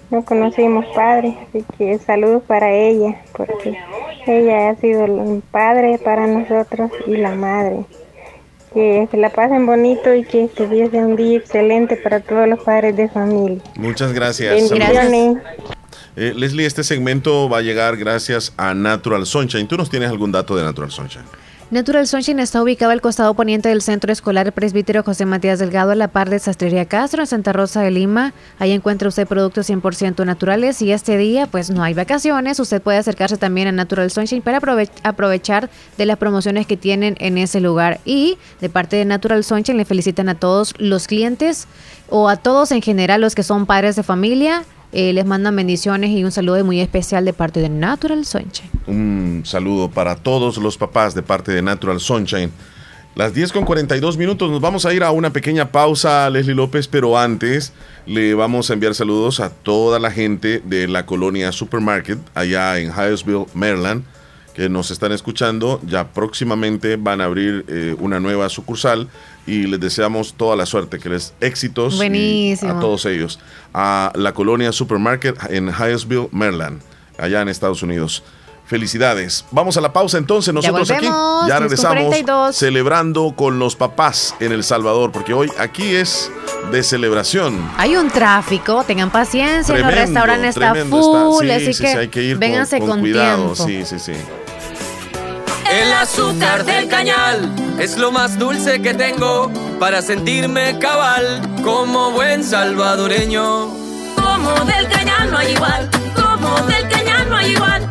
no 0.09 0.23
conocimos 0.23 0.85
padre, 0.95 1.37
así 1.47 1.65
que 1.77 1.99
saludos 1.99 2.43
para 2.47 2.71
ella, 2.71 3.21
porque 3.35 3.77
ella 4.25 4.69
ha 4.69 4.75
sido 4.75 5.05
el 5.05 5.43
padre 5.51 5.97
para 5.97 6.27
nosotros 6.27 6.91
y 7.05 7.17
la 7.17 7.31
madre. 7.31 7.85
Que 8.73 9.07
se 9.11 9.17
la 9.17 9.29
pasen 9.29 9.65
bonito 9.65 10.13
y 10.15 10.23
que 10.23 10.45
este 10.45 10.65
día 10.67 10.89
sea 10.89 11.05
un 11.05 11.17
día 11.17 11.37
excelente 11.37 11.97
para 11.97 12.21
todos 12.21 12.47
los 12.47 12.63
padres 12.63 12.95
de 12.95 13.09
familia. 13.09 13.61
Muchas 13.75 14.13
gracias. 14.13 14.53
Bendiciones. 14.53 15.37
Eh, 16.15 16.33
Leslie, 16.35 16.65
este 16.65 16.83
segmento 16.83 17.47
va 17.47 17.59
a 17.59 17.61
llegar 17.61 17.95
gracias 17.95 18.53
a 18.57 18.73
Natural 18.73 19.25
Sunshine. 19.25 19.67
¿Tú 19.67 19.77
nos 19.77 19.89
tienes 19.89 20.09
algún 20.09 20.31
dato 20.31 20.55
de 20.55 20.63
Natural 20.63 20.91
Sunshine? 20.91 21.23
Natural 21.71 22.05
Sunshine 22.05 22.41
está 22.41 22.61
ubicado 22.61 22.91
al 22.91 22.99
costado 22.99 23.33
poniente 23.33 23.69
del 23.69 23.81
Centro 23.81 24.11
Escolar 24.11 24.51
Presbítero 24.51 25.03
José 25.03 25.25
Matías 25.25 25.57
Delgado, 25.57 25.91
a 25.91 25.95
la 25.95 26.09
par 26.09 26.29
de 26.29 26.37
Sastrería 26.37 26.83
Castro, 26.83 27.21
en 27.21 27.27
Santa 27.27 27.53
Rosa 27.53 27.81
de 27.81 27.91
Lima. 27.91 28.33
Ahí 28.59 28.71
encuentra 28.71 29.07
usted 29.07 29.25
productos 29.25 29.69
100% 29.69 30.25
naturales 30.25 30.81
y 30.81 30.91
este 30.91 31.15
día 31.15 31.47
pues 31.47 31.69
no 31.69 31.81
hay 31.81 31.93
vacaciones. 31.93 32.59
Usted 32.59 32.81
puede 32.81 32.97
acercarse 32.97 33.37
también 33.37 33.69
a 33.69 33.71
Natural 33.71 34.11
Sunshine 34.11 34.41
para 34.41 34.59
aprovechar 35.03 35.69
de 35.97 36.05
las 36.05 36.17
promociones 36.17 36.67
que 36.67 36.75
tienen 36.75 37.15
en 37.19 37.37
ese 37.37 37.61
lugar. 37.61 38.01
Y 38.03 38.37
de 38.59 38.67
parte 38.67 38.97
de 38.97 39.05
Natural 39.05 39.41
Sunshine 39.45 39.77
le 39.77 39.85
felicitan 39.85 40.27
a 40.27 40.35
todos 40.35 40.73
los 40.77 41.07
clientes 41.07 41.69
o 42.09 42.27
a 42.27 42.35
todos 42.35 42.73
en 42.73 42.81
general 42.81 43.21
los 43.21 43.33
que 43.33 43.43
son 43.43 43.65
padres 43.65 43.95
de 43.95 44.03
familia 44.03 44.65
eh, 44.91 45.13
les 45.13 45.25
mandan 45.25 45.55
bendiciones 45.55 46.09
y 46.11 46.23
un 46.23 46.31
saludo 46.31 46.63
muy 46.65 46.81
especial 46.81 47.25
de 47.25 47.33
parte 47.33 47.59
de 47.59 47.69
Natural 47.69 48.25
Sunshine. 48.25 48.69
Un 48.87 49.43
saludo 49.45 49.89
para 49.89 50.15
todos 50.15 50.57
los 50.57 50.77
papás 50.77 51.15
de 51.15 51.21
parte 51.21 51.51
de 51.51 51.61
Natural 51.61 51.99
Sunshine. 51.99 52.51
Las 53.15 53.33
10 53.33 53.51
con 53.51 53.65
42 53.65 54.17
minutos, 54.17 54.49
nos 54.49 54.61
vamos 54.61 54.85
a 54.85 54.93
ir 54.93 55.03
a 55.03 55.11
una 55.11 55.33
pequeña 55.33 55.71
pausa, 55.71 56.29
Leslie 56.29 56.55
López, 56.55 56.87
pero 56.87 57.17
antes 57.17 57.73
le 58.05 58.33
vamos 58.33 58.69
a 58.69 58.73
enviar 58.73 58.95
saludos 58.95 59.41
a 59.41 59.49
toda 59.49 59.99
la 59.99 60.11
gente 60.11 60.61
de 60.63 60.87
la 60.87 61.05
colonia 61.05 61.51
Supermarket 61.51 62.19
allá 62.33 62.79
en 62.79 62.91
Hyattsville, 62.93 63.47
Maryland 63.53 64.03
que 64.53 64.69
nos 64.69 64.91
están 64.91 65.11
escuchando. 65.11 65.79
Ya 65.85 66.07
próximamente 66.07 66.95
van 66.95 67.21
a 67.21 67.25
abrir 67.25 67.65
eh, 67.67 67.95
una 67.99 68.19
nueva 68.19 68.49
sucursal 68.49 69.07
y 69.45 69.63
les 69.63 69.79
deseamos 69.79 70.33
toda 70.33 70.55
la 70.55 70.65
suerte, 70.65 70.99
que 70.99 71.09
les 71.09 71.33
éxitos 71.41 71.99
a 71.99 72.79
todos 72.79 73.05
ellos. 73.05 73.39
A 73.73 74.11
la 74.15 74.33
colonia 74.33 74.71
Supermarket 74.71 75.37
en 75.49 75.69
Hyattsville, 75.69 76.29
Maryland, 76.31 76.81
allá 77.17 77.41
en 77.41 77.49
Estados 77.49 77.81
Unidos. 77.83 78.23
Felicidades. 78.71 79.43
Vamos 79.51 79.75
a 79.75 79.81
la 79.81 79.91
pausa 79.91 80.17
entonces. 80.17 80.53
Nosotros 80.53 80.89
aquí 80.91 81.05
ya 81.45 81.59
regresamos 81.59 82.55
celebrando 82.55 83.33
con 83.35 83.59
los 83.59 83.75
papás 83.75 84.33
en 84.39 84.53
El 84.53 84.63
Salvador, 84.63 85.11
porque 85.11 85.33
hoy 85.33 85.51
aquí 85.59 85.93
es 85.93 86.31
de 86.71 86.81
celebración. 86.81 87.69
Hay 87.75 87.97
un 87.97 88.09
tráfico, 88.09 88.85
tengan 88.87 89.11
paciencia, 89.11 89.75
el 89.75 89.83
restaurante 89.83 90.47
está 90.47 90.73
full, 90.85 91.49
así 91.49 91.73
que, 91.73 91.87
hay 91.87 92.07
que 92.07 92.23
ir 92.23 92.37
vénganse 92.37 92.79
con, 92.79 93.01
cuidado. 93.01 93.55
Sí, 93.55 93.83
sí, 93.83 93.99
sí. 93.99 94.13
El 95.71 95.93
azúcar 95.93 96.65
del 96.65 96.87
cañal 96.87 97.55
es 97.79 97.97
lo 97.97 98.11
más 98.11 98.37
dulce 98.37 98.81
que 98.81 98.93
tengo 98.93 99.51
para 99.79 100.01
sentirme 100.01 100.77
cabal 100.79 101.41
como 101.63 102.11
buen 102.11 102.43
salvadoreño. 102.43 103.69
Como 104.15 104.65
del 104.65 104.87
cañal 104.89 105.31
no 105.31 105.37
hay 105.37 105.53
igual, 105.53 105.89
como 106.15 106.67
del 106.67 106.89
cañal 106.89 107.29
no 107.29 107.37
hay 107.37 107.51
igual 107.51 107.89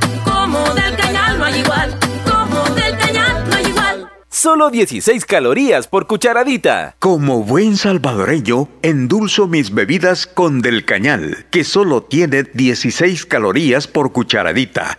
como 0.51 0.75
del 0.75 0.97
cañal 0.97 1.39
no 1.39 1.45
hay 1.45 1.61
igual, 1.61 1.99
como 2.25 2.75
del 2.75 2.97
cañal 2.99 3.49
no 3.49 3.57
hay 3.57 3.67
igual. 3.67 4.11
Solo 4.29 4.71
16 4.71 5.25
calorías 5.25 5.87
por 5.87 6.07
cucharadita. 6.07 6.97
Como 6.99 7.45
buen 7.45 7.77
salvadoreño, 7.77 8.69
endulzo 8.83 9.47
mis 9.47 9.73
bebidas 9.73 10.27
con 10.27 10.61
Del 10.61 10.85
Cañal, 10.85 11.47
que 11.51 11.63
solo 11.65 12.03
tiene 12.03 12.45
16 12.45 13.27
calorías 13.27 13.87
por 13.87 14.13
cucharadita. 14.13 14.99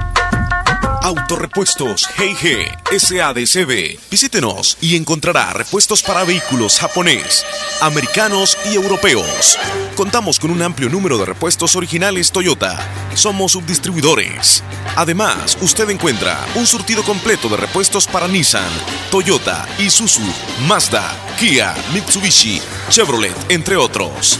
Autorepuestos 1.03 2.07
GG 2.15 2.99
SADCB. 2.99 3.99
Visítenos 4.11 4.77
y 4.81 4.95
encontrará 4.95 5.51
repuestos 5.51 6.03
para 6.03 6.23
vehículos 6.23 6.77
japonés, 6.79 7.43
americanos 7.81 8.55
y 8.71 8.75
europeos. 8.75 9.57
Contamos 9.95 10.39
con 10.39 10.51
un 10.51 10.61
amplio 10.61 10.89
número 10.89 11.17
de 11.17 11.25
repuestos 11.25 11.75
originales 11.75 12.31
Toyota. 12.31 12.77
Somos 13.15 13.53
subdistribuidores. 13.53 14.63
Además, 14.95 15.57
usted 15.61 15.89
encuentra 15.89 16.37
un 16.53 16.67
surtido 16.67 17.03
completo 17.03 17.49
de 17.49 17.57
repuestos 17.57 18.05
para 18.05 18.27
Nissan, 18.27 18.71
Toyota, 19.09 19.67
Isuzu, 19.79 20.21
Mazda, 20.67 21.03
Kia, 21.39 21.73
Mitsubishi, 21.93 22.61
Chevrolet, 22.89 23.35
entre 23.49 23.75
otros. 23.75 24.39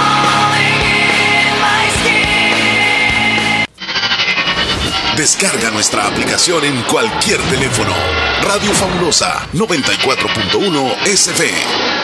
Descarga 5.21 5.69
nuestra 5.69 6.07
aplicación 6.07 6.65
en 6.65 6.81
cualquier 6.81 7.39
teléfono. 7.43 7.93
Radio 8.41 8.73
Fabulosa 8.73 9.47
94.1 9.53 10.97
SF. 11.05 12.00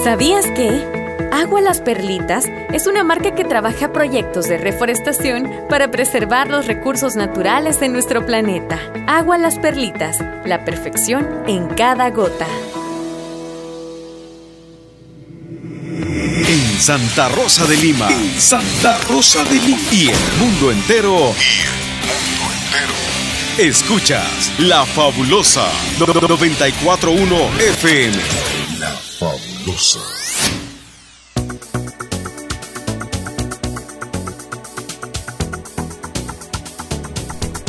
¿Sabías 0.03 0.47
que? 0.47 1.31
Agua 1.33 1.61
Las 1.61 1.81
Perlitas 1.81 2.45
es 2.73 2.89
una 2.89 3.05
marca 3.05 3.35
que 3.37 3.45
trabaja 3.45 3.93
proyectos 3.93 4.49
de 4.49 4.59
reforestación 4.59 5.49
para 5.69 5.91
preservar 5.91 6.51
los 6.51 6.67
recursos 6.67 7.15
naturales 7.15 7.79
de 7.79 7.89
nuestro 7.89 8.27
planeta. 8.27 8.81
Agua 9.07 9.39
Las 9.39 9.59
Perlitas, 9.59 10.19
la 10.45 10.65
perfección 10.65 11.45
en 11.47 11.69
cada 11.69 12.11
gota. 12.11 12.49
En 16.49 16.81
Santa 16.81 17.29
Rosa 17.29 17.65
de 17.67 17.77
Lima. 17.77 18.09
Santa 18.39 18.99
Rosa 19.09 19.45
de 19.45 19.55
Lima. 19.55 19.79
Y 19.93 20.09
el 20.09 20.19
mundo 20.41 20.73
entero. 20.73 21.33
Escuchas 23.59 24.51
La 24.59 24.85
Fabulosa 24.87 25.67
941 25.99 27.37
FM. 27.59 28.17
La 28.81 28.91
Fabulosa. 28.91 30.01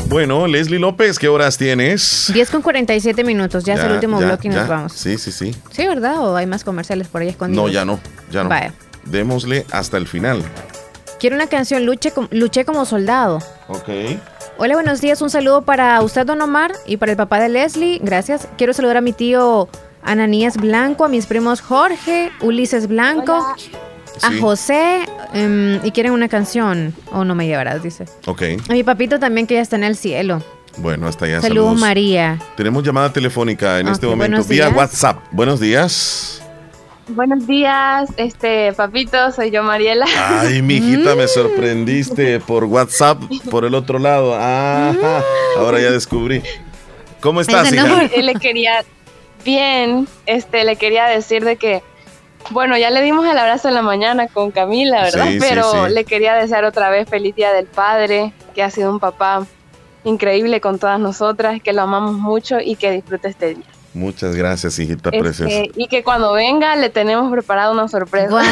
Bueno, 0.07 0.47
Leslie 0.47 0.80
López, 0.80 1.19
¿qué 1.19 1.27
horas 1.27 1.57
tienes? 1.57 2.31
10 2.34 2.49
con 2.51 2.61
47 2.61 3.23
minutos, 3.23 3.63
ya, 3.63 3.73
es 3.73 3.80
el 3.81 3.93
último 3.93 4.19
bloque 4.19 4.47
y 4.47 4.51
nos 4.51 4.67
vamos. 4.67 4.93
Sí, 4.93 5.17
sí, 5.17 5.31
sí. 5.31 5.55
Sí, 5.71 5.88
¿verdad? 5.88 6.19
¿O 6.19 6.35
hay 6.35 6.45
más 6.45 6.63
comerciales 6.63 7.07
por 7.07 7.23
ahí 7.23 7.30
escondidos? 7.30 7.65
No, 7.65 7.71
ya 7.71 7.84
no, 7.84 7.99
ya 8.31 8.43
no. 8.43 8.49
Vaya. 8.49 8.73
Démosle 9.05 9.65
hasta 9.71 9.97
el 9.97 10.07
final. 10.07 10.43
Quiero 11.19 11.35
una 11.35 11.47
canción, 11.47 11.85
Luche, 11.85 12.13
Luché 12.31 12.63
como 12.63 12.85
soldado. 12.85 13.39
Ok. 13.67 13.89
Hola, 14.57 14.75
buenos 14.75 15.01
días. 15.01 15.21
Un 15.21 15.30
saludo 15.30 15.63
para 15.63 15.99
usted, 16.01 16.25
don 16.25 16.39
Omar, 16.41 16.71
y 16.85 16.97
para 16.97 17.11
el 17.11 17.17
papá 17.17 17.39
de 17.39 17.49
Leslie. 17.49 17.99
Gracias. 18.01 18.47
Quiero 18.57 18.73
saludar 18.73 18.97
a 18.97 19.01
mi 19.01 19.11
tío 19.11 19.67
Ananías 20.03 20.57
Blanco, 20.57 21.05
a 21.05 21.07
mis 21.09 21.25
primos 21.25 21.59
Jorge, 21.59 22.31
Ulises 22.41 22.88
Blanco, 22.88 23.34
a 24.21 24.31
José. 24.39 25.05
Em, 25.34 25.84
y 25.84 25.91
quieren 25.91 26.13
una 26.13 26.30
canción. 26.30 26.93
O 27.11 27.25
no 27.25 27.34
me 27.34 27.47
llevarás, 27.47 27.81
dice. 27.81 28.05
Ok. 28.27 28.43
A 28.69 28.73
mi 28.73 28.84
papito 28.84 29.19
también, 29.19 29.47
que 29.47 29.55
ya 29.55 29.61
está 29.61 29.75
en 29.75 29.85
el 29.85 29.97
cielo. 29.97 30.43
Bueno, 30.77 31.07
hasta 31.07 31.25
allá. 31.25 31.41
Saludos, 31.41 31.80
María. 31.80 32.39
Tenemos 32.55 32.84
llamada 32.84 33.11
telefónica 33.11 33.80
en 33.80 33.88
este 33.88 34.05
momento 34.05 34.43
vía 34.43 34.69
WhatsApp. 34.69 35.17
Buenos 35.31 35.59
días. 35.59 36.43
Buenos 37.09 37.45
días, 37.45 38.09
este 38.15 38.71
papito, 38.73 39.31
soy 39.31 39.51
yo 39.51 39.61
Mariela. 39.61 40.05
Ay, 40.17 40.61
mijita, 40.61 41.15
me 41.15 41.27
sorprendiste 41.27 42.39
por 42.39 42.63
WhatsApp 42.63 43.21
por 43.51 43.65
el 43.65 43.75
otro 43.75 43.99
lado. 43.99 44.34
Ah, 44.35 45.21
ahora 45.57 45.81
ya 45.81 45.91
descubrí. 45.91 46.41
¿Cómo 47.19 47.41
estás, 47.41 47.73
hija? 47.73 48.03
Le 48.03 48.35
quería 48.35 48.85
bien, 49.43 50.07
este 50.25 50.63
le 50.63 50.77
quería 50.77 51.05
decir 51.05 51.43
de 51.43 51.57
que 51.57 51.84
bueno, 52.51 52.77
ya 52.77 52.89
le 52.89 53.01
dimos 53.01 53.25
el 53.25 53.38
abrazo 53.38 53.67
en 53.67 53.73
la 53.73 53.81
mañana 53.81 54.27
con 54.27 54.51
Camila, 54.51 55.01
¿verdad? 55.03 55.27
Pero 55.39 55.88
le 55.88 56.05
quería 56.05 56.35
desear 56.35 56.63
otra 56.65 56.89
vez 56.89 57.09
feliz 57.09 57.35
día 57.35 57.53
del 57.53 57.65
padre, 57.65 58.34
que 58.55 58.63
ha 58.63 58.69
sido 58.69 58.91
un 58.91 58.99
papá 58.99 59.45
increíble 60.03 60.61
con 60.61 60.80
todas 60.80 60.99
nosotras, 60.99 61.61
que 61.61 61.73
lo 61.73 61.81
amamos 61.81 62.13
mucho 62.13 62.59
y 62.59 62.75
que 62.75 62.91
disfrute 62.91 63.30
este 63.30 63.55
día. 63.55 63.65
Muchas 63.94 64.36
gracias, 64.36 64.80
hijita 64.80 65.10
este, 65.10 65.20
preciosa. 65.20 65.56
Y 65.76 65.88
que 65.88 66.03
cuando 66.03 66.34
venga 66.34 66.76
le 66.76 66.90
tenemos 66.90 67.32
preparado 67.32 67.74
una 67.74 67.88
sorpresa. 67.88 68.40
Ay, 68.40 68.48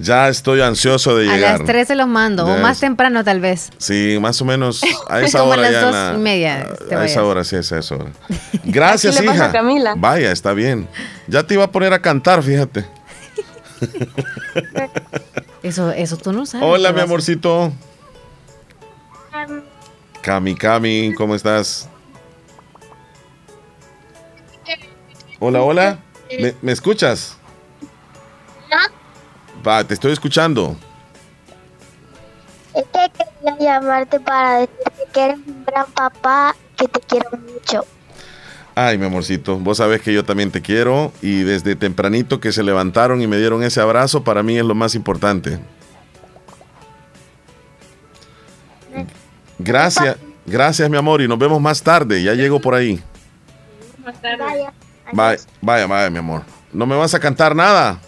Ya 0.00 0.30
estoy 0.30 0.62
ansioso 0.62 1.14
de 1.14 1.26
llegar. 1.26 1.56
A 1.56 1.58
las 1.58 1.66
3 1.66 1.88
se 1.88 1.94
los 1.94 2.08
mando, 2.08 2.46
o 2.46 2.56
más 2.56 2.80
temprano 2.80 3.22
tal 3.22 3.38
vez. 3.40 3.70
Sí, 3.76 4.16
más 4.18 4.40
o 4.40 4.46
menos 4.46 4.80
a 5.08 5.20
esa 5.20 5.42
hora. 5.42 5.66
a 5.66 5.70
las 5.70 5.82
dos 5.82 6.16
y 6.16 6.18
media. 6.22 6.68
A, 6.90 7.04
esa 7.04 7.22
hora, 7.22 7.44
sí, 7.44 7.56
a 7.56 7.58
esa 7.60 7.94
hora. 7.94 8.10
Gracias, 8.64 9.22
hija. 9.22 9.52
Camila? 9.52 9.94
Vaya, 9.96 10.32
está 10.32 10.54
bien. 10.54 10.88
Ya 11.26 11.42
te 11.42 11.52
iba 11.54 11.64
a 11.64 11.70
poner 11.70 11.92
a 11.92 12.00
cantar, 12.00 12.42
fíjate. 12.42 12.86
eso, 15.62 15.90
eso 15.92 16.16
tú 16.16 16.32
no 16.32 16.46
sabes. 16.46 16.66
Hola, 16.66 16.92
mi 16.92 17.00
amorcito. 17.00 17.70
Cami, 20.22 20.54
Cami, 20.54 21.14
¿cómo 21.14 21.34
estás? 21.34 21.90
Hola, 25.42 25.62
hola. 25.62 25.98
¿Me, 26.60 26.72
escuchas? 26.72 27.38
Va, 29.66 29.82
te 29.84 29.94
estoy 29.94 30.12
escuchando. 30.12 30.76
Es 32.74 32.84
que 32.84 33.10
quería 33.10 33.58
llamarte 33.58 34.20
para 34.20 34.60
decirte 34.60 34.92
que 35.14 35.24
eres 35.24 35.38
un 35.46 35.64
gran 35.64 35.86
papá, 35.92 36.54
que 36.76 36.86
te 36.88 37.00
quiero 37.00 37.30
mucho. 37.30 37.86
Ay, 38.74 38.98
mi 38.98 39.06
amorcito, 39.06 39.56
vos 39.56 39.78
sabés 39.78 40.02
que 40.02 40.12
yo 40.12 40.26
también 40.26 40.50
te 40.50 40.60
quiero 40.60 41.10
y 41.22 41.40
desde 41.40 41.74
tempranito 41.74 42.38
que 42.38 42.52
se 42.52 42.62
levantaron 42.62 43.22
y 43.22 43.26
me 43.26 43.38
dieron 43.38 43.62
ese 43.62 43.80
abrazo, 43.80 44.22
para 44.22 44.42
mí 44.42 44.58
es 44.58 44.64
lo 44.64 44.74
más 44.74 44.94
importante. 44.94 45.58
Gracias, 49.58 50.16
gracias 50.44 50.90
mi 50.90 50.98
amor 50.98 51.22
y 51.22 51.28
nos 51.28 51.38
vemos 51.38 51.60
más 51.62 51.82
tarde, 51.82 52.22
ya 52.22 52.34
llego 52.34 52.60
por 52.60 52.74
ahí. 52.74 53.02
Vaya, 55.12 55.40
vaya, 55.60 55.86
vaya, 55.86 56.10
mi 56.10 56.18
amor. 56.18 56.42
¿No 56.72 56.86
me 56.86 56.96
vas 56.96 57.14
a 57.14 57.20
cantar 57.20 57.54
nada? 57.54 57.98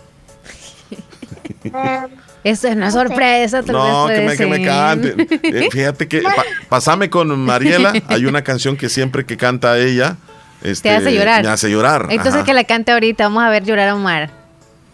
Eso 2.44 2.66
es 2.68 2.74
una 2.74 2.90
sorpresa. 2.90 3.62
No, 3.62 4.08
que 4.08 4.20
me, 4.20 4.36
que 4.36 4.46
me, 4.46 4.64
cante. 4.64 5.14
Eh, 5.42 5.68
fíjate 5.70 6.08
que 6.08 6.22
pasame 6.68 7.08
con 7.08 7.38
Mariela. 7.38 7.92
Hay 8.08 8.26
una 8.26 8.42
canción 8.42 8.76
que 8.76 8.88
siempre 8.88 9.24
que 9.24 9.36
canta 9.36 9.78
ella, 9.78 10.16
este, 10.62 10.88
Te 10.88 10.94
hace 10.94 11.14
llorar. 11.14 11.44
Me 11.44 11.50
hace 11.50 11.70
llorar. 11.70 12.06
Entonces 12.10 12.44
que 12.44 12.54
la 12.54 12.64
cante 12.64 12.92
ahorita. 12.92 13.24
Vamos 13.24 13.44
a 13.44 13.50
ver 13.50 13.64
llorar 13.64 13.88
a 13.88 13.94
Omar. 13.94 14.30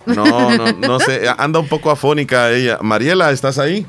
No, 0.06 0.24
no, 0.56 0.72
no 0.72 1.00
sé. 1.00 1.22
Anda 1.36 1.58
un 1.58 1.68
poco 1.68 1.90
afónica 1.90 2.50
ella. 2.50 2.78
Mariela, 2.80 3.30
¿estás 3.30 3.58
ahí? 3.58 3.86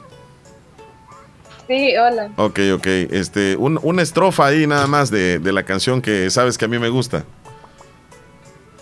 Sí, 1.67 1.95
hola. 1.97 2.31
Ok, 2.35 2.59
ok. 2.73 2.87
Este, 3.11 3.55
una 3.57 4.01
estrofa 4.01 4.47
ahí 4.47 4.67
nada 4.67 4.87
más 4.87 5.11
de, 5.11 5.39
de 5.39 5.51
la 5.51 5.63
canción 5.63 6.01
que 6.01 6.29
sabes 6.29 6.57
que 6.57 6.65
a 6.65 6.67
mí 6.67 6.79
me 6.79 6.89
gusta. 6.89 7.23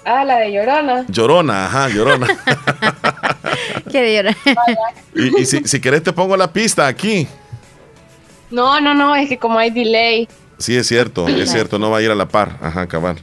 Ah, 0.10 0.24
la 0.24 0.38
de 0.38 0.54
Llorona. 0.54 1.06
Llorona, 1.10 1.66
ajá, 1.66 1.90
Llorona. 1.90 2.28
Quiere 3.92 4.16
llorar. 4.16 4.38
y, 5.14 5.46
si, 5.46 5.66
si 5.66 5.82
querés 5.82 6.02
te 6.02 6.14
pongo 6.14 6.38
la 6.38 6.54
pista 6.54 6.88
aquí. 6.88 7.28
No, 8.50 8.80
no, 8.80 8.94
no, 8.94 9.18
es 9.18 9.28
que 9.28 9.38
como 9.38 9.60
hay 9.60 9.70
delay. 9.70 10.30
Sí, 10.60 10.78
es 10.78 10.88
cierto, 10.88 11.28
es 11.28 11.52
cierto, 11.52 11.78
no 11.78 11.92
va 11.92 11.98
a 11.98 12.02
ir 12.02 12.10
a 12.10 12.16
la 12.16 12.26
par. 12.26 12.58
Ajá, 12.62 12.88
cabal. 12.88 13.18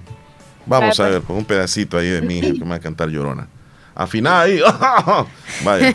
Vamos 0.67 1.01
a 1.01 1.09
ver, 1.09 1.23
pues 1.23 1.39
un 1.39 1.47
pedacito 1.47 1.97
ahí 1.97 2.09
de 2.09 2.21
mí 2.21 2.43
que 2.43 2.53
me 2.53 2.71
va 2.71 2.75
a 2.77 2.81
cantar 2.81 3.09
Llorona. 3.09 3.49
Afiná 3.95 4.43
ahí. 4.43 4.61
Vaya. 5.65 5.95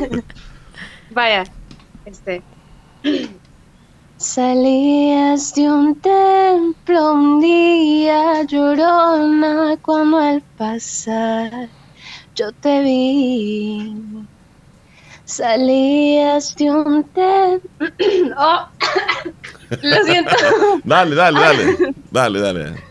Vaya. 1.10 1.44
Este. 2.06 2.42
Salías 4.18 5.54
de 5.54 5.70
un 5.70 5.94
templo 5.96 7.12
un 7.12 7.38
día 7.38 8.44
llorona 8.44 9.76
cuando 9.82 10.16
al 10.16 10.40
pasar 10.56 11.68
yo 12.34 12.50
te 12.52 12.80
vi. 12.80 13.94
Salías 15.26 16.56
de 16.56 16.70
un 16.70 17.04
templo. 17.04 17.88
Oh. 18.38 18.68
Lo 19.82 20.04
siento. 20.04 20.34
Dale, 20.84 21.14
dale, 21.14 21.40
dale. 21.40 21.94
Dale, 22.10 22.40
dale. 22.40 22.82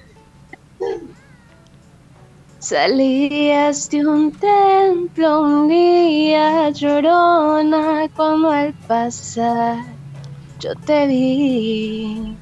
Salías 2.60 3.90
de 3.90 4.06
un 4.06 4.32
templo 4.32 5.42
un 5.42 5.68
día 5.70 6.70
llorona 6.70 8.10
cuando 8.16 8.52
al 8.52 8.74
pasar 8.88 9.78
yo 10.60 10.76
te 10.86 11.08
vi. 11.08 12.38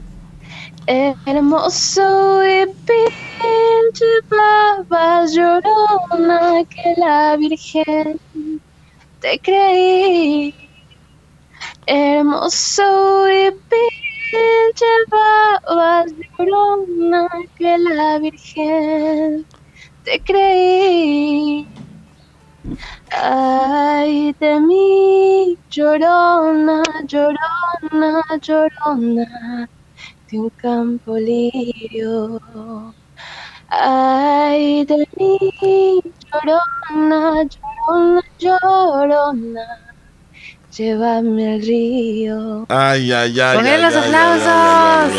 Hermoso 0.85 2.43
y 2.43 2.65
bien 2.65 3.85
llevabas 3.99 5.33
llorona 5.33 6.63
que 6.65 6.93
la 6.97 7.37
Virgen 7.37 8.19
te 9.21 9.39
creí. 9.39 10.53
Hermoso 11.85 13.29
y 13.29 13.49
bien 14.31 14.71
llevabas 14.79 16.11
llorona 16.37 17.29
que 17.57 17.77
la 17.77 18.19
Virgen 18.19 19.45
te 20.03 20.19
creí. 20.21 21.67
Ay 23.11 24.33
de 24.39 24.59
mí, 24.59 25.57
llorona, 25.69 26.81
llorona, 27.05 28.21
llorona, 28.41 29.69
de 30.31 30.39
un 30.39 30.49
campo 30.51 31.17
lirio. 31.17 32.41
Ay 33.69 34.85
de 34.85 35.07
mí, 35.17 36.01
llorona, 36.31 37.43
llorona, 37.43 38.21
llorona, 38.39 39.67
llévame 40.71 41.53
al 41.55 41.61
río. 41.61 42.65
Ay, 42.69 43.11
ay, 43.11 43.39
ay. 43.41 43.57
Poner 43.57 43.81
los 43.81 43.95
aplausos. 43.95 45.11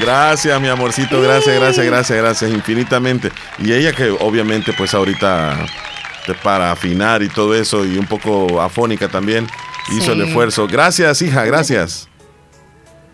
gracias, 0.00 0.60
mi 0.60 0.68
amorcito, 0.68 1.20
gracias, 1.20 1.54
gracias, 1.60 1.84
gracias, 1.84 2.18
gracias, 2.18 2.50
infinitamente. 2.50 3.30
Y 3.58 3.72
ella 3.72 3.92
que 3.92 4.10
obviamente 4.10 4.72
pues 4.72 4.94
ahorita 4.94 5.66
para 6.34 6.72
afinar 6.72 7.22
y 7.22 7.28
todo 7.28 7.54
eso 7.54 7.84
y 7.84 7.98
un 7.98 8.06
poco 8.06 8.60
afónica 8.60 9.08
también. 9.08 9.46
Hizo 9.96 10.12
el 10.12 10.22
esfuerzo. 10.22 10.66
Gracias, 10.66 11.22
hija, 11.22 11.44
gracias. 11.44 12.08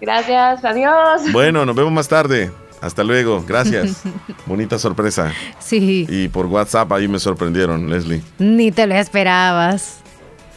Gracias, 0.01 0.65
adiós. 0.65 1.32
Bueno, 1.32 1.65
nos 1.65 1.77
vemos 1.77 1.93
más 1.93 2.09
tarde. 2.09 2.51
Hasta 2.81 3.03
luego, 3.03 3.43
gracias. 3.47 4.03
Bonita 4.47 4.78
sorpresa. 4.78 5.32
Sí. 5.59 6.07
Y 6.09 6.28
por 6.28 6.47
WhatsApp 6.47 6.93
ahí 6.93 7.09
me 7.09 7.19
sorprendieron, 7.19 7.89
Leslie. 7.89 8.23
Ni 8.39 8.70
te 8.73 8.86
lo 8.86 8.95
esperabas. 8.95 10.01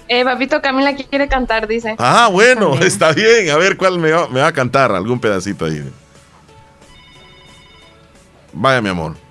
Eh, 0.10 0.24
papito 0.24 0.62
Camila 0.62 0.96
quiere 0.96 1.28
cantar, 1.28 1.68
dice. 1.68 1.96
Ah, 1.98 2.30
bueno, 2.32 2.76
está 2.80 3.12
bien. 3.14 3.50
A 3.50 3.58
ver 3.58 3.78
cuál 3.78 4.00
me 4.00 4.12
va, 4.12 4.28
me 4.30 4.42
va 4.42 4.48
a 4.48 4.54
cantar, 4.54 4.92
algún 4.92 5.20
pedacito 5.20 5.66
ahí. 5.66 5.84
Vaya, 8.54 8.82
mi 8.82 8.90
amor. 8.90 9.27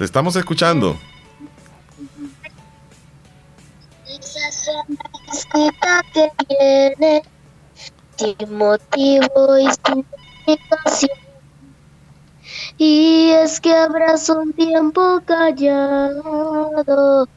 Te 0.00 0.06
estamos 0.06 0.34
escuchando. 0.34 0.96
Esa 4.08 4.50
sonrisa 4.50 6.02
que 6.14 6.32
viene 6.48 7.22
sin 8.16 8.56
motivo 8.56 9.58
y 9.58 9.68
sin 9.84 10.06
explicación. 10.46 11.18
Y 12.78 13.28
es 13.28 13.60
que 13.60 13.76
abrazo 13.76 14.40
un 14.40 14.54
tiempo 14.54 15.20
callado 15.26 17.28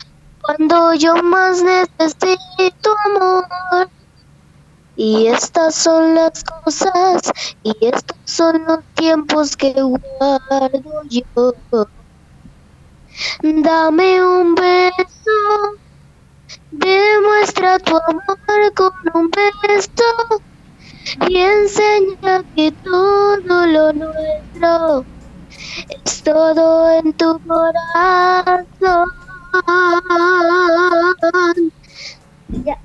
cuando 0.41 0.93
yo 0.93 1.17
más 1.17 1.61
necesito 1.61 2.95
amor. 3.07 3.89
Y 4.95 5.27
estas 5.27 5.75
son 5.75 6.15
las 6.15 6.45
cosas 6.45 7.29
y 7.61 7.75
estos 7.81 8.17
son 8.23 8.63
los 8.63 8.79
tiempos 8.93 9.57
que 9.57 9.73
guardo 9.73 11.03
yo. 11.09 11.53
Dame 13.41 14.23
un 14.23 14.55
beso, 14.55 15.77
demuestra 16.71 17.79
tu 17.79 17.95
amor 17.97 18.73
con 18.75 18.91
un 19.13 19.29
beso 19.29 20.41
y 21.27 21.37
enseña 21.37 22.43
que 22.55 22.71
todo 22.83 23.67
lo 23.67 23.93
nuestro 23.93 25.05
es 26.05 26.23
todo 26.23 26.91
en 26.91 27.13
tu 27.13 27.39
corazón. 27.47 29.09
Ya. 32.65 32.77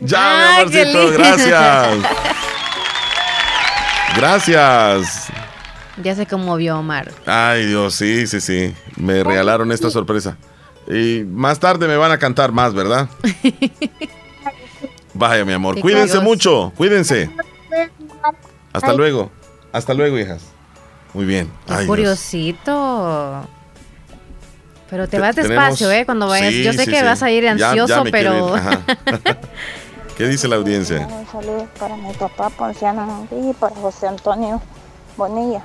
Ya, 0.00 0.36
mi 0.36 0.44
amorcito, 0.62 1.12
gracias. 1.12 1.98
Gracias. 4.16 5.30
Ya 6.02 6.14
se 6.14 6.26
conmovió 6.26 6.78
Omar. 6.78 7.12
Ay, 7.26 7.66
Dios, 7.66 7.94
sí, 7.94 8.26
sí, 8.26 8.40
sí. 8.40 8.74
Me 8.96 9.24
regalaron 9.24 9.72
esta 9.72 9.90
sorpresa. 9.90 10.36
Y 10.88 11.24
más 11.24 11.58
tarde 11.58 11.86
me 11.86 11.96
van 11.96 12.12
a 12.12 12.18
cantar 12.18 12.52
más, 12.52 12.72
¿verdad? 12.72 13.08
Vaya, 15.14 15.44
mi 15.44 15.52
amor. 15.52 15.80
Cuídense 15.80 16.20
mucho. 16.20 16.72
Cuídense. 16.76 17.30
Hasta 18.72 18.92
luego. 18.94 19.30
Hasta 19.72 19.94
luego, 19.94 20.18
hijas. 20.18 20.42
Muy 21.12 21.24
bien. 21.24 21.50
curiosito. 21.86 23.46
Pero 24.90 25.06
te, 25.08 25.18
vas 25.18 25.36
despacio, 25.36 25.90
¿eh? 25.90 26.06
Cuando 26.06 26.28
vayas. 26.28 26.54
Yo 26.54 26.72
sé 26.72 26.86
que 26.86 27.02
vas 27.02 27.22
a 27.22 27.30
ir 27.30 27.46
ansioso, 27.48 28.04
pero. 28.10 28.54
¿Qué 30.16 30.26
dice 30.26 30.48
la 30.48 30.56
audiencia? 30.56 31.06
Un 31.06 31.26
saludo 31.30 31.68
para 31.78 31.96
mi 31.96 32.12
papá 32.12 32.50
Ponciano 32.50 33.28
y 33.30 33.52
para 33.52 33.76
José 33.76 34.08
Antonio 34.08 34.60
Bonilla. 35.16 35.62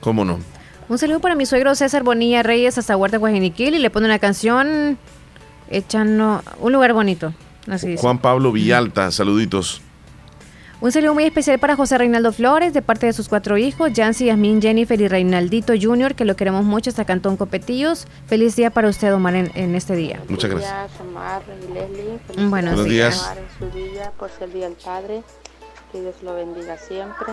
¿Cómo 0.00 0.24
no? 0.24 0.38
Un 0.88 0.98
saludo 0.98 1.20
para 1.20 1.34
mi 1.34 1.46
suegro 1.46 1.74
César 1.74 2.04
Bonilla 2.04 2.42
Reyes 2.42 2.78
hasta 2.78 2.96
Huerta 2.96 3.18
Guajiniquil 3.18 3.74
y 3.74 3.78
le 3.78 3.90
pone 3.90 4.06
una 4.06 4.18
canción 4.18 4.98
echando 5.68 6.42
un 6.60 6.72
lugar 6.72 6.92
bonito. 6.92 7.32
Juan 7.98 8.18
Pablo 8.18 8.52
Villalta, 8.52 9.10
saluditos. 9.10 9.82
Un 10.78 10.92
saludo 10.92 11.14
muy 11.14 11.24
especial 11.24 11.58
para 11.58 11.74
José 11.74 11.96
Reinaldo 11.96 12.32
Flores, 12.32 12.74
de 12.74 12.82
parte 12.82 13.06
de 13.06 13.14
sus 13.14 13.28
cuatro 13.30 13.56
hijos, 13.56 13.90
Jancy, 13.96 14.26
Yasmin, 14.26 14.60
Jennifer 14.60 15.00
y 15.00 15.08
Reinaldito 15.08 15.72
Jr., 15.80 16.14
que 16.14 16.26
lo 16.26 16.36
queremos 16.36 16.66
mucho 16.66 16.90
hasta 16.90 17.06
Cantón 17.06 17.38
Copetillos. 17.38 18.06
Feliz 18.26 18.56
día 18.56 18.70
para 18.70 18.88
usted, 18.90 19.12
Omar, 19.14 19.34
en, 19.34 19.74
este 19.74 19.96
día. 19.96 20.22
Muchas 20.28 20.50
gracias. 20.50 20.90
Omar 21.00 21.42
y 21.48 21.72
Leslie. 21.72 22.48
Buenos, 22.48 22.84
días. 22.84 23.32
En 23.36 23.70
su 23.70 23.74
día, 23.74 24.12
por 24.18 24.30
ser 24.30 24.52
Día 24.52 24.68
del 24.68 24.76
Padre. 24.76 25.22
Que 25.92 26.00
Dios 26.02 26.14
lo 26.22 26.34
bendiga 26.34 26.76
siempre. 26.76 27.32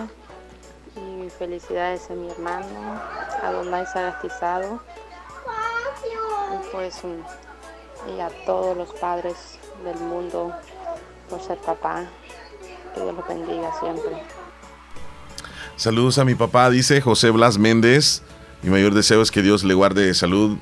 Y 0.96 1.30
felicidades 1.30 2.10
a 2.10 2.14
mi 2.14 2.30
hermano, 2.30 3.00
a 3.42 3.50
Donay 3.52 3.84
Sagastizado. 3.86 4.80
Y 6.52 6.72
pues, 6.72 7.02
y 8.14 8.20
a 8.20 8.28
todos 8.46 8.76
los 8.76 8.92
padres 8.94 9.58
del 9.84 9.98
mundo 9.98 10.52
por 11.28 11.40
ser 11.40 11.58
papá. 11.58 12.04
Que 12.94 13.00
Dios 13.00 13.14
los 13.14 13.26
bendiga 13.26 13.70
siempre. 13.80 14.22
Saludos 15.76 16.18
a 16.18 16.24
mi 16.24 16.34
papá, 16.34 16.70
dice 16.70 17.00
José 17.00 17.30
Blas 17.30 17.58
Méndez. 17.58 18.22
Mi 18.62 18.70
mayor 18.70 18.94
deseo 18.94 19.20
es 19.20 19.30
que 19.30 19.42
Dios 19.42 19.64
le 19.64 19.74
guarde 19.74 20.14
salud 20.14 20.56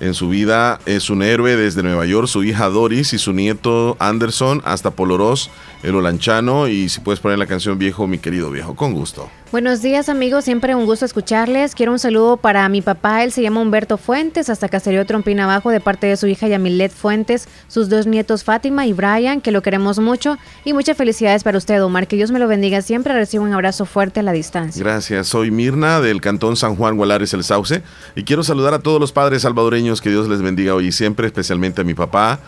en 0.00 0.14
su 0.14 0.28
vida. 0.28 0.80
Es 0.86 1.10
un 1.10 1.22
héroe 1.22 1.56
desde 1.56 1.82
Nueva 1.82 2.06
York, 2.06 2.26
su 2.26 2.42
hija 2.44 2.68
Doris 2.68 3.12
y 3.12 3.18
su 3.18 3.32
nieto 3.32 3.96
Anderson 3.98 4.62
hasta 4.64 4.90
Poloros, 4.90 5.50
el 5.82 5.94
Olanchano. 5.94 6.68
Y 6.68 6.88
si 6.88 7.00
puedes 7.00 7.20
poner 7.20 7.38
la 7.38 7.46
canción 7.46 7.78
Viejo, 7.78 8.06
mi 8.06 8.18
querido 8.18 8.50
viejo, 8.50 8.74
con 8.74 8.92
gusto. 8.92 9.30
Buenos 9.50 9.80
días 9.80 10.10
amigos, 10.10 10.44
siempre 10.44 10.74
un 10.74 10.84
gusto 10.84 11.06
escucharles. 11.06 11.74
Quiero 11.74 11.92
un 11.92 11.98
saludo 11.98 12.36
para 12.36 12.68
mi 12.68 12.82
papá, 12.82 13.24
él 13.24 13.32
se 13.32 13.40
llama 13.40 13.62
Humberto 13.62 13.96
Fuentes, 13.96 14.50
hasta 14.50 14.68
Caserío 14.68 15.06
Trompina 15.06 15.44
Abajo, 15.44 15.70
de 15.70 15.80
parte 15.80 16.06
de 16.06 16.18
su 16.18 16.26
hija 16.26 16.48
Yamilet 16.48 16.92
Fuentes, 16.92 17.48
sus 17.66 17.88
dos 17.88 18.06
nietos 18.06 18.44
Fátima 18.44 18.84
y 18.84 18.92
Brian, 18.92 19.40
que 19.40 19.50
lo 19.50 19.62
queremos 19.62 20.00
mucho. 20.00 20.36
Y 20.66 20.74
muchas 20.74 20.98
felicidades 20.98 21.44
para 21.44 21.56
usted, 21.56 21.82
Omar, 21.82 22.06
que 22.06 22.16
Dios 22.16 22.30
me 22.30 22.38
lo 22.38 22.46
bendiga 22.46 22.82
siempre. 22.82 23.14
Recibo 23.14 23.42
un 23.42 23.54
abrazo 23.54 23.86
fuerte 23.86 24.20
a 24.20 24.22
la 24.22 24.32
distancia. 24.32 24.84
Gracias, 24.84 25.28
soy 25.28 25.50
Mirna 25.50 26.02
del 26.02 26.20
Cantón 26.20 26.54
San 26.56 26.76
Juan 26.76 26.98
Gualares 26.98 27.32
El 27.32 27.42
Sauce 27.42 27.82
y 28.14 28.24
quiero 28.24 28.44
saludar 28.44 28.74
a 28.74 28.80
todos 28.80 29.00
los 29.00 29.12
padres 29.12 29.42
salvadoreños, 29.42 30.02
que 30.02 30.10
Dios 30.10 30.28
les 30.28 30.42
bendiga 30.42 30.74
hoy 30.74 30.88
y 30.88 30.92
siempre, 30.92 31.26
especialmente 31.26 31.80
a 31.80 31.84
mi 31.84 31.94
papá 31.94 32.38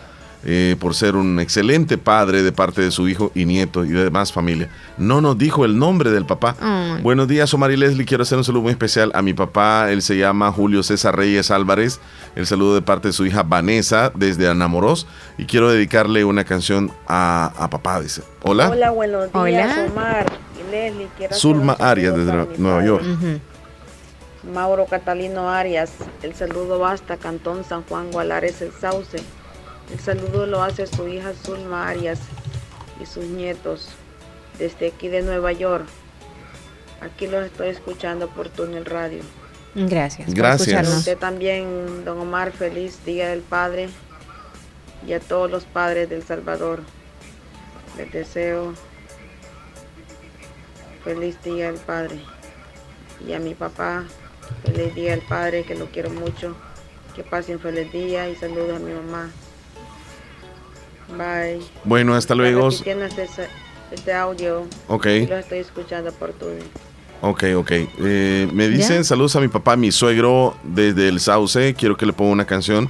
eh, 0.43 0.75
por 0.79 0.95
ser 0.95 1.15
un 1.15 1.39
excelente 1.39 1.97
padre 1.97 2.41
de 2.41 2.51
parte 2.51 2.81
de 2.81 2.89
su 2.89 3.07
hijo 3.07 3.31
y 3.35 3.45
nieto 3.45 3.85
y 3.85 3.89
de 3.89 4.03
demás 4.05 4.33
familia. 4.33 4.69
No 4.97 5.21
nos 5.21 5.37
dijo 5.37 5.65
el 5.65 5.77
nombre 5.77 6.09
del 6.09 6.25
papá. 6.25 6.55
Buenos 7.03 7.27
días, 7.27 7.53
Omar 7.53 7.71
y 7.71 7.77
Leslie. 7.77 8.05
Quiero 8.05 8.23
hacer 8.23 8.37
un 8.37 8.43
saludo 8.43 8.63
muy 8.63 8.71
especial 8.71 9.11
a 9.13 9.21
mi 9.21 9.33
papá. 9.33 9.91
Él 9.91 10.01
se 10.01 10.17
llama 10.17 10.51
Julio 10.51 10.81
César 10.83 11.15
Reyes 11.15 11.51
Álvarez. 11.51 11.99
El 12.35 12.47
saludo 12.47 12.73
de 12.75 12.81
parte 12.81 13.09
de 13.09 13.13
su 13.13 13.25
hija 13.25 13.43
Vanessa 13.43 14.11
desde 14.15 14.47
Anamoros. 14.47 15.05
Y 15.37 15.45
quiero 15.45 15.69
dedicarle 15.69 16.25
una 16.25 16.43
canción 16.43 16.91
a, 17.07 17.67
papá, 17.69 18.01
dice. 18.01 18.23
Hola. 18.41 18.69
Hola, 18.69 18.89
buenos 18.91 19.31
días, 19.45 19.91
Omar 19.91 20.25
y 20.59 20.71
Leslie. 20.71 21.07
Zulma 21.31 21.73
Arias 21.73 22.15
desde 22.15 22.57
Nueva 22.57 22.83
York. 22.83 23.03
Mauro 24.53 24.85
Catalino 24.85 25.49
Arias. 25.49 25.91
El 26.23 26.33
saludo 26.33 26.79
basta, 26.79 27.17
Cantón 27.17 27.63
San 27.63 27.83
Juan 27.83 28.11
Gualares, 28.11 28.61
El 28.61 28.71
Sauce. 28.71 29.19
El 29.89 29.99
saludo 29.99 30.45
lo 30.45 30.63
hace 30.63 30.87
su 30.87 31.07
hija 31.07 31.33
Zulma 31.33 31.87
Arias 31.87 32.19
y 33.01 33.05
sus 33.05 33.25
nietos 33.25 33.89
desde 34.57 34.89
aquí 34.89 35.07
de 35.07 35.21
Nueva 35.21 35.51
York. 35.51 35.85
Aquí 37.01 37.27
los 37.27 37.45
estoy 37.45 37.69
escuchando 37.69 38.29
por 38.29 38.49
túnel 38.49 38.85
radio. 38.85 39.23
Gracias. 39.73 40.33
Gracias. 40.33 40.87
usted 40.87 41.17
también, 41.17 42.05
don 42.05 42.19
Omar, 42.19 42.51
feliz 42.51 43.03
Día 43.05 43.29
del 43.29 43.41
Padre 43.41 43.89
y 45.07 45.13
a 45.13 45.19
todos 45.19 45.49
los 45.49 45.63
padres 45.63 46.09
del 46.09 46.23
Salvador. 46.23 46.81
Les 47.97 48.11
deseo 48.11 48.73
feliz 51.03 51.41
Día 51.43 51.71
del 51.71 51.79
Padre. 51.79 52.21
Y 53.25 53.33
a 53.33 53.39
mi 53.39 53.53
papá, 53.53 54.05
feliz 54.63 54.93
Día 54.93 55.11
del 55.11 55.21
Padre, 55.21 55.63
que 55.63 55.75
lo 55.75 55.87
quiero 55.87 56.09
mucho. 56.09 56.55
Que 57.15 57.23
pasen 57.23 57.59
feliz 57.59 57.91
día 57.91 58.29
y 58.29 58.35
saludos 58.35 58.77
a 58.77 58.79
mi 58.79 58.93
mamá. 58.93 59.29
Bye. 61.17 61.59
Bueno, 61.83 62.15
hasta 62.15 62.35
luego. 62.35 62.69
Este, 62.69 62.95
este, 63.91 64.13
audio. 64.13 64.65
Ok. 64.87 65.05
Lo 65.27 65.37
estoy 65.37 65.59
escuchando 65.59 66.11
por 66.13 66.33
tu. 66.33 66.47
Ok, 67.21 67.43
ok. 67.55 67.71
Eh, 67.71 68.47
me 68.51 68.67
dicen 68.67 69.03
saludos 69.05 69.35
a 69.35 69.39
mi 69.41 69.47
papá, 69.47 69.75
mi 69.75 69.91
suegro 69.91 70.55
desde 70.63 71.07
el 71.07 71.19
Sauce. 71.19 71.75
Quiero 71.75 71.95
que 71.95 72.05
le 72.05 72.13
ponga 72.13 72.31
una 72.31 72.45
canción. 72.45 72.89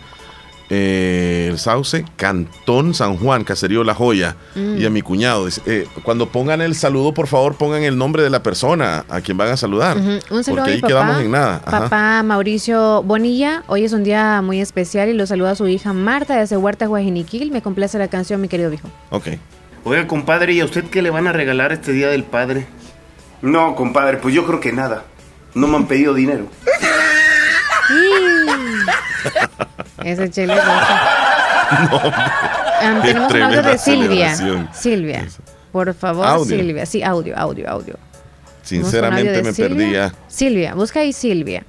Eh, 0.74 1.48
el 1.52 1.60
Sauce, 1.60 2.06
Cantón 2.16 2.94
San 2.94 3.18
Juan, 3.18 3.44
Caserío 3.44 3.84
La 3.84 3.94
Joya, 3.94 4.38
mm. 4.56 4.78
y 4.78 4.86
a 4.86 4.90
mi 4.90 5.02
cuñado. 5.02 5.50
Eh, 5.66 5.86
cuando 6.02 6.30
pongan 6.30 6.62
el 6.62 6.76
saludo, 6.76 7.14
por 7.14 7.28
favor, 7.28 7.56
pongan 7.56 7.84
el 7.84 7.98
nombre 7.98 8.24
de 8.24 8.30
la 8.30 8.42
persona 8.42 9.04
a 9.10 9.20
quien 9.20 9.36
van 9.36 9.50
a 9.50 9.58
saludar. 9.58 9.98
Un 9.98 10.44
saludo 10.46 10.64
porque 10.64 10.72
ahí 10.72 10.82
quedamos 10.82 11.20
en 11.20 11.32
nada. 11.32 11.60
Papá 11.60 12.24
Mauricio 12.24 13.04
Bonilla, 13.04 13.66
hoy 13.68 13.84
es 13.84 13.92
un 13.92 14.06
día 14.06 14.42
muy 14.42 14.62
especial 14.62 15.10
y 15.10 15.14
lo 15.14 15.28
saluda 15.28 15.52
a 15.52 15.56
su 15.56 15.68
hija 15.68 15.92
Marta 15.92 16.40
desde 16.40 16.56
Huerta 16.56 16.88
Guajiniquil. 16.88 17.52
Me 17.52 17.62
complace 17.62 18.00
la 18.00 18.08
canción, 18.08 18.40
mi 18.40 18.48
querido 18.48 18.72
hijo. 18.72 18.90
Ok. 19.10 19.28
Oiga, 19.84 20.08
compadre, 20.08 20.54
¿y 20.54 20.62
a 20.62 20.66
usted 20.66 20.86
qué 20.86 21.02
le 21.02 21.10
van 21.10 21.28
a 21.28 21.34
regalar 21.34 21.74
este 21.74 21.92
día 21.92 22.08
del 22.08 22.24
padre? 22.24 22.66
No, 23.42 23.76
compadre, 23.76 24.20
pues 24.20 24.34
yo 24.34 24.46
creo 24.46 24.62
que 24.62 24.72
nada. 24.72 25.04
No 25.54 25.68
me 25.68 25.76
han 25.76 25.88
pedido 25.88 26.14
dinero. 26.14 26.46
Ese 30.04 30.30
chile 30.30 30.56
No, 31.90 33.02
tenemos 33.02 33.32
un 33.34 33.42
audio 33.42 33.64
de 33.64 33.78
Silvia. 33.78 34.36
Silvia, 34.74 35.28
por 35.72 35.94
favor, 35.94 36.46
Silvia. 36.46 36.86
Sí, 36.86 37.04
audio, 37.04 37.38
audio, 37.38 37.70
audio. 37.70 37.96
Sinceramente 38.64 39.44
me 39.44 39.54
perdía. 39.54 40.14
Silvia, 40.28 40.76
busca 40.76 41.00
ahí 41.02 41.14
Silvia. 41.14 41.64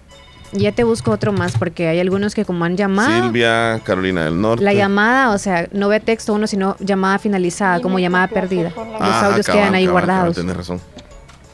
Ya 0.52 0.70
te 0.70 0.84
busco 0.84 1.10
otro 1.10 1.32
más 1.32 1.56
porque 1.56 1.88
hay 1.88 1.98
algunos 1.98 2.34
que 2.34 2.44
como 2.44 2.66
han 2.66 2.76
llamado. 2.76 3.22
Silvia, 3.24 3.80
Carolina 3.84 4.24
del 4.24 4.38
Norte. 4.38 4.62
La 4.62 4.74
llamada, 4.74 5.30
o 5.30 5.38
sea, 5.38 5.66
no 5.72 5.88
ve 5.88 5.98
texto 5.98 6.34
uno, 6.34 6.46
sino 6.46 6.76
llamada 6.78 7.18
finalizada, 7.18 7.80
como 7.80 7.98
llamada 7.98 8.28
perdida. 8.28 8.70
Los 8.76 9.00
ah, 9.00 9.26
audios 9.26 9.46
quedan 9.46 9.74
ahí 9.74 9.86
guardados. 9.86 10.34
Tienes 10.34 10.54
razón. 10.54 10.78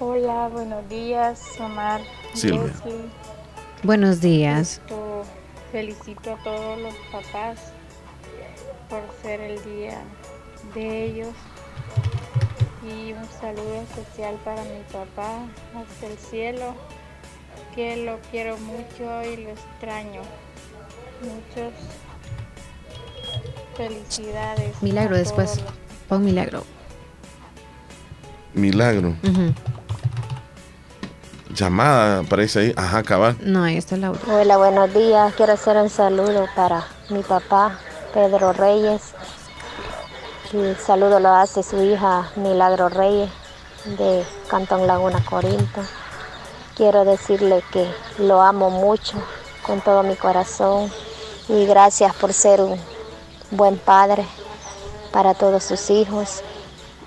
Hola, 0.00 0.48
buenos 0.52 0.88
días, 0.88 1.40
Omar. 1.60 2.00
Silvia. 2.34 2.72
Buenos 3.84 4.20
días. 4.20 4.80
Felicito 5.72 6.32
a 6.32 6.36
todos 6.42 6.80
los 6.80 6.94
papás 7.12 7.72
por 8.88 9.02
ser 9.22 9.40
el 9.40 9.62
día 9.64 10.02
de 10.74 11.04
ellos. 11.04 11.34
Y 12.82 13.12
un 13.12 13.24
saludo 13.40 13.82
especial 13.82 14.36
para 14.44 14.62
mi 14.62 14.82
papá 14.90 15.40
hasta 15.74 16.06
el 16.06 16.16
cielo, 16.16 16.74
que 17.74 17.98
lo 17.98 18.18
quiero 18.30 18.56
mucho 18.58 19.22
y 19.24 19.36
lo 19.44 19.50
extraño. 19.50 20.22
Muchos 21.20 21.74
felicidades. 23.76 24.82
Milagro 24.82 25.16
después. 25.16 25.60
Pon 26.08 26.24
milagro. 26.24 26.64
Milagro 28.54 29.14
llamada, 31.58 32.22
parece 32.22 32.60
ahí. 32.60 32.74
Ajá, 32.76 33.02
cabal. 33.02 33.36
No, 33.40 33.64
ahí 33.64 33.76
está 33.76 33.96
Laura. 33.96 34.20
Hola, 34.28 34.56
buenos 34.56 34.94
días. 34.94 35.34
Quiero 35.34 35.52
hacer 35.52 35.76
un 35.76 35.90
saludo 35.90 36.46
para 36.54 36.86
mi 37.10 37.22
papá, 37.22 37.78
Pedro 38.14 38.52
Reyes. 38.52 39.14
Y 40.52 40.58
el 40.58 40.76
saludo 40.76 41.20
lo 41.20 41.30
hace 41.30 41.62
su 41.62 41.82
hija 41.82 42.30
Milagro 42.36 42.88
Reyes 42.88 43.30
de 43.98 44.24
Cantón 44.48 44.86
Laguna 44.86 45.22
Corinto. 45.24 45.82
Quiero 46.76 47.04
decirle 47.04 47.62
que 47.72 47.86
lo 48.18 48.40
amo 48.40 48.70
mucho 48.70 49.18
con 49.62 49.80
todo 49.80 50.02
mi 50.02 50.14
corazón 50.14 50.90
y 51.48 51.66
gracias 51.66 52.14
por 52.14 52.32
ser 52.32 52.60
un 52.60 52.78
buen 53.50 53.76
padre 53.78 54.24
para 55.12 55.34
todos 55.34 55.64
sus 55.64 55.90
hijos 55.90 56.42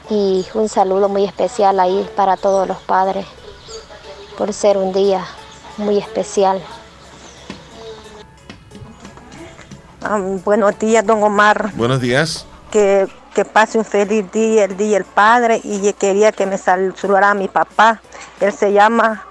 y 0.10 0.46
un 0.54 0.68
saludo 0.68 1.08
muy 1.08 1.24
especial 1.24 1.80
ahí 1.80 2.08
para 2.16 2.36
todos 2.36 2.68
los 2.68 2.78
padres 2.80 3.26
por 4.38 4.54
ser 4.54 4.78
un 4.78 4.94
día 4.94 5.26
muy 5.78 5.98
especial. 5.98 6.62
Ah, 10.04 10.20
buenos 10.44 10.80
días, 10.80 11.06
don 11.06 11.22
Omar. 11.24 11.72
Buenos 11.76 12.02
días. 12.02 12.46
Que, 12.72 13.08
pase 13.54 13.78
un 13.78 13.86
feliz 13.86 14.32
día, 14.32 14.66
el 14.66 14.76
Día 14.76 14.98
del 14.98 15.06
Padre, 15.06 15.62
y 15.64 15.94
quería 15.94 16.32
que 16.32 16.46
me 16.46 16.58
saludara 16.58 17.32
a 17.32 17.34
mi 17.34 17.48
papá, 17.48 18.02
Él 18.40 18.52
se 18.52 18.74
llama 18.74 19.26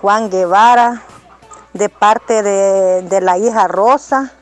Juan 0.00 0.30
Guevara, 0.30 1.02
de 1.72 1.88
parte 1.88 2.42
de, 2.42 3.20
la 3.20 3.36
hija 3.38 3.68
Rosa 3.68 4.32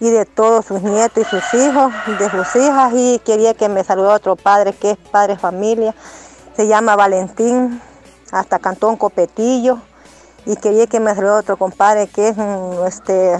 y 0.00 0.10
de 0.10 0.24
todos 0.24 0.66
sus 0.66 0.82
nietos 0.82 1.26
y 1.26 1.30
sus 1.30 1.54
hijos, 1.54 1.92
de 2.18 2.30
sus 2.30 2.56
hijas. 2.56 2.92
Y 2.94 3.20
quería 3.24 3.54
que 3.54 3.68
me 3.68 3.84
saludara 3.84 4.16
otro 4.16 4.36
padre 4.36 4.72
que 4.72 4.92
es 4.92 4.96
padre 5.10 5.36
familia. 5.36 5.94
Se 6.56 6.66
llama 6.66 6.96
Valentín, 6.96 7.80
hasta 8.32 8.58
Cantón 8.58 8.96
Copetillo. 8.96 9.78
Y 10.44 10.56
quería 10.56 10.88
que 10.88 10.98
me 10.98 11.14
saludara 11.14 11.38
otro 11.38 11.56
compadre 11.56 12.08
que 12.08 12.28
es 12.28 12.36
mm, 12.36 12.84
este, 12.88 13.38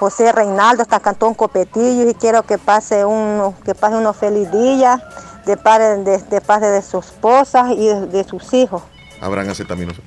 José 0.00 0.32
Reinaldo, 0.32 0.82
hasta 0.82 0.98
Cantón 0.98 1.34
Copetillo. 1.34 2.08
Y 2.08 2.14
quiero 2.14 2.42
que 2.42 2.58
pase, 2.58 3.04
un, 3.04 3.54
que 3.64 3.76
pase 3.76 3.94
unos 3.96 4.16
feliz 4.16 4.50
días 4.50 5.00
de 5.44 5.56
parte 5.56 5.98
de, 5.98 6.18
de, 6.18 6.40
de 6.40 6.82
sus 6.82 7.06
esposas 7.06 7.70
y 7.70 7.86
de, 7.86 8.24
sus 8.24 8.52
hijos. 8.54 8.82
Habrán 9.20 9.48
acetaminofén. 9.48 10.04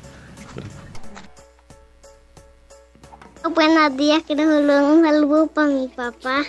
Buenos 3.56 3.96
días, 3.96 4.22
quiero 4.28 4.44
saludar 4.44 4.84
un 4.84 5.04
saludo 5.04 5.48
para 5.48 5.68
mi 5.68 5.88
papá. 5.88 6.44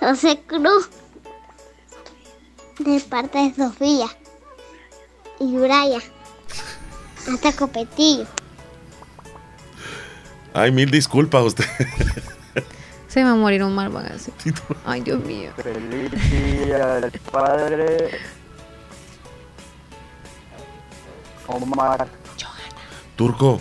José 0.00 0.40
Cruz, 0.46 0.88
de 2.78 3.00
parte 3.00 3.38
de 3.38 3.54
Sofía 3.54 4.06
y 5.40 5.56
Uraya, 5.56 6.00
hasta 7.32 7.52
Copetillo. 7.52 8.26
Ay, 10.52 10.70
mil 10.70 10.90
disculpas 10.90 11.40
a 11.40 11.44
usted. 11.44 11.64
Se 13.08 13.22
va 13.22 13.32
a 13.32 13.34
morir 13.34 13.62
un 13.62 13.74
mal 13.74 13.90
van 13.90 14.06
así. 14.06 14.32
Ay, 14.84 15.00
Dios 15.00 15.24
mío. 15.24 15.50
Feliz 15.56 16.10
día 16.30 16.86
del 16.96 17.10
padre. 17.30 18.10
Omar. 21.46 22.08
Turco. 23.16 23.60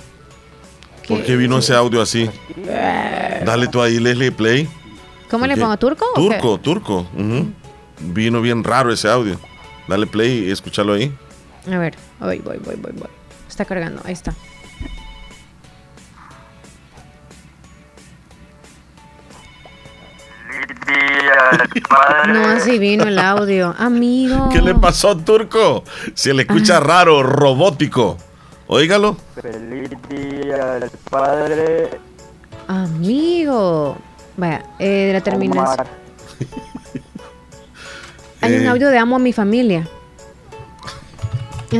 ¿Por 1.07 1.23
qué 1.23 1.35
vino 1.35 1.57
ese 1.57 1.75
audio 1.75 2.01
así? 2.01 2.29
Dale 2.65 3.67
tú 3.67 3.81
ahí, 3.81 3.99
Leslie, 3.99 4.31
play. 4.31 4.69
¿Cómo 5.29 5.45
le 5.47 5.57
pongo? 5.57 5.77
¿Turco? 5.77 6.05
Turco, 6.15 6.59
turco. 6.59 7.07
Vino 7.99 8.41
bien 8.41 8.63
raro 8.63 8.91
ese 8.91 9.09
audio. 9.09 9.39
Dale 9.87 10.07
play 10.07 10.47
y 10.47 10.51
escúchalo 10.51 10.93
ahí. 10.93 11.15
A 11.71 11.77
ver, 11.77 11.95
voy, 12.19 12.39
voy, 12.39 12.57
voy, 12.57 12.75
voy, 12.75 12.91
voy. 12.93 13.09
Está 13.47 13.65
cargando, 13.65 14.01
ahí 14.05 14.13
está. 14.13 14.33
No, 22.27 22.47
así 22.47 22.79
vino 22.79 23.03
el 23.05 23.19
audio. 23.19 23.75
Amigo. 23.77 24.49
¿Qué 24.49 24.61
le 24.61 24.75
pasó, 24.75 25.17
Turco? 25.17 25.83
Se 26.13 26.33
le 26.33 26.43
escucha 26.43 26.79
raro, 26.79 27.23
robótico. 27.23 28.17
Óigalo. 28.67 29.17
Feliz 29.35 29.89
día 30.09 30.65
del 30.75 30.89
padre. 31.09 31.89
Amigo. 32.67 33.97
Vaya, 34.37 34.63
eh, 34.79 35.07
de 35.07 35.13
la 35.13 35.21
terminación. 35.21 35.87
Hay 38.41 38.55
un 38.55 38.63
eh. 38.63 38.69
audio 38.69 38.89
de 38.89 38.97
amo 38.97 39.15
a 39.17 39.19
mi 39.19 39.33
familia. 39.33 39.87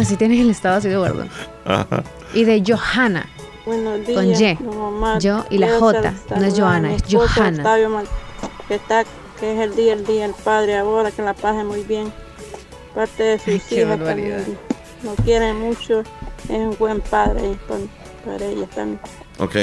Así 0.02 0.18
tienes 0.18 0.40
el 0.40 0.50
estado 0.50 0.78
así 0.78 0.90
de 0.90 0.98
gordo. 0.98 1.26
Ajá. 1.66 2.04
Y 2.34 2.44
de 2.44 2.64
Johanna. 2.66 3.30
Buenos 3.66 4.06
días. 4.06 4.58
Con 4.58 5.16
Y. 5.16 5.20
Yo 5.20 5.46
y 5.50 5.58
la 5.58 5.80
J. 5.80 6.14
No 6.36 6.46
es 6.46 6.60
Johanna, 6.60 6.94
es 6.94 7.04
Johanna. 7.10 7.64
Que, 8.68 8.76
está, 8.76 9.04
que 9.40 9.54
es 9.54 9.60
el 9.60 9.76
día, 9.76 9.94
el 9.94 10.06
día 10.06 10.24
del 10.24 10.36
padre 10.44 10.78
ahora, 10.78 11.12
que 11.12 11.22
la 11.22 11.34
pase 11.34 11.64
muy 11.64 11.84
bien. 11.84 12.12
Parte 12.94 13.24
de 13.24 13.40
sus 13.40 13.72
hijos 13.72 14.00
también. 14.00 14.58
Lo 15.04 15.16
quieren 15.24 15.60
mucho 15.60 16.04
es 16.50 16.58
un 16.58 16.76
buen 16.78 17.02
padre 17.02 17.58
para 18.26 18.46
ella 18.46 18.68
también. 18.76 19.00
Ok. 19.40 19.56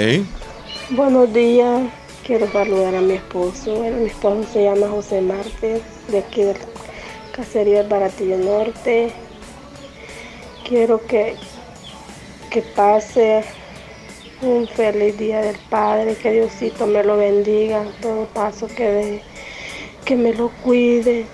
Buenos 0.91 1.33
días, 1.33 1.91
quiero 2.27 2.51
saludar 2.51 2.95
a 2.95 3.01
mi 3.01 3.15
esposo. 3.15 3.83
mi 3.83 4.07
esposo 4.07 4.45
se 4.53 4.65
llama 4.65 4.89
José 4.89 5.21
Márquez, 5.21 5.83
de 6.09 6.19
aquí 6.19 6.43
del 6.43 6.57
Caserío 7.33 7.79
del 7.79 7.89
Baratillo 7.89 8.39
Norte. 8.39 9.13
Quiero 10.67 11.05
que, 11.07 11.37
que 12.51 12.63
pase 12.63 13.45
un 14.43 14.67
feliz 14.69 15.19
día 15.19 15.41
del 15.41 15.59
Padre, 15.69 16.17
que 16.17 16.31
Diosito 16.33 16.87
me 16.87 17.03
lo 17.05 17.17
bendiga, 17.17 17.85
todo 18.01 18.27
paso 18.27 18.67
que 18.67 18.85
dé, 18.85 19.23
que 20.05 20.17
me 20.17 20.33
lo 20.33 20.49
cuide, 20.63 21.27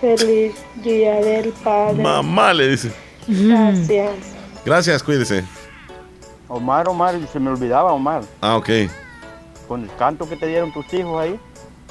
Feliz 0.00 0.54
día 0.76 1.16
del 1.16 1.52
padre. 1.52 2.02
Mamá 2.02 2.54
le 2.54 2.68
dice. 2.68 2.90
Gracias. 3.28 4.14
Gracias, 4.64 5.02
cuídese. 5.02 5.44
Omar, 6.48 6.88
Omar, 6.88 7.18
se 7.30 7.38
me 7.38 7.50
olvidaba, 7.50 7.92
Omar. 7.92 8.22
Ah, 8.40 8.56
ok. 8.56 8.68
Con 9.68 9.82
el 9.82 9.94
canto 9.96 10.26
que 10.28 10.36
te 10.36 10.46
dieron 10.46 10.72
tus 10.72 10.90
hijos 10.94 11.20
ahí. 11.20 11.38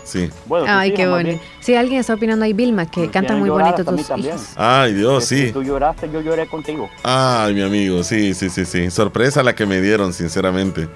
Sí. 0.10 0.28
Bueno, 0.48 0.66
Ay, 0.68 0.92
qué 0.94 1.08
bonito. 1.08 1.40
Sí, 1.60 1.76
alguien 1.76 2.00
está 2.00 2.16
opinando 2.16 2.44
ahí, 2.44 2.54
Vilma, 2.54 2.90
que 2.90 3.12
canta 3.12 3.36
muy 3.36 3.50
bonito 3.50 3.86
tus 3.86 4.10
hijos. 4.18 4.54
Ay, 4.56 4.96
Dios, 4.96 5.24
sí. 5.26 5.48
Si 5.48 5.52
tú 5.52 5.62
lloraste, 5.62 6.10
yo 6.12 6.20
lloré 6.20 6.48
contigo. 6.48 6.90
Ay, 7.04 7.54
mi 7.54 7.62
amigo, 7.62 8.04
sí, 8.04 8.34
sí, 8.34 8.50
sí, 8.50 8.66
sí. 8.66 8.90
Sorpresa 8.90 9.44
la 9.44 9.54
que 9.54 9.68
me 9.68 9.82
dieron, 9.82 10.12
sinceramente. 10.12 10.90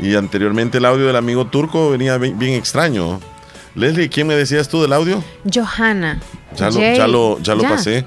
Y 0.00 0.16
anteriormente 0.16 0.78
el 0.78 0.84
audio 0.84 1.06
del 1.06 1.14
amigo 1.14 1.46
turco 1.46 1.90
venía 1.90 2.18
bien 2.18 2.54
extraño. 2.54 3.20
Leslie, 3.76 4.08
¿quién 4.08 4.26
me 4.26 4.34
decías 4.34 4.68
tú 4.68 4.82
del 4.82 4.92
audio? 4.92 5.22
Johanna. 5.52 6.20
Ya 6.56 6.70
lo, 6.70 6.80
ya 6.80 7.06
lo, 7.06 7.38
ya 7.40 7.54
lo 7.54 7.62
pasé. 7.62 8.04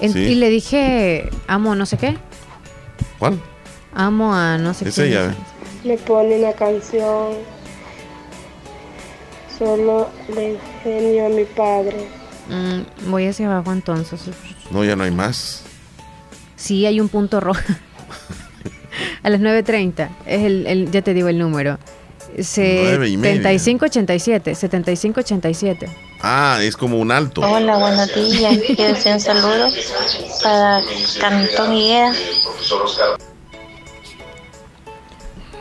Y 0.00 0.34
le 0.34 0.48
dije, 0.48 1.30
amo 1.46 1.76
no 1.76 1.86
sé 1.86 1.98
qué. 1.98 2.18
¿Cuál? 3.18 3.38
Amo 3.94 4.34
a 4.34 4.58
no 4.58 4.74
sé 4.74 4.88
es 4.88 4.94
qué. 4.96 5.08
Ella. 5.08 5.34
Me 5.84 5.96
pone 5.98 6.36
una 6.38 6.52
canción. 6.52 7.34
Solo 9.60 10.08
le 10.34 10.58
enseño 10.84 11.26
a 11.26 11.28
mi 11.28 11.44
padre. 11.44 12.08
Mm, 12.48 13.10
voy 13.10 13.26
hacia 13.26 13.46
abajo 13.46 13.72
entonces. 13.72 14.22
No, 14.70 14.82
ya 14.84 14.96
no 14.96 15.04
hay 15.04 15.10
más. 15.10 15.64
Sí, 16.56 16.86
hay 16.86 16.98
un 16.98 17.10
punto 17.10 17.40
rojo. 17.40 17.60
a 19.22 19.28
las 19.28 19.38
9.30. 19.38 20.08
Es 20.24 20.44
el, 20.44 20.66
el, 20.66 20.90
ya 20.90 21.02
te 21.02 21.12
digo 21.12 21.28
el 21.28 21.38
número. 21.38 21.78
7587, 22.38 24.54
7587. 24.54 25.94
Ah, 26.22 26.60
es 26.62 26.74
como 26.74 26.98
un 26.98 27.12
alto. 27.12 27.42
Hola, 27.42 27.76
buenos 27.76 28.14
días. 28.14 28.58
Quiero 28.66 28.94
hacer 28.94 29.12
un 29.12 29.20
saludo 29.20 29.68
para 30.42 30.80
Cantón 31.20 31.74
Higuera. 31.74 32.14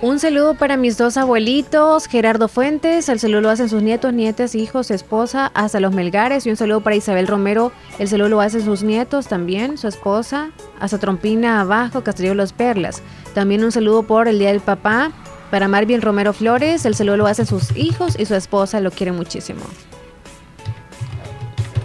Un 0.02 0.18
saludo 0.18 0.56
para 0.56 0.78
mis 0.78 0.98
dos 0.98 1.18
abuelitos, 1.18 2.06
Gerardo 2.06 2.48
Fuentes, 2.48 3.10
el 3.10 3.20
saludo 3.20 3.42
lo 3.42 3.50
hacen 3.50 3.68
sus 3.68 3.84
nietos, 3.84 4.14
nietas, 4.14 4.56
hijos, 4.56 4.92
esposa, 4.92 5.52
hasta 5.54 5.82
los 5.82 5.94
Melgares, 5.94 6.46
y 6.46 6.50
un 6.50 6.56
saludo 6.56 6.80
para 6.80 6.96
Isabel 6.96 7.28
Romero, 7.28 7.74
el 7.98 8.08
saludo 8.08 8.30
lo 8.30 8.40
hacen 8.40 8.64
sus 8.64 8.82
nietos 8.82 9.28
también, 9.28 9.78
su 9.78 9.90
esposa, 9.90 10.52
hasta 10.80 11.00
Trompina 11.00 11.60
Abajo, 11.60 12.02
Castillo 12.02 12.34
Los 12.34 12.54
Perlas. 12.54 13.02
También 13.34 13.62
un 13.62 13.74
saludo 13.74 14.04
por 14.04 14.30
el 14.30 14.40
Día 14.40 14.54
del 14.54 14.62
Papá, 14.62 15.12
para 15.52 15.68
Marvin 15.68 16.02
Romero 16.02 16.32
Flores, 16.32 16.86
el 16.86 16.96
saludo 16.96 17.18
lo 17.18 17.28
hacen 17.28 17.46
sus 17.46 17.76
hijos 17.76 18.18
y 18.18 18.26
su 18.26 18.36
esposa, 18.36 18.80
lo 18.80 18.92
quiere 18.92 19.12
muchísimo. 19.12 19.64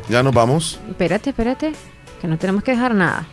¿Ya 0.08 0.22
nos 0.22 0.32
vamos? 0.32 0.78
Espérate, 0.88 1.30
espérate, 1.30 1.72
que 2.20 2.28
no 2.28 2.38
tenemos 2.38 2.62
que 2.62 2.70
dejar 2.70 2.94
nada. 2.94 3.26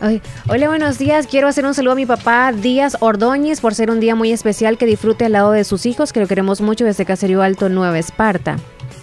Hola, 0.00 0.68
buenos 0.68 0.98
días. 0.98 1.26
Quiero 1.26 1.48
hacer 1.48 1.66
un 1.66 1.74
saludo 1.74 1.92
a 1.92 1.96
mi 1.96 2.06
papá 2.06 2.52
Díaz 2.52 2.96
Ordóñez 3.00 3.60
por 3.60 3.74
ser 3.74 3.90
un 3.90 4.00
día 4.00 4.14
muy 4.14 4.32
especial 4.32 4.78
que 4.78 4.86
disfrute 4.86 5.24
al 5.24 5.32
lado 5.32 5.50
de 5.50 5.64
sus 5.64 5.86
hijos, 5.86 6.12
que 6.12 6.20
lo 6.20 6.26
queremos 6.26 6.60
mucho 6.60 6.84
desde 6.84 7.04
Caserío 7.04 7.42
Alto, 7.42 7.68
Nueva 7.68 7.98
Esparta. 7.98 8.56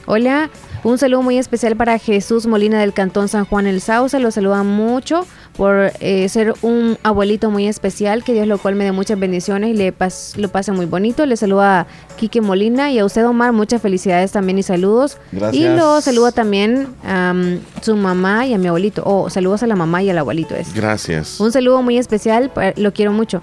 Hola, 0.06 0.50
un 0.84 0.98
saludo 0.98 1.22
muy 1.22 1.38
especial 1.38 1.76
para 1.76 1.98
Jesús 1.98 2.48
Molina 2.48 2.80
del 2.80 2.94
Cantón 2.94 3.28
San 3.28 3.46
Juan 3.46 3.68
el 3.68 3.82
Sauce, 3.82 4.20
lo 4.20 4.32
saluda 4.32 4.64
mucho 4.64 5.26
por 5.58 5.92
eh, 6.00 6.28
ser 6.30 6.54
un 6.62 6.98
abuelito 7.04 7.50
muy 7.50 7.68
especial, 7.68 8.24
que 8.24 8.34
Dios 8.34 8.48
lo 8.48 8.58
cual 8.58 8.76
me 8.76 8.84
dé 8.84 8.92
muchas 8.92 9.20
bendiciones 9.20 9.72
y 9.72 9.74
le 9.74 9.94
lo 10.38 10.50
pase 10.50 10.72
muy 10.72 10.86
bonito. 10.86 11.26
Le 11.26 11.38
saluda 11.38 11.82
a 11.82 11.88
Quique 12.18 12.42
Molina 12.42 12.92
y 12.92 13.00
a 13.00 13.06
usted 13.06 13.26
Omar, 13.26 13.54
muchas 13.54 13.82
felicidades 13.82 14.32
también 14.32 14.58
y 14.60 14.64
saludos. 14.64 15.18
Gracias. 15.32 15.64
Y 15.64 15.68
lo 15.68 16.02
saluda 16.02 16.32
también 16.32 16.88
a 17.06 17.34
su 17.82 17.96
mamá 17.96 18.46
y 18.46 18.54
a 18.54 18.58
mi 18.58 18.68
abuelito. 18.68 19.04
Oh, 19.06 19.30
saludos 19.30 19.64
a 19.64 19.68
la 19.68 19.76
mamá 19.76 20.04
y 20.04 20.10
al 20.10 20.18
abuelito. 20.18 20.56
Es. 20.56 20.74
Gracias. 20.74 21.40
Un 21.40 21.52
saludo 21.52 21.82
muy 21.82 21.98
especial, 21.98 22.52
lo 22.76 22.94
quiero 22.94 23.14
mucho. 23.14 23.42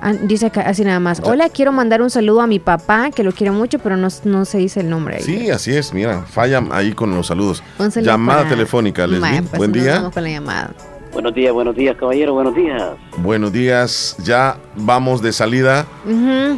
Ah, 0.00 0.12
dice 0.12 0.52
así 0.64 0.84
nada 0.84 1.00
más. 1.00 1.20
Hola, 1.24 1.48
quiero 1.48 1.72
mandar 1.72 2.02
un 2.02 2.10
saludo 2.10 2.40
a 2.40 2.46
mi 2.46 2.60
papá, 2.60 3.10
que 3.10 3.24
lo 3.24 3.32
quiero 3.32 3.52
mucho, 3.52 3.80
pero 3.80 3.96
no, 3.96 4.44
se 4.44 4.58
dice 4.58 4.80
el 4.80 4.90
nombre. 4.90 5.20
Sí, 5.22 5.50
así 5.50 5.74
es. 5.74 5.92
Mira, 5.92 6.22
falla 6.22 6.62
ahí 6.70 6.92
con 6.92 7.14
los 7.14 7.26
saludos. 7.26 7.62
Llamada 7.96 8.48
telefónica, 8.48 9.06
Leslie. 9.06 9.42
Pues 9.42 9.58
Buen 9.58 9.72
día. 9.72 9.96
Vamos 9.96 10.14
con 10.14 10.22
la 10.22 10.30
llamada. 10.30 10.70
Buenos 11.18 11.34
días, 11.34 11.52
buenos 11.52 11.74
días, 11.74 11.96
caballero, 11.96 12.32
buenos 12.32 12.54
días. 12.54 12.82
Buenos 13.16 13.52
días, 13.52 14.16
ya 14.22 14.56
vamos 14.76 15.20
de 15.20 15.32
salida. 15.32 15.84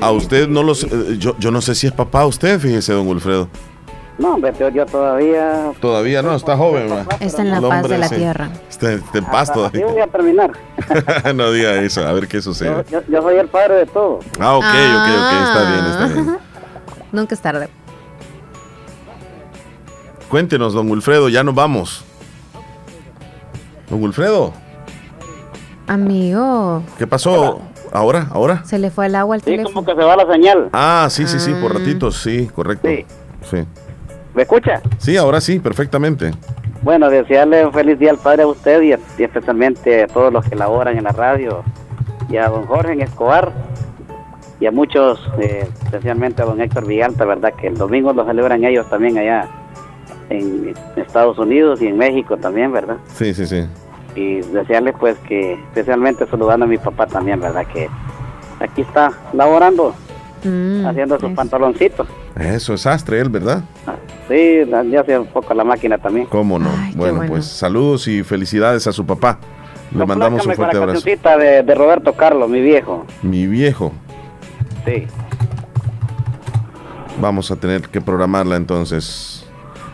A 0.02 0.10
usted 0.10 0.48
no 0.48 0.62
los... 0.62 0.84
Eh, 0.84 1.16
yo, 1.16 1.34
yo 1.38 1.50
no 1.50 1.62
sé 1.62 1.74
si 1.74 1.86
es 1.86 1.94
papá 1.94 2.26
usted, 2.26 2.60
fíjese, 2.60 2.92
don 2.92 3.08
Wilfredo. 3.08 3.48
No, 4.18 4.34
hombre, 4.34 4.52
yo 4.58 4.84
todavía... 4.84 5.72
Todavía 5.80 6.20
no, 6.20 6.34
está 6.34 6.58
joven. 6.58 6.90
Está 7.20 7.40
en 7.40 7.52
la 7.52 7.62
paz 7.62 7.88
de 7.88 7.96
la 7.96 8.08
tierra. 8.10 8.50
Está, 8.68 8.92
en 8.92 9.24
paz 9.32 9.50
todavía. 9.50 9.86
voy 9.86 9.98
a 9.98 10.06
terminar. 10.08 10.52
no 11.34 11.52
diga 11.52 11.76
eso, 11.76 12.06
a 12.06 12.12
ver 12.12 12.28
qué 12.28 12.42
sucede. 12.42 12.84
Yo, 12.90 13.22
soy 13.22 13.36
el 13.36 13.48
padre 13.48 13.76
de 13.76 13.86
todo. 13.86 14.18
Ah, 14.38 14.56
ok, 14.56 14.64
ok, 14.64 15.08
ok, 15.16 15.32
está 15.42 15.70
bien, 15.70 15.84
está 15.86 16.06
bien. 16.06 16.38
Nunca 17.12 17.34
es 17.34 17.40
tarde. 17.40 17.70
Cuéntenos, 20.28 20.74
don 20.74 20.90
Wilfredo, 20.90 21.30
ya 21.30 21.42
nos 21.42 21.54
vamos. 21.54 22.04
Don 23.90 24.02
Wilfredo. 24.02 24.52
Amigo. 25.88 26.82
¿Qué 26.96 27.06
pasó? 27.06 27.60
¿Ahora? 27.92 28.28
¿Ahora? 28.30 28.64
Se 28.64 28.78
le 28.78 28.90
fue 28.90 29.06
el 29.06 29.16
agua 29.16 29.34
al 29.34 29.42
sí, 29.42 29.58
como 29.64 29.84
que 29.84 29.92
se 29.92 30.02
va 30.02 30.16
la 30.16 30.32
señal. 30.32 30.70
Ah, 30.72 31.08
sí, 31.10 31.26
sí, 31.26 31.40
sí, 31.40 31.52
por 31.60 31.72
ah. 31.72 31.78
ratitos, 31.78 32.16
sí, 32.16 32.48
correcto. 32.54 32.86
Sí. 32.88 33.04
sí. 33.50 33.66
¿Me 34.32 34.42
escucha? 34.42 34.80
Sí, 34.98 35.16
ahora 35.16 35.40
sí, 35.40 35.58
perfectamente. 35.58 36.30
Bueno, 36.82 37.10
desearle 37.10 37.66
un 37.66 37.72
feliz 37.72 37.98
día 37.98 38.12
al 38.12 38.18
padre 38.18 38.44
a 38.44 38.46
usted 38.46 38.80
y, 38.82 38.92
especialmente 38.92 40.04
a 40.04 40.06
todos 40.06 40.32
los 40.32 40.44
que 40.46 40.54
laboran 40.54 40.96
en 40.96 41.04
la 41.04 41.12
radio 41.12 41.64
y 42.28 42.36
a 42.36 42.48
don 42.48 42.66
Jorge 42.66 42.92
en 42.92 43.00
Escobar 43.02 43.52
y 44.60 44.66
a 44.66 44.70
muchos, 44.70 45.18
eh, 45.40 45.68
especialmente 45.84 46.42
a 46.42 46.44
don 46.44 46.60
Héctor 46.60 46.86
Villalta, 46.86 47.24
¿verdad? 47.24 47.52
Que 47.54 47.66
el 47.66 47.76
domingo 47.76 48.12
lo 48.12 48.24
celebran 48.24 48.62
ellos 48.62 48.88
también 48.88 49.18
allá 49.18 49.48
en 50.30 50.74
Estados 50.96 51.38
Unidos 51.38 51.82
y 51.82 51.88
en 51.88 51.98
México 51.98 52.36
también, 52.36 52.72
¿verdad? 52.72 52.96
Sí, 53.14 53.34
sí, 53.34 53.46
sí. 53.46 53.66
Y 54.14 54.40
desearle 54.40 54.92
pues 54.92 55.18
que, 55.28 55.54
especialmente 55.54 56.26
saludando 56.26 56.64
a 56.64 56.68
mi 56.68 56.78
papá 56.78 57.06
también, 57.06 57.40
¿verdad? 57.40 57.66
Que 57.66 57.88
aquí 58.60 58.82
está 58.82 59.12
laborando, 59.32 59.94
mm, 60.44 60.86
haciendo 60.86 61.18
sus 61.18 61.32
pantaloncitos. 61.32 62.08
Eso 62.38 62.74
es 62.74 62.86
astre 62.86 63.20
él, 63.20 63.28
¿verdad? 63.28 63.62
Sí, 64.28 64.60
ya 64.90 65.00
hace 65.00 65.18
un 65.18 65.26
poco 65.26 65.52
la 65.54 65.64
máquina 65.64 65.98
también. 65.98 66.26
¿Cómo 66.26 66.58
no? 66.58 66.70
bueno, 66.94 67.24
pues 67.26 67.44
saludos 67.46 68.06
y 68.06 68.22
felicidades 68.22 68.86
a 68.86 68.92
su 68.92 69.04
papá. 69.04 69.38
Le 69.92 70.06
mandamos 70.06 70.46
un 70.46 70.54
fuerte 70.54 70.76
abrazo. 70.76 71.04
De, 71.04 71.62
de 71.64 71.74
Roberto 71.74 72.12
Carlos, 72.12 72.48
mi 72.48 72.60
viejo. 72.60 73.04
Mi 73.22 73.48
viejo. 73.48 73.92
Sí. 74.84 75.06
Vamos 77.20 77.50
a 77.50 77.56
tener 77.56 77.82
que 77.82 78.00
programarla 78.00 78.56
entonces. 78.56 79.39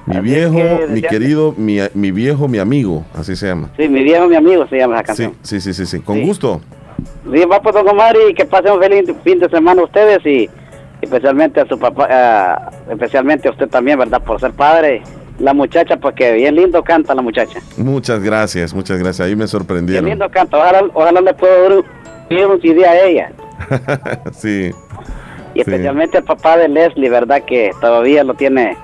Mi 0.06 0.20
viejo, 0.20 0.58
mi 0.88 1.02
querido, 1.02 1.52
mi, 1.56 1.78
mi, 1.94 2.12
viejo, 2.12 2.46
mi 2.46 2.58
amigo, 2.58 3.04
así 3.12 3.34
se 3.34 3.48
llama. 3.48 3.70
Sí, 3.76 3.88
mi 3.88 4.04
viejo, 4.04 4.28
mi 4.28 4.36
amigo 4.36 4.66
se 4.68 4.78
llama 4.78 4.96
la 4.96 5.02
canción. 5.02 5.34
Sí, 5.42 5.60
sí, 5.60 5.74
sí, 5.74 5.84
sí, 5.84 6.00
con 6.00 6.22
gusto. 6.22 6.60
Sí, 7.32 7.44
va 7.44 7.60
por 7.60 7.74
don 7.74 7.88
Omar 7.88 8.16
y 8.30 8.32
que 8.32 8.44
pasen 8.44 8.72
un 8.72 8.80
feliz 8.80 9.12
fin 9.24 9.40
de 9.40 9.48
semana 9.48 9.82
ustedes 9.82 10.24
y 10.24 10.48
especialmente 11.02 11.60
a 11.60 11.66
su 11.66 11.76
papá, 11.76 12.70
especialmente 12.88 13.48
a 13.48 13.50
usted 13.50 13.68
también, 13.68 13.98
¿verdad? 13.98 14.22
Por 14.22 14.40
ser 14.40 14.52
padre. 14.52 15.02
La 15.40 15.52
muchacha, 15.52 15.98
porque 15.98 16.32
bien 16.32 16.54
lindo 16.54 16.82
canta 16.82 17.14
la 17.14 17.20
muchacha. 17.20 17.58
Muchas 17.76 18.22
gracias, 18.22 18.72
muchas 18.72 18.98
gracias. 18.98 19.26
Ahí 19.26 19.36
me 19.36 19.46
sorprendieron. 19.46 20.04
Bien 20.04 20.18
lindo 20.18 20.32
canta. 20.32 20.56
Ojalá, 20.56 20.88
ojalá 20.94 21.20
le 21.20 21.34
puedo 21.34 21.62
dar 21.62 22.48
un 22.48 22.60
CD 22.62 22.86
a 22.86 23.04
ella. 23.04 23.32
sí. 24.32 24.70
Y 25.52 25.60
especialmente 25.60 26.16
al 26.18 26.24
papá 26.24 26.56
de 26.56 26.68
Leslie, 26.68 27.10
¿verdad? 27.10 27.42
Que 27.44 27.70
todavía 27.80 28.24
lo 28.24 28.32
tiene 28.32 28.78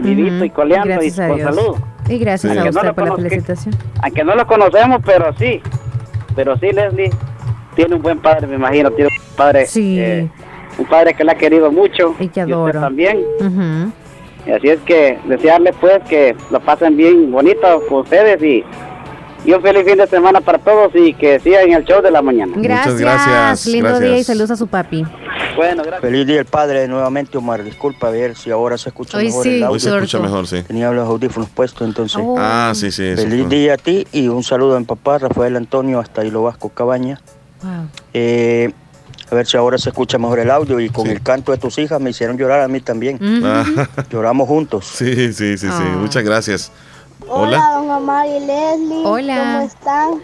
vivito 0.00 0.44
y 0.44 0.50
coleando 0.50 1.02
y 1.02 1.10
con 1.10 1.40
salud. 1.40 1.76
Y 2.08 2.18
gracias 2.18 2.56
a 2.56 2.68
usted 2.68 2.94
por 2.94 3.08
la 3.08 3.16
felicitación. 3.16 3.74
Aunque 4.02 4.24
no 4.24 4.34
lo 4.34 4.46
conocemos, 4.46 5.00
pero 5.04 5.32
sí. 5.38 5.60
Pero 6.34 6.56
sí, 6.58 6.70
Leslie 6.72 7.10
tiene 7.74 7.94
un 7.94 8.02
buen 8.02 8.18
padre, 8.18 8.46
me 8.46 8.56
imagino. 8.56 8.90
Tiene 8.90 9.10
un 9.10 9.36
padre. 9.36 9.66
Sí. 9.66 9.98
Eh, 9.98 10.28
un 10.78 10.86
padre 10.86 11.14
que 11.14 11.24
le 11.24 11.32
ha 11.32 11.34
querido 11.36 11.70
mucho. 11.70 12.14
Y 12.18 12.28
que 12.28 12.40
adoro. 12.40 12.80
también. 12.80 13.20
Y 14.46 14.50
así 14.50 14.68
es 14.68 14.80
que 14.80 15.18
desearle 15.26 15.72
pues 15.74 16.02
que 16.08 16.34
lo 16.50 16.60
pasen 16.60 16.96
bien 16.96 17.30
bonito 17.30 17.82
con 17.88 18.00
ustedes 18.00 18.42
y, 18.42 18.64
y 19.44 19.52
un 19.52 19.62
feliz 19.62 19.84
fin 19.84 19.96
de 19.96 20.06
semana 20.06 20.40
para 20.40 20.58
todos 20.58 20.92
y 20.94 21.14
que 21.14 21.40
sigan 21.40 21.70
el 21.70 21.84
show 21.84 22.02
de 22.02 22.10
la 22.10 22.22
mañana. 22.22 22.52
Gracias. 22.56 22.94
Muchas 22.94 23.00
gracias. 23.00 23.66
Lindo 23.66 24.00
día 24.00 24.18
y 24.18 24.24
saludos 24.24 24.50
a 24.50 24.56
su 24.56 24.66
papi. 24.66 25.04
Bueno, 25.56 25.82
gracias. 25.82 26.00
Feliz 26.00 26.26
día 26.26 26.40
el 26.40 26.46
padre 26.46 26.86
nuevamente, 26.88 27.38
Omar. 27.38 27.62
Disculpa, 27.62 28.08
a 28.08 28.10
ver 28.10 28.36
si 28.36 28.50
ahora 28.50 28.78
se 28.78 28.88
escucha 28.90 29.18
mejor 29.18 29.46
el 29.46 29.62
audio. 29.62 29.72
Hoy 29.72 29.80
se 29.80 29.94
escucha 29.94 30.18
mejor, 30.18 30.46
sí. 30.46 30.62
Tenía 30.62 30.90
los 30.90 31.06
audífonos 31.06 31.48
puestos, 31.50 31.86
entonces. 31.86 32.20
Oh. 32.22 32.36
Ah, 32.38 32.72
sí, 32.74 32.90
sí. 32.90 33.14
Feliz 33.16 33.48
día 33.48 33.74
a 33.74 33.76
ti 33.76 34.06
y 34.12 34.28
un 34.28 34.42
saludo 34.42 34.76
a 34.76 34.80
mi 34.80 34.86
papá, 34.86 35.18
Rafael 35.18 35.56
Antonio, 35.56 36.00
hasta 36.00 36.24
Hilo 36.24 36.42
Vasco 36.42 36.68
Cabaña. 36.68 37.20
Wow. 37.62 37.88
Eh, 38.14 38.72
a 39.30 39.34
ver 39.34 39.46
si 39.46 39.56
ahora 39.56 39.78
se 39.78 39.90
escucha 39.90 40.18
mejor 40.18 40.40
el 40.40 40.50
audio 40.50 40.80
y 40.80 40.88
con 40.88 41.06
el 41.06 41.22
canto 41.22 41.52
de 41.52 41.58
tus 41.58 41.78
hijas 41.78 42.00
me 42.00 42.10
hicieron 42.10 42.36
llorar 42.36 42.62
a 42.62 42.68
mí 42.68 42.80
también. 42.80 43.18
Ah. 43.44 43.64
Lloramos 44.10 44.48
juntos. 44.48 44.86
Sí, 45.00 45.32
sí, 45.32 45.56
sí, 45.56 45.58
sí. 45.58 45.68
Ah. 45.70 45.96
Muchas 45.98 46.24
gracias. 46.24 46.72
Hola. 47.32 47.58
Hola, 47.58 47.70
don 47.78 47.90
Omar 47.90 48.26
y 48.26 48.40
Leslie. 48.40 49.06
Hola. 49.06 49.36
¿Cómo 49.38 49.60
están? 49.60 50.22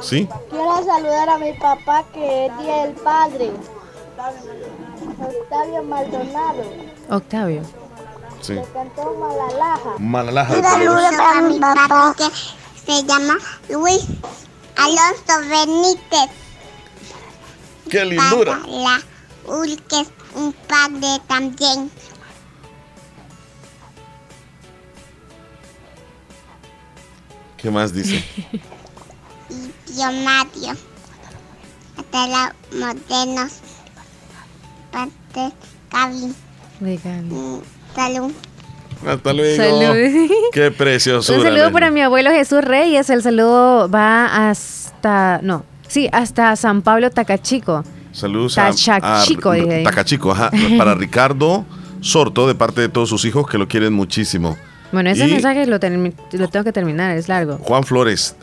Sí. 0.00 0.26
Quiero 0.48 0.82
saludar 0.82 1.28
a 1.28 1.36
mi 1.36 1.52
papá 1.52 2.04
que 2.14 2.46
es 2.46 2.58
Día 2.58 2.86
del 2.86 2.94
Padre. 2.94 3.50
Octavio 5.20 5.82
Maldonado. 5.82 6.62
Octavio. 7.10 7.62
Sí. 8.40 8.54
Le 8.54 8.64
cantó 8.72 9.14
Malalaja. 9.20 9.90
Malalaja. 9.98 10.54
Un 10.54 10.62
saludo 10.62 11.10
para 11.18 11.40
mi 11.42 11.60
papá 11.60 12.14
que 12.16 12.92
se 12.92 13.04
llama 13.04 13.34
Luis 13.68 14.06
Alonso 14.76 15.50
Benítez. 15.50 16.30
¡Qué 17.90 18.06
lindura! 18.06 18.58
la 18.66 19.02
Ul, 19.46 19.82
que 19.82 20.00
es 20.00 20.08
un 20.34 20.52
padre 20.52 21.20
también. 21.26 21.90
¿Qué 27.56 27.70
más 27.70 27.92
dice? 27.92 28.24
y 29.50 29.92
tío 29.92 30.12
Mario. 30.24 30.76
Hasta 31.96 32.26
la 32.26 32.54
modernos. 32.72 33.52
Parte 34.90 35.54
Gaby. 35.92 36.34
De 36.80 36.96
Gaby. 36.96 37.28
Mm, 37.28 37.60
salud. 37.94 38.32
Hasta 39.06 39.32
luego. 39.32 39.94
Qué 40.52 40.70
precioso. 40.70 41.34
Un 41.34 41.42
saludo 41.42 41.72
para 41.72 41.90
mi 41.90 42.02
abuelo 42.02 42.30
Jesús 42.30 42.62
Reyes. 42.62 43.10
El 43.10 43.22
saludo 43.22 43.88
va 43.90 44.50
hasta. 44.50 45.40
No, 45.42 45.64
sí, 45.86 46.08
hasta 46.12 46.56
San 46.56 46.82
Pablo 46.82 47.10
Tacachico. 47.10 47.84
Saludos 48.12 48.58
a, 48.58 48.70
Tacachico, 48.72 49.52
Tacachico, 49.84 50.32
ajá. 50.32 50.50
para 50.78 50.94
Ricardo 50.94 51.64
Sorto, 52.00 52.46
de 52.48 52.54
parte 52.54 52.80
de 52.80 52.88
todos 52.88 53.08
sus 53.08 53.24
hijos 53.24 53.48
que 53.48 53.58
lo 53.58 53.68
quieren 53.68 53.92
muchísimo. 53.92 54.56
Bueno, 54.92 55.10
ese 55.10 55.26
mensaje 55.26 55.66
lo, 55.66 55.78
lo, 55.78 56.48
tengo 56.48 56.64
que 56.64 56.72
terminar, 56.72 57.16
es 57.16 57.28
largo. 57.28 57.58
Juan 57.58 57.84
Flores, 57.84 58.34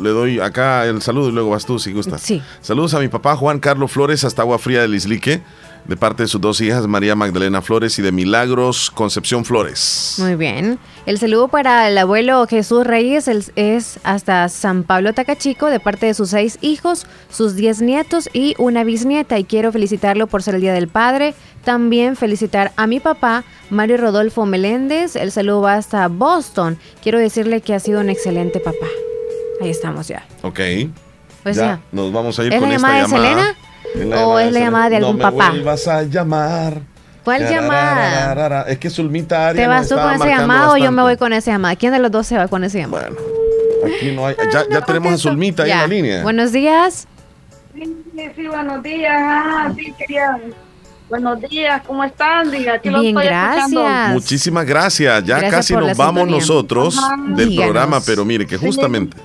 le 0.00 0.10
doy 0.10 0.38
acá 0.38 0.86
el 0.86 1.02
saludo 1.02 1.28
y 1.28 1.32
luego 1.32 1.50
vas 1.50 1.66
tú 1.66 1.78
si 1.78 1.92
gustas. 1.92 2.22
Sí. 2.22 2.40
Saludos 2.60 2.94
a 2.94 3.00
mi 3.00 3.08
papá 3.08 3.36
Juan 3.36 3.58
Carlos 3.58 3.90
Flores 3.90 4.24
hasta 4.24 4.42
Agua 4.42 4.58
Fría 4.58 4.82
del 4.82 4.94
Islique 4.94 5.42
de 5.86 5.96
parte 5.96 6.22
de 6.22 6.28
sus 6.28 6.40
dos 6.40 6.60
hijas, 6.60 6.86
María 6.86 7.14
Magdalena 7.16 7.60
Flores 7.60 7.98
y 7.98 8.02
de 8.02 8.12
Milagros 8.12 8.90
Concepción 8.90 9.44
Flores. 9.44 10.16
Muy 10.18 10.36
bien. 10.36 10.78
El 11.06 11.18
saludo 11.18 11.48
para 11.48 11.88
el 11.88 11.98
abuelo 11.98 12.46
Jesús 12.46 12.86
Reyes 12.86 13.28
es 13.56 13.98
hasta 14.04 14.48
San 14.48 14.84
Pablo 14.84 15.12
Tacachico, 15.12 15.66
de 15.66 15.80
parte 15.80 16.06
de 16.06 16.14
sus 16.14 16.30
seis 16.30 16.58
hijos, 16.60 17.06
sus 17.30 17.56
diez 17.56 17.80
nietos 17.82 18.28
y 18.32 18.54
una 18.58 18.84
bisnieta. 18.84 19.38
Y 19.38 19.44
quiero 19.44 19.72
felicitarlo 19.72 20.28
por 20.28 20.42
ser 20.42 20.54
el 20.54 20.60
Día 20.60 20.72
del 20.72 20.88
Padre. 20.88 21.34
También 21.64 22.16
felicitar 22.16 22.72
a 22.76 22.86
mi 22.86 23.00
papá, 23.00 23.44
Mario 23.70 23.96
Rodolfo 23.96 24.46
Meléndez. 24.46 25.16
El 25.16 25.32
saludo 25.32 25.62
va 25.62 25.74
hasta 25.74 26.06
Boston. 26.08 26.78
Quiero 27.02 27.18
decirle 27.18 27.60
que 27.60 27.74
ha 27.74 27.80
sido 27.80 28.00
un 28.00 28.10
excelente 28.10 28.60
papá. 28.60 28.86
Ahí 29.60 29.70
estamos 29.70 30.08
ya. 30.08 30.24
Ok. 30.42 30.60
Pues 31.42 31.56
ya, 31.56 31.80
Nos 31.90 32.12
vamos 32.12 32.38
a 32.38 32.44
ir 32.44 32.56
con 32.56 32.70
esta 32.70 32.88
llamada. 32.88 33.08
Selena? 33.08 33.56
¿O 34.24 34.38
es 34.38 34.52
la 34.52 34.60
llamada 34.60 34.90
de 34.90 34.96
algún 34.96 35.18
papá? 35.18 35.48
No 35.48 35.54
me 35.54 35.62
vas 35.62 35.86
a 35.88 36.02
llamar. 36.02 36.80
¿Cuál 37.24 37.48
llamada? 37.48 38.62
Es 38.62 38.78
que 38.78 38.90
Zulmita 38.90 39.52
¿Te 39.52 39.66
vas 39.66 39.88
tú 39.88 39.94
con 39.94 40.14
ese 40.14 40.28
llamado 40.28 40.74
o 40.74 40.76
yo 40.76 40.90
me 40.90 41.02
voy 41.02 41.16
con 41.16 41.32
ese 41.32 41.50
llamada? 41.50 41.76
¿Quién 41.76 41.92
de 41.92 41.98
los 41.98 42.10
dos 42.10 42.26
se 42.26 42.36
va 42.36 42.48
con 42.48 42.64
ese 42.64 42.80
llamado? 42.80 43.10
Bueno, 43.10 43.96
aquí 43.96 44.12
no 44.12 44.26
hay. 44.26 44.36
Ya, 44.52 44.64
ya 44.70 44.80
tenemos 44.80 45.12
a 45.12 45.18
Zulmita 45.18 45.62
ahí 45.64 45.70
en 45.70 45.78
la 45.78 45.86
línea. 45.86 46.22
Buenos 46.22 46.52
días. 46.52 47.06
Sí, 47.74 47.84
sí, 48.36 48.46
buenos 48.46 48.82
días. 48.82 49.12
Ah, 49.14 49.72
sí, 49.76 49.92
quería. 49.98 50.38
Buenos 51.08 51.40
días, 51.42 51.82
¿cómo 51.86 52.02
están? 52.04 52.50
Diga, 52.50 52.74
aquí 52.74 52.88
Bien, 52.88 53.14
gracias. 53.14 54.12
Muchísimas 54.12 54.64
gracias. 54.64 55.22
Ya 55.24 55.48
casi 55.50 55.74
nos 55.74 55.96
vamos 55.96 56.26
nosotros 56.26 56.98
del 57.36 57.54
programa, 57.54 58.00
pero 58.04 58.24
mire 58.24 58.46
que 58.46 58.56
justamente. 58.56 59.16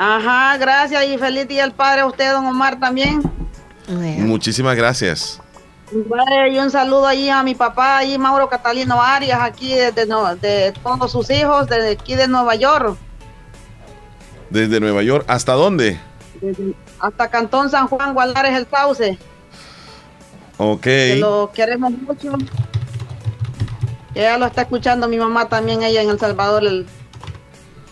Ajá, 0.00 0.56
gracias 0.58 1.04
y 1.06 1.18
feliz 1.18 1.48
día 1.48 1.64
al 1.64 1.72
padre 1.72 2.02
a 2.02 2.06
usted, 2.06 2.32
don 2.32 2.46
Omar, 2.46 2.78
también. 2.78 3.20
Muchísimas 3.88 4.76
gracias. 4.76 5.40
y 5.90 6.58
un 6.58 6.70
saludo 6.70 7.04
ahí 7.04 7.28
a 7.28 7.42
mi 7.42 7.56
papá, 7.56 7.98
ahí 7.98 8.16
Mauro 8.16 8.48
Catalino 8.48 9.02
Arias, 9.02 9.40
aquí 9.40 9.74
desde 9.74 10.06
de 10.40 10.72
todos 10.84 11.10
sus 11.10 11.28
hijos, 11.30 11.66
desde 11.66 11.90
aquí 11.90 12.14
de 12.14 12.28
Nueva 12.28 12.54
York. 12.54 12.96
¿Desde 14.50 14.78
Nueva 14.78 15.02
York? 15.02 15.24
¿Hasta 15.26 15.54
dónde? 15.54 15.98
hasta 17.00 17.28
Cantón 17.28 17.68
San 17.68 17.88
Juan, 17.88 18.14
Gualares, 18.14 18.56
el 18.56 18.68
Sauce. 18.70 19.18
Ok. 20.58 20.86
lo 21.16 21.50
queremos 21.52 21.90
mucho. 21.90 22.34
Ella 24.14 24.38
lo 24.38 24.46
está 24.46 24.62
escuchando 24.62 25.08
mi 25.08 25.18
mamá 25.18 25.48
también, 25.48 25.82
ella 25.82 26.02
en 26.02 26.10
El 26.10 26.20
Salvador, 26.20 26.62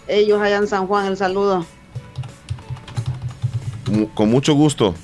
ellos 0.07 0.41
allá 0.41 0.57
en 0.57 0.69
San 0.69 0.87
Juan, 0.87 1.07
el 1.07 1.17
saludo. 1.17 1.67
Con 4.15 4.31
mucho 4.31 4.55
gusto. 4.55 4.95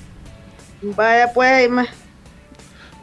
Vaya 0.81 1.31
pues. 1.33 1.69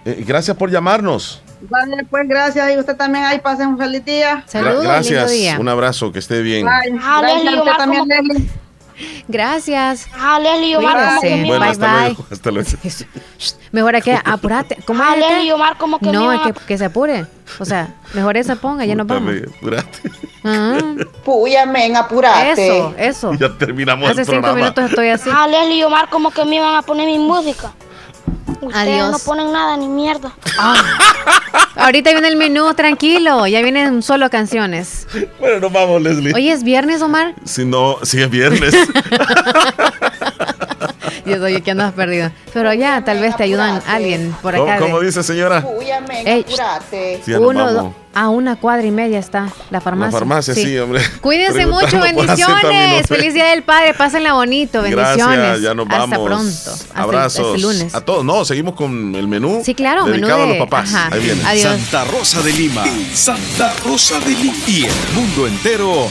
Eh, 0.05 0.25
gracias 0.27 0.57
por 0.57 0.71
llamarnos. 0.71 1.43
Vale, 1.63 2.05
pues 2.09 2.27
gracias 2.27 2.73
y 2.73 2.79
usted 2.79 2.97
también 2.97 3.25
ahí 3.25 3.39
pasen 3.39 3.69
un 3.69 3.79
feliz 3.79 4.05
día. 4.05 4.43
Saludos, 4.47 4.83
gracias, 4.83 5.59
un 5.59 5.69
abrazo, 5.69 6.11
que 6.11 6.19
esté 6.19 6.41
bien. 6.41 6.67
Gracias 6.67 7.77
también, 7.77 8.09
Leslie. 8.09 8.51
Gracias. 9.29 10.07
Ah, 10.15 10.39
Leslie 10.39 10.77
Omar, 10.77 11.21
Bye, 11.21 11.45
bye. 11.45 12.17
Hasta 12.31 12.51
luego. 12.51 12.69
Mejor 13.73 13.95
hay 13.95 14.03
que 14.03 14.19
apurate. 14.25 14.77
¿Cómo 14.85 15.03
ah, 15.03 15.17
Leslie 15.17 15.53
Omar, 15.53 15.77
como 15.79 15.99
que 15.99 16.11
No, 16.11 16.33
es 16.33 16.41
que, 16.41 16.53
que, 16.53 16.79
se 16.79 16.87
apure. 16.87 17.27
O 17.59 17.65
sea, 17.65 17.95
mejor 18.15 18.37
esa 18.37 18.57
ponga, 18.57 18.85
ya 18.85 18.95
nos 18.95 19.07
vamos. 19.07 19.35
Apurate. 19.57 20.11
Ah. 20.45 20.79
Púyame, 21.25 21.95
apurate. 21.95 22.53
Eso, 22.53 22.95
eso. 22.99 23.35
Ya 23.35 23.57
terminamos 23.57 24.11
Hace 24.11 24.25
cinco 24.25 24.53
minutos 24.55 24.91
estoy 24.91 25.09
así. 25.09 25.31
Ah, 25.33 25.47
Leslie 25.47 25.85
Omar, 25.85 26.09
como 26.09 26.31
que 26.31 26.45
me 26.45 26.57
iban 26.57 26.75
a 26.75 26.83
poner 26.83 27.07
mi 27.07 27.19
música. 27.19 27.73
Ustedes 28.61 29.11
no 29.11 29.19
ponen 29.19 29.53
nada 29.53 29.77
ni 29.77 29.89
mierda. 29.89 30.33
Ah. 30.59 30.75
Ahorita 31.77 32.11
viene 32.11 32.29
el 32.29 32.37
menú, 32.37 32.75
tranquilo. 32.75 33.47
Ya 33.47 33.63
vienen 33.63 34.03
solo 34.03 34.29
canciones. 34.29 35.07
Bueno, 35.39 35.61
nos 35.61 35.73
vamos, 35.73 36.03
Leslie. 36.03 36.35
Hoy 36.35 36.51
es 36.51 36.63
viernes, 36.63 37.01
Omar. 37.01 37.35
Si 37.45 37.65
no, 37.65 37.97
sí 38.03 38.21
es 38.21 38.29
viernes. 38.31 38.75
Dios, 41.31 41.43
oye, 41.43 41.61
que 41.63 41.71
andas 41.71 41.93
perdido. 41.93 42.31
Pero 42.53 42.73
ya, 42.75 43.05
tal 43.05 43.21
vez 43.21 43.37
te 43.37 43.45
ayudan 43.45 43.83
alguien 43.87 44.35
por 44.43 44.55
acá. 44.55 44.79
¿Cómo, 44.79 45.01
dice, 45.01 45.23
señora? 45.23 45.65
uno, 47.39 47.95
a 48.13 48.29
una 48.29 48.57
cuadra 48.57 48.87
y 48.87 48.91
media 48.91 49.19
está 49.19 49.49
la 49.71 49.81
farmacia. 49.81 50.13
La 50.13 50.19
farmacia, 50.19 50.55
sí, 50.55 50.77
hombre. 50.79 51.03
Cuídense 51.21 51.67
mucho, 51.67 52.01
bendiciones. 52.01 53.07
Feliz 53.07 53.35
Día 53.35 53.47
del 53.47 53.63
Padre, 53.63 53.95
pásenla 53.95 54.33
bonito, 54.33 54.83
bendiciones. 54.83 55.39
Gracias, 55.39 55.63
ya 55.63 55.75
nos 55.75 55.87
vamos. 55.87 56.13
Hasta 56.13 56.25
pronto. 56.25 56.71
Hasta 56.73 57.03
Abrazos. 57.03 57.61
lunes. 57.61 57.95
A 57.95 58.01
todos, 58.01 58.25
no, 58.25 58.45
seguimos 58.45 58.75
con 58.75 59.15
el 59.15 59.29
menú. 59.29 59.63
Sí, 59.65 59.75
claro, 59.75 60.05
dedicado 60.05 60.39
menú 60.39 60.49
de... 60.49 60.57
a 60.57 60.59
los 60.59 60.69
papás. 60.69 60.95
Ahí 61.13 61.21
viene. 61.21 61.43
Adiós. 61.45 61.63
Santa 61.63 62.05
Rosa 62.05 62.43
de 62.43 62.53
Lima. 62.53 62.85
Santa 63.15 63.75
Rosa 63.85 64.19
de 64.21 64.31
Lima. 64.31 64.55
Y 64.67 64.85
el 64.85 65.15
mundo 65.15 65.47
entero. 65.47 66.11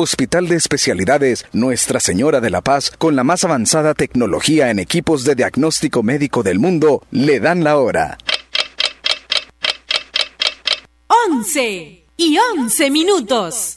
Hospital 0.00 0.48
de 0.48 0.56
Especialidades 0.56 1.44
Nuestra 1.52 2.00
Señora 2.00 2.40
de 2.40 2.48
la 2.48 2.62
Paz, 2.62 2.90
con 2.90 3.16
la 3.16 3.24
más 3.24 3.44
avanzada 3.44 3.94
tecnología 3.94 4.70
en 4.70 4.78
equipos 4.78 5.24
de 5.24 5.34
diagnóstico 5.34 6.02
médico 6.02 6.42
del 6.42 6.58
mundo, 6.58 7.02
le 7.10 7.38
dan 7.38 7.64
la 7.64 7.76
hora. 7.76 8.16
11 11.28 12.06
y 12.16 12.38
11 12.56 12.90
minutos. 12.90 13.76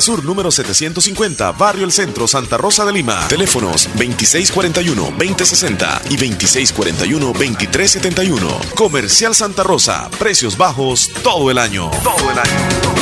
Sur 0.00 0.24
número 0.24 0.50
750, 0.50 1.52
Barrio 1.52 1.84
El 1.84 1.92
Centro, 1.92 2.26
Santa 2.26 2.56
Rosa 2.56 2.84
de 2.84 2.92
Lima. 2.92 3.28
Teléfonos 3.28 3.88
2641-2060 3.96 6.00
y 6.10 6.16
2641-2371. 6.16 8.74
Comercial 8.74 9.34
Santa 9.34 9.62
Rosa, 9.62 10.08
precios 10.18 10.56
bajos 10.56 11.10
todo 11.22 11.50
el 11.50 11.58
año. 11.58 11.90
Todo 12.02 12.30
el 12.30 12.38
año. 12.38 12.94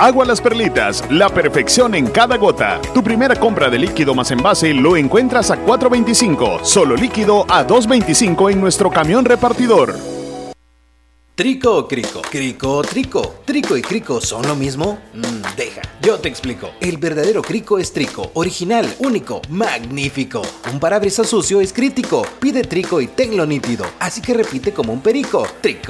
Agua 0.00 0.24
Las 0.24 0.40
Perlitas, 0.40 1.04
la 1.10 1.28
perfección 1.28 1.94
en 1.94 2.06
cada 2.06 2.38
gota. 2.38 2.80
Tu 2.94 3.02
primera 3.02 3.36
compra 3.36 3.68
de 3.68 3.78
líquido 3.78 4.14
más 4.14 4.30
envase 4.30 4.72
lo 4.72 4.96
encuentras 4.96 5.50
a 5.50 5.62
4.25, 5.62 6.64
solo 6.64 6.96
líquido 6.96 7.44
a 7.50 7.66
2.25 7.66 8.50
en 8.50 8.62
nuestro 8.62 8.90
camión 8.90 9.26
repartidor. 9.26 10.19
¿Trico 11.40 11.74
o 11.74 11.88
crico? 11.88 12.20
¿Crico 12.20 12.70
o 12.70 12.82
trico? 12.82 13.36
¿Trico 13.46 13.74
y 13.74 13.80
crico 13.80 14.20
son 14.20 14.46
lo 14.46 14.54
mismo? 14.54 14.98
Mm, 15.14 15.56
deja, 15.56 15.80
yo 16.02 16.18
te 16.18 16.28
explico. 16.28 16.68
El 16.82 16.98
verdadero 16.98 17.40
crico 17.40 17.78
es 17.78 17.94
trico, 17.94 18.30
original, 18.34 18.86
único, 18.98 19.40
magnífico. 19.48 20.42
Un 20.70 20.78
parabrisas 20.78 21.30
sucio 21.30 21.62
es 21.62 21.72
crítico. 21.72 22.26
Pide 22.40 22.64
trico 22.64 23.00
y 23.00 23.06
tenlo 23.06 23.46
nítido. 23.46 23.86
Así 24.00 24.20
que 24.20 24.34
repite 24.34 24.74
como 24.74 24.92
un 24.92 25.00
perico. 25.00 25.46
Trico. 25.62 25.88